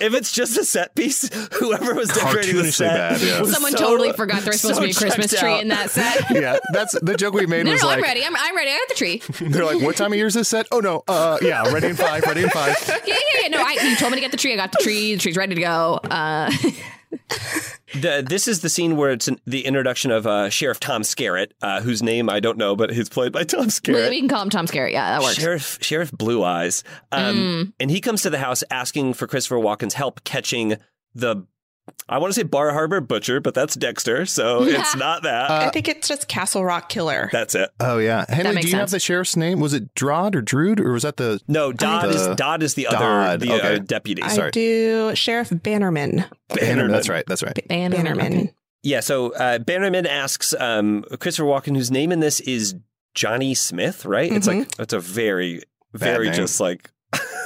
if 0.00 0.14
it's 0.14 0.32
just 0.32 0.56
a 0.56 0.64
set 0.64 0.94
piece, 0.94 1.28
whoever 1.54 1.94
was 1.94 2.08
decorating 2.10 2.56
the 2.56 2.70
set, 2.72 3.18
bad, 3.18 3.20
yeah. 3.20 3.40
was 3.40 3.52
Someone 3.52 3.72
so- 3.72 3.78
totally 3.78 4.12
forgot 4.12 4.42
there 4.42 4.52
was 4.52 4.60
supposed 4.60 4.76
so 4.76 4.82
to 4.82 4.86
be 4.86 4.92
a 4.92 4.94
Christmas 4.94 5.38
tree 5.38 5.52
out. 5.52 5.62
in 5.62 5.68
that 5.68 5.90
set. 5.90 6.30
yeah, 6.30 6.58
that's 6.72 6.98
the 7.00 7.16
joke 7.16 7.34
we 7.34 7.46
made 7.46 7.64
No, 7.66 7.72
was 7.72 7.82
no, 7.82 7.88
like 7.88 7.96
I'm 7.98 8.02
ready. 8.02 8.24
I'm, 8.24 8.36
I'm 8.36 8.56
ready. 8.56 8.70
I 8.70 8.76
got 8.78 8.88
the 8.88 8.94
tree. 8.94 9.22
they're 9.50 9.64
like, 9.64 9.82
what 9.82 9.96
time 9.96 10.12
of 10.12 10.16
year 10.16 10.26
is 10.28 10.34
this 10.34 10.48
set? 10.48 10.68
Oh 10.70 10.80
no, 10.80 11.02
uh 11.08 11.38
yeah, 11.42 11.62
ready 11.72 11.88
in 11.88 11.96
five, 11.96 12.22
ready 12.24 12.44
in 12.44 12.50
five. 12.50 12.76
yeah, 12.88 12.98
yeah, 13.06 13.14
yeah. 13.42 13.48
No, 13.48 13.58
I, 13.62 13.78
you 13.82 13.96
told 13.96 14.12
me 14.12 14.16
to 14.16 14.20
get 14.20 14.30
the 14.30 14.36
tree. 14.44 14.52
I 14.52 14.56
got 14.56 14.72
the 14.72 14.78
tree. 14.82 15.14
The 15.14 15.20
tree's 15.20 15.36
ready 15.36 15.54
to 15.54 15.60
go. 15.60 16.00
Uh, 16.10 16.50
The, 18.00 18.26
this 18.28 18.48
is 18.48 18.60
the 18.60 18.68
scene 18.68 18.96
where 18.96 19.12
it's 19.12 19.28
an, 19.28 19.38
the 19.46 19.64
introduction 19.66 20.10
of 20.10 20.26
uh, 20.26 20.48
Sheriff 20.50 20.80
Tom 20.80 21.02
Skerritt, 21.02 21.52
uh, 21.62 21.80
whose 21.80 22.02
name 22.02 22.28
I 22.28 22.40
don't 22.40 22.58
know, 22.58 22.74
but 22.74 22.90
he's 22.90 23.08
played 23.08 23.30
by 23.30 23.44
Tom 23.44 23.66
we, 23.66 23.66
Skerritt. 23.68 24.10
we 24.10 24.18
can 24.18 24.28
call 24.28 24.42
him 24.42 24.50
Tom 24.50 24.66
Scary. 24.66 24.92
Yeah, 24.92 25.10
that 25.12 25.22
works. 25.22 25.36
Sheriff 25.36 25.78
Sheriff 25.80 26.10
Blue 26.10 26.42
Eyes, 26.42 26.82
um, 27.12 27.36
Mm. 27.36 27.72
and 27.78 27.90
he 27.92 28.00
comes 28.00 28.22
to 28.22 28.30
the 28.30 28.38
house 28.38 28.64
asking 28.68 29.14
for 29.14 29.28
Christopher 29.28 29.56
Walken's 29.58 29.94
help 29.94 30.24
catching 30.24 30.76
the. 31.14 31.46
I 32.08 32.18
want 32.18 32.32
to 32.32 32.38
say 32.38 32.42
Bar 32.44 32.72
Harbor 32.72 33.00
Butcher, 33.00 33.40
but 33.40 33.54
that's 33.54 33.74
Dexter, 33.74 34.26
so 34.26 34.62
it's 34.64 34.96
not 34.96 35.22
that. 35.22 35.50
I 35.50 35.70
think 35.70 35.88
it's 35.88 36.08
just 36.08 36.28
Castle 36.28 36.64
Rock 36.64 36.88
Killer. 36.88 37.28
that's 37.32 37.54
it. 37.54 37.70
Oh 37.80 37.98
yeah. 37.98 38.24
Henley, 38.28 38.54
makes 38.56 38.66
do 38.66 38.72
you 38.72 38.78
have 38.78 38.90
the 38.90 39.00
sheriff's 39.00 39.36
name? 39.36 39.60
Was 39.60 39.74
it 39.74 39.94
Drod 39.94 40.34
or 40.34 40.42
Drood 40.42 40.80
or 40.80 40.92
was 40.92 41.02
that 41.02 41.16
the 41.16 41.40
No, 41.48 41.72
Dodd 41.72 42.10
the- 42.10 42.30
is 42.30 42.36
Dodd 42.36 42.62
is 42.62 42.74
the 42.74 42.86
other 42.86 42.98
Dodd, 42.98 43.40
the 43.40 43.52
uh, 43.52 43.56
okay. 43.56 43.78
deputy. 43.80 44.22
I 44.22 44.50
do 44.50 45.14
Sheriff 45.14 45.50
Bannerman. 45.50 46.24
Bannerman. 46.48 46.92
That's 46.92 47.08
right. 47.08 47.24
That's 47.26 47.42
right. 47.42 47.58
Bannerman. 47.68 48.50
Yeah, 48.82 49.00
so 49.00 49.32
uh, 49.32 49.58
Bannerman 49.60 50.06
asks 50.06 50.52
um, 50.60 51.04
Christopher 51.18 51.48
Walken, 51.48 51.74
whose 51.74 51.90
name 51.90 52.12
in 52.12 52.20
this 52.20 52.40
is 52.40 52.74
Johnny 53.14 53.54
Smith, 53.54 54.04
right? 54.04 54.30
It's 54.30 54.46
like 54.46 54.68
it's 54.78 54.92
a 54.92 55.00
very, 55.00 55.62
very 55.94 56.26
name. 56.26 56.34
just 56.34 56.60
like 56.60 56.90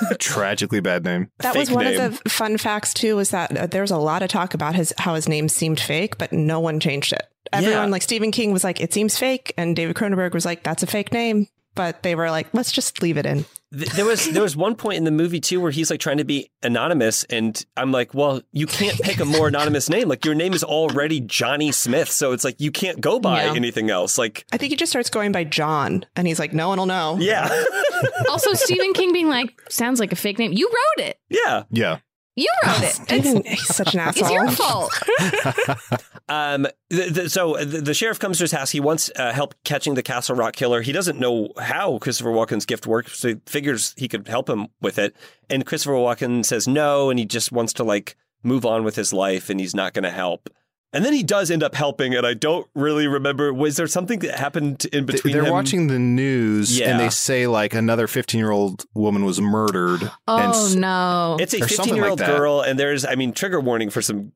Tragically 0.19 0.81
bad 0.81 1.05
name. 1.05 1.31
That 1.39 1.57
was 1.57 1.71
one 1.71 1.85
name. 1.85 2.01
of 2.01 2.23
the 2.23 2.31
fun 2.31 2.59
facts 2.59 2.95
too. 2.95 3.17
Was 3.17 3.31
that 3.31 3.57
uh, 3.57 3.67
there 3.67 3.83
was 3.83 3.91
a 3.91 3.97
lot 3.99 4.23
of 4.23 4.29
talk 4.29 4.55
about 4.55 4.75
his 4.75 4.93
how 4.99 5.15
his 5.15 5.29
name 5.29 5.49
seemed 5.49 5.81
fake, 5.81 6.19
but 6.19 6.33
no 6.33 6.61
one 6.61 6.81
changed 6.81 7.13
it. 7.13 7.23
Everyone, 7.53 7.85
Yeah. 7.87 7.87
like 7.87 8.03
Stephen 8.03 8.31
King, 8.31 8.53
was 8.53 8.65
like, 8.65 8.81
"It 8.81 8.93
seems 8.93 9.19
fake," 9.19 9.55
and 9.57 9.75
David 9.75 9.97
Cronenberg 9.97 10.35
was 10.35 10.45
like, 10.45 10.63
"That's 10.63 10.83
a 10.83 10.87
fake 10.87 11.13
name." 11.13 11.47
But 11.75 12.03
they 12.03 12.15
were 12.15 12.31
like, 12.31 12.49
"Let's 12.53 12.73
just 12.73 13.03
leave 13.03 13.17
it 13.19 13.27
in." 13.27 13.45
Th- 13.71 13.91
there 13.93 14.07
was 14.07 14.31
there 14.31 14.43
was 14.43 14.57
one 14.57 14.75
point 14.77 14.97
in 14.97 15.05
the 15.05 15.11
movie 15.11 15.41
too 15.41 15.61
where 15.61 15.71
he's 15.71 15.91
like 15.91 16.01
trying 16.01 16.17
to 16.19 16.25
be 16.25 16.51
anonymous, 16.63 17.25
and 17.25 17.65
I'm 17.77 17.93
like, 17.93 18.15
well, 18.15 18.41
you 18.53 18.67
can't 18.67 18.99
pick 19.01 19.21
a 19.21 19.25
more 19.27 19.49
anonymous 19.49 19.91
name. 19.91 20.09
Like 20.09 20.25
your 20.25 20.35
name 20.35 20.55
is 20.55 20.65
already 20.65 21.21
Johnny 21.21 21.71
Smith, 21.73 22.11
so 22.11 22.33
it's 22.33 22.45
like 22.45 22.61
you 22.61 22.71
can't 22.71 23.01
go 23.01 23.21
by 23.21 23.45
Yeah. 23.45 23.53
anything 23.55 23.91
else. 23.91 24.17
Like, 24.17 24.47
I 24.53 24.57
think 24.57 24.71
he 24.71 24.77
just 24.77 24.91
starts 24.91 25.11
going 25.11 25.33
by 25.33 25.45
John, 25.45 26.07
and 26.17 26.27
he's 26.27 26.39
like, 26.39 26.55
"No 26.55 26.69
one 26.69 26.79
will 26.79 26.87
know." 26.87 27.19
yeah, 27.21 27.49
also, 28.31 28.55
Stephen 28.55 28.93
King 28.95 29.13
being 29.13 29.29
like, 29.29 29.61
sounds 29.69 30.01
like 30.01 30.13
a 30.13 30.17
fake 30.17 30.39
name. 30.39 30.53
You 30.53 30.69
wrote 30.69 31.07
it. 31.07 31.19
yeah. 31.29 31.65
Yeah. 31.71 31.99
You 32.39 32.51
wrote 32.65 32.83
it. 32.83 32.93
Stephen, 32.93 33.43
he's 33.45 33.75
such 33.75 33.95
an 33.95 34.01
asshole. 34.01 34.25
It's 34.25 34.33
your 34.33 34.49
fault. 34.51 34.93
Um, 36.31 36.67
th- 36.91 37.15
th- 37.15 37.31
so 37.31 37.57
the, 37.57 37.81
the 37.81 37.95
sheriff 37.95 38.19
comes 38.19 38.37
to 38.37 38.45
his 38.45 38.53
house. 38.53 38.71
He 38.71 38.81
wants 38.81 39.11
uh, 39.17 39.33
help 39.33 39.55
catching 39.65 39.95
the 39.95 40.03
Castle 40.03 40.37
Rock 40.37 40.55
killer. 40.55 40.83
He 40.83 40.93
doesn't 40.93 41.19
know 41.19 41.49
how 41.59 41.97
Christopher 42.01 42.29
Walken's 42.29 42.67
gift 42.67 42.87
works, 42.87 43.19
so 43.19 43.29
he 43.29 43.37
figures 43.47 43.95
he 43.97 44.09
could 44.09 44.29
help 44.29 44.47
him 44.47 44.69
with 44.83 44.99
it. 44.99 45.17
And 45.49 45.65
Christopher 45.65 45.95
Walken 45.95 46.45
says 46.45 46.69
no, 46.69 47.09
and 47.09 47.19
he 47.19 47.25
just 47.25 47.51
wants 47.51 47.73
to 47.73 47.83
like 47.83 48.15
move 48.43 48.67
on 48.67 48.85
with 48.85 48.95
his 48.95 49.11
life, 49.11 49.49
and 49.49 49.59
he's 49.59 49.75
not 49.75 49.95
going 49.95 50.03
to 50.03 50.11
help. 50.11 50.51
And 50.93 51.05
then 51.05 51.13
he 51.13 51.23
does 51.23 51.51
end 51.51 51.63
up 51.63 51.75
helping, 51.75 52.15
and 52.15 52.27
I 52.27 52.33
don't 52.33 52.67
really 52.75 53.07
remember. 53.07 53.53
Was 53.53 53.77
there 53.77 53.87
something 53.87 54.21
that 54.21 54.39
happened 54.39 54.87
in 54.91 55.05
between? 55.05 55.35
They're 55.35 55.45
him? 55.45 55.53
watching 55.53 55.89
the 55.89 55.99
news 55.99 56.79
Yeah. 56.79 56.91
and 56.91 56.99
they 57.01 57.11
say 57.11 57.47
like 57.47 57.75
another 57.75 58.07
15 58.07 58.39
year 58.39 58.51
old 58.51 58.87
woman 58.95 59.25
was 59.27 59.39
murdered. 59.39 60.01
and 60.03 60.11
Oh 60.27 60.51
s- 60.67 60.75
no. 60.75 61.37
It's 61.39 61.53
a 61.53 61.59
15 61.61 61.95
year 61.95 62.07
old 62.07 62.21
like 62.21 62.29
girl, 62.29 62.63
and 62.63 62.79
there's, 62.81 63.05
I 63.05 63.17
mean, 63.17 63.33
trigger 63.35 63.61
warning 63.61 63.91
for 63.91 64.01
some. 64.01 64.33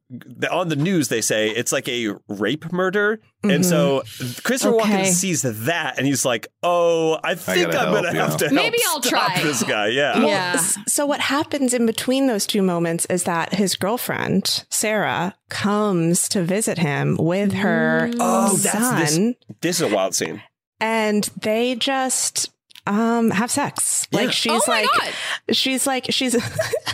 On 0.50 0.68
the 0.68 0.76
news, 0.76 1.09
they 1.09 1.22
say 1.22 1.48
it's 1.48 1.72
like 1.72 1.88
a 1.88 2.16
rape 2.28 2.70
murder. 2.70 3.20
And 3.45 3.66
so 3.66 4.01
mm-hmm. 4.05 4.40
Christopher 4.47 4.74
Okay. 4.76 5.03
Walken 5.03 5.07
sees 5.07 5.43
that, 5.43 5.99
and 5.99 6.07
he's 6.07 6.24
like, 6.24 6.47
oh, 6.62 7.18
I 7.24 7.34
think 7.34 7.72
gotta 7.72 7.86
I'm 7.86 7.93
going 7.93 8.05
to 8.05 8.12
have 8.20 8.36
to 8.36 8.45
help 8.45 8.55
Maybe 8.55 8.78
I'll 8.86 9.03
stop 9.03 9.32
try. 9.34 9.43
this 9.43 9.64
guy. 9.64 9.88
Yeah. 9.88 10.18
Well, 10.18 10.28
Yeah. 10.28 10.57
So 10.86 11.07
what 11.07 11.18
happens 11.20 11.74
in 11.74 11.84
between 11.84 12.28
those 12.28 12.47
two 12.47 12.62
moments 12.62 13.05
is 13.07 13.24
that 13.24 13.55
his 13.55 13.74
girlfriend 13.74 14.64
Sarah 14.70 15.34
comes 15.51 16.28
to 16.28 16.43
visit 16.45 16.78
him 16.78 17.16
with 17.18 17.53
her 17.55 18.11
Oh, 18.20 18.57
that's 18.57 18.78
son, 18.78 19.01
this. 19.01 19.34
This 19.61 19.80
is 19.80 19.90
a 19.93 19.95
wild 19.95 20.14
scene. 20.14 20.40
and 20.80 21.28
they 21.40 21.74
just 21.74 22.51
um 22.86 23.30
have 23.30 23.50
sex. 23.50 24.06
Yeah. 24.10 24.20
Like 24.20 24.32
she's 24.32 24.52
Oh 24.52 24.70
like 24.70 24.88
God. 24.98 25.12
she's 25.54 25.86
like 25.86 26.06
she's 26.10 26.36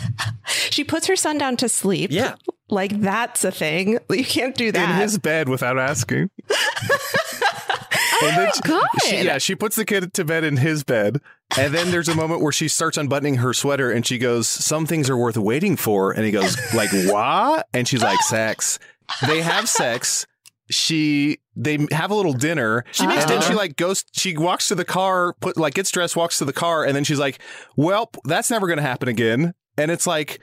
she 0.69 0.83
puts 0.83 1.07
her 1.07 1.15
son 1.15 1.37
down 1.37 1.57
to 1.57 1.69
sleep. 1.69 2.11
Yeah. 2.11 2.35
Like 2.69 2.99
that's 3.01 3.43
a 3.43 3.51
thing. 3.51 3.97
You 4.09 4.23
can't 4.25 4.55
do 4.55 4.71
that 4.71 4.89
in 4.91 5.01
his 5.01 5.17
bed 5.17 5.49
without 5.49 5.79
asking. 5.79 6.29
and 8.21 8.37
then 8.37 8.51
she- 8.53 8.61
God. 8.61 8.87
she- 9.07 9.21
yeah, 9.23 9.37
she 9.37 9.55
puts 9.55 9.75
the 9.75 9.85
kid 9.85 10.13
to 10.13 10.25
bed 10.25 10.43
in 10.43 10.57
his 10.57 10.83
bed. 10.83 11.21
And 11.57 11.73
then 11.73 11.89
there's 11.91 12.07
a 12.09 12.15
moment 12.15 12.41
where 12.41 12.51
she 12.51 12.67
starts 12.67 12.97
unbuttoning 12.97 13.35
her 13.37 13.53
sweater 13.53 13.91
and 13.91 14.05
she 14.05 14.17
goes, 14.19 14.47
Some 14.47 14.85
things 14.85 15.09
are 15.09 15.17
worth 15.17 15.37
waiting 15.37 15.75
for. 15.77 16.11
And 16.11 16.23
he 16.25 16.31
goes, 16.31 16.55
like, 16.75 16.91
what? 17.11 17.67
And 17.73 17.87
she's 17.87 18.03
like, 18.03 18.19
sex. 18.21 18.77
They 19.25 19.41
have 19.41 19.67
sex. 19.67 20.27
She 20.69 21.39
they 21.61 21.85
have 21.91 22.09
a 22.09 22.15
little 22.15 22.33
dinner. 22.33 22.85
She 22.91 23.05
makes 23.05 23.21
and 23.23 23.29
then 23.31 23.39
dinner. 23.41 23.51
she 23.51 23.57
like 23.57 23.75
goes 23.75 24.05
she 24.13 24.35
walks 24.37 24.69
to 24.69 24.75
the 24.75 24.85
car, 24.85 25.33
put 25.41 25.57
like 25.57 25.73
gets 25.73 25.91
dressed, 25.91 26.15
walks 26.15 26.37
to 26.39 26.45
the 26.45 26.53
car, 26.53 26.85
and 26.85 26.95
then 26.95 27.03
she's 27.03 27.19
like, 27.19 27.39
Well, 27.75 28.09
that's 28.23 28.49
never 28.49 28.65
gonna 28.67 28.81
happen 28.81 29.07
again. 29.09 29.53
And 29.77 29.91
it's 29.91 30.07
like 30.07 30.39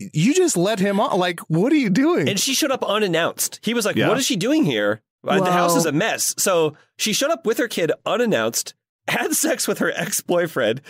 you 0.00 0.34
just 0.34 0.56
let 0.56 0.78
him 0.80 0.98
on. 0.98 1.18
Like, 1.18 1.40
what 1.48 1.72
are 1.72 1.76
you 1.76 1.90
doing? 1.90 2.28
And 2.28 2.38
she 2.40 2.54
showed 2.54 2.70
up 2.70 2.82
unannounced. 2.82 3.60
He 3.62 3.74
was 3.74 3.84
like, 3.84 3.96
Yeah. 3.96 4.08
what 4.08 4.18
is 4.18 4.24
she 4.26 4.36
doing 4.36 4.64
here? 4.64 5.02
Uh, 5.26 5.40
The 5.40 5.52
house 5.52 5.76
is 5.76 5.86
a 5.86 5.92
mess. 5.92 6.34
So 6.38 6.76
she 6.98 7.12
showed 7.12 7.30
up 7.30 7.46
with 7.46 7.58
her 7.58 7.68
kid 7.68 7.92
unannounced, 8.04 8.74
had 9.08 9.34
sex 9.34 9.66
with 9.68 9.78
her 9.80 9.92
ex 9.94 10.20
boyfriend, 10.20 10.80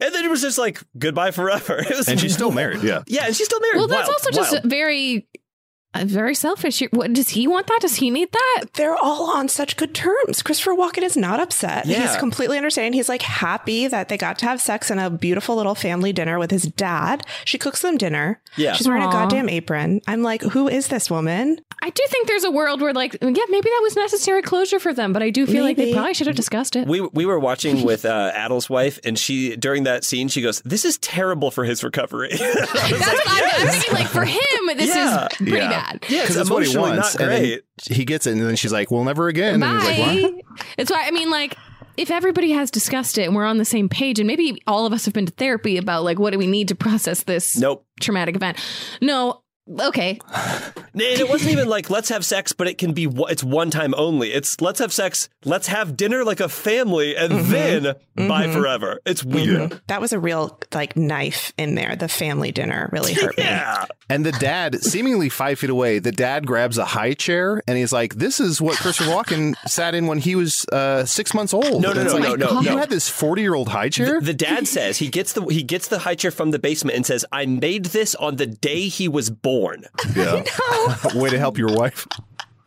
and 0.00 0.14
then 0.14 0.24
it 0.24 0.30
was 0.30 0.42
just 0.42 0.58
like, 0.58 0.80
goodbye 0.96 1.32
forever. 1.32 1.78
It 1.90 1.96
was 1.96 2.08
and 2.08 2.20
she's 2.20 2.34
still 2.34 2.52
married. 2.52 2.82
Yeah. 2.82 3.02
Yeah, 3.06 3.26
and 3.26 3.34
she's 3.36 3.46
still 3.46 3.60
married. 3.60 3.78
well, 3.78 3.88
that's 3.88 4.08
Wild, 4.08 4.20
also 4.20 4.30
just 4.30 4.52
wild. 4.52 4.64
very, 4.64 5.26
Uh, 5.94 6.04
very 6.04 6.34
selfish. 6.34 6.82
What 6.90 7.14
does 7.14 7.30
he 7.30 7.48
want 7.48 7.66
that? 7.66 7.78
Does 7.80 7.96
he 7.96 8.10
need 8.10 8.30
that? 8.30 8.64
They're 8.74 8.94
all 8.94 9.30
on 9.30 9.48
such 9.48 9.76
good 9.76 9.94
terms. 9.94 10.42
Christopher 10.42 10.72
Walken 10.72 11.02
is 11.02 11.16
not 11.16 11.40
upset. 11.40 11.86
Yeah. 11.86 12.06
He's 12.06 12.16
completely 12.18 12.58
understanding. 12.58 12.92
He's 12.92 13.08
like 13.08 13.22
happy 13.22 13.88
that 13.88 14.10
they 14.10 14.18
got 14.18 14.38
to 14.40 14.46
have 14.46 14.60
sex 14.60 14.90
and 14.90 15.00
a 15.00 15.08
beautiful 15.08 15.56
little 15.56 15.74
family 15.74 16.12
dinner 16.12 16.38
with 16.38 16.50
his 16.50 16.64
dad. 16.64 17.26
She 17.46 17.56
cooks 17.56 17.80
them 17.80 17.96
dinner. 17.96 18.40
Yeah. 18.56 18.74
She's 18.74 18.86
wearing 18.86 19.02
Aw. 19.02 19.08
a 19.08 19.12
goddamn 19.12 19.48
apron. 19.48 20.02
I'm 20.06 20.22
like, 20.22 20.42
who 20.42 20.68
is 20.68 20.88
this 20.88 21.10
woman? 21.10 21.58
I 21.80 21.90
do 21.90 22.02
think 22.08 22.26
there's 22.26 22.44
a 22.44 22.50
world 22.50 22.80
where, 22.80 22.92
like, 22.92 23.12
yeah, 23.20 23.28
maybe 23.28 23.68
that 23.70 23.80
was 23.82 23.94
necessary 23.96 24.42
closure 24.42 24.78
for 24.80 24.92
them, 24.92 25.12
but 25.12 25.22
I 25.22 25.30
do 25.30 25.46
feel 25.46 25.62
like 25.64 25.76
they 25.76 25.92
probably 25.92 26.12
should 26.14 26.26
have 26.26 26.36
discussed 26.36 26.74
it. 26.76 26.86
We 26.88 27.00
we 27.00 27.24
were 27.24 27.38
watching 27.38 27.82
with 27.84 28.04
uh, 28.04 28.32
Adal's 28.34 28.68
wife, 28.68 28.98
and 29.04 29.18
she 29.18 29.56
during 29.56 29.84
that 29.84 30.04
scene 30.04 30.28
she 30.28 30.42
goes, 30.42 30.60
"This 30.64 30.84
is 30.84 30.98
terrible 30.98 31.50
for 31.50 31.64
his 31.64 31.84
recovery." 31.84 32.30
I 32.32 32.36
That's 32.38 32.74
like, 32.74 33.00
what 33.00 33.28
I'm, 33.28 33.60
I'm 33.60 33.68
thinking. 33.72 33.94
Like 33.94 34.06
for 34.08 34.24
him, 34.24 34.76
this 34.76 34.88
Yeah. 34.94 35.26
is 35.30 35.36
pretty 35.36 35.52
bad. 35.52 36.04
Yeah, 36.08 36.22
because 36.22 36.36
that's 36.36 36.50
what 36.50 36.66
he 36.66 36.76
wants. 36.76 37.14
not 37.18 37.22
And 37.22 37.30
great. 37.42 37.62
he 37.90 38.04
gets 38.04 38.26
it, 38.26 38.32
and 38.32 38.40
then 38.40 38.56
she's 38.56 38.72
like, 38.72 38.90
"Well, 38.90 39.04
never 39.04 39.28
again." 39.28 39.62
And 39.62 39.80
he's 39.80 39.88
like, 39.98 40.22
"What?" 40.24 40.46
Bye. 40.56 40.64
It's 40.76 40.90
why 40.90 41.04
I 41.06 41.10
mean, 41.12 41.30
like, 41.30 41.56
if 41.96 42.10
everybody 42.10 42.50
has 42.52 42.70
discussed 42.70 43.18
it 43.18 43.22
and 43.24 43.34
we're 43.36 43.44
on 43.46 43.58
the 43.58 43.64
same 43.64 43.88
page, 43.88 44.18
and 44.18 44.26
maybe 44.26 44.60
all 44.66 44.84
of 44.86 44.92
us 44.92 45.04
have 45.04 45.14
been 45.14 45.26
to 45.26 45.32
therapy 45.32 45.76
about 45.76 46.02
like 46.04 46.18
what 46.18 46.30
do 46.32 46.38
we 46.38 46.46
need 46.46 46.68
to 46.68 46.74
process 46.74 47.22
this 47.22 47.56
Nope. 47.56 47.86
traumatic 48.00 48.34
event. 48.36 48.58
No, 49.00 49.42
okay, 49.80 50.18
And 50.34 51.02
it 51.02 51.28
wasn't 51.28 51.52
even 51.52 51.68
like 51.68 51.90
let's 51.90 52.08
have 52.08 52.24
sex, 52.24 52.52
but 52.52 52.66
it 52.68 52.78
can 52.78 52.92
be 52.92 53.08
it's 53.28 53.44
one 53.44 53.70
time 53.70 53.94
only. 53.96 54.32
It's 54.32 54.60
let's 54.60 54.78
have 54.80 54.92
sex, 54.92 55.28
let's 55.44 55.66
have 55.68 55.96
dinner 55.96 56.24
like 56.24 56.40
a 56.40 56.48
family, 56.48 57.16
and 57.16 57.28
Mm-hmm. 57.38 57.50
then 57.52 57.94
bye 58.28 58.48
forever. 58.50 59.00
It's 59.06 59.22
weird. 59.22 59.80
That 59.86 60.00
was 60.00 60.12
a 60.12 60.18
real 60.18 60.58
like 60.74 60.96
knife 60.96 61.52
in 61.56 61.74
there. 61.74 61.94
The 61.96 62.08
family 62.08 62.50
dinner 62.52 62.88
really 62.92 63.12
hurt 63.14 63.36
me. 63.38 63.44
Yeah. 63.44 63.84
And 64.10 64.24
the 64.24 64.32
dad, 64.32 64.82
seemingly 64.82 65.28
five 65.28 65.58
feet 65.58 65.70
away, 65.70 65.98
the 65.98 66.10
dad 66.12 66.46
grabs 66.46 66.78
a 66.78 66.84
high 66.84 67.12
chair 67.12 67.62
and 67.68 67.76
he's 67.76 67.92
like, 67.92 68.14
"This 68.14 68.40
is 68.40 68.60
what 68.60 68.76
Christopher 68.78 69.10
Walken 69.12 69.54
sat 69.68 69.94
in 69.94 70.06
when 70.06 70.18
he 70.18 70.34
was 70.34 70.64
uh, 70.72 71.04
six 71.04 71.34
months 71.34 71.52
old." 71.54 71.82
No, 71.82 71.92
no, 71.92 72.02
no, 72.04 72.12
like, 72.14 72.38
no, 72.38 72.54
no, 72.54 72.60
You 72.60 72.70
no. 72.70 72.76
had 72.78 72.90
this 72.90 73.08
forty-year-old 73.08 73.68
high 73.68 73.90
chair. 73.90 74.20
The 74.20 74.34
dad 74.34 74.66
says 74.66 74.96
he 74.98 75.08
gets 75.08 75.34
the 75.34 75.42
he 75.46 75.62
gets 75.62 75.88
the 75.88 75.98
high 76.00 76.14
chair 76.14 76.30
from 76.30 76.50
the 76.50 76.58
basement 76.58 76.96
and 76.96 77.04
says, 77.06 77.24
"I 77.30 77.44
made 77.46 77.86
this 77.86 78.14
on 78.14 78.36
the 78.36 78.46
day 78.46 78.88
he 78.88 79.06
was 79.08 79.28
born," 79.30 79.57
yeah. 80.14 80.42
Way 81.14 81.30
to 81.30 81.38
help 81.38 81.58
your 81.58 81.72
wife. 81.74 82.06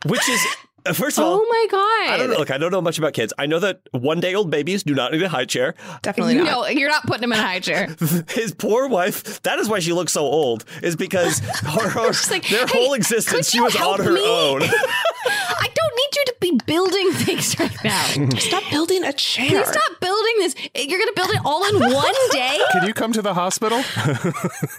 which 0.06 0.28
is 0.28 0.40
uh, 0.84 0.92
first 0.92 1.16
of 1.16 1.24
all. 1.24 1.34
oh 1.40 1.46
my 1.48 1.66
god, 1.70 2.14
I 2.14 2.16
don't 2.18 2.30
know. 2.30 2.38
Look, 2.38 2.50
I 2.50 2.58
don't 2.58 2.72
know 2.72 2.80
much 2.82 2.98
about 2.98 3.12
kids. 3.12 3.32
I 3.38 3.46
know 3.46 3.60
that 3.60 3.82
one 3.92 4.18
day 4.18 4.34
old 4.34 4.50
babies 4.50 4.82
do 4.82 4.94
not 4.96 5.12
need 5.12 5.22
a 5.22 5.28
high 5.28 5.44
chair. 5.44 5.74
Definitely 6.02 6.34
not. 6.34 6.44
No, 6.44 6.66
you're 6.66 6.88
not 6.90 7.06
putting 7.06 7.22
him 7.22 7.32
in 7.32 7.38
a 7.38 7.42
high 7.42 7.60
chair. 7.60 7.94
His 8.30 8.52
poor 8.52 8.88
wife, 8.88 9.40
that 9.42 9.60
is 9.60 9.68
why 9.68 9.78
she 9.78 9.92
looks 9.92 10.10
so 10.12 10.22
old, 10.22 10.64
is 10.82 10.96
because 10.96 11.38
her, 11.60 11.88
her- 11.88 12.12
like, 12.32 12.48
their 12.48 12.66
"Hey, 12.66 12.72
whole 12.84 12.94
existence, 12.94 13.48
she 13.50 13.60
was 13.60 13.76
on 13.76 14.00
her 14.02 14.12
me?" 14.12 14.20
own. 14.26 14.62
I 14.64 15.68
don't 15.72 15.91
need 15.96 16.16
you 16.16 16.24
to 16.26 16.34
be 16.40 16.60
building 16.66 17.10
things 17.12 17.58
right 17.58 17.76
now. 17.84 18.02
Stop 18.38 18.64
building 18.70 19.04
a 19.04 19.12
chair. 19.12 19.48
Please 19.48 19.68
stop 19.68 20.00
building 20.00 20.34
this. 20.38 20.54
You're 20.74 20.98
going 20.98 21.08
to 21.08 21.12
build 21.16 21.30
it 21.30 21.40
all 21.44 21.64
in 21.68 21.92
one 21.92 22.14
day. 22.30 22.58
Can 22.72 22.86
you 22.86 22.94
come 22.94 23.12
to 23.12 23.22
the 23.22 23.34
hospital? 23.34 23.82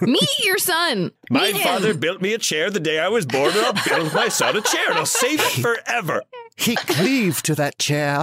Meet 0.00 0.44
your 0.44 0.58
son. 0.58 1.12
My 1.30 1.40
Meet 1.52 1.56
him. 1.56 1.62
father 1.62 1.94
built 1.94 2.20
me 2.22 2.34
a 2.34 2.38
chair 2.38 2.70
the 2.70 2.80
day 2.80 2.98
I 2.98 3.08
was 3.08 3.26
born, 3.26 3.50
and 3.56 3.60
I'll 3.66 3.84
build 3.88 4.12
my 4.14 4.28
son 4.28 4.56
a 4.56 4.60
chair, 4.60 4.90
and 4.90 4.98
I'll 4.98 5.06
save 5.06 5.40
it 5.40 5.62
forever. 5.62 6.22
he 6.56 6.76
cleaved 6.76 7.44
to 7.46 7.54
that 7.56 7.78
chair. 7.78 8.20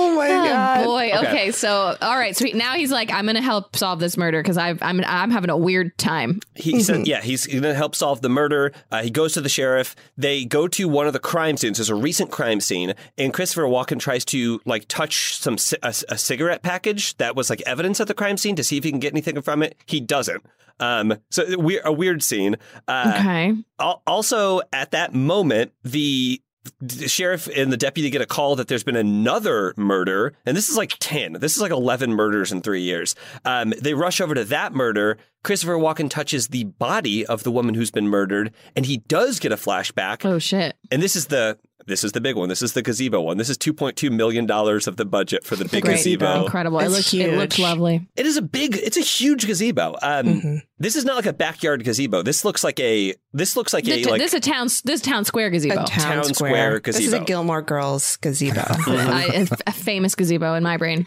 Oh 0.00 0.14
my 0.16 0.28
Oh, 0.30 0.44
god. 0.44 0.84
boy. 0.84 1.10
Okay. 1.14 1.28
Okay. 1.28 1.50
So, 1.52 1.96
all 2.00 2.16
right. 2.16 2.36
So 2.36 2.44
he- 2.46 2.52
now 2.52 2.74
he's 2.74 2.90
like, 2.90 3.12
I'm 3.12 3.24
going 3.26 3.36
to 3.36 3.42
help 3.42 3.76
solve 3.76 4.00
this 4.00 4.16
murder 4.16 4.42
because 4.42 4.56
I'm 4.56 4.78
I'm 4.82 5.30
having 5.30 5.50
a 5.50 5.56
weird 5.56 5.96
time. 5.98 6.40
He 6.54 6.82
said, 6.82 7.06
yeah, 7.06 7.20
he's 7.20 7.46
going 7.46 7.62
to 7.62 7.74
help 7.74 7.94
solve 7.94 8.20
the 8.22 8.28
murder. 8.28 8.72
Uh, 8.90 9.02
he 9.02 9.10
goes 9.10 9.34
to 9.34 9.40
the 9.40 9.48
sheriff. 9.48 9.94
They 10.16 10.44
go 10.44 10.66
to 10.68 10.88
one 10.88 11.06
of 11.06 11.12
the 11.12 11.18
crime 11.18 11.56
scenes. 11.56 11.78
There's 11.78 11.90
a 11.90 11.94
recent 11.94 12.30
crime 12.30 12.60
scene, 12.60 12.94
and 13.18 13.32
Christopher 13.34 13.62
Walken 13.62 13.98
tries 14.00 14.24
to 14.26 14.60
like 14.64 14.86
touch 14.88 15.36
some 15.38 15.56
ci- 15.56 15.76
a, 15.82 15.94
a 16.08 16.18
cigarette 16.18 16.62
package 16.62 17.16
that 17.18 17.36
was 17.36 17.50
like 17.50 17.60
evidence 17.66 18.00
at 18.00 18.08
the 18.08 18.14
crime 18.14 18.36
scene 18.36 18.56
to 18.56 18.64
see 18.64 18.76
if 18.76 18.84
he 18.84 18.90
can 18.90 19.00
get 19.00 19.12
anything 19.12 19.40
from 19.42 19.62
it. 19.62 19.76
He 19.86 20.00
doesn't. 20.00 20.42
Um, 20.78 21.18
so 21.30 21.58
we 21.58 21.78
a 21.84 21.92
weird 21.92 22.22
scene. 22.22 22.56
Uh, 22.88 23.14
Okay. 23.18 23.54
Al- 23.78 24.02
Also, 24.06 24.62
at 24.72 24.92
that 24.92 25.12
moment, 25.14 25.72
the 25.84 26.40
the 26.80 27.08
sheriff 27.08 27.48
and 27.54 27.72
the 27.72 27.76
deputy 27.76 28.10
get 28.10 28.20
a 28.20 28.26
call 28.26 28.56
that 28.56 28.68
there's 28.68 28.84
been 28.84 28.96
another 28.96 29.74
murder, 29.76 30.34
and 30.44 30.56
this 30.56 30.68
is 30.68 30.76
like 30.76 30.94
10. 31.00 31.34
This 31.34 31.54
is 31.56 31.62
like 31.62 31.70
11 31.70 32.12
murders 32.12 32.52
in 32.52 32.60
three 32.60 32.82
years. 32.82 33.14
Um, 33.44 33.72
they 33.80 33.94
rush 33.94 34.20
over 34.20 34.34
to 34.34 34.44
that 34.44 34.74
murder. 34.74 35.18
Christopher 35.42 35.76
Walken 35.76 36.10
touches 36.10 36.48
the 36.48 36.64
body 36.64 37.24
of 37.24 37.42
the 37.44 37.50
woman 37.50 37.74
who's 37.74 37.90
been 37.90 38.08
murdered, 38.08 38.52
and 38.76 38.84
he 38.84 38.98
does 38.98 39.40
get 39.40 39.52
a 39.52 39.56
flashback. 39.56 40.24
Oh 40.24 40.38
shit. 40.38 40.76
And 40.90 41.02
this 41.02 41.16
is 41.16 41.26
the 41.26 41.58
this 41.86 42.04
is 42.04 42.12
the 42.12 42.20
big 42.20 42.36
one. 42.36 42.48
This 42.48 42.62
is 42.62 42.72
the 42.72 42.82
gazebo 42.82 43.20
one. 43.20 43.36
This 43.38 43.48
is 43.48 43.56
2.2 43.58 44.10
million 44.10 44.46
dollars 44.46 44.86
of 44.86 44.96
the 44.96 45.04
budget 45.04 45.44
for 45.44 45.56
the 45.56 45.64
big 45.64 45.82
Great. 45.84 45.96
gazebo. 45.96 46.44
Incredible. 46.44 46.78
It 46.80 46.86
It's 46.86 46.94
looks 46.94 47.14
it 47.14 47.36
looks 47.36 47.58
lovely. 47.58 48.08
It 48.16 48.26
is 48.26 48.36
a 48.36 48.42
big. 48.42 48.76
It's 48.76 48.96
a 48.96 49.00
huge 49.02 49.46
gazebo. 49.46 49.96
Um, 50.02 50.26
Mm-hmm. 50.26 50.56
This 50.78 50.96
is 50.96 51.04
not 51.04 51.16
like 51.16 51.26
a 51.26 51.32
backyard 51.32 51.84
gazebo. 51.84 52.22
This 52.22 52.44
looks 52.44 52.64
like 52.64 52.80
a. 52.80 53.14
This 53.32 53.56
looks 53.56 53.72
like 53.72 53.84
This, 53.84 54.06
a 54.06 54.10
like 54.10 54.20
this 54.20 54.32
is 54.32 54.38
a 54.38 54.40
town 54.40 54.68
this 54.84 55.00
town 55.00 55.24
square 55.24 55.50
gazebo. 55.50 55.74
A 55.82 55.84
town, 55.84 56.14
Town 56.14 56.24
square. 56.34 56.50
square 56.78 56.80
This 56.80 57.00
is 57.00 57.12
a. 57.12 57.20
Gilmore 57.20 57.62
Girls 57.62 58.16
gazebo. 58.16 58.60
I- 58.66 59.46
a 59.66 59.72
famous 59.72 60.14
gazebo 60.14 60.54
in 60.54 60.62
my 60.62 60.76
brain. 60.76 61.06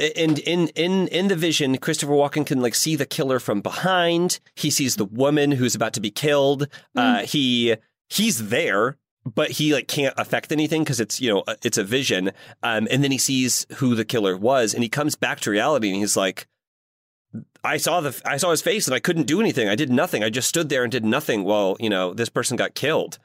and 0.00 0.38
in 0.40 0.68
in 0.68 1.06
in 1.08 1.28
the 1.28 1.36
vision 1.36 1.78
christopher 1.78 2.12
walken 2.12 2.44
can 2.44 2.60
like 2.60 2.74
see 2.74 2.96
the 2.96 3.06
killer 3.06 3.38
from 3.38 3.60
behind 3.60 4.40
he 4.56 4.68
sees 4.68 4.96
the 4.96 5.04
woman 5.04 5.52
who's 5.52 5.76
about 5.76 5.92
to 5.92 6.00
be 6.00 6.10
killed 6.10 6.66
uh 6.96 7.20
he 7.20 7.76
he's 8.08 8.48
there 8.48 8.96
but 9.24 9.52
he 9.52 9.72
like 9.72 9.88
can't 9.88 10.14
affect 10.18 10.52
anything 10.52 10.82
because 10.84 11.00
it's 11.00 11.20
you 11.20 11.32
know 11.32 11.42
uh, 11.46 11.54
it's 11.62 11.78
a 11.78 11.84
vision 11.84 12.30
um 12.62 12.86
and 12.90 13.02
then 13.02 13.10
he 13.10 13.18
sees 13.18 13.66
who 13.76 13.94
the 13.94 14.04
killer 14.04 14.36
was 14.36 14.74
and 14.74 14.82
he 14.82 14.88
comes 14.88 15.14
back 15.16 15.40
to 15.40 15.50
reality 15.50 15.88
and 15.88 15.98
he's 15.98 16.16
like 16.16 16.46
I 17.64 17.78
saw 17.78 18.00
the 18.00 18.20
I 18.24 18.36
saw 18.36 18.50
his 18.50 18.62
face 18.62 18.86
and 18.86 18.94
I 18.94 19.00
couldn't 19.00 19.26
do 19.26 19.40
anything. 19.40 19.68
I 19.68 19.74
did 19.74 19.90
nothing. 19.90 20.22
I 20.22 20.30
just 20.30 20.48
stood 20.48 20.68
there 20.68 20.82
and 20.82 20.92
did 20.92 21.04
nothing 21.04 21.44
while, 21.44 21.76
you 21.80 21.88
know, 21.90 22.12
this 22.14 22.28
person 22.28 22.56
got 22.56 22.74
killed. 22.74 23.18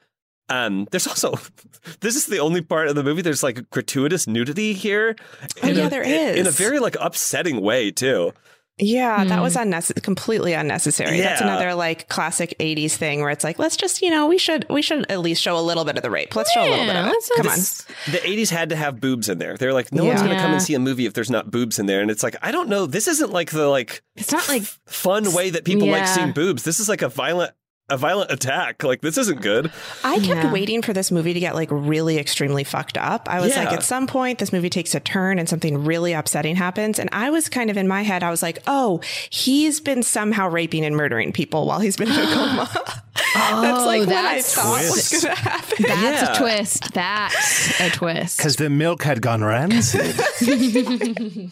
Um, 0.48 0.88
there's 0.90 1.06
also 1.06 1.38
this 2.00 2.16
is 2.16 2.26
the 2.26 2.40
only 2.40 2.62
part 2.62 2.88
of 2.88 2.96
the 2.96 3.04
movie 3.04 3.22
there's 3.22 3.44
like 3.44 3.70
gratuitous 3.70 4.26
nudity 4.28 4.74
here. 4.74 5.16
Oh, 5.62 5.68
yeah, 5.68 5.88
a- 5.88 5.90
there 5.90 6.04
in 6.04 6.48
a 6.48 6.52
very 6.52 6.80
like 6.80 6.96
upsetting 7.00 7.62
way 7.62 7.92
too. 7.92 8.34
Yeah, 8.80 9.24
that 9.26 9.42
was 9.42 9.56
hmm. 9.56 9.62
unnecessary, 9.62 10.02
completely 10.02 10.54
unnecessary. 10.54 11.20
That's 11.20 11.42
another 11.42 11.74
like 11.74 12.08
classic 12.10 12.56
'80s 12.60 12.94
thing 12.94 13.22
where 13.22 13.30
it's 13.30 13.44
like, 13.44 13.60
let's 13.60 13.78
just, 13.78 14.02
you 14.02 14.10
know, 14.10 14.28
we 14.28 14.38
should, 14.38 14.66
we 14.70 14.82
should 14.82 15.10
at 15.10 15.20
least 15.20 15.42
show 15.42 15.58
a 15.58 15.62
little 15.62 15.86
bit 15.86 15.98
of 15.98 16.04
the 16.04 16.10
rape. 16.10 16.36
Let's 16.36 16.52
show 16.52 16.62
a 16.62 16.70
little 16.70 16.86
bit 16.86 16.96
of 16.96 17.06
it. 17.06 17.10
let's- 17.10 17.30
Come 17.38 17.48
on. 17.48 17.58
The 18.12 18.20
80s 18.20 18.50
had 18.50 18.70
to 18.70 18.76
have 18.76 19.00
boobs 19.00 19.30
in 19.30 19.38
there. 19.38 19.58
They're 19.58 19.74
like, 19.74 19.92
no 19.92 20.06
one's 20.06 20.22
going 20.22 20.36
to 20.36 20.42
come 20.42 20.52
and 20.52 20.62
see 20.62 20.74
a 20.74 20.80
movie 20.80 21.06
if 21.06 21.14
there's 21.14 21.30
not 21.30 21.52
boobs 21.52 21.80
in 21.80 21.86
there. 21.86 22.02
And 22.02 22.10
it's 22.10 22.24
like, 22.24 22.36
I 22.42 22.52
don't 22.52 22.70
know. 22.70 22.86
This 22.86 23.08
isn't 23.08 23.32
like 23.32 23.52
the 23.52 23.68
like 23.68 24.02
It's 24.16 24.32
not 24.32 24.48
like 24.48 24.64
fun 24.64 25.34
way 25.34 25.52
that 25.52 25.66
people 25.66 25.88
like 25.88 26.08
seeing 26.08 26.32
boobs. 26.32 26.64
This 26.64 26.80
is 26.80 26.90
like 26.90 27.02
a 27.02 27.10
violent 27.10 27.54
a 27.90 27.98
violent 27.98 28.32
attack. 28.32 28.84
Like 28.84 29.02
this 29.02 29.18
isn't 29.18 29.42
good. 29.42 29.72
I 30.04 30.16
kept 30.20 30.28
Yeah. 30.46 30.52
waiting 30.52 30.82
for 30.82 30.94
this 30.94 31.12
movie 31.12 31.34
to 31.34 31.40
get 31.40 31.56
like 31.56 31.70
really 31.72 32.18
extremely 32.18 32.64
fucked 32.64 32.98
up. 32.98 33.28
I 33.30 33.40
was 33.42 33.56
like, 33.56 33.72
at 33.72 33.84
some 33.84 34.08
point, 34.08 34.40
this 34.40 34.54
movie 34.54 34.70
takes 34.70 34.94
a 34.96 35.00
turn 35.00 35.40
and 35.40 35.48
something 35.50 35.84
really 35.86 36.14
upsetting 36.14 36.56
happens. 36.56 37.00
And 37.00 37.10
I 37.12 37.30
was 37.30 37.50
kind 37.50 37.70
of 37.70 37.78
in 37.78 37.88
my 37.88 38.04
head, 38.04 38.24
I 38.24 38.30
was 38.30 38.42
like, 38.42 38.60
oh, 38.68 39.02
he's 39.30 39.80
been 39.80 40.04
somehow 40.04 40.50
raping 40.50 40.86
and 40.86 40.96
murdering 40.96 41.32
people 41.34 41.66
while 41.66 41.80
he's 41.80 41.98
been 41.98 42.10
in 42.10 42.20
a 42.20 42.26
coma. 42.34 42.70
that's 43.36 43.86
like 43.86 44.00
what 44.02 44.10
I 44.10 44.12
that's- 44.12 44.56
thought 44.56 44.80
was 44.82 45.10
Twist. 45.10 45.24
going 45.24 45.36
to 45.36 45.42
happen. 45.42 45.86
that's 45.88 46.22
Yeah. 46.22 46.34
a 46.34 46.38
twist. 46.38 46.94
That's 46.94 47.80
a 47.82 47.90
twist. 47.92 48.38
Because 48.38 48.56
the 48.58 48.70
milk 48.70 49.04
had 49.04 49.22
gone 49.22 49.44
rancid. 49.44 50.16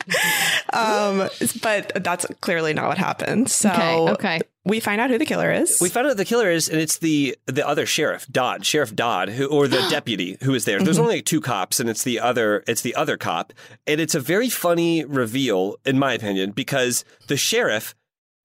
Um, 0.74 1.30
but 1.62 2.04
that's 2.04 2.26
clearly 2.42 2.74
not 2.74 2.88
what 2.88 2.98
happened. 2.98 3.50
So 3.50 3.70
Okay, 3.70 4.12
okay. 4.12 4.40
we 4.66 4.80
find 4.82 5.00
out 5.00 5.10
who 5.10 5.18
the 5.18 5.26
killer 5.26 5.52
is. 5.52 5.80
We 5.80 5.88
found 5.90 6.08
out 6.08 6.18
the 6.18 6.26
killer 6.26 6.52
is, 6.52 6.68
and 6.68 6.80
it's 6.80 6.98
the 6.98 7.38
the 7.46 7.66
other 7.66 7.86
sheriff, 7.86 8.28
Dodd, 8.30 8.66
Sheriff 8.66 8.94
Dodd, 8.94 9.30
who 9.30 9.48
or 9.48 9.68
the 9.68 9.86
deputy 9.90 10.38
who 10.44 10.54
is 10.54 10.66
there. 10.66 10.78
Mm-hmm. 10.78 10.86
There's 10.86 11.00
only 11.00 11.22
two 11.22 11.40
cops, 11.42 11.80
and 11.80 11.90
it's 11.90 12.04
the 12.04 12.20
other 12.20 12.64
it's 12.68 12.82
the 12.82 12.96
other 12.96 13.18
cop, 13.18 13.54
and 13.88 14.02
it's 14.02 14.14
a 14.16 14.20
very 14.20 14.50
funny 14.50 15.06
reveal, 15.06 15.78
in 15.86 15.98
my 15.98 16.14
opinion, 16.14 16.52
because 16.52 17.06
the 17.28 17.38
sheriff 17.38 17.96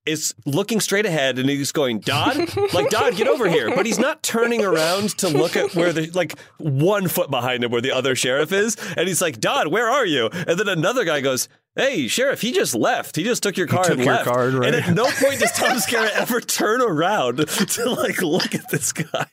is 0.05 0.35
looking 0.45 0.81
straight 0.81 1.07
ahead 1.07 1.39
and 1.39 1.49
he's 1.49 1.71
going, 1.73 2.01
Dodd, 2.01 2.37
like 2.75 2.91
Dodd, 2.91 3.17
get 3.17 3.29
over 3.29 3.49
here. 3.49 3.75
But 3.75 3.87
he's 3.87 3.99
not 3.99 4.23
turning 4.23 4.65
around 4.65 5.17
to 5.19 5.29
look 5.29 5.55
at 5.57 5.75
where 5.75 5.93
the 5.93 6.11
like 6.11 6.39
one 6.59 7.09
foot 7.09 7.31
behind 7.31 7.63
him 7.63 7.71
where 7.71 7.81
the 7.81 7.93
other 7.93 8.17
sheriff 8.17 8.53
is. 8.53 8.77
And 8.97 9.07
he's 9.07 9.23
like, 9.23 9.39
Dodd, 9.41 9.69
where 9.69 9.89
are 9.89 10.05
you? 10.07 10.29
And 10.33 10.59
then 10.59 10.69
another 10.69 11.05
guy 11.05 11.21
goes, 11.21 11.49
Hey, 11.77 12.07
sheriff, 12.09 12.41
he 12.43 12.53
just 12.53 12.75
left. 12.75 13.17
He 13.17 13.23
just 13.25 13.43
took 13.43 13.57
your 13.57 13.67
car 13.67 13.85
took 13.85 13.95
and 13.95 14.05
your 14.05 14.15
left. 14.15 14.27
card, 14.27 14.53
right. 14.55 14.75
And 14.75 14.85
at 14.85 14.95
no 14.95 15.05
point 15.05 15.41
does 15.41 15.53
Tom 15.53 15.77
Skerritt 15.79 16.11
ever 16.11 16.41
turn 16.41 16.83
around 16.83 17.37
to 17.47 17.91
like 17.91 18.21
look 18.21 18.55
at 18.55 18.69
this 18.71 18.93
guy. 18.93 19.27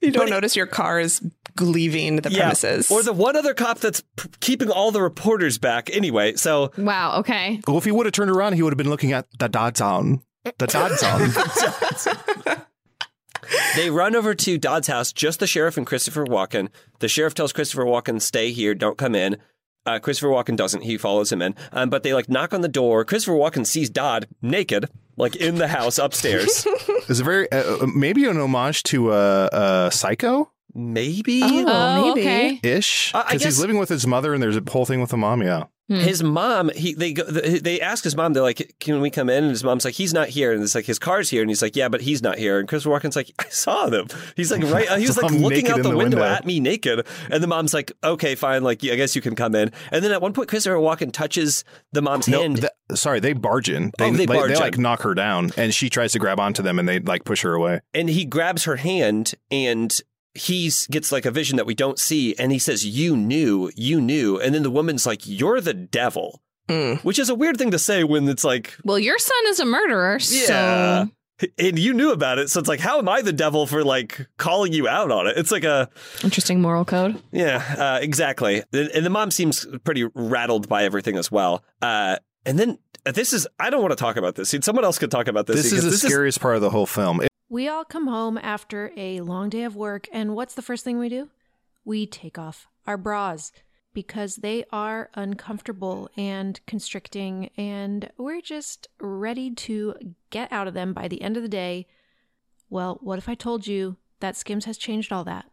You 0.00 0.10
don't 0.10 0.30
notice 0.30 0.54
your 0.56 0.66
car 0.66 1.00
is 1.00 1.22
leaving 1.60 2.16
the 2.16 2.30
premises. 2.30 2.90
Or 2.90 3.02
the 3.02 3.12
one 3.12 3.34
other 3.36 3.54
cop 3.54 3.78
that's 3.78 4.02
p- 4.16 4.28
keeping 4.40 4.70
all 4.70 4.90
the 4.90 5.00
reporters 5.02 5.58
back 5.58 5.88
anyway. 5.94 6.34
So 6.34 6.70
Wow. 6.76 7.18
Okay. 7.20 7.60
well, 7.66 7.78
if 7.78 7.84
he 7.84 7.90
would 7.92 8.06
have 8.06 8.12
turned 8.12 8.30
around, 8.30 8.54
he 8.54 8.62
would 8.62 8.72
have 8.72 8.78
been 8.78 8.90
looking 8.90 9.12
at 9.12 9.26
the 9.38 9.48
Dodd 9.48 9.76
zone. 9.76 10.20
The 10.58 10.66
Dodd 10.66 10.98
zone. 10.98 12.62
They 13.76 13.90
run 13.90 14.16
over 14.16 14.34
to 14.34 14.58
Dodd's 14.58 14.88
house, 14.88 15.12
just 15.12 15.38
the 15.38 15.46
sheriff 15.46 15.76
and 15.76 15.86
Christopher 15.86 16.24
Walken. 16.24 16.68
The 16.98 17.08
sheriff 17.08 17.34
tells 17.34 17.52
Christopher 17.52 17.84
Walken, 17.84 18.20
stay 18.20 18.50
here, 18.50 18.74
don't 18.74 18.98
come 18.98 19.14
in. 19.14 19.36
Uh, 19.86 19.98
Christopher 19.98 20.28
Walken 20.28 20.56
doesn't. 20.56 20.82
He 20.82 20.98
follows 20.98 21.30
him 21.32 21.40
in. 21.40 21.54
Um, 21.72 21.88
but 21.90 22.02
they 22.02 22.12
like 22.12 22.28
knock 22.28 22.52
on 22.52 22.60
the 22.60 22.68
door. 22.68 23.04
Christopher 23.04 23.36
Walken 23.36 23.66
sees 23.66 23.88
Dodd 23.88 24.26
naked, 24.42 24.90
like 25.16 25.36
in 25.36 25.54
the 25.56 25.68
house 25.68 25.98
upstairs. 25.98 26.66
Is 27.08 27.20
a 27.20 27.24
very 27.24 27.50
uh, 27.52 27.86
maybe 27.86 28.24
an 28.26 28.36
homage 28.38 28.82
to 28.84 29.12
uh, 29.12 29.48
uh, 29.52 29.90
Psycho 29.90 30.50
maybe. 30.74 31.40
Oh, 31.44 32.10
okay. 32.12 32.60
ish? 32.62 33.14
Uh, 33.14 33.18
I 33.18 33.22
Because 33.22 33.32
guess- 33.42 33.44
he's 33.54 33.60
living 33.60 33.78
with 33.78 33.88
his 33.88 34.06
mother, 34.06 34.34
and 34.34 34.42
there's 34.42 34.56
a 34.58 34.62
whole 34.68 34.84
thing 34.84 35.00
with 35.00 35.10
the 35.10 35.16
mom. 35.16 35.42
Yeah. 35.42 35.64
Hmm. 35.88 35.98
His 36.00 36.20
mom, 36.20 36.70
he 36.74 36.94
they 36.94 37.12
go, 37.12 37.22
they 37.22 37.80
ask 37.80 38.02
his 38.02 38.16
mom, 38.16 38.32
they're 38.32 38.42
like, 38.42 38.74
"Can 38.80 39.00
we 39.00 39.08
come 39.08 39.30
in?" 39.30 39.44
And 39.44 39.50
his 39.50 39.62
mom's 39.62 39.84
like, 39.84 39.94
"He's 39.94 40.12
not 40.12 40.28
here." 40.28 40.52
And 40.52 40.60
it's 40.60 40.74
like 40.74 40.84
his 40.84 40.98
car's 40.98 41.30
here, 41.30 41.42
and 41.42 41.48
he's 41.50 41.62
like, 41.62 41.76
"Yeah, 41.76 41.88
but 41.88 42.00
he's 42.00 42.22
not 42.22 42.38
here." 42.38 42.58
And 42.58 42.68
Christopher 42.68 42.98
Walken's 42.98 43.14
like, 43.14 43.30
"I 43.38 43.44
saw 43.50 43.86
them." 43.88 44.08
He's 44.34 44.50
like, 44.50 44.64
right, 44.64 44.90
uh, 44.90 44.96
he 44.96 45.06
was 45.06 45.16
like 45.22 45.30
looking 45.30 45.68
out 45.68 45.76
the, 45.76 45.84
the 45.84 45.88
window, 45.96 46.16
window. 46.18 46.24
at 46.24 46.44
me 46.44 46.58
naked, 46.58 47.06
and 47.30 47.40
the 47.40 47.46
mom's 47.46 47.72
like, 47.72 47.92
"Okay, 48.02 48.34
fine, 48.34 48.64
like 48.64 48.82
I 48.84 48.96
guess 48.96 49.14
you 49.14 49.22
can 49.22 49.36
come 49.36 49.54
in." 49.54 49.70
And 49.92 50.02
then 50.04 50.10
at 50.10 50.20
one 50.20 50.32
point, 50.32 50.48
Christopher 50.48 50.76
Walken 50.76 51.12
touches 51.12 51.62
the 51.92 52.02
mom's 52.02 52.26
No, 52.26 52.40
hand. 52.42 52.56
th- 52.62 52.98
sorry, 52.98 53.20
they 53.20 53.32
barge 53.32 53.70
in. 53.70 53.92
They, 53.96 54.08
Oh, 54.08 54.12
they 54.12 54.26
like, 54.26 54.38
barge 54.38 54.50
they 54.50 54.56
like 54.58 54.74
in. 54.76 54.82
knock 54.82 55.02
her 55.02 55.14
down, 55.14 55.50
and 55.56 55.72
she 55.72 55.88
tries 55.88 56.10
to 56.12 56.18
grab 56.18 56.40
onto 56.40 56.64
them, 56.64 56.80
and 56.80 56.88
they 56.88 56.98
like 56.98 57.24
push 57.24 57.42
her 57.42 57.54
away. 57.54 57.80
and 57.94 58.08
he 58.10 58.24
grabs 58.24 58.64
her 58.64 58.74
hand 58.76 59.34
and 59.52 60.00
he 60.36 60.70
gets 60.90 61.10
like 61.10 61.24
a 61.24 61.30
vision 61.30 61.56
that 61.56 61.66
we 61.66 61.74
don't 61.74 61.98
see 61.98 62.34
and 62.38 62.52
he 62.52 62.58
says 62.58 62.84
you 62.86 63.16
knew 63.16 63.70
you 63.74 64.00
knew 64.00 64.38
and 64.38 64.54
then 64.54 64.62
the 64.62 64.70
woman's 64.70 65.06
like 65.06 65.22
you're 65.26 65.60
the 65.60 65.74
devil 65.74 66.40
which 67.02 67.18
is 67.18 67.28
a 67.28 67.34
weird 67.34 67.56
thing 67.56 67.70
to 67.70 67.78
say 67.78 68.02
when 68.04 68.28
it's 68.28 68.42
like 68.44 68.76
Well, 68.84 68.98
your 68.98 69.18
son 69.18 69.38
is 69.48 69.60
a 69.60 69.64
murderer, 69.64 70.18
yeah. 70.20 70.46
So 70.46 71.08
and 71.58 71.78
you 71.78 71.92
knew 71.92 72.12
about 72.12 72.38
it 72.38 72.48
so 72.50 72.58
it's 72.58 72.68
like 72.68 72.80
how 72.80 72.98
am 72.98 73.08
i 73.08 73.20
the 73.22 73.32
devil 73.32 73.66
for 73.66 73.84
like 73.84 74.26
calling 74.38 74.72
you 74.72 74.88
out 74.88 75.10
on 75.10 75.26
it? 75.26 75.36
It's 75.36 75.52
like 75.52 75.64
a 75.64 75.88
interesting 76.24 76.60
moral 76.60 76.84
code. 76.84 77.22
yeah 77.30 77.62
uh, 77.78 77.98
exactly. 78.02 78.62
And 78.72 78.88
and 78.90 79.06
the 79.06 79.10
mom 79.10 79.30
seems 79.30 79.66
pretty 79.84 80.04
rattled 80.14 80.68
by 80.68 80.84
everything 80.84 81.16
as 81.16 81.30
well. 81.30 81.62
Uh, 81.82 82.16
and 82.44 82.58
then 82.58 82.78
uh, 83.04 83.12
this 83.12 83.32
is 83.32 83.46
i 83.60 83.70
don't 83.70 83.82
want 83.82 83.92
to 83.92 83.96
talk 83.96 84.16
about 84.16 84.34
this. 84.34 84.54
Someone 84.62 84.84
else 84.84 84.98
could 84.98 85.10
talk 85.10 85.28
about 85.28 85.46
this 85.46 85.56
This, 85.56 85.66
is 85.72 85.84
because 85.84 86.00
the 86.00 86.08
scariest 86.08 86.40
part 86.40 86.56
of 86.56 86.62
the 86.62 86.70
whole 86.70 86.86
film. 86.86 87.20
We 87.48 87.68
all 87.68 87.84
come 87.84 88.08
home 88.08 88.38
after 88.38 88.90
a 88.96 89.20
long 89.20 89.50
day 89.50 89.62
of 89.62 89.76
work, 89.76 90.08
and 90.12 90.34
what's 90.34 90.54
the 90.54 90.62
first 90.62 90.82
thing 90.82 90.98
we 90.98 91.08
do? 91.08 91.28
We 91.84 92.04
take 92.04 92.38
off 92.38 92.66
our 92.88 92.98
bras 92.98 93.52
because 93.94 94.36
they 94.36 94.64
are 94.72 95.10
uncomfortable 95.14 96.10
and 96.16 96.58
constricting, 96.66 97.50
and 97.56 98.10
we're 98.18 98.40
just 98.40 98.88
ready 99.00 99.54
to 99.54 99.94
get 100.30 100.50
out 100.50 100.66
of 100.66 100.74
them 100.74 100.92
by 100.92 101.06
the 101.06 101.22
end 101.22 101.36
of 101.36 101.44
the 101.44 101.48
day. 101.48 101.86
Well, 102.68 102.98
what 103.00 103.18
if 103.18 103.28
I 103.28 103.36
told 103.36 103.68
you 103.68 103.96
that 104.18 104.36
Skims 104.36 104.64
has 104.64 104.76
changed 104.76 105.12
all 105.12 105.22
that? 105.22 105.46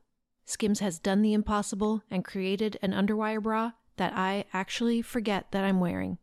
Skims 0.45 0.79
has 0.79 0.97
done 0.97 1.21
the 1.21 1.33
impossible 1.33 2.01
and 2.09 2.25
created 2.25 2.75
an 2.81 2.91
underwire 2.91 3.41
bra 3.41 3.73
that 3.97 4.13
I 4.15 4.45
actually 4.51 5.03
forget 5.03 5.51
that 5.51 5.63
I'm 5.63 5.79
wearing. 5.79 6.17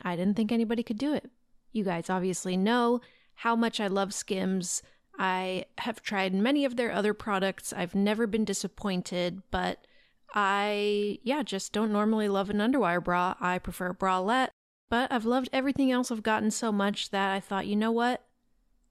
I 0.00 0.16
didn't 0.16 0.36
think 0.38 0.50
anybody 0.50 0.82
could 0.82 0.96
do 0.96 1.12
it. 1.12 1.30
You 1.70 1.84
guys 1.84 2.08
obviously 2.08 2.56
know 2.56 3.02
how 3.34 3.54
much 3.54 3.78
I 3.78 3.88
love 3.88 4.14
Skims. 4.14 4.82
I 5.18 5.66
have 5.78 6.02
tried 6.02 6.34
many 6.34 6.64
of 6.64 6.76
their 6.76 6.92
other 6.92 7.14
products. 7.14 7.72
I've 7.72 7.94
never 7.94 8.26
been 8.26 8.44
disappointed, 8.44 9.42
but 9.50 9.86
I, 10.34 11.18
yeah, 11.22 11.42
just 11.42 11.72
don't 11.72 11.92
normally 11.92 12.28
love 12.28 12.50
an 12.50 12.58
underwire 12.58 13.02
bra. 13.02 13.34
I 13.40 13.58
prefer 13.58 13.88
a 13.88 13.94
bralette, 13.94 14.50
but 14.88 15.12
I've 15.12 15.26
loved 15.26 15.50
everything 15.52 15.92
else 15.92 16.10
I've 16.10 16.22
gotten 16.22 16.50
so 16.50 16.72
much 16.72 17.10
that 17.10 17.30
I 17.30 17.40
thought, 17.40 17.66
you 17.66 17.76
know 17.76 17.92
what? 17.92 18.24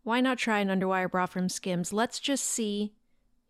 Why 0.03 0.21
not 0.21 0.37
try 0.37 0.59
an 0.59 0.67
underwire 0.69 1.09
bra 1.09 1.25
from 1.25 1.49
Skims? 1.49 1.93
Let's 1.93 2.19
just 2.19 2.45
see. 2.45 2.93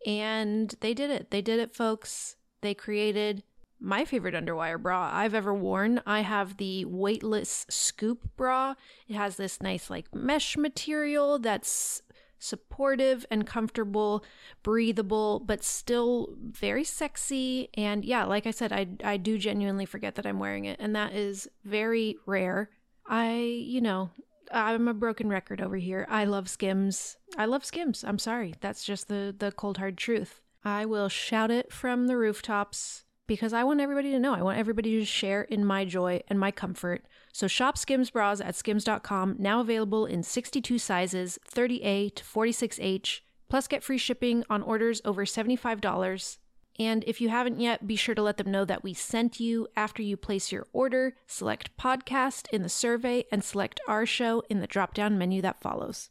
And 0.06 0.74
they 0.80 0.94
did 0.94 1.10
it. 1.10 1.30
They 1.30 1.42
did 1.42 1.60
it, 1.60 1.74
folks. 1.74 2.36
They 2.60 2.74
created 2.74 3.42
my 3.80 4.04
favorite 4.04 4.34
underwire 4.34 4.80
bra 4.80 5.10
I've 5.12 5.34
ever 5.34 5.52
worn. 5.52 6.00
I 6.06 6.20
have 6.20 6.56
the 6.56 6.84
weightless 6.84 7.66
scoop 7.68 8.30
bra. 8.36 8.74
It 9.08 9.16
has 9.16 9.36
this 9.36 9.60
nice 9.60 9.90
like 9.90 10.14
mesh 10.14 10.56
material 10.56 11.38
that's 11.38 12.02
supportive 12.42 13.24
and 13.30 13.46
comfortable, 13.46 14.24
breathable, 14.62 15.40
but 15.40 15.62
still 15.62 16.34
very 16.40 16.84
sexy. 16.84 17.68
And 17.74 18.04
yeah, 18.04 18.24
like 18.24 18.46
I 18.46 18.50
said, 18.50 18.72
I 18.72 18.88
I 19.04 19.16
do 19.16 19.38
genuinely 19.38 19.86
forget 19.86 20.16
that 20.16 20.26
I'm 20.26 20.38
wearing 20.38 20.64
it, 20.64 20.78
and 20.80 20.94
that 20.96 21.14
is 21.14 21.48
very 21.64 22.16
rare. 22.26 22.70
I, 23.06 23.34
you 23.34 23.80
know, 23.80 24.10
I'm 24.50 24.88
a 24.88 24.94
broken 24.94 25.28
record 25.28 25.60
over 25.60 25.76
here. 25.76 26.06
I 26.08 26.24
love 26.24 26.48
Skims. 26.48 27.16
I 27.36 27.46
love 27.46 27.64
Skims. 27.64 28.04
I'm 28.04 28.18
sorry. 28.18 28.54
That's 28.60 28.84
just 28.84 29.08
the 29.08 29.34
the 29.36 29.52
cold 29.52 29.78
hard 29.78 29.96
truth. 29.96 30.40
I 30.64 30.84
will 30.84 31.08
shout 31.08 31.50
it 31.50 31.72
from 31.72 32.06
the 32.06 32.16
rooftops 32.16 33.04
because 33.26 33.52
I 33.52 33.64
want 33.64 33.80
everybody 33.80 34.10
to 34.12 34.20
know. 34.20 34.34
I 34.34 34.42
want 34.42 34.58
everybody 34.58 34.98
to 34.98 35.04
share 35.04 35.42
in 35.42 35.64
my 35.64 35.84
joy 35.84 36.22
and 36.28 36.38
my 36.38 36.50
comfort. 36.50 37.04
So 37.32 37.48
shop 37.48 37.78
Skims 37.78 38.10
bras 38.10 38.40
at 38.40 38.54
skims.com, 38.54 39.36
now 39.38 39.60
available 39.60 40.04
in 40.04 40.22
62 40.22 40.78
sizes, 40.78 41.38
30A 41.50 42.14
to 42.14 42.24
46H, 42.24 43.20
plus 43.48 43.66
get 43.66 43.82
free 43.82 43.98
shipping 43.98 44.44
on 44.50 44.62
orders 44.62 45.00
over 45.04 45.24
$75. 45.24 46.36
And 46.78 47.04
if 47.06 47.20
you 47.20 47.28
haven't 47.30 47.60
yet, 47.60 47.86
be 47.86 47.96
sure 47.96 48.14
to 48.14 48.22
let 48.22 48.36
them 48.36 48.50
know 48.50 48.64
that 48.64 48.82
we 48.84 48.94
sent 48.94 49.40
you 49.40 49.68
after 49.76 50.02
you 50.02 50.16
place 50.16 50.52
your 50.52 50.66
order. 50.72 51.16
Select 51.26 51.76
podcast 51.76 52.46
in 52.52 52.62
the 52.62 52.68
survey 52.68 53.24
and 53.32 53.42
select 53.42 53.80
our 53.88 54.06
show 54.06 54.42
in 54.48 54.60
the 54.60 54.66
drop 54.66 54.94
down 54.94 55.18
menu 55.18 55.42
that 55.42 55.60
follows. 55.60 56.10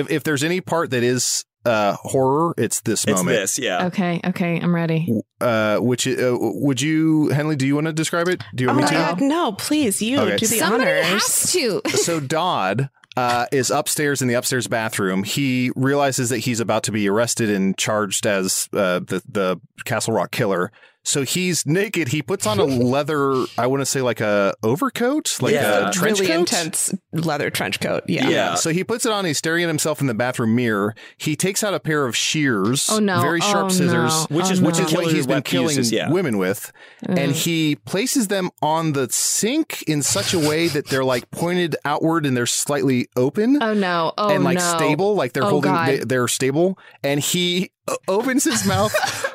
If, 0.00 0.10
if 0.10 0.24
there's 0.24 0.42
any 0.44 0.60
part 0.60 0.90
that 0.90 1.02
is 1.02 1.44
uh, 1.64 1.92
horror, 2.00 2.54
it's 2.56 2.80
this 2.80 3.06
moment. 3.06 3.18
It's 3.18 3.24
moment. 3.24 3.40
this, 3.42 3.58
yeah. 3.58 3.86
Okay, 3.86 4.20
okay, 4.24 4.60
I'm 4.60 4.74
ready. 4.74 5.20
Uh, 5.40 5.78
which 5.78 6.06
uh, 6.08 6.36
would 6.40 6.80
you, 6.80 7.28
Henley? 7.28 7.56
Do 7.56 7.66
you 7.66 7.74
want 7.74 7.86
to 7.86 7.92
describe 7.92 8.28
it? 8.28 8.42
Do 8.54 8.64
you 8.64 8.70
Oh 8.70 8.74
want 8.74 8.84
my 8.86 8.90
me 8.90 8.96
to? 8.96 9.02
god, 9.02 9.20
no, 9.20 9.52
please, 9.52 10.00
you 10.02 10.18
Okay. 10.18 10.36
do 10.38 10.46
the 10.46 10.58
Somebody 10.58 10.84
honors. 10.90 11.06
has 11.06 11.52
to. 11.52 11.82
so 11.88 12.18
Dodd 12.20 12.88
uh, 13.16 13.46
is 13.52 13.70
upstairs 13.70 14.22
in 14.22 14.28
the 14.28 14.34
upstairs 14.34 14.66
bathroom. 14.68 15.22
He 15.24 15.70
realizes 15.76 16.30
that 16.30 16.38
he's 16.38 16.60
about 16.60 16.82
to 16.84 16.92
be 16.92 17.08
arrested 17.08 17.50
and 17.50 17.76
charged 17.76 18.26
as 18.26 18.68
uh, 18.72 19.00
the 19.00 19.22
the 19.28 19.60
Castle 19.84 20.14
Rock 20.14 20.30
killer. 20.30 20.72
So 21.02 21.22
he's 21.22 21.64
naked. 21.66 22.08
He 22.08 22.22
puts 22.22 22.46
on 22.46 22.58
a 22.58 22.64
leather. 22.90 23.44
I 23.56 23.66
want 23.66 23.80
to 23.80 23.86
say 23.86 24.00
like 24.02 24.20
a 24.20 24.54
overcoat, 24.62 25.40
like 25.40 25.54
Yeah. 25.54 25.88
a 25.88 25.92
trench 25.92 26.20
really 26.20 26.26
coat. 26.32 26.40
intense 26.40 26.94
leather 27.12 27.48
trench 27.50 27.80
coat. 27.80 28.04
Yeah. 28.06 28.28
Yeah. 28.28 28.54
So 28.54 28.70
he 28.70 28.84
puts 28.84 29.06
it 29.06 29.12
on. 29.12 29.24
He's 29.24 29.38
staring 29.38 29.64
at 29.64 29.68
himself 29.68 30.00
in 30.00 30.06
the 30.08 30.14
bathroom 30.14 30.54
mirror. 30.54 30.94
He 31.16 31.36
takes 31.36 31.64
out 31.64 31.72
a 31.74 31.80
pair 31.80 32.06
of 32.06 32.14
shears, 32.14 32.88
Oh, 32.90 32.98
no. 32.98 33.20
very 33.22 33.40
sharp 33.40 33.66
Oh, 33.66 33.68
scissors, 33.70 34.26
no. 34.30 34.36
Which 34.36 34.46
oh, 34.46 34.50
is 34.50 34.60
Oh, 34.60 34.64
which 34.66 34.78
no. 34.78 34.84
is 34.84 34.92
what 34.92 35.12
he's 35.12 35.26
been 35.26 35.42
killing 35.42 35.68
uses, 35.76 35.90
yeah. 35.90 36.10
women 36.10 36.36
with, 36.38 36.70
and 37.08 37.32
he 37.32 37.76
places 37.76 38.28
them 38.28 38.50
on 38.62 38.92
the 38.92 39.08
sink 39.10 39.82
in 39.88 40.02
such 40.02 40.34
a 40.34 40.38
way 40.38 40.68
that 40.68 40.88
they're 40.88 41.04
like 41.04 41.30
pointed 41.30 41.76
outward 41.84 42.26
and 42.26 42.36
they're 42.36 42.46
slightly 42.46 43.08
open 43.16 43.62
Oh 43.62 43.72
no! 43.74 44.12
Oh 44.18 44.28
and 44.34 44.44
like 44.44 44.58
no. 44.58 44.76
stable, 44.76 45.14
like 45.14 45.32
they're 45.32 45.44
Oh, 45.44 45.50
holding, 45.50 45.72
God. 45.72 45.88
they, 45.88 45.98
they're 45.98 46.28
stable. 46.28 46.78
And 47.02 47.20
he 47.20 47.70
opens 48.06 48.44
his 48.44 48.64
mouth 48.66 48.94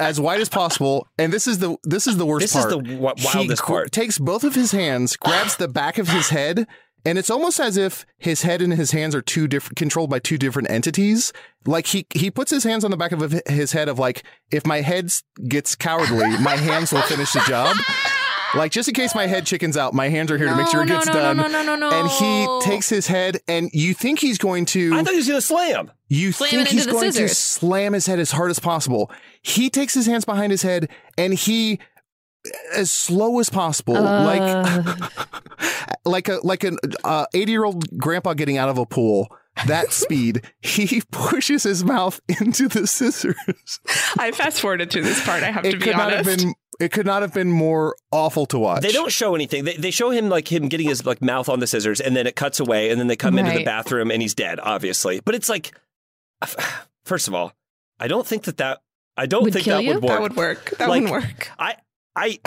as 0.00 0.18
wide 0.20 0.40
as 0.40 0.48
possible. 0.48 1.06
And 1.18 1.32
this 1.32 1.46
is 1.46 1.58
the 1.58 1.76
this 1.84 2.06
is 2.06 2.16
the 2.16 2.26
worst 2.26 2.42
This 2.42 2.56
is 2.56 2.64
part. 2.64 2.70
the 2.70 2.78
wi- 2.78 3.14
he 3.16 3.26
wildest 3.26 3.62
gr- 3.62 3.72
part. 3.72 3.92
Takes 3.92 4.18
both 4.18 4.42
of 4.42 4.54
his 4.56 4.72
hands, 4.72 5.16
grabs 5.16 5.56
the 5.56 5.68
back 5.68 5.98
of 5.98 6.08
his 6.08 6.30
head. 6.30 6.66
And 7.06 7.16
it's 7.16 7.30
almost 7.30 7.58
as 7.58 7.78
if 7.78 8.04
his 8.18 8.42
head 8.42 8.60
and 8.60 8.74
his 8.74 8.90
hands 8.90 9.14
are 9.14 9.22
two 9.22 9.48
different, 9.48 9.76
controlled 9.76 10.10
by 10.10 10.18
two 10.18 10.36
different 10.36 10.70
entities. 10.70 11.32
Like 11.64 11.86
he 11.86 12.06
he 12.14 12.30
puts 12.30 12.50
his 12.50 12.62
hands 12.64 12.84
on 12.84 12.90
the 12.90 12.96
back 12.98 13.12
of 13.12 13.32
his 13.46 13.72
head 13.72 13.88
of 13.88 13.98
like, 13.98 14.22
if 14.50 14.66
my 14.66 14.82
head 14.82 15.10
gets 15.48 15.74
cowardly, 15.74 16.28
my 16.40 16.56
hands 16.56 16.92
will 16.92 17.00
finish 17.02 17.32
the 17.32 17.40
job. 17.46 17.74
Like 18.54 18.72
just 18.72 18.88
in 18.88 18.94
case 18.94 19.14
my 19.14 19.26
head 19.26 19.46
chickens 19.46 19.76
out, 19.76 19.94
my 19.94 20.08
hands 20.08 20.30
are 20.30 20.38
here 20.38 20.48
to 20.48 20.56
make 20.56 20.68
sure 20.68 20.82
it 20.82 20.86
no, 20.86 20.94
gets 20.96 21.06
no, 21.06 21.12
no, 21.12 21.20
done. 21.20 21.36
no, 21.36 21.46
no, 21.48 21.62
no, 21.62 21.76
no. 21.76 21.90
And 21.90 22.08
he 22.08 22.68
takes 22.68 22.88
his 22.88 23.06
head, 23.06 23.38
and 23.46 23.70
you 23.72 23.94
think 23.94 24.18
he's 24.18 24.38
going 24.38 24.64
to. 24.66 24.92
I 24.94 25.02
thought 25.02 25.10
he 25.12 25.16
was 25.18 25.28
going 25.28 25.38
to 25.40 25.46
slam. 25.46 25.90
You 26.08 26.32
Slam 26.32 26.50
think 26.50 26.68
he's 26.68 26.86
the 26.86 26.92
going 26.92 27.12
to 27.12 27.28
slam 27.28 27.92
his 27.92 28.06
head 28.06 28.18
as 28.18 28.32
hard 28.32 28.50
as 28.50 28.58
possible. 28.58 29.10
He 29.42 29.70
takes 29.70 29.94
his 29.94 30.06
hands 30.06 30.24
behind 30.24 30.50
his 30.50 30.62
head 30.62 30.88
and 31.16 31.32
he 31.34 31.78
as 32.74 32.90
slow 32.90 33.38
as 33.38 33.50
possible, 33.50 33.96
Uh. 33.96 34.24
like 34.24 34.98
like 36.04 36.28
a 36.28 36.38
like 36.42 36.64
an 36.64 36.78
uh, 37.04 37.26
80 37.34 37.52
year 37.52 37.64
old 37.64 37.98
grandpa 37.98 38.34
getting 38.34 38.56
out 38.58 38.68
of 38.68 38.78
a 38.78 38.86
pool. 38.86 39.28
that 39.66 39.92
speed, 39.92 40.42
he 40.60 41.02
pushes 41.10 41.64
his 41.64 41.84
mouth 41.84 42.20
into 42.40 42.66
the 42.68 42.86
scissors. 42.86 43.36
I 44.18 44.30
fast 44.32 44.60
forwarded 44.60 44.90
through 44.90 45.02
this 45.02 45.22
part. 45.24 45.42
I 45.42 45.50
have 45.50 45.64
It 45.64 45.72
to 45.72 45.76
be 45.78 45.84
could 45.84 45.96
not 45.96 46.12
honest. 46.12 46.30
have 46.30 46.38
been. 46.38 46.54
It 46.80 46.90
could 46.92 47.04
not 47.06 47.20
have 47.22 47.34
been 47.34 47.50
more 47.50 47.94
awful 48.10 48.46
to 48.46 48.58
watch. 48.58 48.82
They 48.82 48.90
don't 48.92 49.12
show 49.12 49.34
anything. 49.34 49.64
They, 49.64 49.76
they 49.76 49.90
show 49.90 50.10
him 50.10 50.28
like 50.30 50.50
him 50.50 50.68
getting 50.68 50.88
his 50.88 51.04
like 51.04 51.20
mouth 51.20 51.48
on 51.48 51.60
the 51.60 51.66
scissors, 51.66 52.00
and 52.00 52.16
then 52.16 52.26
it 52.26 52.34
cuts 52.36 52.58
away, 52.58 52.90
and 52.90 52.98
then 52.98 53.06
they 53.06 53.16
come 53.16 53.38
into 53.38 53.52
the 53.52 53.64
bathroom, 53.64 54.10
and 54.10 54.22
he's 54.22 54.34
dead, 54.34 54.58
obviously. 54.60 55.20
But 55.24 55.34
it's 55.34 55.48
like, 55.48 55.72
first 57.04 57.28
of 57.28 57.34
all, 57.34 57.52
I 57.98 58.08
don't 58.08 58.26
think 58.26 58.44
that 58.44 58.56
that 58.58 58.80
I 59.16 59.26
don't 59.26 59.44
Would 59.44 59.52
think 59.52 59.66
that 59.66 59.82
you? 59.84 59.94
would 59.94 60.02
work. 60.02 60.08
that 60.12 60.22
would 60.22 60.36
work. 60.36 60.70
That 60.78 60.88
Like, 60.88 61.02
wouldn't 61.02 61.24
work. 61.24 61.50
I 61.58 61.76
I 62.16 62.38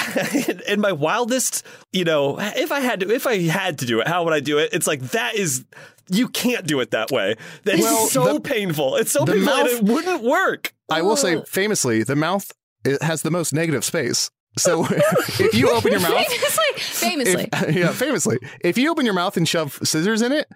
in 0.67 0.81
my 0.81 0.91
wildest, 0.91 1.63
you 1.91 2.03
know, 2.03 2.37
if 2.39 2.71
I 2.71 2.79
had 2.79 3.01
to 3.01 3.11
if 3.13 3.27
I 3.27 3.37
had 3.39 3.79
to 3.79 3.85
do 3.85 3.99
it, 4.01 4.07
how 4.07 4.23
would 4.23 4.33
I 4.33 4.39
do 4.39 4.57
it? 4.57 4.69
It's 4.73 4.87
like 4.87 5.01
that 5.11 5.35
is 5.35 5.65
you 6.09 6.27
can't 6.27 6.65
do 6.67 6.79
it 6.79 6.91
that 6.91 7.11
way. 7.11 7.35
That's 7.63 7.81
Well, 7.81 8.07
so 8.07 8.33
the- 8.33 8.39
painful. 8.41 8.95
It's 8.97 9.11
so 9.11 9.23
the 9.25 9.33
painful 9.33 9.53
and 9.53 9.63
mouth- 9.63 9.73
it 9.79 9.83
wouldn't 9.83 10.23
work. 10.23 10.73
I 10.89 11.01
will 11.01 11.15
say, 11.15 11.41
famously, 11.45 12.03
the 12.03 12.15
mouth 12.15 12.51
it 12.85 13.01
has 13.01 13.21
the 13.21 13.31
most 13.31 13.53
negative 13.53 13.83
space. 13.83 14.29
So 14.57 14.85
if 14.89 15.53
you 15.55 15.71
open 15.71 15.91
your 15.91 16.01
mouth, 16.01 16.27
famously, 16.27 16.65
famously. 16.77 17.49
if- 17.51 17.75
yeah, 17.75 17.91
famously, 17.91 18.37
if 18.61 18.77
you 18.77 18.91
open 18.91 19.05
your 19.05 19.15
mouth 19.15 19.35
and 19.37 19.47
shove 19.47 19.79
scissors 19.83 20.21
in 20.21 20.31
it, 20.31 20.47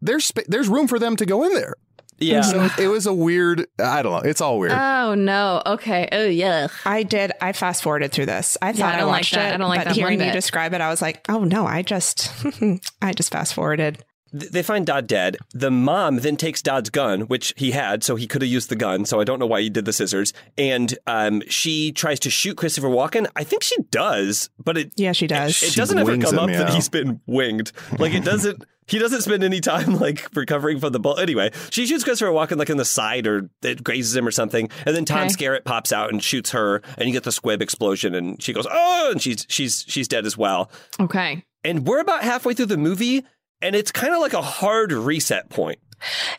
there's 0.00 0.24
spa- 0.24 0.42
there's 0.48 0.68
room 0.68 0.88
for 0.88 0.98
them 0.98 1.14
to 1.16 1.26
go 1.26 1.44
in 1.44 1.52
there. 1.54 1.74
Yeah. 2.20 2.40
So 2.40 2.68
it 2.82 2.88
was 2.88 3.06
a 3.06 3.14
weird. 3.14 3.66
I 3.78 4.02
don't 4.02 4.10
know. 4.24 4.28
It's 4.28 4.40
all 4.40 4.58
weird. 4.58 4.72
oh 4.72 5.14
no. 5.14 5.62
Okay. 5.66 6.08
Oh 6.10 6.24
yeah. 6.24 6.66
I 6.84 7.04
did. 7.04 7.30
I 7.40 7.52
fast 7.52 7.82
forwarded 7.84 8.10
through 8.10 8.26
this. 8.26 8.56
I 8.60 8.68
Yeah, 8.70 8.72
thought 8.72 8.94
I 8.94 8.96
I, 8.96 9.00
don't 9.00 9.06
like 9.08 9.18
watched 9.20 9.34
that. 9.34 9.52
it, 9.52 9.54
I 9.54 9.56
don't 9.58 9.68
like 9.68 9.78
but 9.80 9.84
that 9.84 9.90
one 9.90 9.94
hearing 9.94 10.18
you 10.20 10.26
bit. 10.26 10.32
describe 10.32 10.74
it, 10.74 10.80
I 10.80 10.88
was 10.88 11.00
like, 11.00 11.24
oh 11.28 11.44
no, 11.44 11.64
I 11.64 11.82
just, 11.82 12.32
I 13.02 13.12
just 13.12 13.30
fast 13.30 13.54
forwarded. 13.54 14.02
Th- 14.36 14.50
They 14.50 14.62
find 14.62 14.86
Dodd 14.86 15.06
dead. 15.06 15.36
The 15.52 15.70
mom 15.70 16.16
then 16.16 16.36
takes 16.36 16.62
Dodd's 16.62 16.90
gun, 16.90 17.22
which 17.22 17.54
he 17.56 17.70
had, 17.72 18.02
so 18.04 18.16
he 18.16 18.26
could 18.26 18.42
have 18.42 18.50
used 18.50 18.68
the 18.70 18.76
gun. 18.76 19.04
So 19.04 19.20
I 19.20 19.24
don't 19.24 19.38
know 19.38 19.46
why 19.46 19.60
he 19.62 19.70
did 19.70 19.84
the 19.84 19.92
scissors. 19.92 20.32
And 20.56 20.96
um, 21.06 21.42
she 21.48 21.92
tries 21.92 22.20
to 22.20 22.30
shoot 22.30 22.56
Christopher 22.56 22.88
Walken. 22.88 23.26
I 23.36 23.44
think 23.44 23.62
she 23.62 23.76
does, 23.90 24.50
but 24.62 24.76
it 24.76 24.92
Yeah, 24.96 25.12
she 25.12 25.26
does. 25.26 25.50
it 25.62 25.70
She 25.72 25.76
doesn't 25.80 25.98
ever 25.98 26.16
come 26.18 26.34
him, 26.34 26.38
up 26.40 26.48
that 26.50 26.70
he's 26.74 26.88
been 26.88 27.20
winged. 27.26 27.72
Like 27.98 28.14
it 28.14 28.24
doesn't. 28.24 28.64
He 28.88 28.98
doesn't 28.98 29.20
spend 29.20 29.44
any 29.44 29.60
time 29.60 29.96
like 29.96 30.26
recovering 30.34 30.80
from 30.80 30.92
the 30.94 30.98
bullet. 30.98 31.20
Anyway, 31.20 31.50
she 31.68 31.84
shoots 31.84 32.04
Christopher 32.04 32.30
Walken 32.32 32.56
like 32.56 32.70
in 32.70 32.78
the 32.78 32.86
side 32.86 33.26
or 33.26 33.50
it 33.62 33.84
grazes 33.84 34.16
him 34.16 34.26
or 34.26 34.30
something, 34.30 34.70
and 34.86 34.96
then 34.96 35.04
Tom 35.04 35.24
Okay. 35.24 35.34
Skerritt 35.34 35.64
pops 35.64 35.92
out 35.92 36.10
and 36.10 36.24
shoots 36.24 36.52
her, 36.52 36.80
and 36.96 37.06
you 37.06 37.12
get 37.12 37.24
the 37.24 37.30
squib 37.30 37.60
explosion, 37.60 38.14
and 38.14 38.42
she 38.42 38.54
goes 38.54 38.66
oh, 38.70 39.10
and 39.12 39.20
she's 39.20 39.44
she's 39.50 39.84
she's 39.86 40.08
dead 40.08 40.24
as 40.24 40.38
well. 40.38 40.70
Okay. 40.98 41.44
And 41.62 41.86
we're 41.86 42.00
about 42.00 42.22
halfway 42.22 42.54
through 42.54 42.64
the 42.64 42.78
movie, 42.78 43.26
and 43.62 43.74
it's 43.76 43.90
kind 43.92 44.12
of 44.14 44.20
like 44.20 44.34
a 44.34 44.42
hard 44.42 44.92
reset 44.92 45.48
point. 45.50 45.78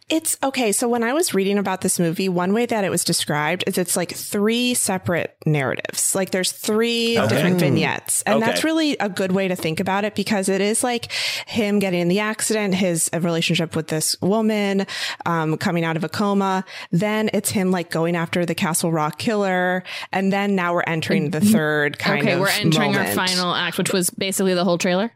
It's 0.10 0.38
okay. 0.42 0.72
So 0.72 0.88
when 0.88 1.04
I 1.04 1.12
was 1.12 1.34
reading 1.34 1.58
about 1.58 1.82
this 1.82 2.00
movie, 2.00 2.30
one 2.30 2.54
way 2.54 2.66
that 2.66 2.86
it 2.86 2.90
was 2.90 3.04
described 3.04 3.66
is 3.68 3.78
it's 3.78 3.98
like 3.98 4.14
three 4.16 4.74
separate 4.74 5.36
narratives. 5.46 6.16
Like 6.16 6.32
there's 6.32 6.54
three 6.54 7.20
Okay. 7.20 7.28
different 7.28 7.60
vignettes. 7.60 8.22
And 8.26 8.38
Okay. 8.38 8.46
that's 8.46 8.64
really 8.64 8.96
a 9.02 9.10
good 9.10 9.34
way 9.34 9.50
to 9.50 9.58
think 9.58 9.82
about 9.82 10.06
it 10.06 10.16
because 10.16 10.48
it 10.48 10.62
is 10.62 10.82
like 10.82 11.12
him 11.46 11.80
getting 11.80 12.00
in 12.00 12.08
the 12.08 12.22
accident, 12.22 12.74
his 12.74 13.10
relationship 13.14 13.76
with 13.76 13.88
this 13.88 14.16
woman, 14.22 14.88
um, 15.26 15.58
coming 15.58 15.84
out 15.84 15.98
of 15.98 16.06
a 16.06 16.10
coma. 16.10 16.64
Then 16.92 17.30
it's 17.34 17.50
him 17.50 17.70
like 17.70 17.90
going 17.90 18.16
after 18.16 18.46
the 18.46 18.56
Castle 18.56 18.94
Rock 18.94 19.20
killer. 19.20 19.84
And 20.14 20.32
then 20.32 20.56
now 20.56 20.74
we're 20.74 20.84
entering 20.88 21.32
the 21.32 21.42
third 21.42 22.00
kind 22.00 22.22
okay, 22.22 22.32
of 22.32 22.40
Okay, 22.40 22.42
we're 22.42 22.66
entering 22.66 22.94
moment. 22.94 23.10
our 23.10 23.14
final 23.28 23.54
act, 23.54 23.78
which 23.78 23.92
was 23.92 24.10
basically 24.10 24.54
the 24.54 24.64
whole 24.64 24.78
trailer. 24.78 25.12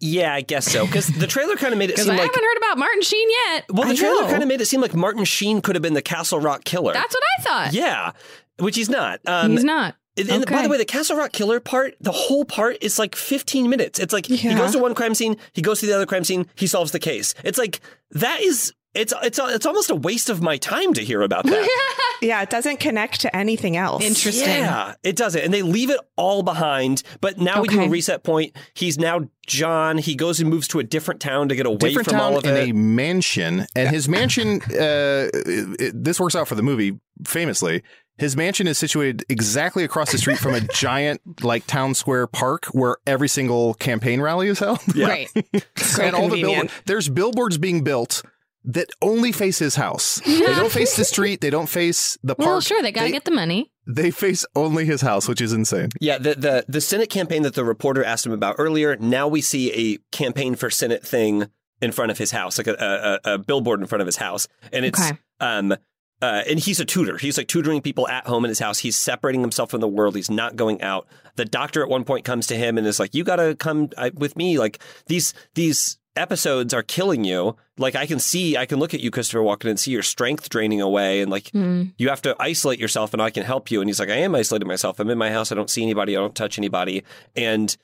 Yeah, 0.00 0.34
I 0.34 0.40
guess 0.42 0.70
so. 0.70 0.86
Because 0.86 1.08
the 1.08 1.26
trailer 1.26 1.56
kind 1.56 1.72
of 1.72 1.78
made 1.78 1.90
it 1.90 1.98
seem 1.98 2.10
I 2.10 2.16
like. 2.16 2.20
haven't 2.30 2.42
heard 2.44 2.56
about 2.58 2.78
Martin 2.78 3.02
Sheen 3.02 3.28
yet. 3.46 3.64
Well, 3.70 3.86
the 3.86 3.94
I 3.94 3.96
trailer 3.96 4.22
kind 4.24 4.42
of 4.42 4.48
made 4.48 4.60
it 4.60 4.66
seem 4.66 4.80
like 4.80 4.94
Martin 4.94 5.24
Sheen 5.24 5.60
could 5.60 5.74
have 5.76 5.82
been 5.82 5.94
the 5.94 6.02
Castle 6.02 6.40
Rock 6.40 6.64
killer. 6.64 6.92
That's 6.92 7.14
what 7.14 7.22
I 7.38 7.42
thought. 7.42 7.72
yeah, 7.72 8.12
which 8.58 8.76
he's 8.76 8.88
not. 8.90 9.20
Um, 9.26 9.52
He's 9.52 9.64
not. 9.64 9.96
And, 10.16 10.28
and 10.28 10.46
by 10.46 10.62
the 10.62 10.68
way, 10.68 10.76
the 10.76 10.84
Castle 10.84 11.16
Rock 11.16 11.32
killer 11.32 11.60
part, 11.60 11.94
the 12.00 12.12
whole 12.12 12.44
part 12.44 12.76
is 12.82 12.98
like 12.98 13.14
15 13.14 13.70
minutes. 13.70 13.98
It's 13.98 14.12
like 14.12 14.26
he 14.26 14.54
goes 14.54 14.72
to 14.72 14.78
one 14.78 14.94
crime 14.94 15.14
scene, 15.14 15.36
he 15.52 15.62
goes 15.62 15.80
to 15.80 15.86
the 15.86 15.94
other 15.94 16.04
crime 16.04 16.24
scene, 16.24 16.46
he 16.56 16.66
solves 16.66 16.90
the 16.92 16.98
case. 16.98 17.32
It's 17.44 17.56
like 17.58 17.80
that 18.10 18.42
is 18.42 18.74
it's 18.94 19.12
it's 19.22 19.38
it's 19.40 19.66
almost 19.66 19.90
a 19.90 19.94
waste 19.94 20.28
of 20.30 20.42
my 20.42 20.56
time 20.56 20.92
to 20.94 21.04
hear 21.04 21.22
about 21.22 21.44
that. 21.44 21.68
Yeah, 22.22 22.42
it 22.42 22.50
doesn't 22.50 22.80
connect 22.80 23.22
to 23.22 23.34
anything 23.34 23.78
else. 23.78 24.04
Interesting. 24.04 24.46
Yeah, 24.46 24.94
it 25.02 25.16
doesn't. 25.16 25.40
And 25.42 25.54
they 25.54 25.62
leave 25.62 25.88
it 25.88 25.98
all 26.16 26.42
behind. 26.42 27.02
But 27.22 27.38
now 27.38 27.62
we 27.62 27.68
do 27.68 27.80
a 27.80 27.88
reset 27.88 28.24
point. 28.24 28.54
He's 28.74 28.98
now 28.98 29.30
John. 29.46 29.96
He 29.96 30.14
goes 30.16 30.38
and 30.38 30.50
moves 30.50 30.68
to 30.68 30.80
a 30.80 30.84
different 30.84 31.22
town 31.22 31.48
to 31.48 31.54
get 31.56 31.64
away 31.64 31.78
different 31.78 32.08
from 32.10 32.18
town 32.18 32.32
all 32.32 32.36
of 32.38 32.44
in 32.44 32.54
it. 32.54 32.68
a 32.68 32.72
mansion, 32.74 33.66
and 33.74 33.88
his 33.88 34.06
mansion. 34.06 34.60
Uh, 34.70 35.30
it- 35.32 35.80
it- 35.80 36.04
this 36.04 36.20
works 36.20 36.36
out 36.36 36.46
for 36.46 36.56
the 36.56 36.62
movie 36.62 37.00
famously. 37.26 37.82
His 38.18 38.36
mansion 38.36 38.66
is 38.66 38.76
situated 38.76 39.24
exactly 39.30 39.82
across 39.82 40.12
the 40.12 40.18
street 40.18 40.36
from 40.36 40.54
a 40.54 40.60
giant, 40.74 41.22
like 41.42 41.66
town 41.66 41.94
square 41.94 42.26
park 42.26 42.66
where 42.66 42.98
every 43.06 43.28
single 43.28 43.72
campaign 43.72 44.20
rally 44.20 44.48
is 44.48 44.58
held. 44.58 44.80
Yeah. 44.94 45.06
Right. 45.08 45.28
So 45.76 46.02
and 46.02 46.14
all 46.14 46.24
the 46.28 46.36
convenient. 46.36 46.68
billboard, 46.68 46.70
there's 46.84 47.08
billboards 47.08 47.56
being 47.56 47.82
built 47.82 48.22
that 48.64 48.88
only 49.00 49.32
face 49.32 49.58
his 49.58 49.74
house. 49.76 50.20
they 50.26 50.40
don't 50.40 50.70
face 50.72 50.96
the 50.96 51.04
street. 51.04 51.40
They 51.40 51.50
don't 51.50 51.68
face 51.68 52.18
the 52.22 52.34
park. 52.34 52.46
Well, 52.46 52.60
sure, 52.60 52.82
they 52.82 52.92
got 52.92 53.04
to 53.04 53.10
get 53.10 53.24
the 53.24 53.30
money. 53.30 53.72
They 53.86 54.10
face 54.10 54.44
only 54.54 54.84
his 54.84 55.00
house, 55.00 55.26
which 55.28 55.40
is 55.40 55.52
insane. 55.52 55.88
Yeah, 56.00 56.18
the, 56.18 56.34
the 56.34 56.64
the 56.68 56.80
Senate 56.80 57.10
campaign 57.10 57.42
that 57.42 57.54
the 57.54 57.64
reporter 57.64 58.04
asked 58.04 58.26
him 58.26 58.32
about 58.32 58.56
earlier. 58.58 58.96
Now 58.96 59.26
we 59.28 59.40
see 59.40 59.72
a 59.94 59.98
campaign 60.14 60.54
for 60.54 60.70
Senate 60.70 61.04
thing 61.06 61.46
in 61.80 61.92
front 61.92 62.10
of 62.10 62.18
his 62.18 62.30
house, 62.30 62.58
like 62.58 62.66
a, 62.66 63.18
a, 63.24 63.34
a 63.34 63.38
billboard 63.38 63.80
in 63.80 63.86
front 63.86 64.02
of 64.02 64.06
his 64.06 64.16
house, 64.16 64.46
and 64.72 64.84
it's 64.84 65.00
Okay. 65.00 65.18
um. 65.40 65.74
Uh, 66.22 66.42
and 66.46 66.58
he's 66.58 66.78
a 66.78 66.84
tutor. 66.84 67.16
He's 67.16 67.38
like 67.38 67.48
tutoring 67.48 67.80
people 67.80 68.06
at 68.06 68.26
home 68.26 68.44
in 68.44 68.50
his 68.50 68.58
house. 68.58 68.78
He's 68.80 68.94
separating 68.94 69.40
himself 69.40 69.70
from 69.70 69.80
the 69.80 69.88
world. 69.88 70.14
He's 70.14 70.30
not 70.30 70.54
going 70.54 70.82
out. 70.82 71.06
The 71.36 71.46
doctor 71.46 71.82
at 71.82 71.88
one 71.88 72.04
point 72.04 72.26
comes 72.26 72.46
to 72.48 72.56
him 72.56 72.76
and 72.76 72.86
is 72.86 73.00
like, 73.00 73.14
"You 73.14 73.24
got 73.24 73.36
to 73.36 73.54
come 73.54 73.88
uh, 73.96 74.10
with 74.12 74.36
me. 74.36 74.58
Like 74.58 74.80
these 75.06 75.32
these 75.54 75.96
episodes 76.20 76.72
are 76.72 76.82
killing 76.82 77.24
you. 77.24 77.56
Like 77.78 77.96
I 77.96 78.06
can 78.06 78.18
see, 78.18 78.56
I 78.56 78.66
can 78.66 78.78
look 78.78 78.94
at 78.94 79.00
you, 79.00 79.10
Christopher 79.10 79.40
Walken, 79.40 79.70
and 79.70 79.80
see 79.80 79.90
your 79.90 80.02
strength 80.02 80.48
draining 80.48 80.80
away. 80.80 81.20
And 81.22 81.30
like 81.30 81.50
Hmm. 81.50 81.84
you 81.98 82.08
have 82.08 82.22
to 82.22 82.36
isolate 82.38 82.78
yourself, 82.78 83.12
and 83.12 83.20
I 83.22 83.30
can 83.30 83.42
help 83.42 83.70
you." 83.70 83.80
And 83.80 83.88
he's 83.88 83.98
like, 83.98 84.10
"I 84.10 84.16
am 84.16 84.34
isolating 84.34 84.68
myself. 84.68 85.00
I'm 85.00 85.10
in 85.10 85.18
my 85.18 85.30
house. 85.30 85.50
I 85.50 85.54
don't 85.54 85.70
see 85.70 85.82
anybody. 85.82 86.16
I 86.16 86.20
don't 86.20 86.34
touch 86.34 86.58
anybody." 86.58 87.02
And 87.34 87.76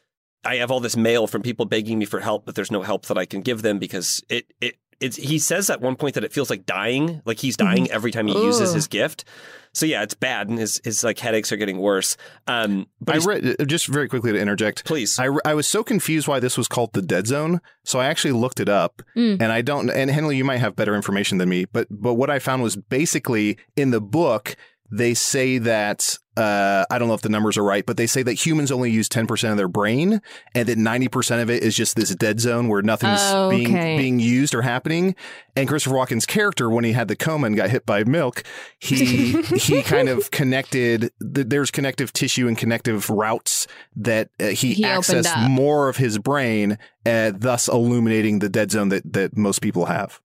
I 0.44 0.56
have 0.56 0.70
all 0.70 0.80
this 0.80 0.96
mail 0.96 1.26
from 1.26 1.42
people 1.42 1.64
begging 1.64 1.98
me 1.98 2.04
for 2.04 2.20
help, 2.20 2.46
but 2.46 2.54
there's 2.54 2.70
no 2.70 2.82
help 2.82 3.06
that 3.06 3.18
I 3.18 3.24
can 3.24 3.40
give 3.40 3.62
them 3.62 3.78
because 3.78 4.22
it 4.28 4.46
it 4.60 4.76
it's 5.00 5.16
he 5.16 5.38
says 5.38 5.70
at 5.70 5.80
one 5.80 5.96
point 5.96 6.14
that 6.14 6.24
it 6.24 6.32
feels 6.32 6.50
like 6.50 6.66
dying, 6.66 7.22
like 7.24 7.38
he's 7.38 7.56
dying 7.56 7.90
every 7.90 8.10
time 8.10 8.26
he 8.26 8.34
uses 8.34 8.72
his 8.72 8.86
gift. 8.86 9.24
So 9.72 9.84
yeah, 9.84 10.02
it's 10.02 10.14
bad, 10.14 10.48
and 10.48 10.58
his 10.58 10.80
his 10.84 11.04
like 11.04 11.18
headaches 11.18 11.52
are 11.52 11.56
getting 11.58 11.76
worse. 11.78 12.16
Um, 12.46 12.86
but 13.00 13.16
I 13.16 13.18
read 13.26 13.56
just 13.68 13.88
very 13.88 14.08
quickly 14.08 14.32
to 14.32 14.38
interject. 14.40 14.86
please, 14.86 15.18
I, 15.18 15.28
I 15.44 15.52
was 15.52 15.66
so 15.66 15.84
confused 15.84 16.26
why 16.26 16.40
this 16.40 16.56
was 16.56 16.66
called 16.66 16.94
the 16.94 17.02
dead 17.02 17.26
zone, 17.26 17.60
so 17.84 17.98
I 17.98 18.06
actually 18.06 18.32
looked 18.32 18.58
it 18.58 18.70
up, 18.70 19.02
Mm. 19.14 19.34
and 19.42 19.52
I 19.52 19.60
don't. 19.60 19.90
And 19.90 20.10
Henley, 20.10 20.36
you 20.38 20.44
might 20.44 20.58
have 20.58 20.76
better 20.76 20.94
information 20.94 21.36
than 21.36 21.50
me, 21.50 21.66
but 21.66 21.88
but 21.90 22.14
what 22.14 22.30
I 22.30 22.38
found 22.38 22.62
was 22.62 22.74
basically 22.76 23.58
in 23.76 23.90
the 23.90 24.00
book 24.00 24.56
they 24.90 25.12
say 25.14 25.58
that 25.58 26.16
uh, 26.36 26.84
I 26.90 26.98
don't 26.98 27.08
know 27.08 27.14
if 27.14 27.22
the 27.22 27.28
numbers 27.28 27.56
are 27.56 27.62
right, 27.64 27.84
but 27.86 27.96
they 27.96 28.06
say 28.06 28.22
that 28.22 28.34
humans 28.34 28.70
only 28.70 28.90
use 28.90 29.08
ten 29.08 29.26
percent 29.26 29.52
of 29.52 29.56
their 29.56 29.68
brain, 29.68 30.20
and 30.54 30.68
that 30.68 30.78
ninety 30.78 31.08
percent 31.08 31.42
of 31.42 31.50
it 31.50 31.62
is 31.62 31.74
just 31.74 31.96
this 31.96 32.14
dead 32.14 32.40
zone 32.40 32.68
where 32.68 32.82
nothing's 32.82 33.20
Oh, 33.22 33.50
being 33.50 33.68
okay. 33.74 33.96
being 33.96 34.18
used 34.18 34.54
or 34.54 34.62
happening. 34.62 35.14
And 35.56 35.66
Christopher 35.68 35.96
Walken's 35.96 36.26
character, 36.26 36.68
when 36.68 36.84
he 36.84 36.92
had 36.92 37.08
the 37.08 37.16
coma 37.16 37.46
and 37.46 37.56
got 37.56 37.70
hit 37.70 37.86
by 37.86 38.04
milk, 38.04 38.42
he 38.78 39.40
he 39.42 39.82
kind 39.82 40.08
of 40.08 40.30
connected. 40.30 41.10
th- 41.34 41.46
There's 41.48 41.70
connective 41.70 42.12
tissue 42.12 42.46
and 42.48 42.58
connective 42.58 43.08
routes 43.08 43.66
that 43.96 44.28
uh, 44.38 44.48
he, 44.48 44.74
He 44.74 44.82
accessed 44.82 45.48
more 45.50 45.88
of 45.88 45.96
his 45.96 46.18
brain, 46.18 46.78
uh, 47.06 47.32
thus 47.34 47.68
illuminating 47.68 48.40
the 48.40 48.48
dead 48.50 48.70
zone 48.70 48.90
that 48.90 49.12
that 49.14 49.36
most 49.36 49.60
people 49.62 49.86
have. 49.86 50.20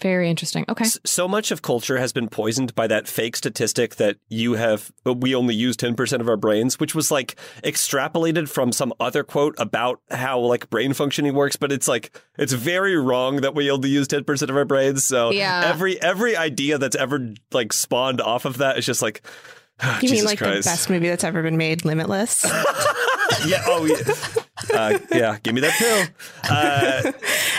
Very 0.00 0.30
interesting. 0.30 0.64
Okay. 0.68 0.86
So 1.04 1.28
much 1.28 1.50
of 1.50 1.60
culture 1.62 1.98
has 1.98 2.12
been 2.12 2.28
poisoned 2.28 2.74
by 2.74 2.86
that 2.86 3.06
fake 3.08 3.36
statistic 3.36 3.96
that 3.96 4.16
you 4.28 4.54
have 4.54 4.90
uh, 5.06 5.12
we 5.12 5.34
only 5.34 5.54
use 5.54 5.76
10% 5.76 6.20
of 6.20 6.28
our 6.28 6.36
brains 6.36 6.80
which 6.80 6.94
was 6.94 7.10
like 7.10 7.36
extrapolated 7.62 8.48
from 8.48 8.72
some 8.72 8.92
other 9.00 9.22
quote 9.22 9.54
about 9.58 10.00
how 10.10 10.38
like 10.38 10.70
brain 10.70 10.92
functioning 10.94 11.34
works 11.34 11.56
but 11.56 11.70
it's 11.72 11.86
like 11.88 12.18
it's 12.38 12.52
very 12.52 12.96
wrong 12.96 13.36
that 13.42 13.54
we 13.54 13.70
only 13.70 13.88
use 13.90 14.08
10% 14.08 14.48
of 14.48 14.56
our 14.56 14.64
brains 14.64 15.04
so 15.04 15.30
Yeah. 15.30 15.62
every 15.66 16.00
every 16.00 16.36
idea 16.36 16.78
that's 16.78 16.96
ever 16.96 17.34
like 17.52 17.72
spawned 17.72 18.20
off 18.20 18.44
of 18.46 18.58
that 18.58 18.78
is 18.78 18.86
just 18.86 19.02
like 19.02 19.22
You 19.82 20.08
Jesus 20.08 20.18
mean 20.18 20.24
like 20.24 20.38
Christ. 20.38 20.64
the 20.64 20.70
best 20.70 20.90
movie 20.90 21.08
that's 21.08 21.24
ever 21.24 21.42
been 21.42 21.58
made, 21.58 21.84
Limitless? 21.84 22.44
yeah 23.46 23.62
oh 23.66 23.84
yeah 23.84 24.42
uh, 24.74 24.98
yeah 25.12 25.38
give 25.42 25.54
me 25.54 25.60
that 25.60 25.72
pill 25.78 26.06
uh, 26.50 27.12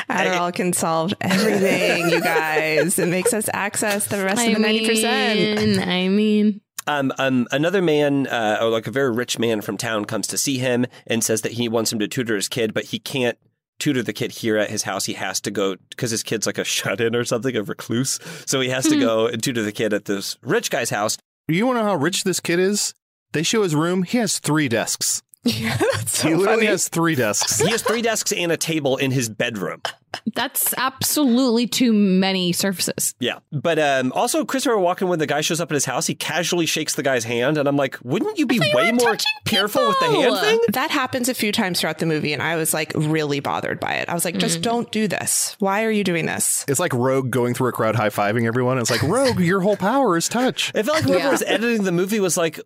Adderall 0.10 0.54
can 0.54 0.74
solve 0.74 1.14
everything, 1.22 2.10
you 2.10 2.22
guys. 2.22 2.98
It 2.98 3.08
makes 3.10 3.34
us 3.34 3.50
access 3.54 4.08
the 4.08 4.24
rest 4.24 4.40
I 4.40 4.46
of 4.46 4.54
the 4.56 4.60
ninety 4.62 4.88
percent. 4.88 5.80
I 5.88 6.08
mean, 6.08 6.62
Um, 6.88 7.12
um, 7.18 7.48
another 7.52 7.82
man, 7.82 8.28
uh, 8.28 8.60
or 8.62 8.70
like 8.70 8.88
a 8.88 8.92
very 8.92 9.12
rich 9.12 9.38
man 9.38 9.60
from 9.62 9.78
town, 9.78 10.06
comes 10.06 10.28
to 10.28 10.38
see 10.38 10.58
him 10.58 10.86
and 11.06 11.24
says 11.24 11.42
that 11.42 11.54
he 11.54 11.68
wants 11.68 11.92
him 11.92 12.00
to 12.00 12.08
tutor 12.08 12.36
his 12.36 12.48
kid, 12.48 12.74
but 12.74 12.86
he 12.86 13.00
can't. 13.00 13.38
tutor 13.80 14.02
the 14.02 14.14
kid 14.14 14.32
here 14.32 14.58
at 14.58 14.70
his 14.70 14.84
house. 14.84 15.06
He 15.06 15.14
has 15.14 15.40
to 15.42 15.52
go 15.52 15.76
because 15.90 16.10
his 16.12 16.24
kid's 16.24 16.48
like 16.48 16.58
a 16.58 16.64
shut 16.64 17.02
in 17.02 17.16
or 17.16 17.26
something, 17.26 17.56
a 17.56 17.62
recluse. 17.64 18.20
So 18.46 18.60
he 18.62 18.70
has 18.70 18.88
to 18.88 18.98
go 19.00 19.28
and 19.28 19.44
tutor 19.44 19.62
the 19.64 19.72
kid 19.74 19.94
at 19.94 20.06
this 20.06 20.38
rich 20.42 20.72
guy's 20.72 20.90
house. 20.90 21.18
Do 21.48 21.54
you 21.56 21.66
want 21.68 21.78
to 21.78 21.84
know 21.84 21.90
how 21.90 21.96
rich 21.96 22.24
this 22.24 22.40
kid 22.40 22.60
is? 22.60 22.94
They 23.34 23.44
show 23.44 23.62
his 23.64 23.76
room. 23.76 24.04
He 24.04 24.18
has 24.20 24.40
three 24.40 24.70
desks. 24.70 25.22
Yeah, 25.58 25.78
that's 25.78 26.20
so 26.20 26.28
he 26.30 26.36
literally 26.36 26.58
funny. 26.58 26.68
has 26.68 26.88
three 26.90 27.16
desks. 27.16 27.60
He 27.60 27.70
has 27.72 27.82
three 27.82 28.02
desks 28.02 28.32
and 28.32 28.52
a 28.52 28.58
table 28.58 28.98
in 28.98 29.12
his 29.12 29.30
bedroom. 29.30 29.82
That's 30.34 30.74
absolutely 30.78 31.68
too 31.68 31.94
many 31.94 32.52
surfaces. 32.52 33.14
Yeah. 33.20 33.40
But 33.52 33.78
um, 33.78 34.12
also, 34.14 34.46
Christopher 34.46 34.76
Walken 34.78 35.08
when 35.10 35.20
the 35.20 35.28
guy 35.28 35.42
shows 35.42 35.62
up 35.62 35.70
at 35.72 35.76
his 35.76 35.86
house, 35.86 36.08
he 36.08 36.16
casually 36.16 36.66
shakes 36.66 36.96
the 36.96 37.04
guy's 37.04 37.24
hand. 37.24 37.58
And 37.58 37.68
I'm 37.68 37.76
like, 37.76 37.98
wouldn't 38.04 38.38
you 38.38 38.46
be 38.48 38.60
way 38.74 38.92
more 38.92 39.16
careful 39.46 39.86
with 39.88 40.00
the 40.00 40.06
hand 40.08 40.38
thing? 40.40 40.60
That 40.70 40.92
happens 40.92 41.30
a 41.30 41.34
few 41.34 41.52
times 41.52 41.80
throughout 41.82 42.00
the 42.00 42.06
movie, 42.06 42.34
and 42.34 42.42
I 42.42 42.56
was 42.56 42.74
like 42.74 42.94
really 42.96 43.40
bothered 43.42 43.80
by 43.80 43.96
it. 43.96 44.10
I 44.10 44.14
was 44.14 44.26
like, 44.26 44.38
just 44.38 44.62
don't 44.62 44.92
do 44.92 45.08
this. 45.08 45.56
Why 45.60 45.84
are 45.84 45.92
you 45.92 46.04
doing 46.04 46.26
this? 46.26 46.66
It's 46.68 46.80
like 46.80 46.94
Rogue 46.94 47.30
going 47.30 47.54
through 47.54 47.70
a 47.70 47.74
crowd 47.74 47.96
high 47.96 48.10
fiving 48.10 48.46
everyone. 48.48 48.80
It's 48.80 48.90
like 48.92 49.04
Rogue, 49.04 49.40
your 49.40 49.62
whole 49.62 49.78
power 49.78 50.18
is 50.18 50.28
touch. 50.30 50.72
It 50.74 50.84
felt 50.84 50.98
like 50.98 51.04
whoever 51.06 51.20
Yeah. 51.26 51.32
was 51.32 51.44
editing 51.44 51.84
the 51.84 51.92
movie 51.92 52.20
was 52.20 52.38
like, 52.38 52.60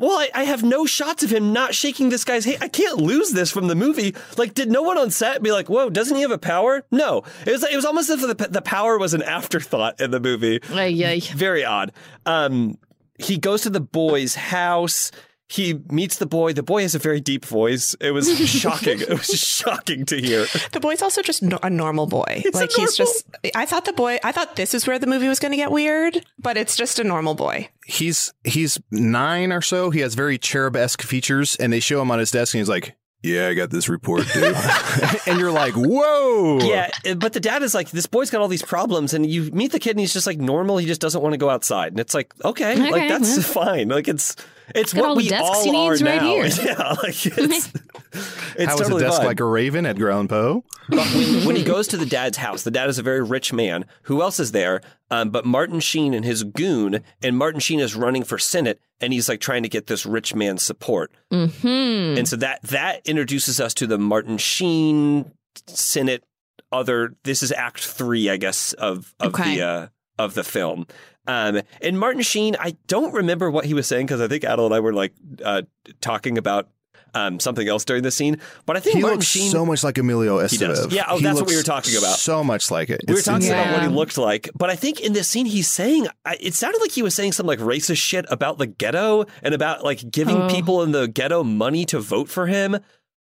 well, 0.00 0.18
I, 0.18 0.30
I 0.34 0.44
have 0.44 0.62
no 0.62 0.86
shots 0.86 1.22
of 1.22 1.30
him 1.30 1.52
not 1.52 1.74
shaking 1.74 2.08
this 2.08 2.24
guy's 2.24 2.44
hand. 2.44 2.58
I 2.60 2.68
can't 2.68 2.96
lose 2.98 3.30
this 3.30 3.50
from 3.50 3.68
the 3.68 3.74
movie. 3.74 4.14
Like, 4.36 4.54
did 4.54 4.70
no 4.70 4.82
one 4.82 4.96
on 4.98 5.10
set 5.10 5.42
be 5.42 5.52
like, 5.52 5.68
"Whoa, 5.68 5.90
doesn't 5.90 6.16
he 6.16 6.22
have 6.22 6.30
a 6.30 6.38
power?" 6.38 6.84
No, 6.90 7.22
it 7.46 7.52
was. 7.52 7.62
It 7.62 7.76
was 7.76 7.84
almost 7.84 8.08
as 8.10 8.22
if 8.22 8.36
the, 8.36 8.48
the 8.48 8.62
power 8.62 8.98
was 8.98 9.14
an 9.14 9.22
afterthought 9.22 10.00
in 10.00 10.10
the 10.10 10.20
movie. 10.20 10.60
Ay, 10.72 11.02
ay. 11.04 11.20
Very 11.34 11.64
odd. 11.64 11.92
Um, 12.26 12.78
he 13.18 13.36
goes 13.36 13.62
to 13.62 13.70
the 13.70 13.80
boy's 13.80 14.34
house. 14.34 15.10
He 15.50 15.80
meets 15.90 16.18
the 16.18 16.26
boy. 16.26 16.52
The 16.52 16.62
boy 16.62 16.82
has 16.82 16.94
a 16.94 17.00
very 17.00 17.20
deep 17.20 17.44
voice. 17.44 17.96
It 18.00 18.12
was 18.12 18.28
shocking. 18.48 19.00
it 19.00 19.08
was 19.08 19.26
shocking 19.26 20.06
to 20.06 20.16
hear. 20.16 20.46
The 20.70 20.78
boy's 20.78 21.02
also 21.02 21.22
just 21.22 21.42
no- 21.42 21.58
a 21.60 21.68
normal 21.68 22.06
boy. 22.06 22.44
like 22.54 22.70
he's 22.70 22.96
just. 22.96 23.24
I 23.56 23.66
thought 23.66 23.84
the 23.84 23.92
boy. 23.92 24.20
I 24.22 24.30
thought 24.30 24.54
this 24.54 24.74
is 24.74 24.86
where 24.86 24.96
the 25.00 25.08
movie 25.08 25.26
was 25.26 25.40
going 25.40 25.50
to 25.50 25.56
get 25.56 25.72
weird, 25.72 26.24
but 26.38 26.56
it's 26.56 26.76
just 26.76 27.00
a 27.00 27.04
normal 27.04 27.34
boy. 27.34 27.68
He's 27.84 28.32
he's 28.44 28.78
nine 28.92 29.50
or 29.50 29.60
so. 29.60 29.90
He 29.90 29.98
has 30.00 30.14
very 30.14 30.38
cherub 30.38 30.76
esque 30.76 31.02
features, 31.02 31.56
and 31.56 31.72
they 31.72 31.80
show 31.80 32.00
him 32.00 32.12
on 32.12 32.20
his 32.20 32.30
desk, 32.30 32.54
and 32.54 32.60
he's 32.60 32.68
like, 32.68 32.94
"Yeah, 33.20 33.48
I 33.48 33.54
got 33.54 33.70
this 33.70 33.88
report, 33.88 34.28
dude." 34.32 34.54
and 35.26 35.40
you're 35.40 35.50
like, 35.50 35.74
"Whoa!" 35.74 36.60
Yeah, 36.60 36.90
uh, 37.04 37.14
but 37.14 37.32
the 37.32 37.40
dad 37.40 37.64
is 37.64 37.74
like, 37.74 37.90
this 37.90 38.06
boy's 38.06 38.30
got 38.30 38.40
all 38.40 38.46
these 38.46 38.62
problems, 38.62 39.14
and 39.14 39.28
you 39.28 39.50
meet 39.50 39.72
the 39.72 39.80
kid, 39.80 39.90
and 39.90 40.00
he's 40.00 40.12
just 40.12 40.28
like 40.28 40.38
normal. 40.38 40.78
He 40.78 40.86
just 40.86 41.00
doesn't 41.00 41.20
want 41.20 41.32
to 41.32 41.38
go 41.38 41.50
outside, 41.50 41.92
and 41.92 41.98
it's 41.98 42.14
like, 42.14 42.32
okay, 42.44 42.76
like 42.88 43.08
that's 43.08 43.34
well. 43.36 43.64
fine. 43.66 43.88
Like 43.88 44.06
it's 44.06 44.36
it's 44.74 44.94
what 44.94 45.04
all 45.04 45.14
the 45.14 45.22
we 45.22 45.28
desks 45.28 45.48
all 45.58 45.64
he 45.64 45.76
are 45.76 45.90
right 45.92 46.00
now. 46.02 46.20
here. 46.20 46.44
Yeah, 46.64 46.92
like 47.02 47.26
it's 47.26 47.72
it's 48.12 48.64
How 48.66 48.74
is 48.74 48.80
totally 48.80 49.02
a 49.04 49.06
desk 49.06 49.18
fine. 49.18 49.26
like 49.26 49.40
a 49.40 49.44
raven, 49.44 49.86
Edgar 49.86 50.10
Allan 50.10 50.28
Poe? 50.28 50.64
But 50.88 51.06
when, 51.14 51.46
when 51.46 51.56
he 51.56 51.62
goes 51.62 51.86
to 51.88 51.96
the 51.96 52.06
dad's 52.06 52.36
house, 52.38 52.64
the 52.64 52.70
dad 52.70 52.88
is 52.88 52.98
a 52.98 53.02
very 53.02 53.22
rich 53.22 53.52
man. 53.52 53.84
Who 54.04 54.22
else 54.22 54.40
is 54.40 54.52
there? 54.52 54.80
Um, 55.10 55.30
but 55.30 55.44
Martin 55.46 55.78
Sheen 55.80 56.14
and 56.14 56.24
his 56.24 56.42
goon, 56.42 57.02
and 57.22 57.38
Martin 57.38 57.60
Sheen 57.60 57.78
is 57.80 57.94
running 57.94 58.24
for 58.24 58.38
Senate, 58.38 58.80
and 59.00 59.12
he's 59.12 59.28
like 59.28 59.40
trying 59.40 59.62
to 59.62 59.68
get 59.68 59.86
this 59.86 60.04
rich 60.04 60.34
man's 60.34 60.62
support. 60.62 61.12
Mm-hmm. 61.32 62.18
And 62.18 62.28
so 62.28 62.36
that 62.36 62.62
that 62.62 63.06
introduces 63.06 63.60
us 63.60 63.72
to 63.74 63.86
the 63.86 63.98
Martin 63.98 64.36
Sheen 64.38 65.30
Senate. 65.66 66.24
Other 66.72 67.14
this 67.24 67.42
is 67.42 67.50
Act 67.52 67.84
Three, 67.84 68.28
I 68.30 68.36
guess, 68.36 68.72
of 68.74 69.14
of 69.20 69.34
Okay. 69.34 69.56
the 69.56 69.62
uh, 69.66 69.86
of 70.18 70.34
the 70.34 70.44
film. 70.44 70.86
Um, 71.26 71.60
and 71.82 71.98
Martin 71.98 72.22
Sheen, 72.22 72.56
I 72.58 72.76
don't 72.86 73.12
remember 73.14 73.50
what 73.50 73.64
he 73.64 73.74
was 73.74 73.86
saying 73.86 74.06
because 74.06 74.20
I 74.20 74.28
think 74.28 74.42
Adal 74.44 74.66
and 74.66 74.74
I 74.74 74.80
were 74.80 74.92
like 74.94 75.12
uh, 75.44 75.62
talking 76.00 76.38
about 76.38 76.68
um, 77.12 77.40
something 77.40 77.66
else 77.68 77.84
during 77.84 78.02
the 78.04 78.10
scene. 78.10 78.40
But 78.66 78.76
I 78.76 78.80
think 78.80 78.96
He 78.96 79.02
Martin 79.02 79.18
looks 79.18 79.26
Sheen 79.26 79.50
so 79.50 79.66
much 79.66 79.82
like 79.84 79.98
Emilio 79.98 80.38
He. 80.38 80.44
Estevez. 80.44 80.92
Yeah, 80.92 81.04
oh, 81.08 81.18
He 81.18 81.24
that's 81.24 81.40
what 81.40 81.48
we 81.48 81.56
were 81.56 81.62
talking 81.62 81.96
about. 81.96 82.16
So 82.18 82.42
much 82.44 82.70
like 82.70 82.88
it. 82.88 83.02
We 83.06 83.14
were 83.14 83.20
talking 83.20 83.42
insane. 83.48 83.58
about 83.58 83.72
what 83.74 83.82
he 83.82 83.88
looked 83.88 84.16
like, 84.16 84.48
but 84.56 84.70
I 84.70 84.76
think 84.76 85.00
in 85.00 85.12
this 85.12 85.28
scene 85.28 85.46
he's 85.46 85.68
saying 85.68 86.06
I- 86.24 86.36
it 86.40 86.54
sounded 86.54 86.80
like 86.80 86.92
he 86.92 87.02
was 87.02 87.14
saying 87.14 87.32
some 87.32 87.46
like 87.46 87.58
racist 87.58 87.98
shit 87.98 88.26
about 88.30 88.58
the 88.58 88.66
ghetto 88.66 89.24
and 89.42 89.54
about 89.54 89.82
like 89.84 90.08
giving 90.10 90.36
Oh. 90.36 90.48
people 90.48 90.82
in 90.82 90.92
the 90.92 91.06
ghetto 91.08 91.42
money 91.44 91.84
to 91.86 91.98
vote 92.00 92.28
for 92.28 92.46
him. 92.46 92.78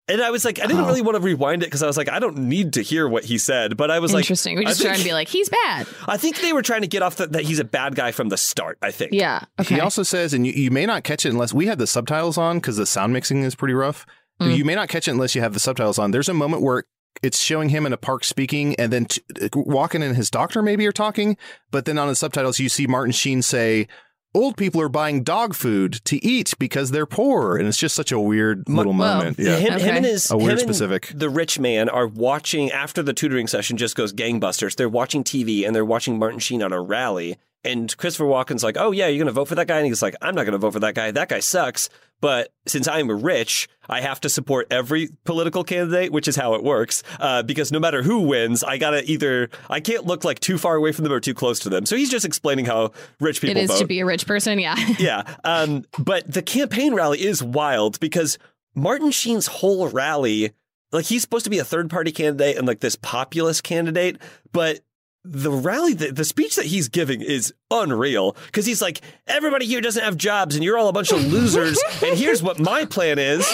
And 0.08 0.22
I 0.22 0.30
was 0.30 0.44
like, 0.44 0.60
I 0.60 0.66
didn't 0.66 0.82
Oh. 0.82 0.86
really 0.86 1.02
want 1.02 1.16
to 1.16 1.20
rewind 1.20 1.62
it 1.62 1.66
because 1.66 1.82
I 1.82 1.86
was 1.88 1.96
like, 1.96 2.08
I 2.08 2.18
don't 2.20 2.36
need 2.38 2.74
to 2.74 2.82
hear 2.82 3.08
what 3.08 3.24
he 3.24 3.38
said. 3.38 3.76
But 3.76 3.90
I 3.90 3.98
was 3.98 4.12
like, 4.14 4.22
Interesting. 4.24 4.54
We're 4.56 4.62
just 4.62 4.78
think- 4.80 4.88
trying 4.90 4.98
to 5.00 5.04
be 5.04 5.12
like, 5.12 5.26
he's 5.28 5.48
bad. 5.48 5.86
I 6.06 6.16
think 6.16 6.40
they 6.40 6.52
were 6.52 6.62
trying 6.62 6.82
to 6.82 6.86
get 6.86 7.02
off 7.02 7.16
the, 7.16 7.26
that 7.28 7.42
he's 7.42 7.58
a 7.58 7.64
bad 7.64 7.94
guy 7.96 8.12
from 8.12 8.28
the 8.28 8.36
start. 8.36 8.78
I 8.82 8.92
think. 8.92 9.12
Yeah. 9.12 9.44
Okay. 9.60 9.74
He 9.76 9.80
also 9.80 10.02
says, 10.04 10.32
and 10.32 10.46
you, 10.46 10.52
you 10.52 10.70
may 10.70 10.86
not 10.86 11.02
catch 11.02 11.26
it 11.26 11.30
unless 11.30 11.52
we 11.52 11.66
have 11.66 11.78
the 11.78 11.86
subtitles 11.88 12.38
on 12.38 12.58
because 12.58 12.76
the 12.76 12.86
sound 12.86 13.12
mixing 13.12 13.42
is 13.42 13.54
pretty 13.56 13.74
rough. 13.74 14.06
Mm. 14.40 14.56
You 14.56 14.64
may 14.64 14.74
not 14.74 14.88
catch 14.88 15.08
it 15.08 15.12
unless 15.12 15.34
you 15.34 15.40
have 15.40 15.54
the 15.54 15.60
subtitles 15.60 15.98
on. 15.98 16.10
There's 16.12 16.28
a 16.28 16.34
moment 16.34 16.62
where 16.62 16.84
it's 17.22 17.40
showing 17.40 17.70
him 17.70 17.86
in 17.86 17.92
a 17.94 17.96
park 17.96 18.22
speaking, 18.24 18.74
and 18.76 18.92
then 18.92 19.06
t- 19.06 19.22
Walken 19.54 20.02
and 20.02 20.14
his 20.14 20.30
doctor 20.30 20.60
maybe 20.62 20.86
are 20.86 20.92
talking, 20.92 21.38
but 21.70 21.86
then 21.86 21.96
on 21.98 22.08
the 22.08 22.14
subtitles 22.14 22.58
you 22.60 22.68
see 22.68 22.86
Martin 22.86 23.12
Sheen 23.12 23.40
say, 23.40 23.88
"Old 24.36 24.56
people 24.56 24.80
are 24.82 24.88
buying 24.88 25.22
dog 25.22 25.54
food 25.54 26.00
to 26.04 26.24
eat 26.24 26.52
because 26.58 26.90
they're 26.90 27.06
poor," 27.06 27.56
and 27.56 27.66
it's 27.66 27.78
just 27.78 27.94
such 27.94 28.12
a 28.12 28.20
weird 28.20 28.68
little 28.68 28.92
Well, 28.92 29.16
moment. 29.16 29.38
Yeah, 29.38 29.56
Him, 29.56 29.80
him 29.80 29.96
and 29.96 30.04
his 30.04 30.30
A 30.30 30.36
weird 30.36 30.60
specific. 30.60 31.10
the 31.14 31.30
rich 31.30 31.58
man 31.58 31.88
are 31.88 32.06
watching 32.06 32.70
after 32.70 33.02
the 33.02 33.12
tutoring 33.12 33.46
session 33.46 33.76
just 33.76 33.96
goes 33.96 34.12
gangbusters. 34.12 34.76
They're 34.76 34.88
watching 34.88 35.24
TV 35.24 35.64
and 35.66 35.74
they're 35.74 35.84
watching 35.84 36.18
Martin 36.18 36.38
Sheen 36.38 36.62
on 36.62 36.72
a 36.72 36.80
rally. 36.80 37.38
And 37.64 37.96
Christopher 37.96 38.26
Walken's 38.26 38.62
like, 38.62 38.76
"Oh 38.78 38.92
yeah, 38.92 39.08
you're 39.08 39.18
gonna 39.24 39.32
vote 39.32 39.48
for 39.48 39.56
that 39.56 39.66
guy?" 39.66 39.78
And 39.78 39.86
he's 39.86 40.02
like, 40.02 40.14
"I'm 40.22 40.34
not 40.36 40.44
gonna 40.44 40.58
vote 40.58 40.74
for 40.74 40.80
that 40.80 40.94
guy. 40.94 41.10
That 41.10 41.28
guy 41.28 41.40
sucks." 41.40 41.88
But 42.20 42.52
since 42.66 42.88
I'm 42.88 43.10
rich, 43.22 43.68
I 43.88 44.00
have 44.00 44.20
to 44.22 44.28
support 44.28 44.66
every 44.70 45.10
political 45.24 45.64
candidate, 45.64 46.12
which 46.12 46.28
is 46.28 46.36
how 46.36 46.54
it 46.54 46.64
works. 46.64 47.02
Uh, 47.20 47.42
because 47.42 47.70
no 47.70 47.78
matter 47.78 48.02
who 48.02 48.22
wins, 48.22 48.64
I 48.64 48.78
gotta 48.78 49.08
either 49.10 49.50
I 49.68 49.80
can't 49.80 50.06
look 50.06 50.24
like 50.24 50.40
too 50.40 50.58
far 50.58 50.76
away 50.76 50.92
from 50.92 51.04
them 51.04 51.12
or 51.12 51.20
too 51.20 51.34
close 51.34 51.58
to 51.60 51.68
them. 51.68 51.84
So 51.84 51.96
he's 51.96 52.10
just 52.10 52.24
explaining 52.24 52.64
how 52.64 52.92
rich 53.20 53.40
people 53.40 53.56
it 53.56 53.64
is 53.64 53.70
vote 53.70 53.78
to 53.80 53.86
be 53.86 54.00
a 54.00 54.06
rich 54.06 54.26
person. 54.26 54.58
Yeah. 54.58 54.76
yeah. 54.98 55.22
Um, 55.44 55.84
but 55.98 56.30
the 56.30 56.42
campaign 56.42 56.94
rally 56.94 57.22
is 57.22 57.42
wild 57.42 58.00
because 58.00 58.38
Martin 58.74 59.10
Sheen's 59.10 59.46
whole 59.46 59.88
rally, 59.88 60.52
like 60.92 61.04
he's 61.04 61.22
supposed 61.22 61.44
to 61.44 61.50
be 61.50 61.58
a 61.58 61.64
third 61.64 61.90
party 61.90 62.12
candidate 62.12 62.56
and 62.56 62.66
like 62.66 62.80
this 62.80 62.96
populist 62.96 63.62
candidate, 63.62 64.18
but 64.52 64.80
the 65.28 65.50
rally, 65.50 65.92
the, 65.92 66.12
the 66.12 66.24
speech 66.24 66.54
that 66.56 66.66
he's 66.66 66.88
giving 66.88 67.20
is 67.20 67.52
unreal 67.70 68.36
because 68.46 68.66
he's 68.66 68.80
like, 68.80 69.00
everybody 69.26 69.66
here 69.66 69.80
doesn't 69.80 70.02
have 70.02 70.16
jobs 70.16 70.54
and 70.54 70.62
you're 70.64 70.78
all 70.78 70.88
a 70.88 70.92
bunch 70.92 71.12
of 71.12 71.24
losers. 71.32 71.82
and 72.04 72.16
here's 72.16 72.42
what 72.42 72.58
my 72.58 72.84
plan 72.84 73.18
is 73.18 73.46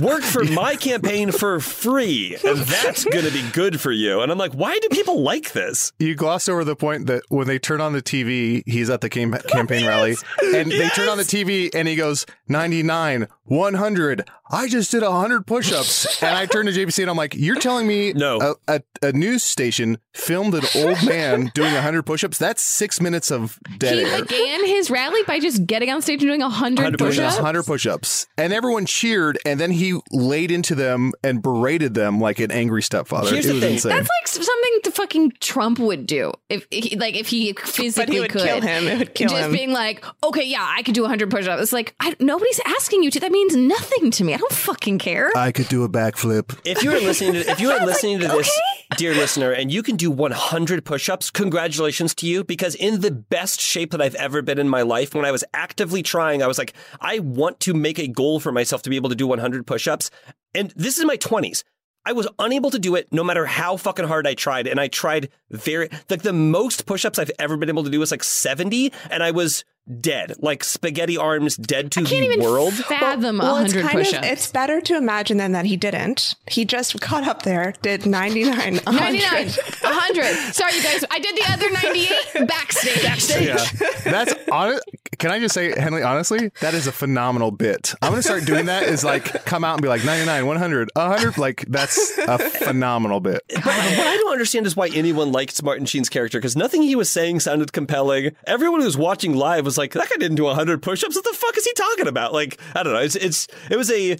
work 0.00 0.22
for 0.22 0.44
my 0.44 0.76
campaign 0.76 1.32
for 1.32 1.60
free. 1.60 2.36
And 2.44 2.58
that's 2.58 3.04
going 3.04 3.24
to 3.24 3.32
be 3.32 3.42
good 3.52 3.80
for 3.80 3.90
you. 3.92 4.20
And 4.20 4.30
I'm 4.30 4.38
like, 4.38 4.52
why 4.52 4.78
do 4.80 4.88
people 4.90 5.22
like 5.22 5.52
this? 5.52 5.92
You 5.98 6.14
gloss 6.14 6.48
over 6.48 6.64
the 6.64 6.76
point 6.76 7.06
that 7.06 7.22
when 7.28 7.46
they 7.46 7.58
turn 7.58 7.80
on 7.80 7.92
the 7.92 8.02
TV, 8.02 8.62
he's 8.66 8.90
at 8.90 9.00
the 9.00 9.08
cam- 9.08 9.32
campaign 9.48 9.86
rally, 9.86 10.16
and 10.42 10.70
they 10.70 10.88
turn 10.90 11.08
on 11.08 11.16
the 11.16 11.22
TV, 11.24 11.70
and 11.74 11.88
he 11.88 11.96
goes 11.96 12.26
99, 12.48 13.28
100. 13.44 14.28
I 14.50 14.68
just 14.68 14.90
did 14.90 15.02
100 15.02 15.46
push-ups, 15.46 16.22
and 16.22 16.36
I 16.36 16.46
turned 16.46 16.68
to 16.68 16.74
JPC, 16.74 17.00
and 17.02 17.10
I'm 17.10 17.16
like, 17.16 17.34
"You're 17.34 17.56
telling 17.58 17.86
me 17.86 18.12
No. 18.12 18.56
a, 18.68 18.74
a, 19.02 19.08
a 19.08 19.12
news 19.12 19.42
station 19.42 19.98
filmed 20.12 20.54
an 20.54 20.64
old 20.76 21.04
man 21.06 21.50
doing 21.54 21.72
100 21.72 22.02
push-ups? 22.04 22.38
That's 22.38 22.62
six 22.62 23.00
minutes 23.00 23.30
of 23.30 23.53
dead 23.78 23.98
he 23.98 24.04
air." 24.04 24.22
began 24.22 24.66
his 24.66 24.90
rally 24.90 25.22
by 25.26 25.38
just 25.40 25.66
getting 25.66 25.90
on 25.90 26.02
stage 26.02 26.22
and 26.22 26.28
doing 26.28 26.40
100 26.40 26.78
100 26.78 26.98
push-ups. 26.98 27.36
100 27.36 27.62
push-ups, 27.64 28.26
and 28.36 28.52
everyone 28.52 28.86
cheered, 28.86 29.38
and 29.44 29.58
then 29.60 29.70
he 29.70 29.98
laid 30.10 30.50
into 30.50 30.74
them 30.74 31.12
and 31.22 31.42
berated 31.42 31.94
them 31.94 32.20
like 32.20 32.38
an 32.38 32.50
angry 32.50 32.82
stepfather. 32.82 33.30
Here's 33.30 33.46
it 33.46 33.48
the 33.48 33.54
was 33.54 33.62
thing. 33.62 33.72
insane. 33.74 33.90
That's 33.90 34.08
like 34.20 34.28
something 34.28 34.80
the 34.84 34.90
fucking 34.90 35.32
Trump 35.40 35.78
would 35.78 36.06
do 36.06 36.32
if 36.48 36.66
he, 36.70 36.96
like 36.96 37.14
if 37.14 37.28
he 37.28 37.52
physically 37.54 38.20
would 38.20 38.30
could 38.30 38.42
kill 38.42 38.60
him. 38.60 38.86
It 38.86 38.98
would 38.98 39.14
kill 39.14 39.28
him. 39.30 39.36
just 39.36 39.46
him. 39.46 39.52
being 39.52 39.72
like, 39.72 40.04
okay, 40.22 40.44
yeah, 40.44 40.66
I 40.66 40.82
could 40.82 40.94
do 40.94 41.02
100 41.02 41.30
push-ups. 41.30 41.62
It's 41.62 41.72
like 41.72 41.94
I, 42.00 42.14
nobody's 42.20 42.60
asking 42.66 43.02
you 43.02 43.10
to. 43.12 43.20
That 43.20 43.32
means 43.32 43.56
nothing 43.56 44.10
to 44.12 44.24
me. 44.24 44.34
I 44.34 44.36
don't 44.36 44.52
fucking 44.52 44.98
care. 44.98 45.30
I 45.36 45.52
could 45.52 45.68
do 45.68 45.84
a 45.84 45.88
backflip. 45.88 46.58
If 46.64 46.82
you 46.82 46.92
are 46.92 47.00
listening 47.00 47.34
to 47.34 47.40
if 47.50 47.60
you 47.60 47.70
are 47.70 47.84
listening 47.86 48.20
to 48.20 48.28
this, 48.28 48.60
dear 48.96 49.14
listener, 49.14 49.50
and 49.52 49.72
you 49.72 49.82
can 49.82 49.96
do 49.96 50.10
100 50.10 50.84
push-ups, 50.84 51.30
congratulations 51.30 52.14
to 52.16 52.26
you 52.26 52.44
because 52.44 52.74
in 52.74 53.00
the 53.00 53.10
best 53.10 53.43
shape 53.46 53.90
that 53.92 54.02
I've 54.02 54.14
ever 54.14 54.42
been 54.42 54.58
in 54.58 54.68
my 54.68 54.82
life, 54.82 55.14
when 55.14 55.24
I 55.24 55.32
was 55.32 55.44
actively 55.52 56.02
trying, 56.02 56.42
I 56.42 56.46
was 56.46 56.58
like, 56.58 56.74
I 57.00 57.18
want 57.20 57.60
to 57.60 57.74
make 57.74 57.98
a 57.98 58.08
goal 58.08 58.40
for 58.40 58.52
myself 58.52 58.82
to 58.82 58.90
be 58.90 58.96
able 58.96 59.10
to 59.10 59.14
do 59.14 59.26
100 59.26 59.66
push-ups, 59.66 60.10
and 60.54 60.72
this 60.76 60.98
is 60.98 61.04
my 61.04 61.16
20s. 61.16 61.62
I 62.06 62.12
was 62.12 62.28
unable 62.38 62.70
to 62.70 62.78
do 62.78 62.94
it 62.96 63.08
no 63.12 63.24
matter 63.24 63.46
how 63.46 63.76
fucking 63.76 64.06
hard 64.06 64.26
I 64.26 64.34
tried. 64.34 64.66
And 64.66 64.78
I 64.78 64.88
tried 64.88 65.30
very, 65.50 65.88
like 66.10 66.22
the 66.22 66.34
most 66.34 66.84
push 66.84 67.04
ups 67.04 67.18
I've 67.18 67.30
ever 67.38 67.56
been 67.56 67.70
able 67.70 67.84
to 67.84 67.90
do 67.90 68.00
was 68.00 68.10
like 68.10 68.22
70. 68.22 68.92
And 69.10 69.22
I 69.22 69.30
was 69.30 69.64
dead, 70.00 70.34
like 70.38 70.64
spaghetti 70.64 71.16
arms, 71.16 71.56
dead 71.56 71.92
to 71.92 72.00
I 72.00 72.04
can't 72.04 72.26
the 72.26 72.32
even 72.34 72.40
world. 72.44 72.72
fathom 72.74 73.38
Well, 73.38 73.56
it's 73.58 73.74
100 73.74 73.82
kind 73.88 74.00
of 74.00 74.06
push-ups. 74.06 74.26
it's 74.26 74.50
better 74.52 74.80
to 74.82 74.96
imagine 74.96 75.36
then 75.36 75.52
that 75.52 75.64
he 75.66 75.76
didn't. 75.76 76.34
He 76.48 76.64
just 76.64 76.98
got 77.00 77.26
up 77.26 77.42
there, 77.42 77.74
did 77.82 78.06
99, 78.06 78.76
100. 78.78 78.84
99, 78.86 79.48
100. 79.48 80.54
Sorry, 80.54 80.74
you 80.76 80.82
guys. 80.82 81.04
I 81.10 81.18
did 81.18 81.36
the 81.36 81.52
other 81.52 81.70
98 81.70 82.48
backstage. 82.48 83.46
Yeah, 83.46 83.64
that's 84.04 84.34
honest. 84.50 84.84
Can 85.18 85.30
I 85.30 85.38
just 85.38 85.54
say, 85.54 85.78
Henley, 85.78 86.02
honestly, 86.02 86.50
that 86.60 86.74
is 86.74 86.86
a 86.86 86.92
phenomenal 86.92 87.50
bit. 87.50 87.94
I'm 88.02 88.10
going 88.10 88.18
to 88.20 88.22
start 88.26 88.44
doing 88.44 88.66
that 88.66 88.82
is 88.82 89.04
like 89.04 89.44
come 89.44 89.64
out 89.64 89.74
and 89.74 89.82
be 89.82 89.88
like 89.88 90.04
99, 90.04 90.46
100, 90.46 90.90
100. 90.94 91.38
Like 91.38 91.64
that's 91.68 92.18
a 92.18 92.38
phenomenal 92.38 93.20
bit. 93.20 93.42
But 93.48 93.64
what 93.64 94.06
I 94.06 94.16
don't 94.16 94.32
understand 94.32 94.66
is 94.66 94.76
why 94.76 94.88
anyone 94.88 95.30
liked 95.32 95.62
Martin 95.62 95.86
Sheen's 95.86 96.08
character 96.08 96.38
because 96.38 96.56
nothing 96.56 96.82
he 96.82 96.96
was 96.96 97.08
saying 97.10 97.40
sounded 97.40 97.72
compelling. 97.72 98.34
Everyone 98.46 98.80
who 98.80 98.86
was 98.86 98.96
watching 98.96 99.34
live 99.34 99.64
was 99.64 99.73
like, 99.78 99.92
"That 99.92 100.08
guy 100.08 100.16
didn't 100.16 100.36
do 100.36 100.44
100 100.44 100.82
push-ups. 100.82 101.14
What 101.14 101.24
the 101.24 101.36
fuck 101.36 101.56
is 101.56 101.64
he 101.64 101.72
talking 101.74 102.06
about?" 102.06 102.32
Like, 102.32 102.60
I 102.74 102.82
don't 102.82 102.92
know. 102.92 103.00
It's 103.00 103.16
it's 103.16 103.46
it 103.70 103.76
was 103.76 103.90
a 103.90 104.18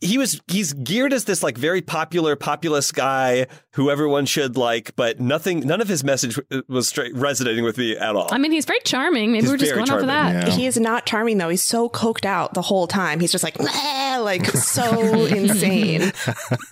he 0.00 0.16
was 0.16 0.40
he's 0.48 0.72
geared 0.72 1.12
as 1.12 1.24
this 1.24 1.42
like 1.42 1.58
very 1.58 1.82
popular 1.82 2.36
populist 2.36 2.94
guy 2.94 3.46
who 3.74 3.90
everyone 3.90 4.24
should 4.24 4.56
like, 4.56 4.96
but 4.96 5.20
nothing 5.20 5.60
none 5.60 5.80
of 5.82 5.88
his 5.88 6.02
message 6.02 6.38
was 6.68 6.88
straight 6.88 7.14
resonating 7.14 7.64
with 7.64 7.76
me 7.76 7.96
at 7.96 8.16
all. 8.16 8.28
I 8.32 8.38
mean, 8.38 8.50
he's 8.52 8.64
very 8.64 8.80
charming. 8.84 9.32
Maybe 9.32 9.42
He's 9.42 9.50
we're 9.50 9.58
just 9.58 9.72
very 9.74 9.84
going 9.84 9.90
off 9.90 10.02
of 10.02 10.08
charming, 10.08 10.40
that. 10.40 10.48
He 10.48 10.64
is 10.66 10.78
not 10.78 11.04
charming 11.04 11.36
though. 11.38 11.50
He's 11.50 11.62
so 11.62 11.88
coked 11.90 12.24
out 12.24 12.54
the 12.54 12.62
whole 12.62 12.86
time. 12.86 13.20
He's 13.20 13.30
just 13.32 13.44
like, 13.44 13.58
like 13.60 14.46
so 14.46 15.26
insane. 15.26 16.12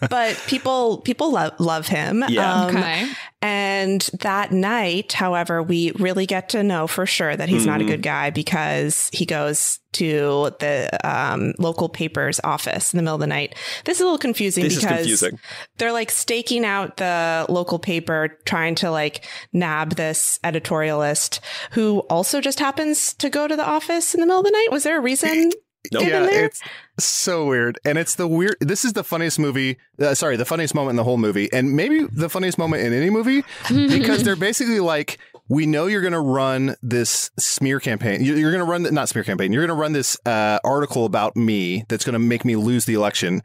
But 0.09 0.43
people 0.47 0.99
people 0.99 1.33
love 1.33 1.53
love 1.59 1.87
him. 1.89 2.23
Um, 2.23 2.33
Yeah. 2.33 2.67
Okay. 2.67 3.13
And 3.43 4.01
that 4.21 4.53
night, 4.53 5.13
however, 5.13 5.63
we 5.63 5.93
really 5.93 6.27
get 6.27 6.49
to 6.51 6.63
know 6.63 6.87
for 6.87 7.05
sure 7.07 7.37
that 7.37 7.49
he's 7.49 7.67
not 7.67 7.81
a 7.81 7.85
Mm-hmm. 7.85 7.91
good 7.93 8.03
guy 8.03 8.31
because 8.31 9.11
he 9.13 9.27
goes 9.27 9.79
to 9.97 10.53
the 10.61 10.89
um, 11.05 11.53
local 11.59 11.89
paper's 11.89 12.41
office 12.45 12.93
in 12.93 12.97
the 12.99 13.03
middle 13.03 13.17
of 13.17 13.21
the 13.21 13.27
night. 13.27 13.55
This 13.85 13.97
is 13.97 14.01
a 14.03 14.05
little 14.05 14.19
confusing 14.19 14.65
This 14.65 14.77
because 14.77 14.99
confusing. 14.99 15.39
they're 15.79 15.93
like 15.93 16.11
staking 16.11 16.65
out 16.65 16.97
the 16.99 17.47
local 17.49 17.79
paper, 17.79 18.39
trying 18.45 18.75
to 18.77 18.91
like 18.91 19.25
nab 19.53 19.97
this 19.97 20.39
editorialist 20.45 21.41
who 21.73 22.01
also 22.11 22.41
just 22.41 22.59
happens 22.61 23.15
to 23.15 23.31
go 23.31 23.49
to 23.49 23.57
the 23.57 23.67
office 23.67 24.15
in 24.15 24.21
the 24.21 24.27
middle 24.27 24.41
of 24.41 24.45
the 24.45 24.51
night. 24.51 24.69
Was 24.71 24.85
there 24.85 24.99
a 24.99 25.01
reason? 25.01 25.53
Nope. 25.93 26.03
Yeah, 26.03 26.27
there? 26.27 26.45
it's 26.47 26.61
so 26.99 27.47
weird, 27.47 27.79
and 27.85 27.97
it's 27.99 28.17
the 28.17 28.27
weird. 28.27 28.57
This 28.61 28.85
is 28.85 28.95
the 28.95 29.05
funniest 29.05 29.39
movie. 29.39 29.79
Uh, 30.01 30.15
sorry, 30.15 30.37
the 30.37 30.45
funniest 30.45 30.75
moment 30.75 30.91
in 30.91 30.97
the 30.97 31.05
whole 31.05 31.17
movie, 31.17 31.49
and 31.53 31.77
maybe 31.77 32.05
the 32.13 32.29
funniest 32.29 32.59
moment 32.59 32.83
in 32.83 32.93
any 32.93 33.11
movie 33.11 33.45
because 33.69 34.25
they're 34.25 34.37
basically 34.37 34.81
like, 34.81 35.19
"We 35.49 35.67
know 35.67 35.87
you're 35.87 36.01
going 36.01 36.13
to 36.13 36.21
run 36.21 36.77
this 36.83 37.31
smear 37.39 37.81
campaign. 37.81 38.25
You- 38.25 38.37
You're 38.37 38.53
going 38.53 38.65
to 38.65 38.71
run 38.71 38.83
the, 38.83 38.93
not 38.93 39.09
smear 39.09 39.25
campaign. 39.25 39.53
You're 39.53 39.67
going 39.67 39.77
to 39.77 39.81
run 39.81 39.93
this 39.93 40.17
uh, 40.27 40.59
article 40.65 41.05
about 41.05 41.37
me 41.37 41.85
that's 41.89 42.05
going 42.05 42.15
to 42.15 42.19
make 42.19 42.45
me 42.45 42.57
lose 42.57 42.85
the 42.85 42.95
election." 42.95 43.43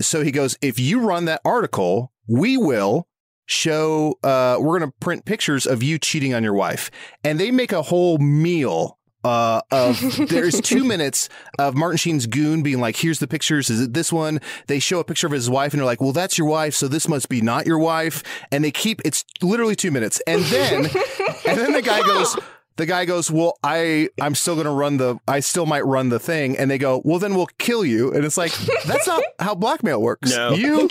So 0.00 0.22
he 0.22 0.30
goes, 0.30 0.56
"If 0.62 0.78
you 0.80 1.00
run 1.00 1.26
that 1.26 1.40
article, 1.44 2.12
we 2.28 2.56
will." 2.56 3.06
Show, 3.46 4.18
uh, 4.22 4.56
we're 4.60 4.78
going 4.78 4.88
to 4.90 4.96
print 5.00 5.24
pictures 5.26 5.66
of 5.66 5.82
you 5.82 5.98
cheating 5.98 6.32
on 6.32 6.42
your 6.44 6.54
wife. 6.54 6.90
And 7.24 7.38
they 7.38 7.50
make 7.50 7.72
a 7.72 7.82
whole 7.82 8.16
meal 8.18 8.98
uh, 9.24 9.60
of 9.70 10.00
there's 10.28 10.60
two 10.60 10.84
minutes 10.84 11.28
of 11.58 11.74
Martin 11.74 11.96
Sheen's 11.96 12.26
goon 12.26 12.62
being 12.62 12.80
like, 12.80 12.96
"Here's 12.96 13.18
the 13.18 13.28
pictures. 13.28 13.70
Is 13.70 13.80
it 13.80 13.94
this 13.94 14.12
one?" 14.12 14.40
They 14.66 14.78
show 14.78 15.00
a 15.00 15.04
picture 15.04 15.26
of 15.26 15.32
his 15.32 15.48
wife, 15.48 15.72
and 15.72 15.80
they're 15.80 15.86
like, 15.86 16.00
"Well, 16.00 16.12
that's 16.12 16.38
your 16.38 16.46
wife, 16.46 16.74
so 16.74 16.88
this 16.88 17.08
must 17.08 17.28
be 17.28 17.40
not 17.40 17.66
your 17.66 17.78
wife." 17.78 18.22
And 18.50 18.64
they 18.64 18.70
keep 18.70 19.00
it's 19.04 19.24
literally 19.40 19.76
two 19.76 19.90
minutes, 19.90 20.20
and 20.26 20.42
then 20.44 20.84
and 21.46 21.58
then 21.58 21.72
the 21.72 21.82
guy 21.82 22.02
goes. 22.02 22.36
The 22.76 22.86
guy 22.86 23.04
goes, 23.04 23.30
"Well, 23.30 23.58
I 23.62 24.08
I'm 24.18 24.34
still 24.34 24.54
going 24.54 24.64
to 24.64 24.72
run 24.72 24.96
the 24.96 25.18
I 25.28 25.40
still 25.40 25.66
might 25.66 25.84
run 25.84 26.08
the 26.08 26.18
thing." 26.18 26.56
And 26.56 26.70
they 26.70 26.78
go, 26.78 27.02
"Well, 27.04 27.18
then 27.18 27.34
we'll 27.34 27.50
kill 27.58 27.84
you." 27.84 28.10
And 28.14 28.24
it's 28.24 28.38
like, 28.38 28.50
"That's 28.86 29.06
not 29.06 29.22
how 29.38 29.54
blackmail 29.54 30.00
works. 30.00 30.34
No. 30.34 30.52
You 30.54 30.88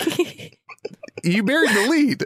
you 1.24 1.44
buried 1.44 1.70
the 1.72 1.88
lead." 1.90 2.26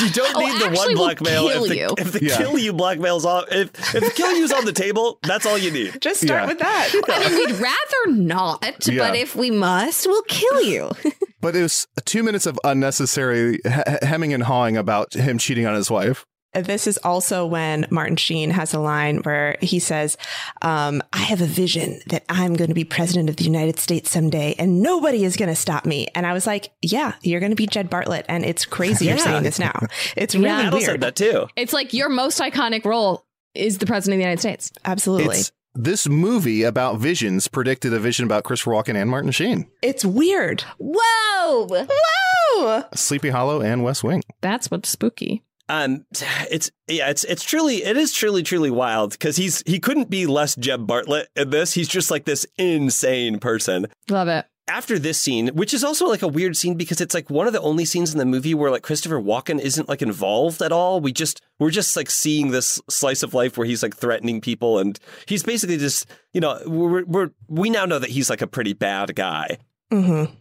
You 0.00 0.08
don't 0.10 0.34
Oh, 0.34 0.40
need 0.40 0.60
the 0.60 0.66
actually, 0.66 0.76
one 0.78 0.88
we'll 0.88 0.96
blackmail 0.96 1.48
if 1.48 1.68
the, 1.68 1.76
you. 1.76 1.94
if 1.98 2.12
the 2.12 2.24
Yeah. 2.24 2.36
kill 2.36 2.58
you 2.58 2.72
blackmail's 2.72 3.24
on 3.24 3.44
if 3.52 3.70
if 3.94 4.02
the 4.04 4.10
kill 4.14 4.34
you's 4.36 4.50
on 4.52 4.64
the 4.64 4.72
table, 4.72 5.18
that's 5.22 5.46
all 5.46 5.56
you 5.58 5.70
need. 5.70 6.00
Just 6.00 6.22
start 6.22 6.42
Yeah. 6.42 6.46
with 6.46 6.58
that. 6.58 6.90
I 7.08 7.28
mean, 7.28 7.36
we'd 7.38 7.56
rather 7.60 8.18
not, 8.20 8.86
Yeah. 8.88 9.06
but 9.08 9.16
if 9.16 9.36
we 9.36 9.50
must, 9.50 10.06
we'll 10.06 10.22
kill 10.22 10.62
you. 10.62 10.90
But 11.40 11.56
it 11.56 11.62
was 11.62 11.88
two 12.04 12.22
minutes 12.22 12.46
of 12.46 12.56
unnecessary 12.62 13.58
he- 13.64 14.06
hemming 14.06 14.32
and 14.32 14.44
hawing 14.44 14.76
about 14.76 15.14
him 15.14 15.38
cheating 15.38 15.66
on 15.66 15.74
his 15.74 15.90
wife. 15.90 16.24
This 16.54 16.86
is 16.86 16.98
also 16.98 17.46
when 17.46 17.86
Martin 17.90 18.16
Sheen 18.16 18.50
has 18.50 18.74
a 18.74 18.78
line 18.78 19.18
where 19.22 19.56
he 19.62 19.78
says, 19.78 20.18
um, 20.60 21.02
I 21.12 21.18
have 21.18 21.40
a 21.40 21.46
vision 21.46 22.00
that 22.08 22.24
I'm 22.28 22.54
going 22.54 22.68
to 22.68 22.74
be 22.74 22.84
president 22.84 23.30
of 23.30 23.36
the 23.36 23.44
United 23.44 23.78
States 23.78 24.10
someday 24.10 24.54
and 24.58 24.82
nobody 24.82 25.24
is 25.24 25.36
going 25.36 25.48
to 25.48 25.56
stop 25.56 25.86
me. 25.86 26.08
And 26.14 26.26
I 26.26 26.32
was 26.34 26.46
like, 26.46 26.72
yeah, 26.82 27.14
you're 27.22 27.40
going 27.40 27.52
to 27.52 27.56
be 27.56 27.66
Jed 27.66 27.90
Bartlet. 27.90 28.24
And 28.28 28.44
it's 28.44 28.66
crazy 28.66 29.06
you're 29.06 29.18
saying 29.18 29.44
this 29.44 29.58
now. 29.58 29.86
It's 30.16 30.34
really 30.34 30.48
Adal 30.48 30.72
weird. 30.72 30.84
said 30.84 31.00
that 31.00 31.16
too. 31.16 31.46
It's 31.56 31.72
like 31.72 31.94
your 31.94 32.10
most 32.10 32.38
iconic 32.40 32.84
role 32.84 33.24
is 33.54 33.78
the 33.78 33.86
president 33.86 34.16
of 34.16 34.18
the 34.18 34.24
United 34.24 34.40
States. 34.40 34.72
Absolutely. 34.84 35.36
It's 35.36 35.52
this 35.74 36.06
movie 36.06 36.64
about 36.64 36.98
visions 36.98 37.48
predicted 37.48 37.94
a 37.94 37.98
vision 37.98 38.26
about 38.26 38.44
Christopher 38.44 38.72
Walken 38.72 38.94
and 38.94 39.08
Martin 39.08 39.30
Sheen, 39.30 39.70
It's 39.80 40.04
weird. 40.04 40.64
Whoa! 40.76 41.66
Whoa! 41.66 42.84
Sleepy 42.94 43.30
Hollow 43.30 43.62
and 43.62 43.82
West 43.82 44.04
Wing. 44.04 44.22
That's 44.42 44.70
what's 44.70 44.90
spooky. 44.90 45.42
Um, 45.72 46.04
it's 46.50 46.70
yeah, 46.86 47.08
it's 47.08 47.24
it's 47.24 47.42
truly 47.42 47.82
it 47.82 47.96
is 47.96 48.12
truly 48.12 48.42
truly 48.42 48.70
wild 48.70 49.12
because 49.12 49.36
he's 49.36 49.62
he 49.64 49.80
couldn't 49.80 50.10
be 50.10 50.26
less 50.26 50.54
Jeb 50.54 50.86
Bartlet 50.86 51.28
in 51.34 51.48
this. 51.48 51.72
He's 51.72 51.88
just 51.88 52.10
like 52.10 52.26
this 52.26 52.46
insane 52.58 53.38
person. 53.38 53.86
Love 54.10 54.28
it. 54.28 54.44
After 54.68 54.98
this 54.98 55.18
scene, 55.18 55.48
which 55.48 55.72
is 55.72 55.82
also 55.82 56.06
like 56.06 56.20
a 56.20 56.28
weird 56.28 56.58
scene 56.58 56.74
because 56.74 57.00
it's 57.00 57.14
like 57.14 57.30
one 57.30 57.46
of 57.46 57.54
the 57.54 57.60
only 57.62 57.86
scenes 57.86 58.12
in 58.12 58.18
the 58.18 58.26
movie 58.26 58.54
where 58.54 58.70
like 58.70 58.82
Christopher 58.82 59.20
Walken 59.20 59.58
isn't 59.58 59.88
like 59.88 60.02
involved 60.02 60.60
at 60.60 60.72
all. 60.72 61.00
We 61.00 61.10
just 61.10 61.40
we're 61.58 61.70
just 61.70 61.96
like 61.96 62.10
seeing 62.10 62.50
this 62.50 62.78
slice 62.90 63.22
of 63.22 63.32
life 63.32 63.56
where 63.56 63.66
he's 63.66 63.82
like 63.82 63.96
threatening 63.96 64.42
people 64.42 64.78
and 64.78 64.98
he's 65.24 65.42
basically 65.42 65.78
just 65.78 66.06
you 66.34 66.42
know 66.42 66.60
we're 66.66 67.04
we're 67.04 67.30
we 67.48 67.70
now 67.70 67.86
know 67.86 67.98
that 67.98 68.10
he's 68.10 68.28
like 68.28 68.42
a 68.42 68.46
pretty 68.46 68.74
bad 68.74 69.14
guy. 69.14 69.56
Mm-hmm. 69.90 70.34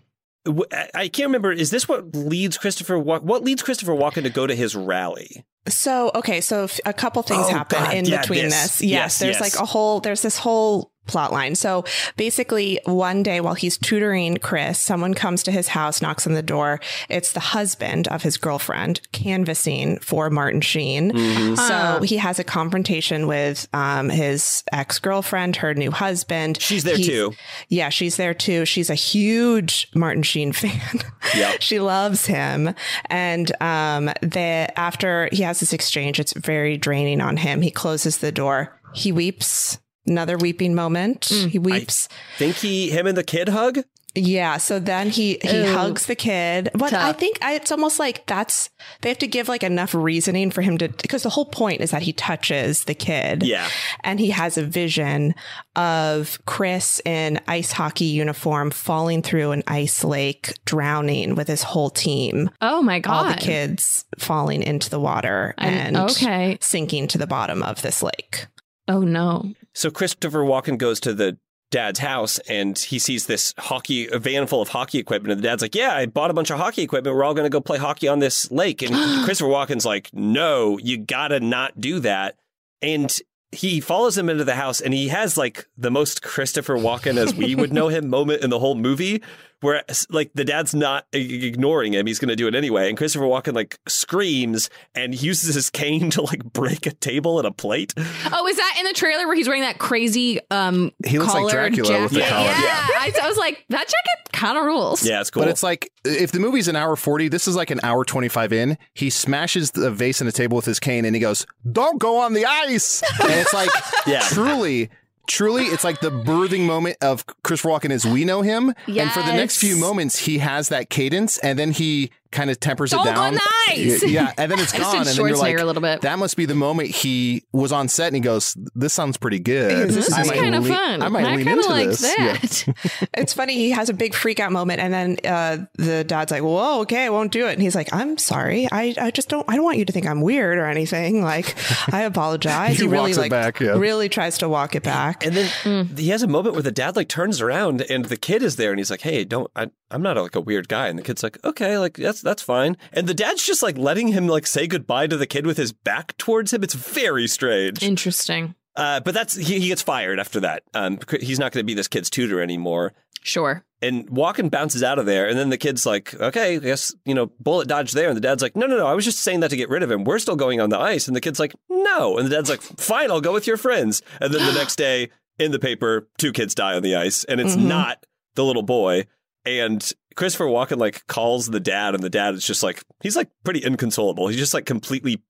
I 0.45 1.07
can't 1.07 1.27
remember. 1.27 1.51
Is 1.51 1.69
this 1.69 1.87
what 1.87 2.15
leads 2.15 2.57
Christopher? 2.57 2.97
What 2.97 3.43
leads 3.43 3.61
Christopher 3.61 3.93
Walken 3.93 4.23
to 4.23 4.29
go 4.29 4.47
to 4.47 4.55
his 4.55 4.75
rally? 4.75 5.45
So, 5.67 6.11
okay, 6.15 6.41
so 6.41 6.67
a 6.85 6.93
couple 6.93 7.21
things 7.21 7.45
Oh, 7.45 7.49
happen 7.51 7.77
God, 7.83 7.93
in 7.93 8.05
yeah, 8.05 8.21
between 8.21 8.45
this. 8.45 8.53
this. 8.63 8.81
Yes, 8.81 8.89
Yes, 8.89 9.19
there's 9.19 9.39
yes. 9.39 9.41
like 9.55 9.61
a 9.61 9.65
whole, 9.65 9.99
there's 9.99 10.23
this 10.23 10.37
whole 10.39 10.90
plot 11.07 11.31
line. 11.31 11.55
So 11.55 11.83
basically, 12.15 12.79
one 12.85 13.23
day 13.23 13.41
while 13.41 13.53
he's 13.55 13.77
tutoring 13.77 14.37
Chris, 14.37 14.79
someone 14.79 15.13
comes 15.13 15.43
to 15.43 15.51
his 15.51 15.69
house, 15.69 16.01
knocks 16.01 16.25
on 16.27 16.33
the 16.33 16.43
door. 16.43 16.79
It's 17.09 17.31
the 17.33 17.39
husband 17.39 18.07
of 18.09 18.23
his 18.23 18.37
girlfriend 18.37 19.01
canvassing 19.11 19.97
for 19.99 20.29
Martin 20.29 20.61
Sheen. 20.61 21.11
Mm-hmm. 21.11 21.55
So 21.55 22.01
he 22.03 22.17
has 22.17 22.39
a 22.39 22.43
confrontation 22.43 23.27
with 23.27 23.67
um, 23.73 24.09
his 24.09 24.63
ex 24.71 24.99
girlfriend, 24.99 25.57
her 25.57 25.73
new 25.73 25.91
husband. 25.91 26.61
She's 26.61 26.83
there 26.83 26.95
He's- 26.95 27.07
too. 27.07 27.33
Yeah, 27.67 27.89
she's 27.89 28.15
there 28.17 28.33
too. 28.33 28.65
She's 28.65 28.89
a 28.89 28.95
huge 28.95 29.89
Martin 29.95 30.23
Sheen 30.23 30.51
fan. 30.53 30.99
Yep. 31.35 31.61
she 31.61 31.79
loves 31.79 32.25
him. 32.25 32.73
And 33.07 33.51
um, 33.61 34.05
the, 34.21 34.67
after 34.77 35.29
he 35.31 35.43
has 35.43 35.59
this 35.59 35.73
exchange, 35.73 36.19
it's 36.19 36.33
very 36.33 36.77
draining 36.77 37.21
on 37.21 37.37
him. 37.37 37.61
He 37.61 37.71
closes 37.71 38.19
the 38.19 38.31
door. 38.31 38.77
He 38.93 39.11
weeps. 39.11 39.77
Another 40.05 40.37
weeping 40.37 40.73
moment. 40.75 41.21
Mm. 41.31 41.49
He 41.49 41.59
weeps. 41.59 42.09
Think 42.37 42.55
he, 42.57 42.89
him, 42.89 43.05
and 43.07 43.17
the 43.17 43.23
kid 43.23 43.49
hug. 43.49 43.79
yeah. 44.15 44.57
So 44.57 44.77
then 44.79 45.09
he 45.09 45.37
he 45.41 45.57
Ew. 45.61 45.73
hugs 45.73 46.05
the 46.07 46.15
kid. 46.15 46.69
But 46.73 46.91
I 46.91 47.13
think 47.13 47.37
I, 47.41 47.53
it's 47.53 47.71
almost 47.71 47.97
like 47.99 48.25
that's 48.25 48.69
they 49.01 49.09
have 49.09 49.19
to 49.19 49.27
give 49.27 49.47
like 49.47 49.63
enough 49.63 49.93
reasoning 49.93 50.51
for 50.51 50.61
him 50.61 50.77
to 50.79 50.89
because 50.89 51.23
the 51.23 51.29
whole 51.29 51.45
point 51.45 51.79
is 51.81 51.91
that 51.91 52.01
he 52.01 52.11
touches 52.13 52.83
the 52.85 52.93
kid. 52.95 53.43
Yeah. 53.43 53.69
And 54.03 54.19
he 54.19 54.31
has 54.31 54.57
a 54.57 54.63
vision 54.65 55.33
of 55.77 56.39
Chris 56.45 56.99
in 57.05 57.39
ice 57.47 57.71
hockey 57.71 58.05
uniform 58.05 58.71
falling 58.71 59.21
through 59.21 59.51
an 59.51 59.63
ice 59.67 60.03
lake, 60.03 60.53
drowning 60.65 61.35
with 61.35 61.47
his 61.47 61.63
whole 61.63 61.89
team. 61.91 62.49
Oh 62.59 62.81
my 62.81 62.99
god! 62.99 63.13
All 63.13 63.31
the 63.33 63.39
kids 63.39 64.03
falling 64.19 64.63
into 64.63 64.89
the 64.89 64.99
water 64.99 65.53
I'm- 65.57 65.73
and 65.73 65.97
okay. 66.11 66.57
sinking 66.59 67.07
to 67.09 67.17
the 67.17 67.27
bottom 67.27 67.63
of 67.63 67.81
this 67.81 68.01
lake. 68.03 68.47
Oh 68.87 69.01
no! 69.01 69.53
So 69.73 69.89
Christopher 69.89 70.39
Walken 70.39 70.77
goes 70.77 70.99
to 71.01 71.13
the 71.13 71.37
dad's 71.71 71.99
house 71.99 72.37
and 72.49 72.77
he 72.77 72.99
sees 72.99 73.25
this 73.25 73.53
hockey 73.57 74.07
a 74.07 74.19
van 74.19 74.45
full 74.45 74.61
of 74.61 74.69
hockey 74.69 74.99
equipment. 74.99 75.31
And 75.31 75.41
the 75.41 75.47
dad's 75.47 75.61
like 75.61 75.73
yeah 75.73 75.95
i 75.95 76.05
bought 76.05 76.29
a 76.29 76.33
bunch 76.33 76.51
of 76.51 76.57
hockey 76.57 76.83
equipment. 76.83 77.15
We're 77.15 77.23
all 77.23 77.33
going 77.33 77.45
to 77.45 77.49
go 77.49 77.61
play 77.61 77.77
hockey 77.77 78.07
on 78.07 78.19
this 78.19 78.51
lake. 78.51 78.81
And 78.81 78.93
christopher 79.25 79.49
walken's 79.49 79.85
like 79.85 80.09
no 80.13 80.77
you 80.77 80.97
gotta 80.97 81.39
not 81.39 81.79
do 81.79 81.99
that. 82.01 82.35
And 82.81 83.17
he 83.51 83.79
follows 83.79 84.17
him 84.17 84.29
into 84.29 84.43
the 84.43 84.55
house 84.55 84.81
and 84.81 84.93
he 84.93 85.07
has 85.09 85.37
like 85.37 85.67
the 85.77 85.91
most 85.91 86.21
christopher 86.21 86.75
walken 86.75 87.17
as 87.17 87.33
we 87.33 87.55
would 87.55 87.73
know 87.73 87.89
him 87.89 88.09
moment 88.09 88.43
in 88.43 88.49
the 88.49 88.59
whole 88.59 88.75
movie 88.75 89.21
where 89.61 89.83
like 90.09 90.31
the 90.33 90.43
dad's 90.43 90.75
not 90.75 91.05
ignoring 91.13 91.93
him 91.93 92.05
he's 92.07 92.19
going 92.19 92.29
to 92.29 92.35
do 92.35 92.47
it 92.47 92.55
anyway 92.55 92.89
and 92.89 92.97
christopher 92.97 93.25
walken 93.25 93.53
like 93.53 93.79
screams 93.87 94.69
and 94.95 95.21
uses 95.21 95.55
his 95.55 95.69
cane 95.69 96.09
to 96.09 96.21
like 96.21 96.43
break 96.53 96.85
a 96.85 96.91
table 96.91 97.37
and 97.39 97.47
a 97.47 97.51
plate 97.51 97.93
Oh, 98.33 98.47
is 98.47 98.57
that 98.57 98.75
in 98.79 98.85
the 98.85 98.93
trailer 98.93 99.27
where 99.27 99.35
he's 99.35 99.47
wearing 99.47 99.61
that 99.63 99.77
crazy 99.79 100.39
um 100.51 100.91
He 101.05 101.17
looks 101.19 101.33
like 101.33 101.47
collared 101.49 101.73
Dracula 101.73 102.01
with 102.03 102.11
the 102.11 102.19
jacket? 102.19 102.31
collar. 102.33 102.45
Yeah, 102.47 102.57
Yeah. 102.63 102.87
I, 102.97 103.13
I 103.23 103.27
was 103.27 103.37
like, 103.37 103.65
that 103.69 103.85
jacket 103.87 104.31
kind 104.33 104.57
of 104.57 104.65
rules. 104.65 105.05
yeah 105.05 105.21
it's 105.21 105.29
cool 105.29 105.43
But 105.43 105.49
it's 105.49 105.63
like 105.63 105.91
if 106.03 106.31
the 106.31 106.39
movie's 106.39 106.67
an 106.67 106.75
hour 106.75 106.95
40, 106.95 107.27
this 107.27 107.47
is 107.47 107.55
like 107.55 107.69
an 107.69 107.79
hour 107.83 108.03
25 108.03 108.51
in. 108.53 108.77
He 108.95 109.09
smashes 109.11 109.69
the 109.71 109.91
vase 109.91 110.19
in 110.19 110.25
the 110.25 110.33
table 110.33 110.55
with 110.55 110.65
his 110.65 110.79
cane 110.79 111.05
and 111.05 111.15
he 111.15 111.19
goes, 111.21 111.45
Don't 111.71 111.99
go 111.99 112.17
on 112.21 112.33
the 112.33 112.45
ice. 112.45 113.03
And 113.21 113.31
it's 113.31 113.53
like, 113.53 113.69
Yeah. 114.07 114.21
truly, 114.21 114.89
truly, 115.31 115.63
it's 115.65 115.83
like 115.83 116.01
the 116.01 116.11
birthing 116.11 116.65
moment 116.65 116.97
of 117.01 117.25
Christopher 117.43 117.69
Walken 117.69 117.91
as 117.91 118.05
we 118.05 118.25
know 118.25 118.41
him. 118.41 118.73
And 119.05 119.11
for 119.11 119.21
the 119.21 119.33
next 119.37 119.57
few 119.57 119.77
moments, 119.77 120.19
he 120.19 120.39
has 120.39 120.69
that 120.69 120.89
cadence, 120.89 121.37
and 121.39 121.57
then 121.57 121.71
he 121.71 122.11
kind 122.31 122.49
of 122.49 122.59
tempers 122.59 122.91
Don't 122.91 123.07
it 123.07 123.11
down. 123.13 123.37
nice! 123.67 124.03
Yeah, 124.03 124.33
and 124.37 124.51
then 124.51 124.59
it's 124.59 124.71
gone. 124.77 124.97
And 124.97 125.05
then 125.05 125.15
you're 125.15 125.35
like, 125.35 125.55
Schwarzenegger 125.55 125.61
a 125.61 125.65
little 125.65 125.81
bit. 125.81 126.01
that 126.01 126.17
must 126.19 126.35
be 126.37 126.45
the 126.45 126.55
moment 126.55 126.89
he 126.89 127.43
was 127.53 127.71
on 127.71 127.87
set, 127.87 128.07
and 128.07 128.15
he 128.15 128.21
goes, 128.21 128.55
"This 128.75 128.93
sounds 128.93 129.17
pretty 129.17 129.39
good. 129.39 129.89
This 129.89 130.11
I 130.11 130.21
is 130.21 130.27
might 130.27 130.35
kinda 130.35 130.59
lean- 130.59 130.73
fun. 130.73 131.01
I 131.01 131.09
might 131.09 131.25
I 131.25 131.35
lean 131.35 131.45
kinda 131.45 131.51
into 131.63 131.69
like 131.69 131.87
this." 131.89 132.01
that. 132.01 132.67
Yeah. 132.67 133.07
It's 133.13 133.33
funny. 133.33 133.55
He 133.55 133.71
has 133.71 133.89
a 133.89 133.93
big 133.93 134.13
freak 134.15 134.39
out 134.39 134.51
moment, 134.51 134.79
and 134.79 134.93
then 134.93 135.17
uh, 135.25 135.65
the 135.77 136.03
dad's 136.03 136.31
like, 136.31 136.41
"Whoa, 136.43 136.81
okay, 136.81 137.05
I 137.05 137.09
won't 137.09 137.31
do 137.31 137.47
it." 137.47 137.53
And 137.53 137.61
he's 137.61 137.75
like, 137.75 137.93
"I'm 137.93 138.17
sorry. 138.17 138.67
I, 138.71 138.95
I 138.99 139.11
just 139.11 139.29
don't. 139.29 139.47
I 139.49 139.55
don't 139.55 139.65
want 139.65 139.77
you 139.77 139.85
to 139.85 139.91
think 139.93 140.07
I'm 140.07 140.21
weird 140.21 140.57
or 140.57 140.65
anything. 140.65 141.23
Like, 141.23 141.55
I 141.93 142.01
apologize." 142.11 142.77
He 142.77 142.83
really 142.87 142.97
walks 143.11 143.17
it 143.17 143.21
like 143.21 143.31
back, 143.31 143.59
yeah. 143.59 143.77
really 143.77 144.09
tries 144.09 144.37
to 144.39 144.49
walk 144.49 144.75
it 144.75 144.83
back. 144.83 145.25
And 145.25 145.35
then 145.35 145.87
he 145.97 146.09
has 146.09 146.23
a 146.23 146.27
moment 146.27 146.55
where 146.55 146.63
the 146.63 146.71
dad 146.71 146.95
like 146.95 147.09
turns 147.09 147.41
around 147.41 147.81
and 147.81 148.05
the 148.05 148.17
kid 148.17 148.41
is 148.43 148.55
there 148.55 148.71
and 148.71 148.79
he's 148.79 148.89
like, 148.91 149.01
"Hey, 149.01 149.23
don't 149.25 149.49
I, 149.55 149.69
I'm 149.91 150.01
not 150.01 150.17
like 150.17 150.35
a 150.35 150.41
weird 150.41 150.67
guy." 150.69 150.87
And 150.87 150.97
the 150.97 151.03
kid's 151.03 151.21
like, 151.23 151.37
"Okay, 151.43 151.77
like 151.77 151.95
that's 151.97 152.20
that's 152.21 152.41
fine." 152.41 152.77
And 152.93 153.07
the 153.07 153.13
dad's 153.13 153.45
just 153.45 153.61
like 153.63 153.77
letting 153.77 154.09
him 154.09 154.27
like 154.27 154.47
say 154.47 154.67
goodbye 154.67 155.07
to 155.07 155.17
the 155.17 155.27
kid 155.27 155.45
with 155.45 155.57
his 155.57 155.71
back 155.73 156.15
towards 156.17 156.53
him. 156.53 156.63
It's 156.63 156.73
very 156.75 157.27
strange. 157.27 157.81
Interesting. 157.83 158.55
Uh, 158.75 158.99
but 159.01 159.13
that's 159.13 159.35
he, 159.35 159.59
he 159.59 159.67
gets 159.67 159.81
fired 159.81 160.19
after 160.19 160.39
that. 160.41 160.63
Um, 160.73 160.97
he's 161.19 161.39
not 161.39 161.51
going 161.51 161.61
to 161.63 161.67
be 161.67 161.73
this 161.73 161.87
kid's 161.89 162.09
tutor 162.09 162.41
anymore. 162.41 162.93
Sure. 163.23 163.63
And 163.83 164.07
Walken 164.09 164.49
bounces 164.49 164.81
out 164.83 164.97
of 164.99 165.05
there, 165.05 165.27
and 165.27 165.37
then 165.37 165.49
the 165.49 165.57
kid's 165.57 165.85
like, 165.85 166.13
"Okay, 166.19 166.55
I 166.55 166.59
guess 166.59 166.93
you 167.05 167.13
know, 167.13 167.31
bullet 167.39 167.67
dodge 167.67 167.91
there." 167.91 168.07
And 168.07 168.15
the 168.15 168.21
dad's 168.21 168.41
like, 168.41 168.55
"No, 168.55 168.65
no, 168.67 168.77
no, 168.77 168.87
I 168.87 168.93
was 168.93 169.05
just 169.05 169.19
saying 169.19 169.41
that 169.41 169.49
to 169.49 169.57
get 169.57 169.69
rid 169.69 169.83
of 169.83 169.91
him. 169.91 170.03
We're 170.05 170.19
still 170.19 170.35
going 170.35 170.61
on 170.61 170.69
the 170.69 170.79
ice." 170.79 171.07
And 171.07 171.15
the 171.15 171.21
kid's 171.21 171.39
like, 171.39 171.53
"No," 171.69 172.17
and 172.17 172.25
the 172.25 172.29
dad's 172.35 172.49
like, 172.49 172.61
"Fine, 172.61 173.11
I'll 173.11 173.21
go 173.21 173.33
with 173.33 173.45
your 173.47 173.57
friends." 173.57 174.01
And 174.19 174.33
then 174.33 174.45
the 174.45 174.53
next 174.59 174.75
day 174.77 175.09
in 175.39 175.51
the 175.51 175.59
paper, 175.59 176.07
two 176.17 176.31
kids 176.31 176.55
die 176.55 176.75
on 176.75 176.83
the 176.83 176.95
ice, 176.95 177.23
and 177.25 177.41
it's 177.41 177.55
Mhm. 177.55 177.65
not 177.65 178.05
the 178.35 178.45
little 178.45 178.63
boy. 178.63 179.05
And 179.45 179.91
Christopher 180.15 180.45
Walken 180.45 180.77
like 180.77 181.05
calls 181.07 181.47
the 181.47 181.59
dad, 181.59 181.95
and 181.95 182.03
the 182.03 182.09
dad 182.09 182.33
is 182.35 182.45
just 182.45 182.63
like 182.63 182.83
he's 183.01 183.15
like 183.15 183.29
pretty 183.43 183.63
inconsolable. 183.63 184.27
He's 184.27 184.39
just 184.39 184.53
like 184.53 184.65
completely 184.65 185.21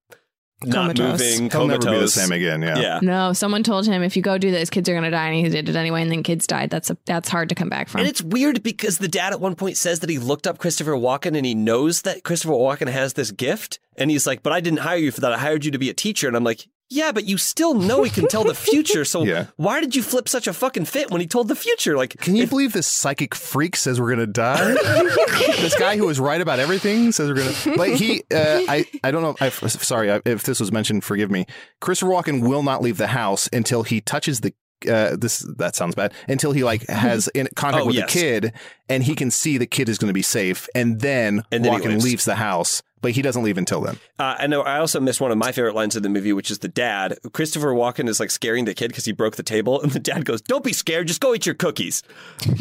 not 0.64 0.96
Comatose. 0.96 1.22
moving, 1.22 1.50
He'll 1.50 1.68
never 1.68 1.92
be 1.92 2.00
the 2.00 2.08
same 2.08 2.32
again. 2.32 2.62
Yeah. 2.62 2.78
Yeah. 2.80 3.00
No, 3.02 3.34
someone 3.34 3.64
told 3.64 3.88
him 3.88 4.04
if 4.04 4.16
you 4.16 4.22
go 4.22 4.38
do 4.38 4.52
this, 4.52 4.70
kids 4.70 4.88
are 4.90 4.94
gonna 4.94 5.10
die, 5.10 5.28
and 5.28 5.36
he 5.46 5.50
did 5.50 5.68
it 5.70 5.76
anyway, 5.76 6.02
and 6.04 6.12
then 6.12 6.24
kids 6.24 6.46
died. 6.46 6.70
That's 6.70 6.90
a, 6.90 6.98
that's 7.06 7.30
hard 7.30 7.50
to 7.50 7.56
come 7.56 7.70
back 7.70 7.90
from. 7.90 8.02
And 8.02 8.08
it's 8.08 8.22
weird 8.22 8.62
because 8.62 9.00
the 9.00 9.08
dad 9.08 9.34
at 9.34 9.42
one 9.42 9.56
point 9.56 9.78
says 9.78 10.02
that 10.02 10.10
he 10.10 10.20
looked 10.20 10.46
up 10.46 10.60
Christopher 10.60 10.92
Walken 10.92 11.36
and 11.36 11.46
he 11.46 11.56
knows 11.56 12.04
that 12.04 12.24
Christopher 12.24 12.54
Walken 12.54 12.90
has 12.90 13.14
this 13.14 13.32
gift. 13.32 13.80
And 13.98 14.10
he's 14.10 14.26
like, 14.26 14.42
but 14.42 14.54
I 14.54 14.62
didn't 14.62 14.80
hire 14.80 14.98
you 14.98 15.12
for 15.12 15.22
that. 15.22 15.34
I 15.34 15.38
hired 15.38 15.66
you 15.66 15.72
to 15.72 15.78
be 15.78 15.90
a 15.90 15.94
teacher. 15.94 16.28
And 16.28 16.38
I'm 16.38 16.44
like, 16.44 16.68
yeah, 16.92 17.12
but 17.14 17.26
you 17.26 17.38
still 17.38 17.74
know 17.74 18.04
he 18.04 18.10
can 18.12 18.28
tell 18.28 18.44
the 18.44 18.54
future. 18.54 19.06
So 19.06 19.24
Yeah. 19.32 19.48
why 19.56 19.80
did 19.80 19.96
you 19.96 20.04
flip 20.04 20.28
such 20.28 20.46
a 20.46 20.54
fucking 20.54 20.86
fit 20.86 21.10
when 21.10 21.22
he 21.22 21.28
told 21.28 21.48
the 21.48 21.56
future? 21.56 21.96
Like, 21.96 22.18
Can 22.20 22.36
you 22.36 22.46
believe 22.46 22.74
this 22.74 22.86
psychic 22.88 23.34
freak 23.34 23.76
says 23.78 24.00
we're 24.00 24.10
gonna 24.10 24.28
die? 24.28 24.74
this 24.76 25.78
guy 25.80 25.96
who 25.98 26.06
was 26.06 26.20
right 26.20 26.42
about 26.42 26.60
everything 26.60 27.12
says 27.12 27.30
we're 27.30 27.36
gonna. 27.36 27.78
Like 27.78 27.94
he, 27.94 28.24
uh, 28.34 28.62
I, 28.68 28.86
I 29.04 29.12
don't 29.12 29.22
know. 29.24 29.36
I, 29.40 29.50
sorry 29.50 30.10
if 30.26 30.44
this 30.44 30.60
was 30.60 30.72
mentioned. 30.72 31.04
Forgive 31.04 31.32
me. 31.32 31.46
Christopher 31.80 32.12
Walken 32.12 32.42
will 32.48 32.64
not 32.64 32.82
leave 32.82 32.98
the 32.98 33.08
house 33.08 33.50
until 33.54 33.84
he 33.84 34.02
touches 34.02 34.42
the. 34.42 34.54
Uh, 34.90 35.16
this 35.16 35.40
that 35.58 35.76
sounds 35.76 35.96
bad. 35.96 36.14
Until 36.28 36.52
he 36.52 36.64
like 36.64 36.88
has 36.88 37.28
in 37.36 37.48
contact 37.56 37.84
Oh, 37.84 37.88
with 37.88 37.96
yes. 37.96 38.14
the 38.14 38.20
kid, 38.20 38.54
and 38.90 39.04
he 39.04 39.16
can 39.16 39.32
see 39.32 39.58
the 39.58 39.66
kid 39.68 39.90
is 39.90 39.98
going 39.98 40.10
to 40.10 40.14
be 40.14 40.22
safe, 40.22 40.68
and 40.76 41.00
then, 41.02 41.44
And 41.52 41.64
then 41.66 41.74
he 41.74 41.80
Walken 41.80 41.90
leaves. 41.92 42.04
leaves 42.04 42.26
the 42.26 42.36
house, 42.36 42.82
but 43.02 43.12
he 43.12 43.22
doesn't 43.22 43.44
leave 43.44 43.58
until 43.58 43.82
then. 43.82 43.98
Uh, 44.20 44.36
I 44.40 44.48
know. 44.48 44.62
I 44.62 44.80
also 44.80 45.00
missed 45.00 45.22
one 45.22 45.32
of 45.32 45.38
my 45.38 45.52
favorite 45.52 45.76
lines 45.76 45.96
of 45.96 46.04
the 46.04 46.10
movie, 46.10 46.34
which 46.34 46.52
is 46.52 46.60
the 46.60 46.68
dad. 46.68 47.18
Christopher 47.34 47.74
Walken 47.74 48.08
is 48.10 48.20
like 48.20 48.32
scaring 48.32 48.66
the 48.66 48.74
kid 48.74 48.90
because 48.90 49.06
he 49.06 49.12
broke 49.12 49.36
the 49.36 49.44
table, 49.44 49.82
and 49.82 49.92
the 49.92 50.00
dad 50.00 50.26
goes, 50.26 50.42
"Don't 50.42 50.64
be 50.64 50.74
scared, 50.74 51.08
just 51.08 51.22
go 51.22 51.34
eat 51.34 51.46
your 51.46 51.56
cookies." 51.56 52.04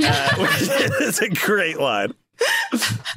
Uh, 0.03 0.29
it's 1.01 1.21
a 1.21 1.29
great 1.29 1.79
line. 1.79 2.15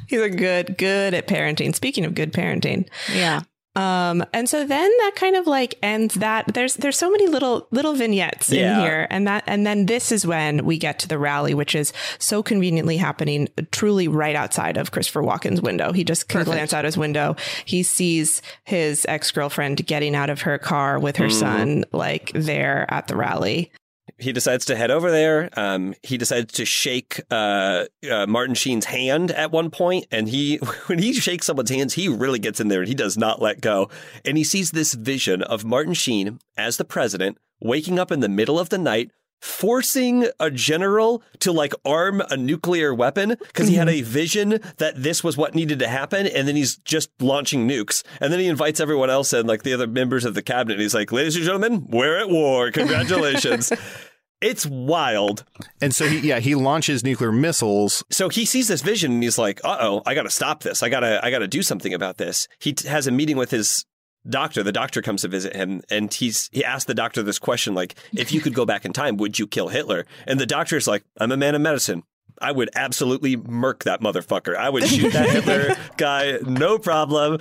He's 0.06 0.20
a 0.20 0.28
good, 0.28 0.76
good 0.76 1.14
at 1.14 1.26
parenting. 1.26 1.74
Speaking 1.74 2.04
of 2.04 2.14
good 2.14 2.32
parenting, 2.32 2.88
yeah. 3.14 3.40
Um, 3.76 4.24
and 4.32 4.48
so 4.48 4.64
then 4.64 4.90
that 4.98 5.12
kind 5.16 5.34
of 5.34 5.46
like 5.48 5.74
ends 5.82 6.14
that 6.16 6.46
there's 6.54 6.74
there's 6.74 6.96
so 6.96 7.10
many 7.10 7.26
little 7.26 7.66
little 7.72 7.94
vignettes 7.94 8.50
Yeah. 8.50 8.76
in 8.78 8.80
here, 8.84 9.06
and 9.10 9.26
that 9.26 9.42
and 9.46 9.66
then 9.66 9.86
this 9.86 10.12
is 10.12 10.24
when 10.26 10.64
we 10.64 10.78
get 10.78 11.00
to 11.00 11.08
the 11.08 11.18
rally, 11.18 11.54
which 11.54 11.74
is 11.74 11.92
so 12.18 12.42
conveniently 12.42 12.96
happening 12.98 13.48
truly 13.72 14.06
right 14.06 14.36
outside 14.36 14.76
of 14.76 14.92
Christopher 14.92 15.22
Walken's 15.22 15.60
window. 15.60 15.92
He 15.92 16.04
just 16.04 16.28
can 16.28 16.40
Perfect. 16.42 16.54
glance 16.54 16.72
out 16.72 16.84
his 16.84 16.96
window. 16.96 17.34
He 17.64 17.82
sees 17.82 18.42
his 18.64 19.04
ex 19.08 19.30
girlfriend 19.32 19.84
getting 19.86 20.14
out 20.14 20.30
of 20.30 20.42
her 20.42 20.56
car 20.58 20.98
with 21.00 21.16
her 21.16 21.26
Mhm. 21.26 21.32
son, 21.32 21.84
like 21.92 22.30
there 22.34 22.86
at 22.90 23.08
the 23.08 23.16
rally. 23.16 23.72
He 24.18 24.32
decides 24.32 24.64
to 24.66 24.76
head 24.76 24.90
over 24.90 25.10
there. 25.10 25.50
Um, 25.56 25.94
he 26.02 26.16
decides 26.16 26.52
to 26.54 26.64
shake 26.64 27.20
uh, 27.30 27.86
uh, 28.10 28.26
Martin 28.26 28.54
Sheen's 28.54 28.86
hand 28.86 29.30
at 29.30 29.50
one 29.50 29.70
point, 29.70 30.06
and 30.10 30.28
he 30.28 30.56
when 30.86 30.98
he 30.98 31.12
shakes 31.12 31.46
someone's 31.46 31.70
hands, 31.70 31.94
he 31.94 32.08
really 32.08 32.38
gets 32.38 32.60
in 32.60 32.68
there 32.68 32.80
and 32.80 32.88
he 32.88 32.94
does 32.94 33.16
not 33.16 33.42
let 33.42 33.60
go. 33.60 33.88
And 34.24 34.36
he 34.36 34.44
sees 34.44 34.70
this 34.70 34.94
vision 34.94 35.42
of 35.42 35.64
Martin 35.64 35.94
Sheen 35.94 36.38
as 36.56 36.76
the 36.76 36.84
president 36.84 37.38
waking 37.60 37.98
up 37.98 38.12
in 38.12 38.20
the 38.20 38.28
middle 38.28 38.58
of 38.58 38.68
the 38.68 38.78
night. 38.78 39.10
Forcing 39.40 40.26
a 40.40 40.50
general 40.50 41.22
to 41.40 41.52
like 41.52 41.74
arm 41.84 42.22
a 42.30 42.36
nuclear 42.36 42.94
weapon 42.94 43.36
because 43.38 43.68
he 43.68 43.74
had 43.74 43.88
a 43.88 44.00
vision 44.00 44.60
that 44.78 45.02
this 45.02 45.22
was 45.22 45.36
what 45.36 45.54
needed 45.54 45.78
to 45.80 45.88
happen, 45.88 46.26
and 46.26 46.48
then 46.48 46.56
he's 46.56 46.76
just 46.78 47.10
launching 47.20 47.68
nukes. 47.68 48.02
And 48.20 48.32
then 48.32 48.40
he 48.40 48.46
invites 48.46 48.80
everyone 48.80 49.10
else 49.10 49.32
and 49.32 49.46
like 49.46 49.62
the 49.62 49.74
other 49.74 49.86
members 49.86 50.24
of 50.24 50.34
the 50.34 50.42
cabinet. 50.42 50.80
He's 50.80 50.94
like, 50.94 51.12
"Ladies 51.12 51.36
and 51.36 51.44
gentlemen, 51.44 51.86
we're 51.88 52.18
at 52.18 52.30
war. 52.30 52.70
Congratulations!" 52.72 53.70
It's 54.40 54.66
wild. 54.66 55.44
And 55.80 55.94
so 55.94 56.06
he, 56.06 56.18
yeah, 56.18 56.38
he 56.38 56.54
launches 56.54 57.02
nuclear 57.02 57.32
missiles. 57.32 58.04
So 58.10 58.28
he 58.28 58.44
sees 58.44 58.68
this 58.68 58.82
vision 58.82 59.12
and 59.12 59.22
he's 59.22 59.38
like, 59.38 59.60
"Uh 59.64 59.78
oh, 59.80 60.02
I 60.04 60.14
got 60.14 60.24
to 60.24 60.30
stop 60.30 60.62
this. 60.62 60.82
I 60.82 60.88
gotta, 60.88 61.24
I 61.24 61.30
gotta 61.30 61.48
do 61.48 61.62
something 61.62 61.94
about 61.94 62.18
this." 62.18 62.48
He 62.58 62.72
t- 62.72 62.88
has 62.88 63.06
a 63.06 63.10
meeting 63.10 63.36
with 63.36 63.50
his 63.50 63.86
doctor. 64.28 64.62
The 64.62 64.72
doctor 64.72 65.02
comes 65.02 65.22
to 65.22 65.28
visit 65.28 65.54
him, 65.54 65.82
and 65.90 66.12
he's 66.12 66.48
he 66.52 66.64
asked 66.64 66.86
the 66.86 66.94
doctor 66.94 67.22
this 67.22 67.38
question, 67.38 67.74
like, 67.74 67.94
"If 68.16 68.32
you 68.32 68.40
could 68.40 68.54
go 68.54 68.64
back 68.64 68.84
in 68.84 68.92
time, 68.92 69.16
would 69.18 69.38
you 69.38 69.46
kill 69.46 69.68
Hitler?" 69.68 70.06
And 70.26 70.38
the 70.40 70.46
doctor's 70.46 70.86
like, 70.86 71.04
"I'm 71.18 71.32
a 71.32 71.36
man 71.36 71.54
of 71.54 71.60
medicine." 71.60 72.02
I 72.40 72.52
would 72.52 72.70
absolutely 72.74 73.36
murk 73.36 73.84
that 73.84 74.00
motherfucker. 74.00 74.56
I 74.56 74.68
would 74.68 74.84
shoot 74.86 75.12
that 75.12 75.30
Hitler 75.30 75.76
guy, 75.96 76.38
no 76.44 76.78
problem. 76.78 77.38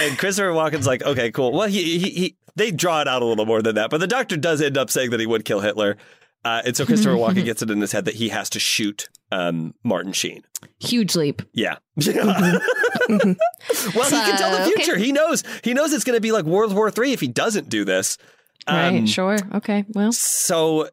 And 0.00 0.16
Christopher 0.16 0.50
Walken's 0.50 0.86
like, 0.86 1.02
okay, 1.02 1.32
cool. 1.32 1.52
Well, 1.52 1.68
he, 1.68 1.98
he, 1.98 2.10
he 2.10 2.36
they 2.54 2.70
draw 2.70 3.00
it 3.00 3.08
out 3.08 3.22
a 3.22 3.24
little 3.24 3.44
more 3.44 3.60
than 3.60 3.74
that, 3.74 3.90
but 3.90 3.98
the 3.98 4.06
doctor 4.06 4.36
does 4.36 4.62
end 4.62 4.78
up 4.78 4.88
saying 4.88 5.10
that 5.10 5.20
he 5.20 5.26
would 5.26 5.44
kill 5.44 5.60
Hitler. 5.60 5.96
Uh, 6.44 6.62
and 6.64 6.76
so 6.76 6.86
Christopher 6.86 7.16
Walken 7.16 7.44
gets 7.44 7.60
it 7.60 7.70
in 7.70 7.80
his 7.80 7.90
head 7.90 8.04
that 8.04 8.14
he 8.14 8.28
has 8.28 8.48
to 8.50 8.60
shoot 8.60 9.08
um, 9.32 9.74
Martin 9.82 10.12
Sheen. 10.12 10.44
Huge 10.78 11.16
leap. 11.16 11.42
Yeah. 11.52 11.78
well, 13.08 14.04
he 14.04 14.16
can 14.16 14.36
tell 14.38 14.50
the 14.50 14.64
So, 14.64 14.70
future. 14.72 14.96
He 14.96 15.12
knows. 15.12 15.42
He 15.62 15.74
knows 15.74 15.92
it's 15.92 16.04
going 16.04 16.16
to 16.16 16.20
be 16.20 16.32
like 16.32 16.44
World 16.44 16.74
War 16.74 16.90
Three 16.90 17.12
if 17.12 17.20
he 17.20 17.28
doesn't 17.28 17.68
do 17.68 17.84
this. 17.84 18.18
Right. 18.68 18.88
Um, 18.98 19.06
Sure. 19.06 19.38
Okay. 19.54 19.84
Well. 19.94 20.12
So, 20.12 20.88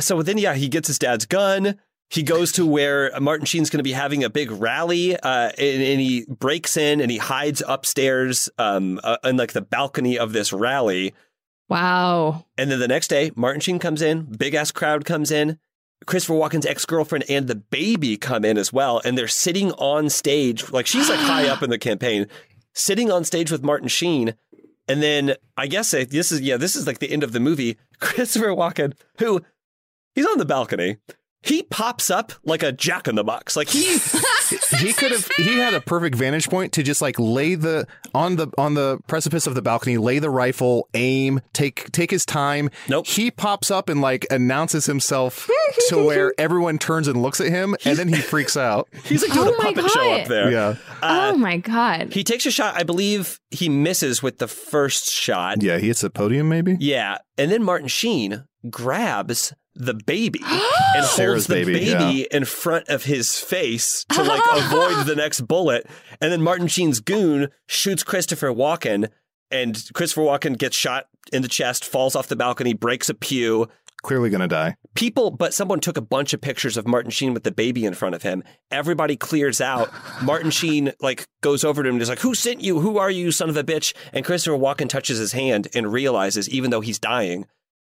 so 0.00 0.22
then, 0.22 0.38
yeah, 0.38 0.54
he 0.54 0.68
gets 0.68 0.88
his 0.88 0.98
dad's 0.98 1.26
gun. 1.26 1.78
He 2.10 2.22
goes 2.22 2.52
to 2.52 2.66
where 2.66 3.10
Martin 3.20 3.46
Sheen's 3.46 3.70
going 3.70 3.78
to 3.78 3.84
be 3.84 3.92
having 3.92 4.22
a 4.22 4.30
big 4.30 4.50
rally, 4.50 5.16
uh, 5.16 5.50
and, 5.58 5.82
and 5.82 6.00
he 6.00 6.26
breaks 6.28 6.76
in 6.76 7.00
and 7.00 7.10
he 7.10 7.16
hides 7.18 7.62
upstairs, 7.66 8.48
um, 8.58 9.00
uh, 9.02 9.16
in 9.24 9.36
like 9.36 9.52
the 9.52 9.62
balcony 9.62 10.18
of 10.18 10.32
this 10.32 10.52
rally. 10.52 11.14
Wow. 11.68 12.44
And 12.58 12.70
then 12.70 12.78
the 12.78 12.86
next 12.88 13.08
day, 13.08 13.32
Martin 13.34 13.60
Sheen 13.60 13.78
comes 13.78 14.02
in, 14.02 14.24
big 14.24 14.54
ass 14.54 14.70
crowd 14.70 15.04
comes 15.04 15.30
in. 15.30 15.58
Christopher 16.06 16.34
Walken's 16.34 16.66
ex 16.66 16.84
girlfriend 16.84 17.24
and 17.28 17.48
the 17.48 17.54
baby 17.54 18.16
come 18.16 18.44
in 18.44 18.58
as 18.58 18.72
well, 18.72 19.00
and 19.04 19.16
they're 19.16 19.28
sitting 19.28 19.72
on 19.72 20.10
stage. 20.10 20.70
Like 20.70 20.86
she's 20.86 21.08
like 21.08 21.18
high 21.20 21.48
up 21.48 21.62
in 21.62 21.70
the 21.70 21.78
campaign, 21.78 22.26
sitting 22.72 23.10
on 23.10 23.24
stage 23.24 23.50
with 23.50 23.62
Martin 23.62 23.88
Sheen. 23.88 24.34
And 24.86 25.02
then 25.02 25.34
I 25.56 25.66
guess 25.66 25.92
this 25.92 26.30
is 26.30 26.40
yeah, 26.40 26.56
this 26.56 26.76
is 26.76 26.86
like 26.86 26.98
the 26.98 27.10
end 27.10 27.22
of 27.22 27.32
the 27.32 27.40
movie. 27.40 27.78
Christopher 28.00 28.48
Walken, 28.48 28.94
who 29.18 29.40
he's 30.14 30.26
on 30.26 30.38
the 30.38 30.44
balcony, 30.44 30.98
he 31.44 31.62
pops 31.62 32.10
up 32.10 32.32
like 32.44 32.62
a 32.62 32.72
jack 32.72 33.08
in 33.08 33.14
the 33.14 33.24
box. 33.24 33.56
Like 33.56 33.68
he 33.68 33.98
he 34.78 34.92
could 34.92 35.12
have 35.12 35.28
he 35.36 35.56
had 35.58 35.74
a 35.74 35.80
perfect 35.80 36.14
vantage 36.16 36.48
point 36.48 36.72
to 36.74 36.82
just 36.82 37.00
like 37.02 37.18
lay 37.18 37.54
the 37.54 37.86
on 38.14 38.36
the 38.36 38.48
on 38.58 38.74
the 38.74 38.98
precipice 39.06 39.46
of 39.46 39.54
the 39.54 39.62
balcony 39.62 39.96
lay 39.98 40.18
the 40.18 40.30
rifle 40.30 40.88
aim 40.94 41.40
take 41.52 41.90
take 41.92 42.10
his 42.10 42.24
time 42.26 42.70
nope 42.88 43.06
he 43.06 43.30
pops 43.30 43.70
up 43.70 43.88
and 43.88 44.00
like 44.00 44.26
announces 44.30 44.86
himself 44.86 45.48
to 45.88 46.04
where 46.04 46.32
everyone 46.38 46.78
turns 46.78 47.08
and 47.08 47.20
looks 47.22 47.40
at 47.40 47.48
him 47.48 47.74
and 47.84 47.98
then 47.98 48.08
he 48.08 48.16
freaks 48.20 48.56
out 48.56 48.88
he's 49.04 49.22
like 49.22 49.32
doing 49.32 49.48
Oh 49.48 49.54
a 49.54 49.58
my 49.58 49.72
puppet 49.74 49.90
show 49.90 50.12
up 50.12 50.28
there. 50.28 50.50
yeah 50.50 50.76
uh, 51.02 51.32
oh 51.32 51.36
my 51.36 51.56
god. 51.58 52.12
He 52.12 52.24
takes 52.24 52.46
a 52.46 52.50
shot. 52.50 52.76
I 52.76 52.82
believe 52.82 53.40
he 53.50 53.68
misses 53.68 54.22
with 54.22 54.38
the 54.38 54.48
first 54.48 55.10
shot. 55.10 55.62
yeah 55.62 55.78
he 55.78 55.88
hits 55.88 56.00
the 56.02 56.10
podium 56.10 56.48
maybe 56.48 56.76
Yeah. 56.80 57.18
And 57.36 57.50
then 57.50 57.62
Martin 57.62 57.88
Sheen 57.88 58.44
grabs 58.70 59.52
the 59.74 59.94
baby 59.94 60.40
and 60.44 61.04
holds 61.04 61.46
the 61.46 61.54
baby, 61.54 61.72
baby, 61.72 62.28
in 62.30 62.44
front 62.44 62.88
of 62.88 63.04
his 63.04 63.38
face 63.38 64.04
to 64.10 64.22
like 64.22 64.42
avoid 64.52 65.06
the 65.06 65.14
next 65.16 65.42
bullet. 65.42 65.86
And 66.20 66.30
then 66.32 66.42
Martin 66.42 66.68
Sheen's 66.68 67.00
goon 67.00 67.48
shoots 67.66 68.02
Christopher 68.02 68.48
Walken, 68.52 69.08
and 69.50 69.82
Christopher 69.94 70.22
Walken 70.22 70.56
gets 70.58 70.76
shot 70.76 71.06
in 71.32 71.42
the 71.42 71.48
chest, 71.48 71.84
falls 71.84 72.14
off 72.16 72.28
the 72.28 72.36
balcony, 72.36 72.72
breaks 72.74 73.08
a 73.08 73.14
pew. 73.14 73.68
clearly 74.02 74.30
going 74.30 74.40
to 74.40 74.48
die. 74.48 74.76
People, 74.94 75.30
but 75.30 75.54
someone 75.54 75.80
took 75.80 75.96
a 75.96 76.02
bunch 76.02 76.32
of 76.32 76.40
pictures 76.40 76.76
of 76.76 76.86
Martin 76.86 77.10
Sheen 77.10 77.34
with 77.34 77.42
the 77.42 77.50
baby 77.50 77.84
in 77.84 77.94
front 77.94 78.14
of 78.14 78.22
him. 78.22 78.44
Everybody 78.70 79.16
clears 79.16 79.60
out. 79.60 79.90
Martin 80.22 80.50
Sheen 80.52 80.92
like 81.00 81.26
goes 81.40 81.64
over 81.64 81.82
to 81.82 81.88
him 81.88 81.96
and 81.96 82.02
is 82.02 82.08
like, 82.08 82.20
"Who 82.20 82.34
sent 82.34 82.60
you? 82.60 82.80
Who 82.80 82.98
are 82.98 83.10
you, 83.10 83.32
son 83.32 83.48
of 83.48 83.56
a 83.56 83.64
bitch?" 83.64 83.92
And 84.12 84.24
Christopher 84.24 84.56
Walken 84.56 84.88
touches 84.88 85.18
his 85.18 85.32
hand 85.32 85.68
and 85.74 85.92
realizes, 85.92 86.48
even 86.48 86.70
though 86.70 86.80
he's 86.80 86.98
dying, 86.98 87.46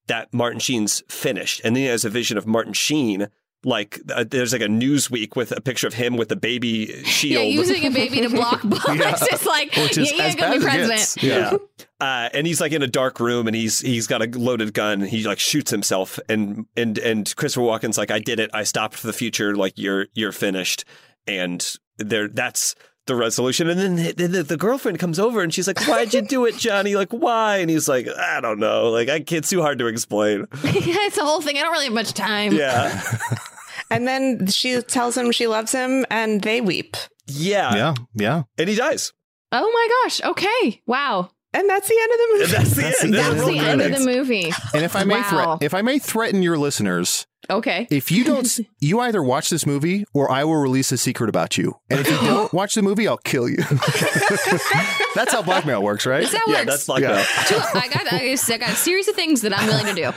that 0.08 0.34
Martin 0.34 0.60
Sheen's 0.60 1.04
finished. 1.10 1.62
And 1.64 1.76
then 1.76 1.84
he 1.84 1.90
has 1.90 2.06
a 2.06 2.10
vision 2.10 2.38
of 2.38 2.46
Martin 2.48 2.74
Sheen. 2.74 3.28
Like 3.66 4.02
uh, 4.14 4.26
there's 4.30 4.52
like 4.52 4.62
a 4.62 4.66
Newsweek 4.68 5.38
with 5.38 5.54
a 5.54 5.62
picture 5.62 5.88
of 5.88 5.94
him 5.94 6.18
with 6.18 6.30
a 6.34 6.36
baby 6.36 6.88
shield. 7.06 7.44
Yeah, 7.46 7.50
shield. 7.50 7.54
using 7.68 7.86
a 7.86 7.92
baby 7.92 8.20
to 8.20 8.30
block 8.30 8.62
bullets. 8.64 8.86
Yeah. 8.90 9.16
It's 9.32 9.46
like, 9.46 9.74
Which 9.78 9.98
yeah, 9.98 10.04
you 10.04 10.22
ain't 10.22 10.38
gonna 10.38 10.60
be 10.60 10.66
bad 10.66 10.80
as 10.82 10.90
it 10.90 11.22
president. 11.22 11.22
gets. 11.22 11.24
Yeah. 11.24 11.58
Uh, 12.02 12.30
and 12.34 12.46
he's 12.46 12.60
like 12.60 12.74
in 12.74 12.82
a 12.82 12.88
dark 12.88 13.22
room 13.22 13.48
and 13.48 13.56
he's 13.56 13.80
he's 13.80 14.06
got 14.06 14.22
a 14.22 14.26
loaded 14.38 14.74
gun 14.74 15.02
and 15.02 15.10
he 15.10 15.24
like 15.24 15.40
shoots 15.40 15.72
himself 15.72 16.20
and 16.28 16.66
and 16.76 16.98
and 16.98 17.34
Christopher 17.38 17.66
Walken's 17.66 17.98
like 17.98 18.12
I 18.12 18.20
did 18.20 18.42
it 18.42 18.50
I 18.54 18.64
stopped 18.64 18.96
for 18.96 19.08
the 19.08 19.14
future 19.14 19.56
like 19.56 19.78
you're 19.78 20.08
you're 20.14 20.34
finished 20.34 20.84
and 21.26 21.66
there 21.98 22.28
that's 22.28 22.76
the 23.06 23.16
resolution 23.16 23.70
and 23.70 23.80
then 23.80 23.96
the, 23.96 24.28
the, 24.28 24.44
the 24.44 24.58
girlfriend 24.58 24.98
comes 24.98 25.20
over 25.20 25.42
and 25.42 25.54
she's 25.54 25.68
like 25.68 25.80
why'd 25.88 26.14
you 26.14 26.22
do 26.22 26.46
it 26.46 26.56
Johnny 26.58 26.96
like 26.96 27.12
why 27.12 27.58
and 27.58 27.70
he's 27.70 27.88
like 27.90 28.08
I 28.08 28.40
don't 28.42 28.60
know 28.60 28.90
like 28.92 29.10
I, 29.10 29.20
can't, 29.20 29.40
it's 29.40 29.50
too 29.50 29.62
hard 29.62 29.78
to 29.80 29.88
explain 29.88 30.48
it's 30.64 31.16
the 31.18 31.24
whole 31.26 31.42
thing. 31.42 31.58
I 31.58 31.62
don't 31.62 31.72
really 31.74 31.86
have 31.86 31.94
much 31.94 32.14
time. 32.14 32.54
yeah 32.54 33.02
And 33.92 34.08
then 34.08 34.48
she 34.48 34.82
tells 34.82 35.16
him 35.18 35.32
she 35.32 35.46
loves 35.46 35.72
him, 35.72 36.06
and 36.10 36.42
they 36.42 36.62
weep. 36.62 36.96
yeah 37.28 37.76
Yeah, 37.76 37.94
yeah. 38.16 38.44
and 38.58 38.70
he 38.70 38.76
dies 38.76 39.12
Oh 39.56 39.70
my 39.72 39.88
gosh. 40.04 40.22
Okay. 40.32 40.82
Wow. 40.88 41.30
And 41.56 41.70
that's 41.70 41.88
the 41.88 41.96
end 42.02 42.12
of 42.12 42.18
the 42.18 42.28
movie. 42.34 42.52
that's 42.52 42.70
the 42.76 42.82
That's 42.82 43.04
end 43.04 43.14
the 43.14 43.18
That's 43.18 43.46
the 43.46 43.60
end 43.60 43.82
of 43.82 43.92
the 44.00 44.06
movie. 44.06 44.52
And 44.74 44.84
if 44.84 44.96
I 44.96 45.04
may, 45.04 45.16
Wow. 45.22 45.58
threat, 45.58 45.64
if 45.64 45.74
I 45.74 45.82
may 45.84 46.00
threaten 46.00 46.42
your 46.42 46.58
listeners, 46.58 47.28
Okay. 47.50 47.88
if 47.92 48.12
you 48.12 48.24
don't, 48.24 48.60
you 48.80 49.00
either 49.02 49.22
watch 49.22 49.50
this 49.50 49.66
movie 49.66 50.06
or 50.14 50.32
I 50.32 50.44
will 50.46 50.56
release 50.58 50.92
a 50.92 50.98
secret 50.98 51.30
about 51.30 51.58
you. 51.58 51.76
And 51.90 52.00
if 52.00 52.10
you 52.10 52.18
don't 52.28 52.52
watch 52.54 52.74
the 52.76 52.82
movie, 52.82 53.08
I'll 53.08 53.18
kill 53.18 53.48
you. 53.50 53.58
that's 55.16 55.32
how 55.34 55.42
blackmail 55.42 55.82
works, 55.84 56.06
right? 56.06 56.22
That's 56.24 56.34
yeah 56.48 56.54
works. 56.54 56.66
that's 56.66 56.86
blackmail 56.86 57.24
Two- 57.48 57.56
I 57.58 57.88
got 57.88 58.12
I 58.14 58.58
got 58.58 58.70
a 58.70 58.76
series 58.76 59.08
of 59.08 59.16
things 59.16 59.42
that 59.42 59.58
I'm 59.58 59.68
willing 59.68 59.86
to 59.88 59.94
do. 59.94 60.12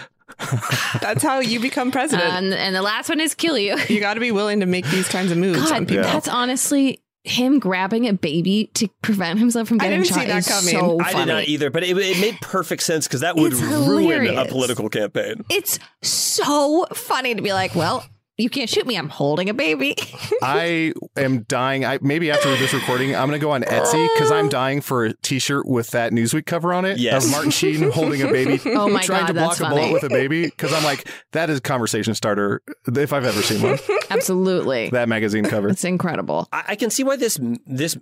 That's 1.00 1.22
how 1.22 1.38
you 1.40 1.60
become 1.60 1.90
president. 1.92 2.28
And, 2.32 2.52
and 2.54 2.74
the 2.74 2.82
last 2.82 3.08
one 3.08 3.20
is 3.20 3.34
kill 3.34 3.56
you. 3.58 3.76
you 3.88 4.00
got 4.00 4.14
to 4.14 4.20
be 4.20 4.32
willing 4.32 4.60
to 4.60 4.66
make 4.66 4.84
these 4.86 5.08
kinds 5.08 5.30
of 5.30 5.38
moves 5.38 5.70
on 5.70 5.80
God, 5.84 5.88
people. 5.88 6.02
that's 6.04 6.28
honestly 6.28 7.00
him 7.26 7.58
grabbing 7.58 8.06
a 8.06 8.12
baby 8.12 8.70
to 8.74 8.88
prevent 9.02 9.38
himself 9.38 9.68
from 9.68 9.78
getting 9.78 10.02
shot 10.04 10.20
see 10.20 10.26
that 10.26 10.38
is 10.38 10.48
coming. 10.48 10.74
so 10.74 11.00
I 11.00 11.12
funny. 11.12 11.24
did 11.26 11.32
not 11.32 11.48
either 11.48 11.70
but 11.70 11.82
it, 11.82 11.96
it 11.98 12.20
made 12.20 12.38
perfect 12.40 12.82
sense 12.82 13.06
because 13.08 13.20
that 13.20 13.36
would 13.36 13.52
ruin 13.52 14.36
a 14.38 14.46
political 14.46 14.88
campaign 14.88 15.44
It's 15.50 15.78
so 16.02 16.86
funny 16.94 17.34
to 17.34 17.42
be 17.42 17.52
like, 17.52 17.74
well, 17.74 18.06
you 18.38 18.50
can't 18.50 18.68
shoot 18.68 18.86
me. 18.86 18.96
I'm 18.96 19.08
holding 19.08 19.48
a 19.48 19.54
baby. 19.54 19.96
I 20.42 20.92
am 21.16 21.42
dying. 21.42 21.84
I 21.84 21.98
maybe 22.02 22.30
after 22.30 22.54
this 22.56 22.74
recording, 22.74 23.14
I'm 23.14 23.28
going 23.28 23.40
to 23.40 23.44
go 23.44 23.52
on 23.52 23.62
Etsy 23.62 24.08
because 24.14 24.30
I'm 24.30 24.46
oh. 24.46 24.50
dying 24.50 24.80
for 24.82 25.06
a 25.06 25.14
T-shirt 25.14 25.66
with 25.66 25.90
that 25.90 26.12
Newsweek 26.12 26.44
cover 26.44 26.72
on 26.72 26.84
it 26.84 26.98
Yes. 26.98 27.24
of 27.24 27.30
Martin 27.30 27.50
Sheen 27.50 27.90
holding 27.90 28.22
a 28.22 28.30
baby, 28.30 28.60
Oh 28.66 28.88
my 28.88 29.00
god. 29.00 29.02
trying 29.02 29.20
God, 29.22 29.26
to 29.28 29.34
block 29.34 29.56
that's 29.56 29.60
a 29.60 29.68
bullet 29.68 29.92
with 29.92 30.02
a 30.04 30.08
baby. 30.08 30.50
Because 30.56 30.72
I'm 30.72 30.84
like, 30.84 31.08
that 31.32 31.50
is 31.50 31.60
conversation 31.60 32.14
starter 32.14 32.62
if 32.86 33.12
I've 33.12 33.24
ever 33.24 33.42
seen 33.42 33.62
one. 33.62 33.78
Absolutely. 34.10 34.88
That 34.90 35.08
magazine 35.08 35.44
cover. 35.44 35.68
It's 35.68 35.84
incredible. 35.84 36.48
I, 36.50 36.64
I 36.68 36.76
can 36.76 36.88
see 36.88 37.04
why 37.04 37.16
this 37.16 37.38
this 37.66 37.96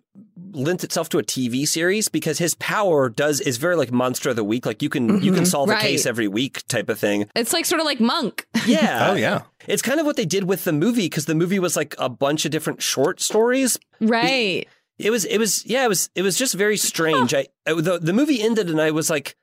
lends 0.55 0.85
itself 0.85 1.09
to 1.11 1.19
a 1.19 1.23
TV 1.23 1.67
series 1.67 2.09
because 2.09 2.39
his 2.39 2.55
power 2.55 3.09
does 3.09 3.41
is 3.41 3.57
very 3.57 3.77
like 3.77 3.93
monster 3.93 4.31
of 4.31 4.37
the 4.37 4.45
week. 4.45 4.65
Like 4.67 4.83
you 4.83 4.89
can 4.89 5.09
you 5.23 5.33
can 5.33 5.43
mm-hmm. 5.43 5.45
solve 5.45 5.69
Right. 5.69 5.79
a 5.79 5.87
case 5.87 6.07
every 6.07 6.29
week 6.29 6.67
type 6.69 6.89
of 6.89 6.99
thing. 6.99 7.29
It's 7.35 7.53
like 7.53 7.65
sort 7.65 7.81
of 7.81 7.85
like 7.87 8.01
Monk. 8.01 8.47
Yeah. 8.67 9.11
Oh 9.11 9.15
yeah. 9.15 9.43
It's 9.67 9.83
kind 9.83 10.01
of 10.01 10.07
what 10.07 10.17
they 10.17 10.25
did 10.25 10.45
with 10.45 10.65
the 10.65 10.73
movie 10.73 11.07
because 11.07 11.27
the 11.27 11.35
movie 11.35 11.59
was 11.59 11.77
like 11.77 11.95
a 11.99 12.09
bunch 12.09 12.45
of 12.45 12.51
different 12.51 12.83
short 12.83 13.21
stories. 13.21 13.79
Right. 14.01 14.67
It 14.99 15.11
was 15.11 15.25
it 15.25 15.39
was 15.39 15.67
yeah 15.67 15.85
it 15.85 15.89
was 15.89 16.09
it 16.15 16.23
was 16.23 16.39
just 16.39 16.55
very 16.55 16.77
strange. 16.77 17.35
I 17.35 17.47
I- 17.67 17.81
the 17.81 17.99
the 17.99 18.13
movie 18.13 18.41
ended 18.43 18.71
and 18.71 18.81
I 18.81 18.91
was 18.91 19.11
like, 19.11 19.37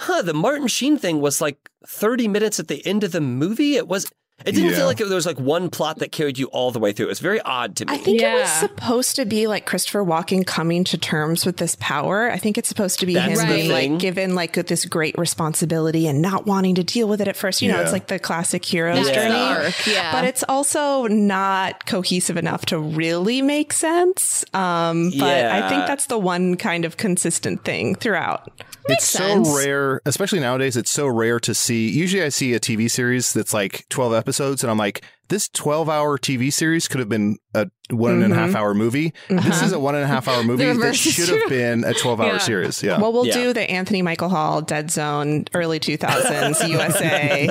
huh. 0.00 0.22
The 0.22 0.34
Martin 0.34 0.68
Sheen 0.68 0.96
thing 0.98 1.20
was 1.20 1.40
like 1.40 1.70
thirty 1.86 2.28
minutes 2.28 2.60
at 2.60 2.68
the 2.68 2.86
end 2.86 3.04
of 3.04 3.12
the 3.12 3.20
movie. 3.20 3.76
It 3.76 3.88
was. 3.88 4.10
It 4.46 4.52
didn't 4.52 4.70
Yeah. 4.70 4.76
feel 4.76 4.86
like 4.86 5.00
it, 5.00 5.06
there 5.08 5.16
was 5.16 5.26
like 5.26 5.40
one 5.40 5.68
plot 5.68 5.98
that 5.98 6.12
carried 6.12 6.38
you 6.38 6.46
all 6.46 6.70
the 6.70 6.78
way 6.78 6.92
through. 6.92 7.06
It 7.06 7.08
was 7.08 7.18
very 7.18 7.40
odd 7.40 7.74
to 7.76 7.86
me. 7.86 7.92
I 7.94 7.96
think 7.96 8.22
it 8.22 8.32
was 8.40 8.48
supposed 8.48 9.16
to 9.16 9.24
be 9.24 9.48
like 9.48 9.66
Christopher 9.66 10.04
Walken 10.04 10.46
coming 10.46 10.84
to 10.84 10.96
terms 10.96 11.44
with 11.44 11.56
this 11.56 11.76
power. 11.80 12.30
I 12.30 12.38
think 12.38 12.56
it's 12.56 12.68
supposed 12.68 13.00
to 13.00 13.06
be 13.06 13.14
That's 13.14 13.40
him 13.40 13.48
being 13.48 13.68
thing. 13.68 13.92
like 13.92 14.00
given 14.00 14.36
like 14.36 14.52
this 14.52 14.84
great 14.84 15.18
responsibility 15.18 16.06
and 16.06 16.22
not 16.22 16.46
wanting 16.46 16.76
to 16.76 16.84
deal 16.84 17.08
with 17.08 17.20
it 17.20 17.26
at 17.26 17.36
first. 17.36 17.62
You 17.62 17.72
know, 17.72 17.80
it's 17.80 17.90
like 17.92 18.06
the 18.06 18.20
classic 18.20 18.64
hero's 18.64 19.06
That's 19.08 19.72
journey. 19.84 19.92
yeah. 19.92 20.12
But 20.12 20.24
it's 20.24 20.44
also 20.48 21.08
not 21.08 21.84
cohesive 21.86 22.36
enough 22.36 22.64
to 22.66 22.78
really 22.78 23.42
make 23.42 23.72
sense. 23.72 24.44
Um, 24.54 25.10
but 25.18 25.46
I 25.46 25.68
think 25.68 25.86
that's 25.88 26.06
the 26.06 26.18
one 26.18 26.56
kind 26.56 26.84
of 26.84 26.96
consistent 26.96 27.64
thing 27.64 27.96
throughout. 27.96 28.50
it's 28.88 29.04
sense. 29.04 29.48
so 29.48 29.56
rare, 29.56 30.00
especially 30.06 30.38
nowadays. 30.40 30.76
It's 30.76 30.90
so 30.92 31.06
rare 31.08 31.40
to 31.40 31.54
see. 31.54 31.88
Usually, 31.90 32.22
I 32.22 32.28
see 32.28 32.54
a 32.54 32.60
TV 32.60 32.88
series 32.88 33.32
that's 33.32 33.52
like 33.52 33.84
twelve 33.88 34.12
episodes, 34.14 34.27
and 34.62 34.70
I'm 34.70 34.78
like, 34.78 35.04
this 35.28 35.48
twelve-hour 35.48 36.18
TV 36.18 36.52
series 36.52 36.88
could 36.88 37.00
have 37.00 37.08
been 37.08 37.36
a 37.54 37.68
one 37.90 38.22
and 38.22 38.32
a 38.32 38.36
half 38.36 38.54
hour 38.54 38.74
movie. 38.74 39.12
This 39.28 39.62
is 39.62 39.72
a 39.72 39.78
one 39.78 39.94
and 39.94 40.04
a 40.04 40.06
half 40.06 40.26
hour 40.28 40.42
movie 40.44 40.64
that 40.64 40.94
should 40.94 41.28
have 41.28 41.48
been 41.48 41.84
a 41.84 41.92
twelve-hour 41.94 42.32
Yeah. 42.32 42.38
series. 42.38 42.82
Yeah. 42.82 42.98
Well, 43.00 43.12
we'll 43.12 43.26
Yeah. 43.26 43.34
do 43.34 43.52
the 43.52 43.68
Anthony 43.70 44.02
Michael 44.02 44.28
Hall 44.28 44.60
Dead 44.62 44.90
Zone 44.90 45.44
early 45.54 45.80
2000s 45.80 46.66
USA 46.68 47.48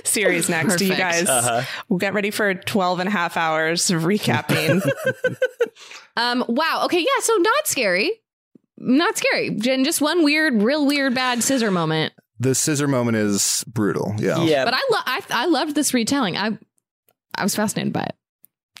series 0.04 0.48
next. 0.48 0.80
You 0.80 0.94
guys 0.94 1.28
Uh-huh. 1.28 1.62
we'll 1.88 1.98
get 1.98 2.14
ready 2.14 2.30
for 2.30 2.54
12 2.54 3.00
and 3.00 3.08
a 3.08 3.12
half 3.12 3.36
hours 3.36 3.90
of 3.90 4.02
recapping. 4.02 4.82
Um. 6.16 6.44
Wow. 6.48 6.82
Okay. 6.86 7.00
Yeah. 7.00 7.20
So 7.20 7.34
not 7.36 7.66
scary. 7.66 8.12
Not 8.78 9.18
scary. 9.18 9.50
Jen, 9.50 9.84
just 9.84 10.00
one 10.00 10.24
weird, 10.24 10.62
real 10.62 10.86
weird, 10.86 11.14
bad 11.14 11.42
scissor 11.42 11.70
moment. 11.70 12.14
The 12.40 12.54
scissor 12.54 12.88
moment 12.88 13.16
is 13.16 13.64
brutal. 13.68 14.14
Yeah. 14.18 14.42
yeah, 14.42 14.64
But 14.64 14.74
I 14.74 14.80
love. 14.90 15.02
I 15.06 15.20
I 15.30 15.46
loved 15.46 15.74
this 15.76 15.94
retelling. 15.94 16.36
I 16.36 16.58
I 17.36 17.42
was 17.44 17.54
fascinated 17.54 17.92
by 17.92 18.02
it, 18.02 18.14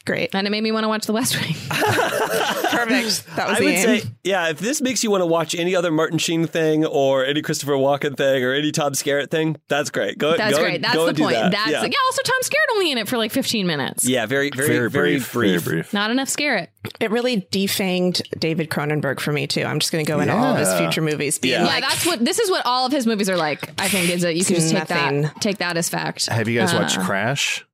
Great. 0.06 0.34
and 0.34 0.46
it 0.46 0.50
made 0.50 0.62
me 0.62 0.72
want 0.72 0.84
to 0.84 0.88
watch 0.88 1.06
The 1.06 1.12
West 1.12 1.36
Wing. 1.40 1.54
Perfect. 1.70 3.26
That 3.36 3.48
was 3.48 3.56
I 3.56 3.58
the 3.58 3.64
would 3.64 3.74
aim. 3.74 4.00
say, 4.00 4.02
yeah, 4.24 4.48
if 4.50 4.58
this 4.58 4.80
makes 4.80 5.02
you 5.04 5.10
want 5.10 5.20
to 5.22 5.26
watch 5.26 5.54
any 5.54 5.74
other 5.76 5.90
Martin 5.90 6.18
Sheen 6.18 6.46
thing 6.46 6.84
or 6.86 7.24
any 7.24 7.42
Christopher 7.42 7.72
Walken 7.72 8.16
thing 8.16 8.44
or 8.44 8.52
any 8.52 8.72
Tom 8.72 8.92
Skerritt 8.92 9.30
thing, 9.30 9.56
that's 9.68 9.90
great. 9.90 10.18
Go, 10.18 10.36
That's 10.36 10.56
go 10.56 10.62
great. 10.62 10.82
That's 10.82 10.94
go 10.94 11.06
the 11.06 11.14
point. 11.14 11.34
that. 11.34 11.52
That's 11.52 11.70
yeah. 11.70 11.82
yeah. 11.84 11.90
Also, 12.06 12.22
Tom 12.22 12.36
Skerritt 12.42 12.72
only 12.74 12.90
in 12.92 12.98
it 12.98 13.08
for 13.08 13.18
like 13.18 13.30
15 13.30 13.66
minutes. 13.66 14.08
Yeah, 14.08 14.26
very, 14.26 14.50
very, 14.50 14.66
Very, 14.68 14.90
very, 14.90 15.14
brief, 15.16 15.32
brief. 15.32 15.62
Very 15.62 15.76
brief. 15.82 15.92
Not 15.92 16.10
enough 16.10 16.28
Skerritt. 16.28 16.68
It 16.98 17.10
really 17.10 17.42
defanged 17.52 18.22
David 18.38 18.70
Cronenberg 18.70 19.20
for 19.20 19.32
me 19.32 19.46
too. 19.46 19.62
I'm 19.64 19.78
just 19.80 19.92
going 19.92 20.04
to 20.04 20.10
go 20.10 20.20
into 20.20 20.34
all 20.34 20.54
of 20.54 20.58
his 20.58 20.72
future 20.74 21.02
movies 21.02 21.38
being 21.38 21.60
Yeah. 21.60 21.66
Yeah, 21.74 21.80
that's 21.80 22.06
what 22.06 22.24
this 22.24 22.38
is. 22.38 22.50
What 22.50 22.64
all 22.66 22.86
of 22.86 22.92
his 22.92 23.06
movies 23.06 23.28
are 23.28 23.36
like. 23.36 23.70
I 23.80 23.88
think 23.88 24.10
is 24.10 24.22
that 24.22 24.34
you 24.34 24.44
can 24.44 24.54
just 24.56 24.70
take 24.70 24.88
Nothing. 24.88 25.22
that 25.22 25.40
take 25.40 25.58
that 25.58 25.76
as 25.76 25.88
fact. 25.88 26.26
Have 26.26 26.48
you 26.48 26.58
guys 26.58 26.72
Uh, 26.74 26.78
watched 26.80 26.98
Crash? 27.00 27.64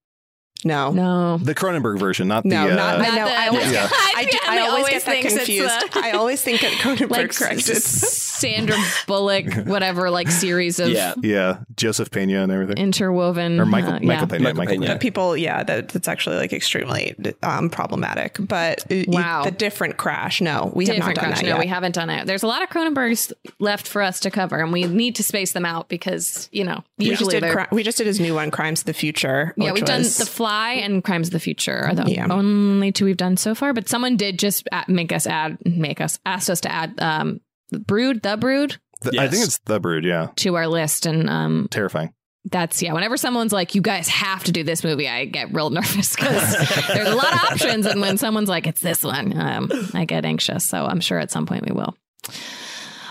No. 0.66 0.90
No. 0.92 1.38
The 1.38 1.54
Cronenberg 1.54 1.98
version, 1.98 2.28
not 2.28 2.44
No, 2.44 2.66
the. 2.66 2.72
Uh, 2.72 2.76
not, 2.76 3.00
I 3.00 3.08
know. 3.16 3.24
the- 3.26 3.34
I 3.38 3.46
always, 3.48 3.64
Yeah. 3.72 3.88
get, 3.88 3.92
I, 4.16 4.24
do, 4.30 4.38
I 4.46 4.58
always, 4.58 4.70
always 4.72 4.92
get 4.92 5.04
that 5.04 5.22
confused. 5.36 5.92
the- 5.94 6.00
I 6.04 6.10
always 6.12 6.42
think 6.42 6.60
that 6.60 6.72
Cronenberg 6.72 7.10
Like 7.10 7.34
corrected. 7.34 7.82
Sandra 7.82 8.76
Bullock, 9.06 9.46
whatever, 9.66 10.10
like 10.10 10.28
series 10.30 10.78
of 10.78 10.88
Yeah. 10.90 11.14
yeah, 11.22 11.58
Joseph 11.76 12.10
Pena 12.10 12.42
and 12.42 12.52
everything. 12.52 12.76
interwoven. 12.76 13.58
or 13.60 13.66
Michael 13.66 13.94
uh, 13.94 14.00
Michael 14.00 14.08
yeah. 14.08 14.26
Pena. 14.26 14.42
Michael 14.42 14.56
Michael 14.58 14.72
Pena. 14.74 14.86
Pena. 14.88 14.98
people 14.98 15.36
yeah 15.36 15.62
that, 15.62 15.88
that's 15.88 16.06
actually 16.08 16.36
like 16.36 16.52
extremely 16.52 17.14
um, 17.42 17.70
problematic 17.70 18.36
but 18.40 18.84
uh, 18.92 19.04
Wow. 19.08 19.44
the 19.44 19.50
different 19.50 19.96
crash 19.96 20.40
no 20.40 20.70
we 20.74 20.86
have 20.86 20.98
not 20.98 21.14
done 21.14 21.24
crush. 21.26 21.36
that 21.38 21.44
No, 21.44 21.52
yet 21.52 21.58
we 21.60 21.66
haven't 21.66 21.94
done 21.94 22.10
it. 22.10 22.26
There's 22.26 22.42
a 22.42 22.46
lot 22.46 22.62
of 22.62 22.68
Cronenbergs 22.68 23.32
left 23.58 23.86
for 23.88 24.02
us 24.02 24.20
to 24.20 24.30
cover, 24.30 24.58
and 24.58 24.72
we 24.72 24.84
need 24.84 25.14
to 25.16 25.22
space 25.22 25.52
them 25.52 25.64
out 25.64 25.88
because 25.88 26.48
you 26.52 26.64
know 26.64 26.84
we 26.98 27.10
just, 27.14 27.30
did 27.30 27.42
they're. 27.42 27.52
cri- 27.54 27.66
we 27.72 27.82
just 27.82 27.96
did 27.98 28.06
his 28.06 28.20
new 28.20 28.34
one 28.34 28.50
crimes 28.50 28.80
of 28.80 28.86
the 28.86 28.92
future 28.92 29.54
yeah, 29.56 29.72
we've 29.72 29.84
done 29.84 30.02
The 30.02 30.26
Fly 30.30 30.55
and 30.74 31.02
Crimes 31.04 31.28
of 31.28 31.32
the 31.32 31.40
Future 31.40 31.76
are 31.86 31.94
the 31.94 32.10
Yeah. 32.10 32.26
only 32.30 32.92
two 32.92 33.04
we've 33.04 33.16
done 33.16 33.36
so 33.36 33.54
far. 33.54 33.72
But 33.72 33.88
someone 33.88 34.16
did 34.16 34.38
just 34.38 34.68
make 34.88 35.12
us 35.12 35.26
add, 35.26 35.58
make 35.64 36.00
us 36.00 36.18
asked 36.26 36.50
us 36.50 36.60
to 36.62 36.72
add 36.72 36.94
um, 37.00 37.40
Brood, 37.70 38.22
The 38.22 38.36
Brood, 38.36 38.76
The- 39.02 39.18
I 39.20 39.28
think 39.28 39.44
it's 39.44 39.58
The 39.64 39.80
Brood. 39.80 40.04
Yeah, 40.04 40.28
to 40.36 40.54
our 40.56 40.66
list, 40.68 41.06
and 41.06 41.28
um, 41.30 41.68
terrifying. 41.70 42.12
that's 42.50 42.80
yeah. 42.82 42.92
Whenever 42.92 43.16
someone's 43.16 43.52
like, 43.52 43.74
"You 43.74 43.80
guys 43.82 44.08
have 44.08 44.44
to 44.44 44.52
do 44.52 44.62
this 44.64 44.84
movie," 44.84 45.08
I 45.08 45.24
get 45.26 45.52
real 45.52 45.70
nervous 45.78 46.14
because 46.14 46.56
there's 46.88 47.08
a 47.08 47.14
lot 47.16 47.32
of 47.32 47.40
options, 47.52 47.86
and 47.86 48.00
when 48.00 48.16
someone's 48.18 48.48
like, 48.48 48.66
"It's 48.66 48.80
this 48.80 49.02
one," 49.02 49.38
um, 49.38 49.70
I 49.94 50.04
get 50.04 50.24
anxious. 50.24 50.64
So 50.64 50.84
I'm 50.86 51.00
sure 51.00 51.18
at 51.18 51.30
some 51.30 51.46
point 51.46 51.64
we 51.66 51.72
will. 51.72 51.96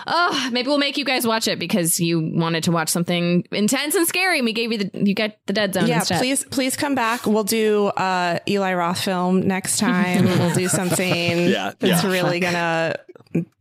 Oh, 0.06 0.48
maybe 0.52 0.68
we'll 0.68 0.78
make 0.78 0.96
you 0.96 1.04
guys 1.04 1.26
watch 1.26 1.48
it 1.48 1.58
because 1.58 1.98
you 2.00 2.20
wanted 2.20 2.64
to 2.64 2.72
watch 2.72 2.88
something 2.88 3.44
intense 3.50 3.94
and 3.94 4.06
scary. 4.06 4.38
And 4.38 4.44
we 4.46 4.52
gave 4.52 4.72
you 4.72 4.78
the 4.78 4.90
you 5.04 5.14
got 5.14 5.32
the 5.46 5.52
Dead 5.52 5.74
Zone 5.74 5.86
yeah 5.86 5.98
instead. 5.98 6.18
please 6.18 6.44
please 6.44 6.76
come 6.76 6.94
back 6.94 7.26
we'll 7.26 7.44
do 7.44 7.86
uh 7.86 8.38
eli 8.48 8.74
roth 8.74 9.00
film 9.02 9.40
next 9.46 9.78
time 9.80 10.24
we'll 10.24 10.54
do 10.54 10.68
something 10.68 11.06
Yeah, 11.48 11.72
that's 11.78 12.04
yeah. 12.04 12.10
really 12.10 12.40
gonna 12.40 12.96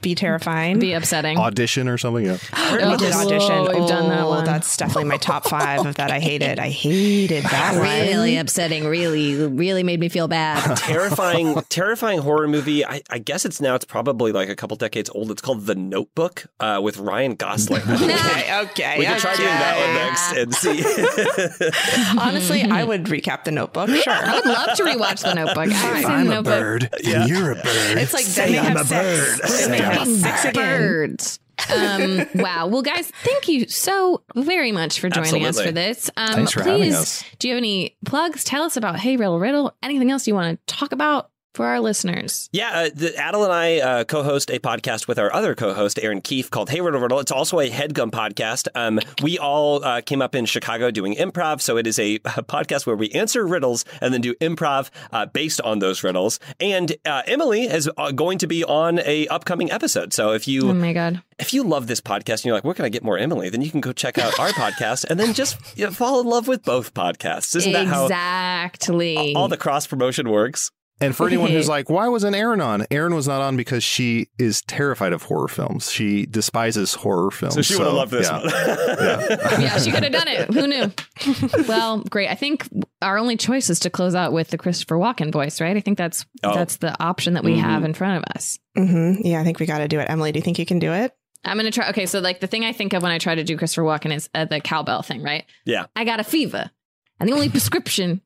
be 0.01 0.15
terrifying. 0.15 0.79
Be 0.79 0.93
upsetting. 0.93 1.37
Audition 1.37 1.87
or 1.87 1.97
something. 1.97 2.25
Yeah. 2.25 2.37
we 2.91 2.97
did 2.97 3.13
audition. 3.13 3.55
Whoa, 3.65 3.79
we've 3.79 3.89
done 3.89 4.09
that 4.09 4.21
Oh, 4.21 4.29
one. 4.29 4.45
That's 4.45 4.77
definitely 4.77 5.05
my 5.05 5.17
top 5.17 5.47
five 5.47 5.85
of 5.85 5.95
that 5.95 6.11
I 6.11 6.19
hated. 6.19 6.59
I 6.59 6.69
hated 6.69 7.43
that 7.45 7.73
one. 7.75 7.81
Really 7.83 8.37
upsetting. 8.37 8.85
Really, 8.85 9.35
really 9.35 9.83
made 9.83 9.99
me 9.99 10.09
feel 10.09 10.27
bad. 10.27 10.77
terrifying, 10.77 11.55
terrifying 11.69 12.19
horror 12.19 12.47
movie. 12.47 12.85
I, 12.85 13.01
I 13.09 13.17
guess 13.19 13.45
it's 13.45 13.59
now. 13.59 13.75
It's 13.75 13.85
probably 13.85 14.31
like 14.31 14.49
a 14.49 14.55
couple 14.55 14.77
decades 14.77 15.09
old. 15.13 15.31
It's 15.31 15.41
called 15.41 15.65
The 15.65 15.75
Notebook 15.75 16.45
uh, 16.59 16.79
with 16.83 16.97
Ryan 16.97 17.35
Gosling. 17.35 17.81
Okay, 18.05 18.59
okay. 18.61 18.95
we 18.99 19.05
can 19.05 19.19
try 19.19 19.35
doing 19.35 19.47
that 19.47 19.77
one 19.79 19.93
next 19.95 20.31
and 20.37 20.53
see. 20.53 22.19
Honestly, 22.19 22.63
I 22.63 22.83
would 22.83 23.05
recap 23.05 23.43
the 23.43 23.51
notebook. 23.51 23.89
Sure. 23.89 24.13
I 24.13 24.35
would 24.35 24.45
love 24.45 24.77
to 24.77 24.83
rewatch 24.83 25.21
The 25.23 25.33
Notebook. 25.33 25.69
I've 25.71 26.03
seen 26.05 26.27
The 26.27 26.41
Notebook. 26.41 26.89
and 27.05 27.29
you're 27.29 27.51
a 27.51 27.55
bird. 27.55 27.97
It's 27.97 28.13
like 28.13 28.25
then 28.25 28.51
they 28.51 28.57
have 28.57 28.87
sex. 28.87 29.59
Then 29.61 29.64
they 29.71 29.81
have 29.81 30.07
sex 30.07 30.45
again. 30.45 30.79
Birds. 30.81 31.39
um, 31.73 32.25
wow. 32.35 32.67
Well, 32.67 32.81
guys, 32.81 33.09
thank 33.23 33.47
you 33.47 33.67
so 33.67 34.23
very 34.35 34.71
much 34.73 34.99
for 34.99 35.09
joining 35.09 35.45
us 35.45 35.61
for 35.61 35.71
this. 35.71 36.09
Um, 36.17 36.33
Thanks 36.33 36.51
for 36.51 36.61
please, 36.63 36.71
having 36.79 36.93
us. 36.93 37.23
do 37.39 37.47
you 37.47 37.53
have 37.53 37.59
any 37.61 37.95
plugs? 38.05 38.43
Tell 38.43 38.63
us 38.63 38.75
about 38.75 38.99
Hey 38.99 39.15
Riddle 39.15 39.39
Riddle. 39.39 39.73
Anything 39.81 40.11
else 40.11 40.27
you 40.27 40.35
want 40.35 40.59
to 40.67 40.75
talk 40.75 40.91
about 40.91 41.29
for 41.55 41.65
our 41.65 41.79
listeners? 41.79 42.49
Yeah, 42.51 42.71
uh, 42.71 42.89
the, 42.93 43.09
Adal 43.17 43.43
and 43.45 43.53
I 43.53 43.79
uh, 43.79 44.03
co-host 44.03 44.49
a 44.51 44.59
podcast 44.59 45.07
with 45.07 45.17
our 45.17 45.33
other 45.33 45.55
co-host 45.55 45.97
Erin 46.01 46.21
Keif 46.21 46.49
called 46.49 46.69
Hey 46.69 46.81
Riddle 46.81 46.99
Riddle. 46.99 47.19
It's 47.19 47.31
also 47.31 47.59
a 47.59 47.69
headgum 47.69 48.11
podcast. 48.11 48.67
Um, 48.75 48.99
we 49.23 49.39
all 49.39 49.83
uh, 49.83 50.01
came 50.01 50.21
up 50.21 50.35
in 50.35 50.45
Chicago 50.45 50.91
doing 50.91 51.15
improv, 51.15 51.61
so 51.61 51.77
it 51.77 51.87
is 51.87 51.97
a, 51.97 52.15
a 52.25 52.43
podcast 52.43 52.85
where 52.85 52.95
we 52.95 53.09
answer 53.11 53.47
riddles 53.47 53.85
and 54.01 54.13
then 54.13 54.21
do 54.21 54.35
improv 54.35 54.89
uh, 55.11 55.25
based 55.25 55.61
on 55.61 55.79
those 55.79 56.03
riddles. 56.03 56.39
And 56.59 56.95
uh, 57.05 57.23
Emily 57.25 57.63
is 57.63 57.89
uh, 57.97 58.11
going 58.11 58.37
to 58.39 58.47
be 58.47 58.63
on 58.63 58.99
a 58.99 59.27
upcoming 59.27 59.71
episode. 59.71 60.13
So 60.13 60.33
if 60.33 60.47
you 60.47 60.69
Oh 60.69 60.73
my 60.73 60.93
God. 60.93 61.21
if 61.39 61.53
you 61.53 61.63
love 61.63 61.87
this 61.87 62.01
podcast 62.01 62.39
and 62.39 62.45
you're 62.45 62.55
like, 62.55 62.63
where 62.65 62.73
can 62.73 62.85
I 62.85 62.89
get 62.89 63.03
more 63.03 63.17
Emily? 63.17 63.49
Then 63.49 63.61
you 63.61 63.71
can 63.71 63.81
go 63.81 63.93
check 63.93 64.17
out 64.17 64.37
our 64.39 64.49
podcast 64.49 65.05
and 65.09 65.19
then 65.19 65.33
just 65.33 65.57
you 65.77 65.85
know, 65.85 65.91
fall 65.91 66.19
in 66.19 66.27
love 66.27 66.47
with 66.47 66.63
both 66.63 66.93
podcasts. 66.93 67.55
Isn't 67.55 67.71
that 67.73 67.87
how 67.87 68.03
exactly. 68.05 69.33
all 69.35 69.47
the 69.47 69.57
cross 69.57 69.87
promotion 69.87 70.29
works? 70.29 70.71
And 71.01 71.15
for 71.15 71.27
anyone 71.27 71.49
who's 71.51 71.67
like, 71.75 71.89
why 71.89 72.07
wasn't 72.07 72.35
Erin 72.35 72.61
on? 72.61 72.85
Erin 72.89 73.13
was 73.13 73.27
not 73.27 73.41
on 73.41 73.57
because 73.57 73.83
she 73.83 74.29
is 74.39 74.61
terrified 74.61 75.11
of 75.13 75.23
horror 75.23 75.47
films. 75.47 75.91
She 75.91 76.25
despises 76.25 76.93
horror 76.93 77.31
films. 77.31 77.55
So 77.55 77.61
she 77.61 77.75
would 77.75 77.85
have 77.85 77.93
loved 77.95 78.11
this 78.11 78.27
yeah. 78.29 78.39
one. 78.39 78.49
yeah, 79.61 79.77
she 79.77 79.91
could 79.91 80.03
have 80.03 80.13
done 80.13 80.27
it. 80.27 80.53
Who 80.53 80.67
knew? 80.67 81.63
well, 81.67 81.99
great. 81.99 82.29
I 82.29 82.35
think 82.35 82.67
our 83.01 83.17
only 83.17 83.35
choice 83.35 83.69
is 83.69 83.79
to 83.81 83.89
close 83.89 84.15
out 84.15 84.31
with 84.31 84.49
the 84.49 84.57
Christopher 84.57 84.95
Walken 84.95 85.31
voice, 85.31 85.59
right? 85.59 85.75
I 85.75 85.81
think 85.81 85.97
that's 85.97 86.25
Oh. 86.43 86.53
that's 86.53 86.77
the 86.77 86.95
option 87.03 87.33
that 87.33 87.43
we 87.43 87.57
have 87.57 87.83
in 87.83 87.93
front 87.93 88.17
of 88.17 88.35
us. 88.35 88.57
hmm 88.75 89.13
Yeah, 89.19 89.41
I 89.41 89.43
think 89.43 89.59
we 89.59 89.65
got 89.65 89.79
to 89.79 89.87
do 89.87 89.99
it. 89.99 90.09
Emily, 90.09 90.31
do 90.31 90.37
you 90.39 90.43
think 90.43 90.59
you 90.59 90.65
can 90.65 90.79
do 90.79 90.93
it? 90.93 91.13
I'm 91.43 91.57
gonna 91.57 91.69
try. 91.71 91.89
Okay, 91.89 92.07
so 92.07 92.19
like 92.19 92.39
the 92.39 92.47
thing 92.47 92.65
I 92.65 92.73
think 92.73 92.93
of 92.93 93.03
when 93.03 93.11
I 93.11 93.19
try 93.19 93.35
to 93.35 93.43
do 93.43 93.55
Christopher 93.55 93.83
Walken 93.83 94.11
is 94.15 94.29
uh, 94.33 94.45
the 94.45 94.59
cowbell 94.59 95.03
thing, 95.03 95.21
right? 95.21 95.45
Yeah. 95.63 95.85
I 95.95 96.03
got 96.03 96.19
a 96.19 96.23
fever, 96.23 96.71
and 97.19 97.29
the 97.29 97.33
only 97.33 97.49
prescription 97.49 98.21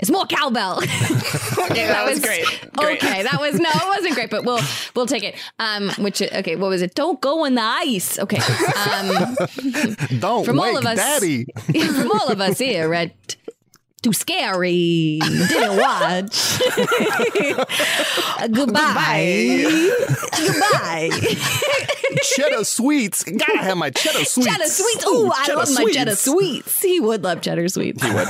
is 0.00 0.10
more 0.10 0.26
cowbell. 0.26 0.80
Okay, 1.70 1.86
that 1.86 2.04
was 2.08 2.20
great. 2.20 2.44
Great. 2.76 3.02
Okay, 3.02 3.22
that 3.22 3.40
was 3.40 3.58
no, 3.58 3.68
it 3.72 3.86
wasn't 3.88 4.14
great, 4.14 4.30
but 4.30 4.44
we'll 4.44 4.60
we'll 4.94 5.06
take 5.06 5.22
it. 5.24 5.34
Um, 5.58 5.90
which 5.98 6.20
okay, 6.22 6.54
what 6.56 6.68
was 6.68 6.82
it? 6.82 6.94
Don't 6.94 7.20
go 7.20 7.44
in 7.44 7.54
the 7.54 7.62
ice. 7.62 8.18
Okay, 8.18 8.38
um, 8.38 9.36
Don't 10.20 10.44
From 10.44 10.60
all 10.60 10.76
of 10.76 10.84
us- 10.86 10.96
daddy. 10.98 11.46
from 11.72 12.10
all 12.12 12.28
of 12.28 12.40
us 12.40 12.58
here 12.58 12.92
at 12.94 13.36
Too 14.02 14.12
Scary 14.12 15.18
Didn't 15.22 15.76
Watch. 15.78 16.58
Goodbye. 18.52 19.90
Goodbye. 20.36 21.10
cheddar 22.22 22.64
sweets. 22.64 23.24
Gotta 23.24 23.58
have 23.58 23.76
my 23.78 23.90
cheddar 23.90 24.24
sweets. 24.24 24.50
Cheddar 24.50 24.68
sweets. 24.68 25.04
Oh, 25.06 25.32
I 25.34 25.46
cheddar 25.46 25.58
love 25.58 25.70
my 25.74 25.90
cheddar 25.92 26.16
sweets. 26.16 26.70
sweets. 26.72 26.82
He 26.82 27.00
would 27.00 27.24
love 27.24 27.40
cheddar 27.40 27.68
sweets. 27.68 28.02
He 28.02 28.10
would. 28.12 28.28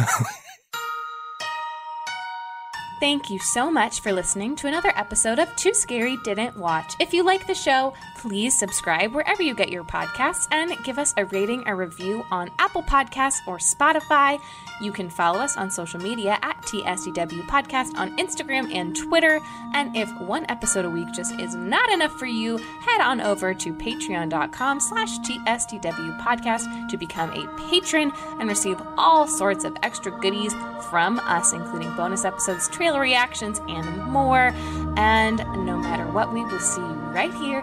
Thank 2.98 3.28
you 3.28 3.39
so 3.39 3.70
much 3.70 4.01
for 4.01 4.10
listening 4.10 4.56
to 4.56 4.68
another 4.68 4.90
episode 4.97 5.39
of 5.39 5.55
Too 5.56 5.74
Scary 5.74 6.16
Didn't 6.24 6.56
Watch. 6.56 6.94
If 6.98 7.12
you 7.12 7.24
like 7.24 7.47
the 7.47 7.55
show, 7.55 7.93
please 8.27 8.59
subscribe 8.59 9.15
wherever 9.15 9.40
you 9.40 9.55
get 9.55 9.69
your 9.69 9.85
podcasts 9.85 10.48
and 10.51 10.77
give 10.82 10.98
us 10.98 11.15
a 11.16 11.24
rating 11.27 11.62
or 11.69 11.77
review 11.77 12.24
on 12.32 12.51
Apple 12.59 12.82
Podcasts 12.82 13.39
or 13.47 13.59
Spotify. 13.59 14.40
You 14.81 14.90
can 14.90 15.09
follow 15.09 15.39
us 15.39 15.57
on 15.57 15.70
social 15.70 16.01
media 16.01 16.36
at 16.43 16.61
TSDW 16.62 17.43
Podcast 17.47 17.97
on 17.97 18.16
Instagram 18.19 18.74
and 18.74 18.97
Twitter. 18.97 19.40
And 19.74 19.97
if 19.97 20.12
one 20.20 20.44
episode 20.48 20.85
a 20.85 20.90
week 20.90 21.07
just 21.15 21.39
is 21.39 21.55
not 21.55 21.89
enough 21.90 22.12
for 22.19 22.27
you, 22.27 22.57
head 22.59 23.01
on 23.01 23.20
over 23.20 23.55
to 23.55 23.73
patreon.com 23.73 24.81
slash 24.81 25.19
TSDW 25.20 26.20
Podcast 26.20 26.90
to 26.90 26.97
become 26.97 27.31
a 27.31 27.47
patron 27.70 28.12
and 28.40 28.48
receive 28.48 28.82
all 28.98 29.28
sorts 29.28 29.65
of 29.65 29.77
extra 29.85 30.11
goodies 30.20 30.53
from 30.90 31.20
us, 31.20 31.53
including 31.53 31.94
bonus 31.94 32.24
episodes, 32.24 32.69
trailer 32.69 33.01
reactions, 33.01 33.61
and 33.69 34.03
more. 34.05 34.53
And 34.97 35.39
no 35.65 35.78
matter 35.78 36.07
what, 36.11 36.32
we 36.32 36.43
will 36.44 36.59
see 36.59 36.81
you 36.81 37.07
right 37.16 37.32
here 37.32 37.62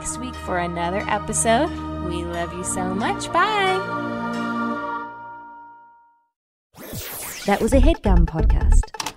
next 0.00 0.16
week 0.16 0.34
for 0.34 0.58
another 0.60 1.04
episode. 1.08 1.68
We 2.06 2.24
love 2.24 2.54
you 2.54 2.64
so 2.64 2.94
much. 2.94 3.30
Bye. 3.34 3.76
That 7.44 7.60
was 7.60 7.74
a 7.74 7.80
headgum 7.80 8.24
podcast. 8.24 9.09